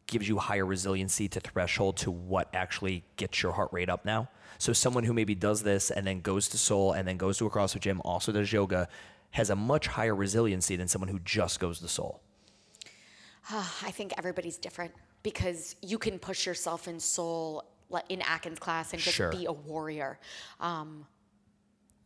gives 0.08 0.28
you 0.28 0.38
higher 0.38 0.66
resiliency 0.66 1.28
to 1.28 1.38
threshold 1.38 1.96
to 1.98 2.10
what 2.10 2.48
actually 2.52 3.04
gets 3.16 3.42
your 3.42 3.52
heart 3.52 3.68
rate 3.72 3.88
up 3.88 4.04
now? 4.04 4.28
So 4.58 4.72
someone 4.72 5.04
who 5.04 5.12
maybe 5.12 5.36
does 5.36 5.62
this 5.62 5.90
and 5.92 6.04
then 6.04 6.20
goes 6.20 6.48
to 6.48 6.58
Soul 6.58 6.92
and 6.92 7.06
then 7.06 7.16
goes 7.16 7.38
to 7.38 7.46
a 7.46 7.50
CrossFit 7.50 7.80
gym, 7.80 8.00
also 8.04 8.32
does 8.32 8.52
yoga, 8.52 8.88
has 9.30 9.50
a 9.50 9.56
much 9.56 9.86
higher 9.86 10.16
resiliency 10.16 10.74
than 10.74 10.88
someone 10.88 11.08
who 11.08 11.20
just 11.20 11.60
goes 11.60 11.78
to 11.78 11.86
Soul. 11.88 12.20
I 13.50 13.90
think 13.92 14.12
everybody's 14.18 14.58
different 14.58 14.92
because 15.22 15.76
you 15.80 15.98
can 15.98 16.18
push 16.18 16.44
yourself 16.46 16.88
in 16.88 16.98
soul 17.00 17.64
like 17.90 18.04
in 18.08 18.20
Akin's 18.22 18.58
class 18.58 18.92
and 18.92 19.00
just 19.00 19.16
Sure. 19.16 19.30
be 19.30 19.46
a 19.46 19.52
warrior. 19.52 20.18
Um, 20.60 21.06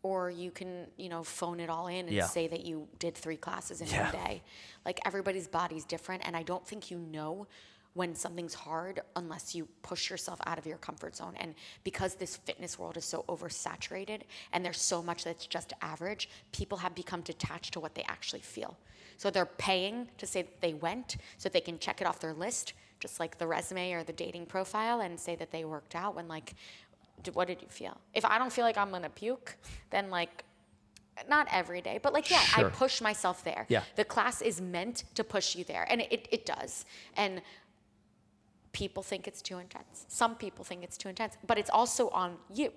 or 0.04 0.30
you 0.30 0.50
can, 0.50 0.86
you 0.96 1.08
know, 1.08 1.22
phone 1.22 1.60
it 1.60 1.70
all 1.70 1.86
in 1.86 2.06
and 2.06 2.12
Yeah. 2.12 2.26
say 2.26 2.48
that 2.48 2.64
you 2.64 2.88
did 2.98 3.14
three 3.16 3.36
classes 3.36 3.80
in 3.80 3.88
Yeah. 3.88 4.10
one 4.10 4.12
day. 4.12 4.42
Like 4.84 5.00
everybody's 5.04 5.46
body's 5.48 5.84
different, 5.84 6.26
and 6.26 6.36
I 6.36 6.42
don't 6.42 6.66
think 6.66 6.90
you 6.90 6.98
know 6.98 7.46
when 7.94 8.14
something's 8.14 8.54
hard 8.54 9.00
unless 9.16 9.54
you 9.54 9.68
push 9.82 10.08
yourself 10.08 10.40
out 10.46 10.58
of 10.58 10.66
your 10.66 10.78
comfort 10.78 11.14
zone. 11.14 11.34
And 11.38 11.54
because 11.84 12.14
this 12.14 12.36
fitness 12.36 12.78
world 12.78 12.96
is 12.96 13.04
so 13.04 13.24
oversaturated 13.28 14.22
and 14.52 14.64
there's 14.64 14.80
so 14.80 15.02
much 15.02 15.24
that's 15.24 15.46
just 15.46 15.72
average, 15.82 16.28
people 16.52 16.78
have 16.78 16.94
become 16.94 17.20
detached 17.20 17.74
to 17.74 17.80
what 17.80 17.94
they 17.94 18.04
actually 18.08 18.40
feel. 18.40 18.78
So 19.18 19.30
they're 19.30 19.46
paying 19.46 20.08
to 20.18 20.26
say 20.26 20.42
that 20.42 20.60
they 20.60 20.74
went 20.74 21.16
so 21.36 21.48
they 21.48 21.60
can 21.60 21.78
check 21.78 22.00
it 22.00 22.06
off 22.06 22.18
their 22.18 22.32
list, 22.32 22.72
just 22.98 23.20
like 23.20 23.38
the 23.38 23.46
resume 23.46 23.92
or 23.92 24.02
the 24.02 24.12
dating 24.12 24.46
profile, 24.46 25.00
and 25.00 25.20
say 25.20 25.36
that 25.36 25.50
they 25.50 25.64
worked 25.64 25.94
out 25.94 26.16
when, 26.16 26.28
like, 26.28 26.54
what 27.34 27.46
did 27.46 27.62
you 27.62 27.68
feel? 27.68 27.96
If 28.14 28.24
I 28.24 28.38
don't 28.38 28.52
feel 28.52 28.64
like 28.64 28.78
I'm 28.78 28.90
gonna 28.90 29.10
puke, 29.10 29.56
then, 29.90 30.10
like, 30.10 30.44
not 31.28 31.46
every 31.52 31.80
day, 31.80 32.00
but 32.02 32.12
like, 32.12 32.30
yeah, 32.30 32.38
Sure. 32.38 32.66
I 32.66 32.70
push 32.70 33.00
myself 33.00 33.44
there. 33.44 33.66
Yeah. 33.68 33.82
The 33.96 34.04
class 34.04 34.40
is 34.40 34.60
meant 34.60 35.04
to 35.14 35.24
push 35.24 35.54
you 35.54 35.64
there, 35.64 35.86
and 35.90 36.00
it, 36.00 36.26
it 36.30 36.46
does. 36.46 36.84
And 37.16 37.42
people 38.72 39.02
think 39.02 39.28
it's 39.28 39.42
too 39.42 39.58
intense. 39.58 40.06
Some 40.08 40.34
people 40.34 40.64
think 40.64 40.82
it's 40.82 40.96
too 40.96 41.08
intense, 41.08 41.36
but 41.46 41.58
it's 41.58 41.70
also 41.70 42.08
on 42.10 42.36
you. 42.52 42.72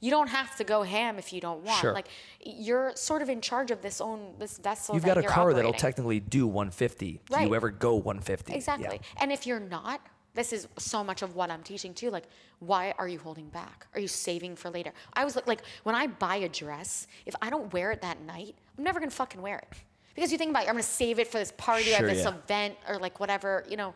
You 0.00 0.10
don't 0.12 0.28
have 0.28 0.54
to 0.58 0.64
go 0.64 0.82
ham 0.84 1.18
if 1.18 1.32
you 1.32 1.40
don't 1.40 1.64
want. 1.64 1.80
Sure. 1.80 1.92
Like 1.92 2.06
you're 2.44 2.92
sort 2.94 3.20
of 3.20 3.28
in 3.28 3.40
charge 3.40 3.70
of 3.72 3.82
this 3.82 4.00
own 4.00 4.34
this 4.38 4.58
vessel. 4.58 4.94
You've 4.94 5.04
that 5.04 5.16
got 5.16 5.24
a 5.24 5.28
car 5.28 5.52
that'll 5.52 5.72
technically 5.72 6.20
do 6.20 6.46
150. 6.46 7.12
Do 7.12 7.34
Right. 7.34 7.48
you 7.48 7.54
ever 7.54 7.70
go 7.70 7.96
150? 7.96 8.54
Exactly. 8.54 9.00
Yeah. 9.02 9.22
And 9.22 9.32
if 9.32 9.44
you're 9.46 9.58
not, 9.58 10.00
this 10.34 10.52
is 10.52 10.68
so 10.78 11.02
much 11.02 11.22
of 11.22 11.34
what 11.34 11.50
I'm 11.50 11.64
teaching 11.64 11.94
too. 11.94 12.10
Like, 12.10 12.26
why 12.60 12.94
are 12.96 13.08
you 13.08 13.18
holding 13.18 13.48
back? 13.48 13.88
Are 13.94 13.98
you 13.98 14.06
saving 14.06 14.54
for 14.54 14.70
later? 14.70 14.92
I 15.14 15.24
was 15.24 15.34
like, 15.34 15.48
like 15.48 15.62
when 15.82 15.96
I 15.96 16.06
buy 16.06 16.36
a 16.36 16.48
dress, 16.48 17.08
if 17.26 17.34
I 17.42 17.50
don't 17.50 17.72
wear 17.72 17.90
it 17.90 18.00
that 18.02 18.20
night, 18.20 18.54
I'm 18.76 18.84
never 18.84 19.00
gonna 19.00 19.10
fucking 19.10 19.42
wear 19.42 19.58
it. 19.58 19.68
Because 20.14 20.30
you 20.30 20.38
think 20.38 20.50
about 20.50 20.64
it, 20.64 20.68
I'm 20.68 20.74
gonna 20.74 20.82
save 20.84 21.18
it 21.18 21.26
for 21.26 21.38
this 21.38 21.52
party 21.56 21.84
Sure, 21.90 22.04
or 22.04 22.08
this 22.08 22.22
yeah. 22.22 22.34
event 22.34 22.76
or 22.88 22.98
like 22.98 23.18
whatever, 23.18 23.64
you 23.68 23.76
know. 23.76 23.94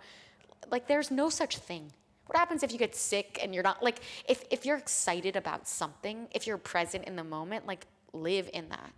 Like 0.71 0.87
there's 0.87 1.11
no 1.11 1.29
such 1.29 1.59
thing. 1.59 1.93
What 2.27 2.39
happens 2.39 2.63
if 2.63 2.73
you 2.73 2.79
get 2.79 2.95
sick 2.95 3.39
and 3.43 3.53
you're 3.55 3.63
not 3.63 3.83
like 3.83 4.01
if 4.29 4.45
if 4.51 4.65
you're 4.65 4.77
excited 4.79 5.37
about 5.37 5.69
something, 5.69 6.29
if 6.33 6.47
you're 6.47 6.59
present 6.59 7.05
in 7.05 7.17
the 7.17 7.25
moment, 7.25 7.67
like 7.67 7.87
live 8.13 8.49
in 8.53 8.69
that. 8.69 8.93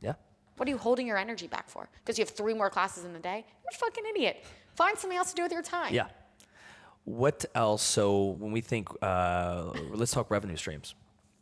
Yeah. 0.00 0.14
What 0.56 0.68
are 0.68 0.70
you 0.70 0.78
holding 0.78 1.06
your 1.06 1.18
energy 1.18 1.46
back 1.46 1.68
for? 1.68 1.88
Because 1.98 2.18
you 2.18 2.24
have 2.24 2.30
three 2.34 2.54
more 2.54 2.70
classes 2.70 3.04
in 3.04 3.12
the 3.12 3.18
day? 3.18 3.44
You're 3.62 3.70
a 3.72 3.76
fucking 3.76 4.04
idiot. 4.14 4.42
Find 4.74 4.96
something 4.98 5.16
else 5.18 5.30
to 5.30 5.36
do 5.36 5.42
with 5.42 5.52
your 5.52 5.62
time. 5.62 5.92
Yeah. 5.94 6.06
What 7.04 7.44
else? 7.54 7.82
So 7.82 8.36
when 8.38 8.52
we 8.52 8.60
think, 8.60 8.88
uh, 9.00 9.70
let's 9.92 10.10
talk 10.10 10.28
revenue 10.30 10.56
streams, 10.56 10.94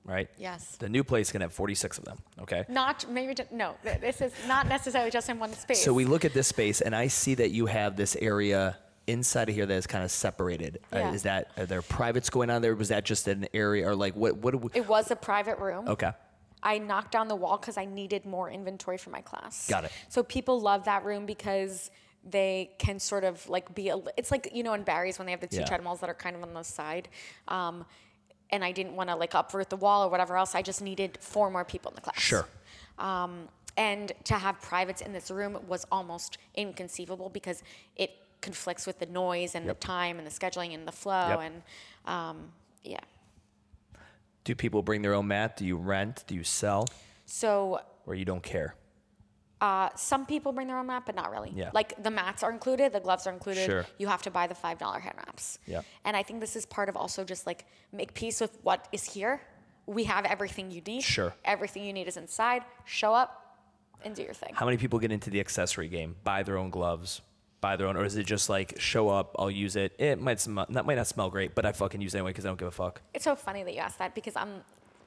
right? 0.04 0.28
Yes. 0.36 0.76
The 0.76 0.88
new 0.90 1.02
place 1.02 1.32
can 1.32 1.40
have 1.40 1.54
46 1.54 1.98
of 1.98 2.04
them. 2.04 2.18
Okay. 2.42 2.64
Not 2.68 3.06
maybe 3.08 3.34
ju- 3.34 3.44
no. 3.50 3.76
This 3.82 4.20
is 4.20 4.32
not 4.46 4.68
necessarily 4.68 5.10
just 5.10 5.28
in 5.30 5.38
one 5.38 5.52
space. 5.54 5.82
So 5.82 5.94
we 5.94 6.04
look 6.04 6.24
at 6.26 6.34
this 6.34 6.48
space, 6.48 6.82
and 6.82 6.94
I 6.94 7.06
see 7.06 7.34
that 7.36 7.50
you 7.50 7.66
have 7.66 7.96
this 7.96 8.14
area 8.16 8.76
inside 9.06 9.48
of 9.48 9.54
here 9.54 9.66
that 9.66 9.74
is 9.74 9.86
kind 9.86 10.04
of 10.04 10.10
separated. 10.10 10.80
Uh, 10.92 10.98
is 11.14 11.22
that 11.24 11.50
are 11.56 11.66
there 11.66 11.82
privates 11.82 12.30
going 12.30 12.50
on 12.50 12.62
there? 12.62 12.74
Was 12.74 12.88
that 12.88 13.04
just 13.04 13.28
an 13.28 13.46
area, 13.54 13.88
or 13.88 13.94
like 13.94 14.14
what? 14.14 14.36
What? 14.36 14.54
We, 14.60 14.70
it 14.74 14.88
was 14.88 15.10
a 15.10 15.16
private 15.16 15.58
room. 15.58 15.88
okay. 15.88 16.12
I 16.66 16.78
knocked 16.78 17.12
down 17.12 17.28
the 17.28 17.36
wall 17.36 17.58
because 17.58 17.76
I 17.76 17.84
needed 17.84 18.24
more 18.24 18.50
inventory 18.50 18.96
for 18.96 19.10
my 19.10 19.20
class. 19.20 19.68
Got 19.68 19.84
it. 19.84 19.92
So 20.08 20.22
people 20.22 20.58
love 20.62 20.86
that 20.86 21.04
room 21.04 21.26
because 21.26 21.90
they 22.24 22.70
can 22.78 22.98
sort 22.98 23.22
of 23.24 23.46
like 23.50 23.74
be 23.74 23.90
a. 23.90 23.98
It's 24.16 24.30
like 24.30 24.50
you 24.54 24.62
know 24.62 24.72
in 24.72 24.82
Barry's 24.82 25.18
when 25.18 25.26
they 25.26 25.32
have 25.32 25.40
the 25.42 25.46
two 25.46 25.58
Yeah. 25.58 25.66
treadmills 25.66 26.00
that 26.00 26.08
are 26.08 26.14
kind 26.14 26.34
of 26.36 26.42
on 26.42 26.54
the 26.54 26.62
side. 26.62 27.08
Um, 27.48 27.84
and 28.50 28.64
I 28.64 28.72
didn't 28.72 28.94
want 28.96 29.10
to 29.10 29.16
like 29.16 29.34
uproot 29.34 29.68
the 29.68 29.76
wall 29.76 30.04
or 30.04 30.08
whatever 30.08 30.36
else. 30.36 30.54
I 30.54 30.62
just 30.62 30.80
needed 30.80 31.18
four 31.20 31.50
more 31.50 31.64
people 31.64 31.90
in 31.90 31.96
the 31.96 32.00
class. 32.00 32.18
Sure. 32.20 32.46
Um, 32.98 33.48
and 33.76 34.12
to 34.24 34.34
have 34.34 34.60
privates 34.62 35.00
in 35.02 35.12
this 35.12 35.30
room 35.30 35.58
was 35.66 35.84
almost 35.90 36.38
inconceivable 36.54 37.28
because 37.28 37.62
it 37.96 38.10
conflicts 38.44 38.86
with 38.86 38.98
the 38.98 39.06
noise 39.06 39.54
and 39.56 39.64
Yep. 39.66 39.80
the 39.80 39.86
time 39.86 40.18
and 40.18 40.26
the 40.26 40.30
scheduling 40.40 40.74
and 40.74 40.86
the 40.86 40.92
flow 41.02 41.28
Yep. 41.28 41.40
and 41.46 41.62
um, 42.16 42.36
yeah. 42.84 43.00
Do 44.44 44.54
people 44.54 44.82
bring 44.82 45.02
their 45.02 45.14
own 45.14 45.26
mat? 45.28 45.56
Do 45.56 45.64
you 45.64 45.76
rent? 45.76 46.24
Do 46.26 46.34
you 46.34 46.44
sell? 46.44 46.86
So 47.24 47.80
Or 48.06 48.14
you 48.14 48.24
don't 48.24 48.42
care? 48.42 48.74
uh, 49.60 49.88
some 49.96 50.26
people 50.26 50.52
bring 50.52 50.66
their 50.68 50.76
own 50.78 50.86
mat, 50.88 51.04
but 51.06 51.14
not 51.14 51.30
really. 51.30 51.50
Yeah. 51.54 51.70
Like 51.72 51.90
the 52.02 52.10
mats 52.10 52.42
are 52.42 52.50
included, 52.52 52.92
the 52.92 53.00
gloves 53.00 53.26
are 53.26 53.32
included. 53.32 53.64
Sure. 53.64 53.86
You 53.96 54.08
have 54.08 54.20
to 54.22 54.30
buy 54.30 54.46
the 54.46 54.54
five 54.54 54.76
dollar 54.78 54.98
hand 55.00 55.16
wraps. 55.16 55.58
Yeah. 55.66 55.80
And 56.04 56.14
I 56.16 56.22
think 56.22 56.40
this 56.40 56.54
is 56.54 56.66
part 56.66 56.88
of 56.90 56.96
also 56.96 57.24
just 57.24 57.46
like 57.46 57.64
make 57.90 58.12
peace 58.12 58.38
with 58.42 58.58
what 58.62 58.86
is 58.92 59.04
here. 59.14 59.40
We 59.86 60.04
have 60.04 60.24
everything 60.26 60.70
you 60.70 60.82
need. 60.82 61.02
Sure. 61.02 61.32
Everything 61.46 61.82
you 61.84 61.94
need 61.94 62.08
is 62.08 62.18
inside. 62.18 62.62
Show 62.84 63.14
up 63.14 63.30
and 64.04 64.14
do 64.14 64.22
your 64.22 64.34
thing. 64.34 64.52
How 64.54 64.66
many 64.66 64.76
people 64.76 64.98
get 64.98 65.10
into 65.12 65.30
the 65.30 65.40
accessory 65.40 65.88
game? 65.88 66.16
Buy 66.24 66.42
their 66.42 66.58
own 66.58 66.68
gloves, 66.68 67.22
buy 67.64 67.76
their 67.76 67.86
own, 67.86 67.96
or 67.96 68.04
is 68.04 68.16
it 68.16 68.26
just 68.26 68.50
like 68.50 68.68
show 68.78 69.08
up, 69.08 69.34
I'll 69.38 69.50
use 69.50 69.74
it. 69.74 69.90
It 69.98 70.20
might 70.20 70.38
smell, 70.38 70.66
that 70.68 70.84
might 70.84 70.96
not 70.96 71.06
smell 71.06 71.30
great, 71.30 71.54
but 71.54 71.64
I 71.64 71.72
fucking 71.72 72.00
use 72.02 72.14
it 72.14 72.18
anyway 72.18 72.32
because 72.32 72.44
I 72.44 72.48
don't 72.48 72.58
give 72.58 72.68
a 72.68 72.78
fuck. 72.84 73.00
It's 73.14 73.24
so 73.24 73.34
funny 73.34 73.62
that 73.62 73.72
you 73.72 73.80
asked 73.80 73.98
that 74.00 74.14
because 74.14 74.36
I'm 74.36 74.52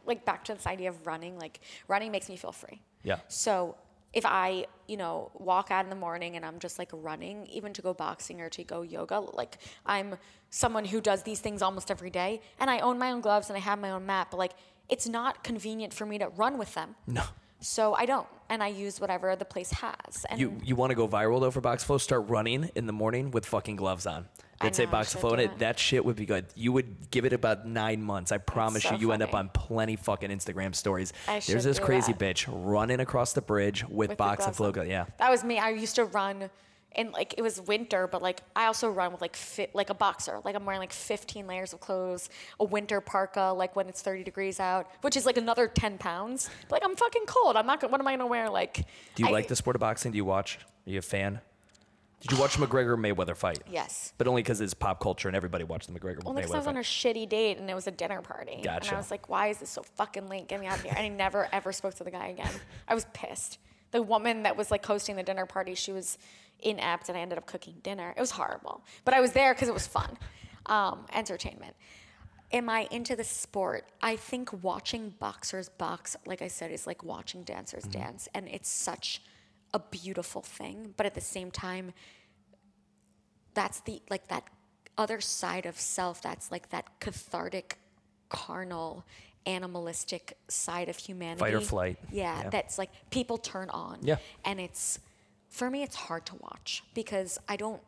like 0.08 0.26
back 0.26 0.44
to 0.46 0.56
this 0.56 0.66
idea 0.66 0.90
of 0.90 1.06
running. 1.06 1.38
Like 1.38 1.60
running 1.88 2.12
makes 2.12 2.30
me 2.30 2.36
feel 2.36 2.52
free. 2.52 2.82
Yeah. 3.04 3.20
So 3.28 3.76
if 4.12 4.26
I, 4.26 4.66
you 4.88 4.98
know, 4.98 5.30
walk 5.36 5.70
out 5.70 5.84
in 5.86 5.92
the 5.92 6.02
morning 6.08 6.36
and 6.36 6.44
I'm 6.44 6.58
just 6.58 6.80
like 6.80 6.90
running, 6.94 7.46
even 7.48 7.74
to 7.74 7.82
go 7.84 7.94
boxing 7.94 8.42
or 8.42 8.50
to 8.50 8.64
go 8.64 8.82
yoga, 8.82 9.20
like 9.20 9.60
I'm 9.86 10.16
someone 10.50 10.86
who 10.86 11.00
does 11.00 11.22
these 11.22 11.40
things 11.40 11.62
almost 11.62 11.92
every 11.92 12.10
day 12.10 12.42
and 12.60 12.72
I 12.72 12.80
own 12.80 12.98
my 12.98 13.12
own 13.12 13.22
gloves 13.22 13.50
and 13.50 13.58
I 13.58 13.60
have 13.60 13.78
my 13.78 13.92
own 13.92 14.08
mat, 14.08 14.30
but 14.32 14.38
like 14.38 14.54
it's 14.90 15.08
not 15.08 15.44
convenient 15.44 15.94
for 15.94 16.08
me 16.08 16.18
to 16.18 16.30
run 16.30 16.58
with 16.58 16.74
them. 16.74 16.96
No. 17.06 17.24
So 17.60 17.94
I 17.96 18.06
don't, 18.06 18.28
and 18.50 18.62
I 18.62 18.68
use 18.68 19.02
whatever 19.02 19.36
the 19.36 19.46
place 19.46 19.72
has. 19.72 20.26
And 20.30 20.40
You 20.40 20.58
you 20.64 20.76
want 20.76 20.92
to 20.92 20.96
go 20.96 21.08
viral 21.08 21.40
though 21.40 21.52
for 21.52 21.62
Box 21.62 21.84
Flow? 21.84 21.98
Start 21.98 22.30
running 22.30 22.70
in 22.76 22.86
the 22.86 22.94
morning 22.94 23.32
with 23.32 23.46
fucking 23.46 23.76
gloves 23.78 24.06
on. 24.06 24.28
I 24.60 24.66
They'd 24.66 24.76
say 24.76 24.86
know, 24.86 24.92
Box 24.92 25.14
Flow, 25.14 25.32
and 25.32 25.42
it, 25.42 25.60
that 25.60 25.78
shit 25.78 26.04
would 26.04 26.16
be 26.16 26.26
good. 26.26 26.46
You 26.56 26.72
would 26.72 27.12
give 27.12 27.26
it 27.26 27.34
about 27.34 27.68
nine 27.68 28.02
months. 28.02 28.32
I 28.32 28.40
promise 28.40 28.84
so 28.84 28.94
you, 28.96 29.02
you 29.02 29.12
end 29.12 29.22
up 29.22 29.36
on 29.36 29.50
plenty 29.50 29.96
fucking 29.96 30.32
Instagram 30.32 30.74
stories. 30.74 31.14
I 31.28 31.40
There's 31.40 31.64
this 31.64 31.78
crazy 31.78 32.14
that. 32.14 32.20
bitch 32.20 32.48
running 32.52 33.00
across 33.00 33.34
the 33.34 33.42
bridge 33.42 33.84
with, 33.84 34.10
with 34.10 34.18
Box 34.18 34.46
and 34.48 34.56
Flow. 34.56 34.72
on. 34.72 34.88
Yeah. 34.90 35.06
That 35.20 35.30
was 35.30 35.44
me. 35.44 35.60
I 35.60 35.70
used 35.70 35.96
to 35.96 36.06
run 36.06 36.50
in 36.96 37.12
like 37.12 37.36
it 37.38 37.42
was 37.42 37.62
winter, 37.62 38.08
but 38.08 38.22
like 38.22 38.42
I 38.56 38.66
also 38.66 38.90
run 38.90 39.12
with 39.12 39.22
like 39.22 39.36
fit 39.36 39.76
like 39.76 39.90
a 39.90 39.94
boxer. 39.94 40.40
Like 40.44 40.56
I'm 40.56 40.66
wearing 40.66 40.80
like 40.80 40.94
15 40.94 41.46
layers 41.48 41.74
of 41.74 41.80
clothes, 41.80 42.30
a 42.60 42.64
winter 42.64 43.02
parka, 43.02 43.54
like 43.56 43.76
when 43.76 43.88
it's 43.88 44.02
30 44.02 44.24
degrees 44.24 44.60
out, 44.60 44.88
which 45.02 45.16
is 45.16 45.26
like 45.26 45.38
another 45.38 45.68
10 45.68 45.98
pounds. 45.98 46.50
Like 46.70 46.82
I'm 46.84 46.96
fucking 46.96 47.26
cold. 47.28 47.56
I'm 47.56 47.68
not. 47.68 47.80
gonna 47.82 47.92
What 47.92 48.02
am 48.02 48.08
I 48.08 48.14
gonna 48.14 48.28
wear? 48.28 48.50
Like. 48.50 48.86
Do 49.16 49.24
you 49.24 49.30
I- 49.30 49.32
like 49.32 49.48
the 49.48 49.56
sport 49.56 49.76
of 49.76 49.80
boxing? 49.82 50.12
Do 50.12 50.18
you 50.18 50.26
watch? 50.26 50.58
Are 50.88 50.90
you 50.90 51.00
a 51.00 51.02
fan? 51.04 51.42
Did 52.22 52.32
you 52.32 52.40
watch 52.40 52.58
McGregor 52.58 52.98
Mayweather 52.98 53.38
fight? 53.38 53.60
Yes. 53.70 54.14
But 54.18 54.28
only 54.28 54.42
because 54.42 54.60
it's 54.62 54.74
pop 54.74 55.00
culture 55.00 55.28
and 55.30 55.36
everybody 55.38 55.64
watched 55.64 55.92
the 55.94 56.00
McGregor 56.00 56.22
Only 56.26 56.42
because 56.42 56.52
I 56.52 56.56
Mayweather 56.56 56.60
was 56.60 56.68
on 56.68 56.78
a 56.78 56.82
shitty 56.82 57.30
date 57.30 57.58
and 57.60 57.70
it 57.70 57.76
was 57.76 57.86
a 57.86 57.92
dinner 57.92 58.22
party. 58.22 58.62
Gotcha. 58.64 58.90
And 58.90 58.96
I 58.96 59.00
was 59.00 59.12
like, 59.12 59.30
why 59.30 59.48
is 59.50 59.60
this 59.60 59.70
so 59.70 59.84
fucking 59.98 60.28
late? 60.28 60.48
Get 60.48 60.60
me 60.60 60.66
out 60.68 60.78
of 60.78 60.84
here. 60.84 60.94
And 60.96 61.06
I 61.06 61.10
never 61.10 61.48
ever 61.52 61.72
spoke 61.72 61.94
to 61.96 62.04
the 62.04 62.12
guy 62.12 62.28
again. 62.28 62.50
I 62.88 62.96
was 62.96 63.06
pissed. 63.14 63.60
The 63.92 64.02
woman 64.02 64.44
that 64.44 64.58
was 64.58 64.72
like 64.72 64.86
hosting 64.86 65.16
the 65.16 65.24
dinner 65.24 65.46
party, 65.46 65.76
she 65.76 65.92
was 65.92 66.18
inept 66.60 67.10
and 67.10 67.18
I 67.18 67.22
ended 67.22 67.38
up 67.38 67.46
cooking 67.46 67.76
dinner. 67.84 68.14
It 68.16 68.20
was 68.20 68.32
horrible. 68.32 68.84
But 69.06 69.14
I 69.14 69.22
was 69.22 69.32
there 69.32 69.54
because 69.54 69.68
it 69.68 69.74
was 69.74 69.88
fun. 69.88 70.18
Um, 70.66 71.06
entertainment. 71.14 71.76
Am 72.52 72.70
I 72.70 72.88
into 72.92 73.16
the 73.16 73.24
sport? 73.24 73.86
I 74.02 74.16
think 74.16 74.64
watching 74.64 75.14
boxers 75.20 75.70
box, 75.70 76.16
like 76.26 76.42
I 76.42 76.48
said, 76.48 76.72
is 76.72 76.88
like 76.88 77.04
watching 77.04 77.44
dancers 77.44 77.84
dance. 77.84 78.28
And 78.34 78.48
it's 78.48 78.70
such 78.70 79.22
a 79.74 79.80
beautiful 79.80 80.42
thing. 80.42 80.94
But 80.96 81.06
at 81.06 81.14
the 81.14 81.22
same 81.22 81.52
time, 81.52 81.94
that's 83.54 83.80
the 83.82 84.02
like 84.10 84.28
that 84.28 84.44
other 84.98 85.20
side 85.20 85.66
of 85.66 85.80
self 85.80 86.22
that's 86.22 86.52
like 86.52 86.70
that 86.70 87.00
cathartic 87.00 87.78
carnal 88.30 89.06
animalistic 89.48 90.38
side 90.50 90.90
of 90.90 90.98
humanity 90.98 91.40
Fight 91.40 91.54
or 91.54 91.62
flight. 91.62 91.98
yeah, 92.12 92.44
Yeah. 92.44 92.50
that's 92.50 92.78
like 92.78 92.90
people 93.10 93.38
turn 93.38 93.70
on 93.70 94.00
Yeah. 94.02 94.18
and 94.46 94.60
it's 94.60 95.00
for 95.50 95.70
me 95.70 95.82
it's 95.84 95.96
hard 95.96 96.26
to 96.28 96.36
watch 96.36 96.84
because 96.94 97.40
i 97.48 97.56
don't 97.56 97.82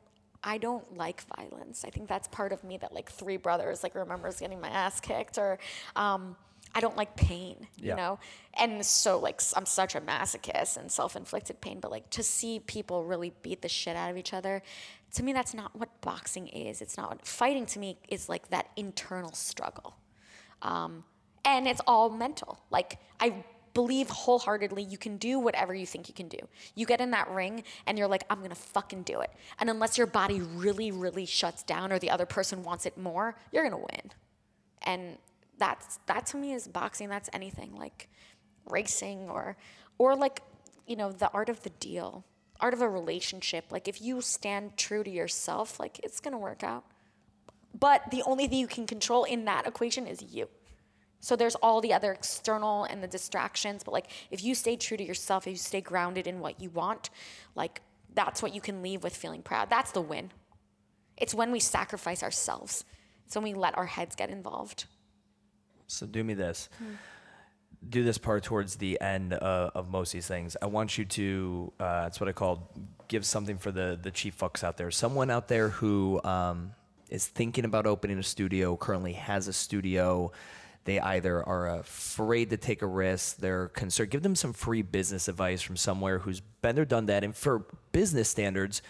i 0.44 0.58
don't 0.58 0.88
like 0.98 1.22
violence 1.36 1.84
i 1.86 1.90
think 1.90 2.08
that's 2.08 2.28
part 2.30 2.52
of 2.54 2.64
me 2.64 2.78
that 2.78 2.94
like 2.94 3.12
three 3.12 3.36
brothers 3.38 3.84
like 3.84 3.94
remembers 3.96 4.40
getting 4.40 4.62
my 4.62 4.70
ass 4.70 5.02
kicked 5.02 5.38
or 5.38 5.60
um 5.98 6.38
i 6.74 6.80
don't 6.80 6.96
like 6.96 7.16
pain 7.18 7.56
Yeah. 7.78 7.90
you 7.92 7.96
know 7.98 8.20
and 8.54 8.86
so 8.86 9.20
like 9.20 9.42
I'm 9.58 9.66
such 9.66 9.94
a 9.96 10.02
masochist 10.02 10.78
and 10.78 10.90
self-inflicted 10.90 11.60
pain 11.60 11.80
but 11.82 11.92
like 11.92 12.10
to 12.12 12.24
see 12.24 12.62
people 12.62 13.04
really 13.04 13.34
beat 13.42 13.62
the 13.62 13.70
shit 13.70 13.96
out 13.98 14.10
of 14.10 14.16
each 14.18 14.34
other 14.34 14.62
to 15.16 15.24
me 15.24 15.34
that's 15.34 15.54
not 15.54 15.76
what 15.76 15.90
boxing 16.02 16.48
is 16.48 16.82
it's 16.82 16.96
not 16.98 17.10
what 17.10 17.26
fighting 17.28 17.66
to 17.74 17.78
me 17.80 17.98
is 18.08 18.30
like 18.30 18.50
that 18.50 18.66
internal 18.78 19.34
struggle 19.34 19.96
um, 20.62 21.04
and 21.46 21.68
it's 21.68 21.82
all 21.88 22.10
mental. 22.10 22.60
Like 22.70 23.00
I 23.20 23.44
believe 23.74 24.10
wholeheartedly 24.10 24.84
you 24.84 24.98
can 24.98 25.18
do 25.18 25.40
whatever 25.40 25.74
you 25.74 25.86
think 25.86 26.08
you 26.08 26.14
can 26.14 26.28
do. 26.28 26.40
You 26.76 26.86
get 26.86 27.02
in 27.02 27.12
that 27.12 27.30
ring 27.30 27.64
and 27.86 27.98
you're 27.98 28.08
like, 28.08 28.24
I'm 28.30 28.42
gonna 28.42 28.56
fucking 28.56 29.04
do 29.04 29.22
it. 29.22 29.32
And 29.60 29.70
unless 29.70 29.98
your 29.98 30.08
body 30.08 30.42
really, 30.42 30.92
really 30.92 31.26
shuts 31.26 31.64
down 31.64 31.92
or 31.92 32.00
the 32.00 32.10
other 32.10 32.26
person 32.26 32.64
wants 32.64 32.86
it 32.86 32.98
more, 32.98 33.36
you're 33.52 33.64
gonna 33.64 33.78
win. 33.78 34.12
And 34.84 35.18
that's 35.58 36.00
that 36.08 36.26
to 36.28 36.38
me 36.38 36.54
is 36.54 36.68
boxing. 36.68 37.10
That's 37.10 37.30
anything 37.34 37.76
like 37.76 38.10
racing 38.66 39.30
or 39.30 39.58
or 39.98 40.16
like 40.16 40.42
you 40.88 40.96
know 40.96 41.12
the 41.12 41.30
art 41.32 41.50
of 41.50 41.62
the 41.64 41.70
deal, 41.72 42.26
art 42.60 42.74
of 42.74 42.82
a 42.82 42.90
relationship. 42.90 43.66
Like 43.72 43.88
if 43.88 44.02
you 44.02 44.22
stand 44.22 44.78
true 44.78 45.04
to 45.04 45.10
yourself, 45.10 45.80
like 45.80 46.00
it's 46.04 46.20
gonna 46.20 46.40
work 46.40 46.64
out. 46.64 46.86
But 47.78 48.10
the 48.10 48.24
only 48.24 48.48
thing 48.48 48.60
you 48.60 48.68
can 48.68 48.88
control 48.88 49.26
in 49.26 49.46
that 49.46 49.68
equation 49.68 50.08
is 50.08 50.22
you. 50.22 50.50
So 51.22 51.36
there's 51.36 51.56
all 51.56 51.82
the 51.82 51.94
other 51.94 52.14
external 52.14 52.86
and 52.86 53.04
the 53.04 53.08
distractions, 53.08 53.84
but 53.84 53.92
like 53.92 54.08
if 54.32 54.44
you 54.44 54.56
stay 54.56 54.78
true 54.78 54.98
to 54.98 55.04
yourself, 55.04 55.48
if 55.48 55.52
you 55.52 55.58
stay 55.58 55.82
grounded 55.82 56.28
in 56.28 56.40
what 56.40 56.62
you 56.62 56.70
want, 56.70 57.10
like 57.56 57.82
that's 58.14 58.42
what 58.42 58.56
you 58.56 58.62
can 58.62 58.82
leave 58.82 59.04
with 59.04 59.16
feeling 59.16 59.42
proud. 59.42 59.70
That's 59.70 59.92
the 59.92 60.02
win. 60.02 60.32
It's 61.18 61.34
when 61.34 61.52
we 61.52 61.60
sacrifice 61.60 62.24
ourselves. 62.24 62.86
It's 63.26 63.36
when 63.36 63.44
we 63.44 63.54
let 63.54 63.78
our 63.78 63.86
heads 63.86 64.16
get 64.16 64.30
involved. 64.30 64.86
So 65.88 66.06
do 66.06 66.24
me 66.24 66.34
this. 66.34 66.70
Do 67.88 68.04
this 68.04 68.18
part 68.18 68.44
towards 68.44 68.76
the 68.76 69.00
end 69.00 69.34
uh, 69.34 69.72
of 69.76 69.90
most 69.90 70.10
of 70.10 70.14
these 70.14 70.28
things. 70.28 70.56
I 70.62 70.66
want 70.68 70.98
you 70.98 71.06
to. 71.06 71.74
Uh, 71.80 72.04
that's 72.04 72.20
what 72.20 72.28
I 72.28 72.34
call 72.34 72.72
give 73.08 73.26
something 73.26 73.58
for 73.58 73.72
the 73.72 73.98
the 74.02 74.12
chief 74.12 74.38
fucks 74.38 74.64
out 74.64 74.78
there. 74.78 74.92
Someone 74.92 75.30
out 75.30 75.48
there 75.48 75.70
who 75.70 76.22
um, 76.24 76.72
is 77.10 77.28
thinking 77.28 77.66
about 77.66 77.86
opening 77.86 78.20
a 78.20 78.24
studio, 78.24 78.76
currently 78.76 79.14
has 79.14 79.48
a 79.48 79.54
studio. 79.54 80.32
They 80.86 81.00
either 81.00 81.44
are 81.44 81.80
afraid 81.80 82.50
to 82.52 82.58
take 82.58 82.82
a 82.82 82.88
risk, 82.88 83.38
they're 83.38 83.68
concerned. 83.70 84.12
Give 84.12 84.24
them 84.24 84.36
some 84.36 84.54
free 84.54 84.82
business 84.82 85.28
advice 85.28 85.62
from 85.62 85.78
somewhere 85.78 86.20
who's 86.20 86.40
been 86.40 86.76
there, 86.76 86.86
done 86.86 87.06
that, 87.08 87.24
and 87.24 87.36
for 87.36 87.66
business 87.92 88.30
standards, 88.30 88.82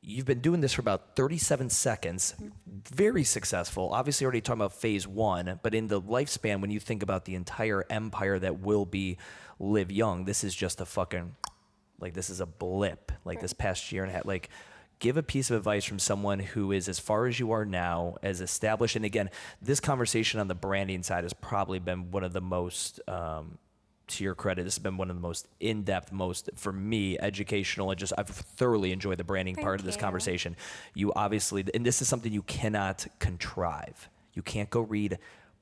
you've 0.00 0.24
been 0.24 0.40
doing 0.40 0.60
this 0.60 0.72
for 0.72 0.80
about 0.80 1.16
37 1.16 1.70
seconds. 1.70 2.34
Very 2.66 3.24
successful. 3.24 3.90
Obviously 3.92 4.24
already 4.24 4.40
talking 4.40 4.60
about 4.60 4.72
phase 4.72 5.06
one 5.06 5.60
but 5.62 5.74
in 5.74 5.88
the 5.88 6.00
lifespan 6.00 6.60
when 6.60 6.70
you 6.70 6.80
think 6.80 7.02
about 7.02 7.24
the 7.24 7.34
entire 7.34 7.84
empire 7.90 8.38
that 8.38 8.60
will 8.60 8.86
be 8.86 9.18
Liv 9.58 9.90
Young 9.90 10.24
this 10.24 10.44
is 10.44 10.54
just 10.54 10.80
a 10.80 10.86
fucking 10.86 11.34
like 12.00 12.14
this 12.14 12.30
is 12.30 12.40
a 12.40 12.46
blip. 12.46 13.12
Like 13.24 13.40
this 13.40 13.52
past 13.52 13.92
year 13.92 14.02
and 14.02 14.10
a 14.10 14.14
half 14.14 14.24
like 14.24 14.48
give 14.98 15.16
a 15.16 15.22
piece 15.22 15.50
of 15.50 15.56
advice 15.56 15.84
from 15.84 15.98
someone 15.98 16.38
who 16.40 16.72
is 16.72 16.88
as 16.88 16.98
far 16.98 17.26
as 17.26 17.38
you 17.38 17.52
are 17.52 17.64
now 17.64 18.16
as 18.22 18.40
established 18.40 18.96
and 18.96 19.04
again 19.04 19.30
this 19.62 19.80
conversation 19.80 20.40
on 20.40 20.48
the 20.48 20.54
branding 20.54 21.02
side 21.02 21.24
has 21.24 21.32
probably 21.32 21.78
been 21.78 22.10
one 22.10 22.24
of 22.24 22.32
the 22.32 22.40
most 22.40 23.00
um, 23.08 23.58
to 24.08 24.24
your 24.24 24.34
credit, 24.34 24.64
this 24.64 24.74
has 24.74 24.82
been 24.82 24.96
one 24.96 25.10
of 25.10 25.16
the 25.16 25.22
most 25.22 25.46
in-depth, 25.60 26.12
most 26.12 26.50
for 26.56 26.72
me 26.72 27.18
educational. 27.18 27.90
and 27.90 27.98
just 27.98 28.12
I've 28.18 28.28
thoroughly 28.28 28.92
enjoyed 28.92 29.18
the 29.18 29.24
branding 29.24 29.54
part 29.54 29.66
Thank 29.66 29.80
of 29.80 29.86
this 29.86 29.94
you. 29.96 30.00
conversation. 30.00 30.56
You 30.94 31.12
obviously, 31.14 31.64
and 31.74 31.84
this 31.84 32.02
is 32.02 32.08
something 32.08 32.32
you 32.32 32.42
cannot 32.42 33.06
contrive. 33.18 34.08
You 34.34 34.42
can't 34.42 34.70
go 34.70 34.80
read 34.80 35.18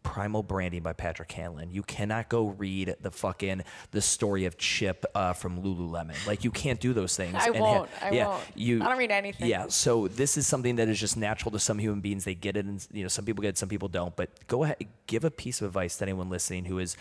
Primal 0.07 0.42
Branding 0.42 0.82
by 0.82 0.92
Patrick 0.92 1.30
Hanlon. 1.32 1.70
You 1.70 1.82
cannot 1.82 2.28
go 2.28 2.46
read 2.46 2.94
the 3.00 3.11
fucking 3.11 3.62
the 3.90 4.00
story 4.00 4.44
of 4.44 4.57
Chip 4.57 5.04
uh, 5.14 5.32
from 5.32 5.62
Lululemon. 5.62 6.14
Like 6.26 6.44
you 6.44 6.50
can't 6.50 6.80
do 6.80 6.92
those 6.92 7.16
things. 7.16 7.34
I 7.34 7.46
and 7.46 7.59
won't. 7.59 7.90
I 8.00 8.11
yeah, 8.11 8.28
won't. 8.28 8.44
You, 8.54 8.82
I 8.82 8.88
don't 8.88 8.98
read 8.98 9.11
anything. 9.11 9.48
Yeah. 9.48 9.66
So 9.68 10.07
this 10.09 10.36
is 10.36 10.46
something 10.46 10.76
that 10.76 10.88
is 10.88 11.00
just 11.00 11.16
natural 11.16 11.50
to 11.52 11.59
some 11.59 11.78
human 11.78 12.00
beings. 12.00 12.24
They 12.24 12.36
get 12.36 12.57
it, 12.57 12.64
and 12.64 12.86
you 12.92 13.02
know, 13.02 13.09
some 13.09 13.24
people 13.24 13.42
get 13.42 13.48
it, 13.48 13.59
some 13.59 13.68
people 13.68 13.88
don't. 13.88 14.14
But 14.14 14.46
go 14.46 14.62
ahead, 14.62 14.78
give 15.07 15.24
a 15.24 15.30
piece 15.30 15.61
of 15.61 15.66
advice 15.66 15.96
to 15.96 16.04
anyone 16.04 16.30
listening 16.30 16.66
who 16.66 16.78
is 16.78 16.96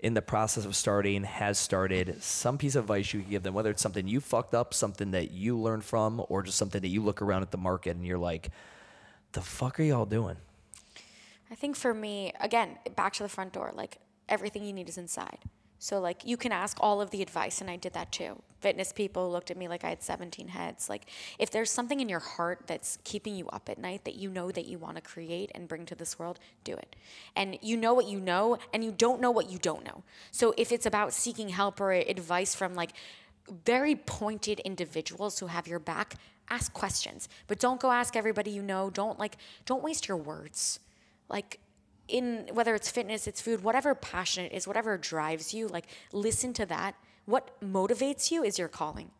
in 0.00 0.14
the 0.14 0.22
process 0.22 0.64
of 0.64 0.74
starting, 0.74 1.22
has 1.22 1.58
started. 1.58 2.22
Some 2.22 2.58
piece 2.58 2.74
of 2.74 2.84
advice 2.84 3.14
you 3.14 3.20
can 3.20 3.30
give 3.30 3.44
them, 3.44 3.54
whether 3.54 3.70
it's 3.70 3.82
something 3.82 4.06
you 4.08 4.20
fucked 4.20 4.54
up, 4.54 4.74
something 4.74 5.12
that 5.12 5.30
you 5.30 5.56
learned 5.56 5.84
from, 5.84 6.24
or 6.28 6.42
just 6.42 6.58
something 6.58 6.82
that 6.82 6.88
you 6.88 7.02
look 7.02 7.22
around 7.22 7.42
at 7.42 7.52
the 7.52 7.58
market 7.58 7.96
and 7.96 8.04
you're 8.04 8.18
like, 8.18 8.50
"The 9.32 9.40
fuck 9.40 9.78
are 9.78 9.84
y'all 9.84 10.06
doing?" 10.06 10.36
I 11.50 11.54
think 11.54 11.76
for 11.76 11.94
me, 11.94 12.32
again, 12.40 12.78
back 12.94 13.14
to 13.14 13.22
the 13.22 13.28
front 13.28 13.52
door, 13.52 13.72
like 13.74 13.98
everything 14.28 14.64
you 14.64 14.72
need 14.72 14.88
is 14.88 14.98
inside. 14.98 15.38
So 15.78 16.00
like 16.00 16.22
you 16.24 16.36
can 16.36 16.52
ask 16.52 16.76
all 16.80 17.00
of 17.00 17.10
the 17.10 17.22
advice 17.22 17.60
and 17.60 17.70
I 17.70 17.76
did 17.76 17.92
that 17.92 18.10
too. 18.10 18.42
Fitness 18.60 18.92
people 18.92 19.30
looked 19.30 19.50
at 19.52 19.56
me 19.56 19.68
like 19.68 19.84
I 19.84 19.90
had 19.90 20.02
17 20.02 20.48
heads. 20.48 20.88
Like 20.88 21.06
if 21.38 21.50
there's 21.50 21.70
something 21.70 22.00
in 22.00 22.08
your 22.08 22.18
heart 22.18 22.64
that's 22.66 22.98
keeping 23.04 23.36
you 23.36 23.46
up 23.48 23.68
at 23.68 23.78
night 23.78 24.04
that 24.04 24.16
you 24.16 24.28
know 24.28 24.50
that 24.50 24.66
you 24.66 24.78
want 24.78 24.96
to 24.96 25.00
create 25.00 25.52
and 25.54 25.68
bring 25.68 25.86
to 25.86 25.94
this 25.94 26.18
world, 26.18 26.40
do 26.64 26.72
it. 26.72 26.96
And 27.36 27.58
you 27.62 27.76
know 27.76 27.94
what 27.94 28.08
you 28.08 28.18
know 28.18 28.58
and 28.74 28.84
you 28.84 28.90
don't 28.90 29.20
know 29.20 29.30
what 29.30 29.50
you 29.50 29.58
don't 29.58 29.84
know. 29.84 30.02
So 30.32 30.52
if 30.56 30.72
it's 30.72 30.86
about 30.86 31.12
seeking 31.12 31.50
help 31.50 31.80
or 31.80 31.92
advice 31.92 32.56
from 32.56 32.74
like 32.74 32.90
very 33.64 33.94
pointed 33.94 34.58
individuals 34.60 35.38
who 35.38 35.46
have 35.46 35.68
your 35.68 35.78
back, 35.78 36.14
ask 36.50 36.72
questions. 36.72 37.28
But 37.46 37.60
don't 37.60 37.80
go 37.80 37.92
ask 37.92 38.16
everybody 38.16 38.50
you 38.50 38.62
know. 38.62 38.90
Don't 38.90 39.18
like 39.18 39.36
don't 39.64 39.84
waste 39.84 40.08
your 40.08 40.16
words 40.16 40.80
like 41.28 41.60
in 42.08 42.48
whether 42.52 42.74
it's 42.74 42.90
fitness 42.90 43.26
it's 43.26 43.40
food 43.40 43.62
whatever 43.62 43.94
passion 43.94 44.44
it 44.44 44.52
is 44.52 44.66
whatever 44.66 44.96
drives 44.96 45.52
you 45.52 45.68
like 45.68 45.86
listen 46.12 46.52
to 46.52 46.64
that 46.66 46.94
what 47.26 47.60
motivates 47.60 48.30
you 48.30 48.42
is 48.42 48.58
your 48.58 48.68
calling 48.68 49.10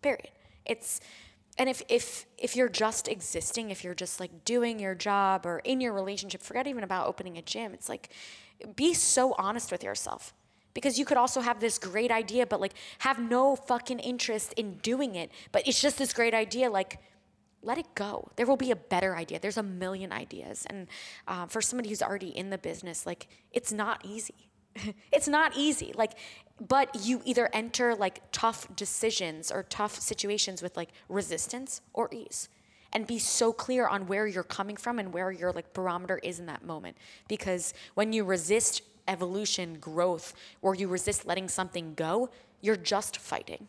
period 0.00 0.30
it's 0.64 1.00
and 1.58 1.68
if 1.68 1.82
if 1.88 2.26
if 2.38 2.56
you're 2.56 2.68
just 2.68 3.08
existing 3.08 3.70
if 3.70 3.84
you're 3.84 3.94
just 3.94 4.18
like 4.20 4.44
doing 4.44 4.78
your 4.78 4.94
job 4.94 5.44
or 5.44 5.58
in 5.60 5.80
your 5.80 5.92
relationship 5.92 6.42
forget 6.42 6.66
even 6.66 6.84
about 6.84 7.06
opening 7.06 7.36
a 7.36 7.42
gym 7.42 7.74
it's 7.74 7.88
like 7.88 8.10
be 8.76 8.94
so 8.94 9.34
honest 9.38 9.70
with 9.70 9.82
yourself 9.82 10.32
Because 10.74 10.98
you 10.98 11.04
could 11.04 11.16
also 11.16 11.40
have 11.40 11.58
this 11.60 11.78
great 11.78 12.10
idea, 12.10 12.46
but 12.46 12.60
like 12.60 12.74
have 12.98 13.18
no 13.18 13.56
fucking 13.56 13.98
interest 13.98 14.52
in 14.56 14.78
doing 14.78 15.14
it. 15.16 15.30
But 15.50 15.66
it's 15.66 15.80
just 15.80 15.98
this 15.98 16.12
great 16.12 16.34
idea. 16.34 16.70
Like, 16.70 17.00
let 17.62 17.78
it 17.78 17.94
go. 17.94 18.30
There 18.36 18.46
will 18.46 18.56
be 18.56 18.70
a 18.70 18.76
better 18.76 19.16
idea. 19.16 19.40
There's 19.40 19.56
a 19.56 19.62
million 19.62 20.12
ideas. 20.12 20.66
And 20.68 20.86
uh, 21.26 21.46
for 21.46 21.60
somebody 21.60 21.88
who's 21.88 22.02
already 22.02 22.28
in 22.28 22.50
the 22.50 22.58
business, 22.58 23.04
like, 23.04 23.28
it's 23.52 23.72
not 23.72 24.04
easy. 24.04 24.48
it's 25.12 25.28
not 25.28 25.56
easy. 25.56 25.92
Like, 25.96 26.12
but 26.66 27.06
you 27.06 27.22
either 27.24 27.48
enter 27.52 27.94
like 27.94 28.22
tough 28.32 28.74
decisions 28.74 29.50
or 29.50 29.62
tough 29.64 29.98
situations 29.98 30.62
with 30.62 30.76
like 30.76 30.90
resistance 31.08 31.80
or 31.92 32.08
ease 32.12 32.48
and 32.92 33.06
be 33.06 33.18
so 33.18 33.52
clear 33.52 33.86
on 33.86 34.06
where 34.06 34.26
you're 34.26 34.42
coming 34.42 34.76
from 34.76 34.98
and 34.98 35.12
where 35.12 35.30
your 35.30 35.52
like 35.52 35.72
barometer 35.72 36.18
is 36.22 36.40
in 36.40 36.46
that 36.46 36.64
moment 36.64 36.96
because 37.28 37.74
when 37.94 38.12
you 38.12 38.24
resist 38.24 38.82
evolution 39.06 39.78
growth 39.78 40.34
or 40.62 40.74
you 40.74 40.88
resist 40.88 41.26
letting 41.26 41.48
something 41.48 41.94
go 41.94 42.28
you're 42.60 42.76
just 42.76 43.18
fighting 43.18 43.68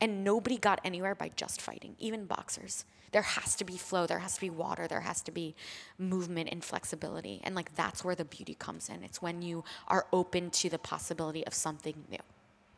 and 0.00 0.22
nobody 0.22 0.56
got 0.56 0.80
anywhere 0.84 1.14
by 1.14 1.30
just 1.34 1.60
fighting 1.60 1.94
even 1.98 2.24
boxers 2.24 2.84
there 3.12 3.22
has 3.22 3.54
to 3.56 3.64
be 3.64 3.76
flow 3.76 4.06
there 4.06 4.18
has 4.20 4.34
to 4.34 4.40
be 4.40 4.50
water 4.50 4.86
there 4.88 5.00
has 5.00 5.20
to 5.22 5.30
be 5.30 5.54
movement 5.98 6.48
and 6.52 6.62
flexibility 6.64 7.40
and 7.44 7.54
like 7.54 7.74
that's 7.74 8.04
where 8.04 8.14
the 8.14 8.24
beauty 8.24 8.54
comes 8.54 8.88
in 8.88 9.02
it's 9.02 9.20
when 9.22 9.42
you 9.42 9.64
are 9.88 10.06
open 10.12 10.50
to 10.50 10.68
the 10.68 10.78
possibility 10.78 11.46
of 11.46 11.54
something 11.54 11.94
new 12.10 12.18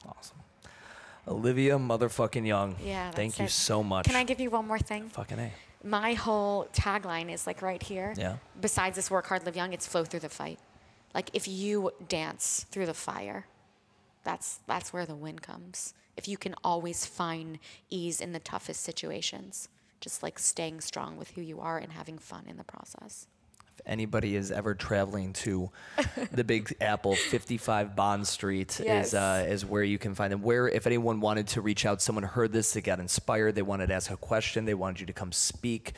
Awesome. 0.08 0.38
Olivia 1.28 1.76
motherfucking 1.78 2.46
Young. 2.46 2.76
yeah 2.82 3.10
Thank 3.10 3.38
you 3.38 3.44
it. 3.46 3.50
so 3.50 3.82
much. 3.82 4.06
can 4.06 4.16
i 4.16 4.24
give 4.24 4.40
you 4.40 4.50
one 4.50 4.66
more 4.66 4.78
thing 4.78 5.08
Fucking 5.10 5.38
A. 5.38 5.52
my 5.84 6.14
whole 6.14 6.66
tagline 6.72 7.30
is 7.32 7.46
like 7.46 7.62
right 7.62 7.82
here. 7.82 8.14
Yeah. 8.16 8.36
Besides 8.60 8.96
this 8.96 9.10
work 9.10 9.26
hard, 9.26 9.44
live 9.46 9.56
young, 9.56 9.72
it's 9.72 9.86
flow 9.86 10.04
through 10.04 10.20
the 10.20 10.28
fight. 10.28 10.58
Like 11.14 11.30
if 11.32 11.48
you 11.48 11.90
dance 12.08 12.66
through 12.70 12.84
the 12.86 12.94
fire, 12.94 13.46
that's 14.22 14.60
that's 14.66 14.92
where 14.92 15.06
the 15.06 15.14
win 15.14 15.38
comes. 15.38 15.94
If 16.18 16.28
you 16.28 16.36
can 16.36 16.54
always 16.62 17.06
find 17.06 17.58
ease 17.88 18.20
in 18.20 18.32
the 18.32 18.38
toughest 18.40 18.80
situations, 18.82 19.68
just 20.00 20.22
like 20.22 20.38
staying 20.38 20.80
strong 20.80 21.16
with 21.16 21.30
who 21.30 21.40
you 21.40 21.60
are 21.60 21.78
and 21.78 21.92
having 21.92 22.18
fun 22.18 22.44
in 22.46 22.56
the 22.56 22.64
process. 22.64 23.26
If 23.78 23.82
anybody 23.86 24.36
is 24.36 24.50
ever 24.50 24.74
traveling 24.74 25.32
to 25.34 25.70
the 26.32 26.44
Big 26.44 26.74
Apple, 26.80 27.14
55 27.14 27.96
Bond 27.96 28.26
Street 28.26 28.80
Yes. 28.84 29.08
is 29.08 29.14
uh, 29.14 29.46
is 29.48 29.64
where 29.64 29.82
you 29.84 29.98
can 29.98 30.14
find 30.14 30.32
them. 30.32 30.42
Where, 30.42 30.68
if 30.68 30.86
anyone 30.86 31.20
wanted 31.20 31.46
to 31.48 31.60
reach 31.60 31.86
out, 31.86 32.02
someone 32.02 32.24
heard 32.24 32.52
this, 32.52 32.72
they 32.72 32.80
got 32.82 33.00
inspired, 33.00 33.54
they 33.54 33.62
wanted 33.62 33.86
to 33.88 33.94
ask 33.94 34.10
a 34.10 34.16
question, 34.16 34.64
they 34.66 34.74
wanted 34.74 35.00
you 35.00 35.06
to 35.06 35.12
come 35.12 35.32
speak, 35.32 35.92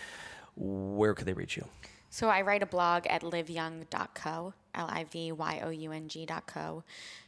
where 0.57 1.15
could 1.15 1.27
they 1.27 1.33
reach 1.33 1.57
you? 1.57 1.67
So 2.11 2.29
I 2.29 2.43
write 2.43 2.63
a 2.63 2.67
blog 2.67 3.07
at 3.07 3.23
livyoung.co, 3.23 4.53
L-I-V-Y-O-U-N-G.co. 4.75 6.85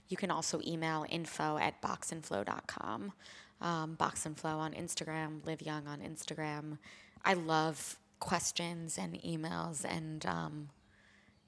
You 0.09 0.17
can 0.17 0.31
also 0.31 0.61
email 0.67 1.07
info 1.09 1.57
at 1.57 1.81
boxandflow.com. 1.81 3.13
Um, 3.61 3.95
Box 3.95 4.27
and 4.27 4.39
Flow 4.39 4.59
on 4.59 4.73
Instagram, 4.73 5.45
Liv 5.47 5.63
Young 5.63 5.87
on 5.87 6.01
Instagram. 6.01 6.79
I 7.25 7.35
love 7.35 7.97
questions 8.21 8.99
and 8.99 9.15
emails 9.23 9.85
and 9.85 10.25
um, 10.27 10.69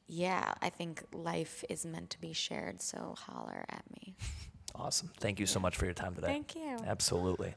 yeah, 0.08 0.54
I 0.62 0.70
think 0.70 1.02
life 1.12 1.64
is 1.68 1.84
meant 1.84 2.10
to 2.10 2.20
be 2.20 2.32
shared, 2.32 2.80
so 2.80 3.14
holler 3.18 3.64
at 3.68 3.84
me. 3.90 4.14
Awesome. 4.78 5.10
Thank 5.18 5.40
you 5.40 5.46
so 5.46 5.58
much 5.58 5.74
for 5.74 5.86
your 5.86 5.94
time 5.94 6.14
today. 6.14 6.26
Thank 6.26 6.54
you. 6.54 6.76
Absolutely. 6.86 7.54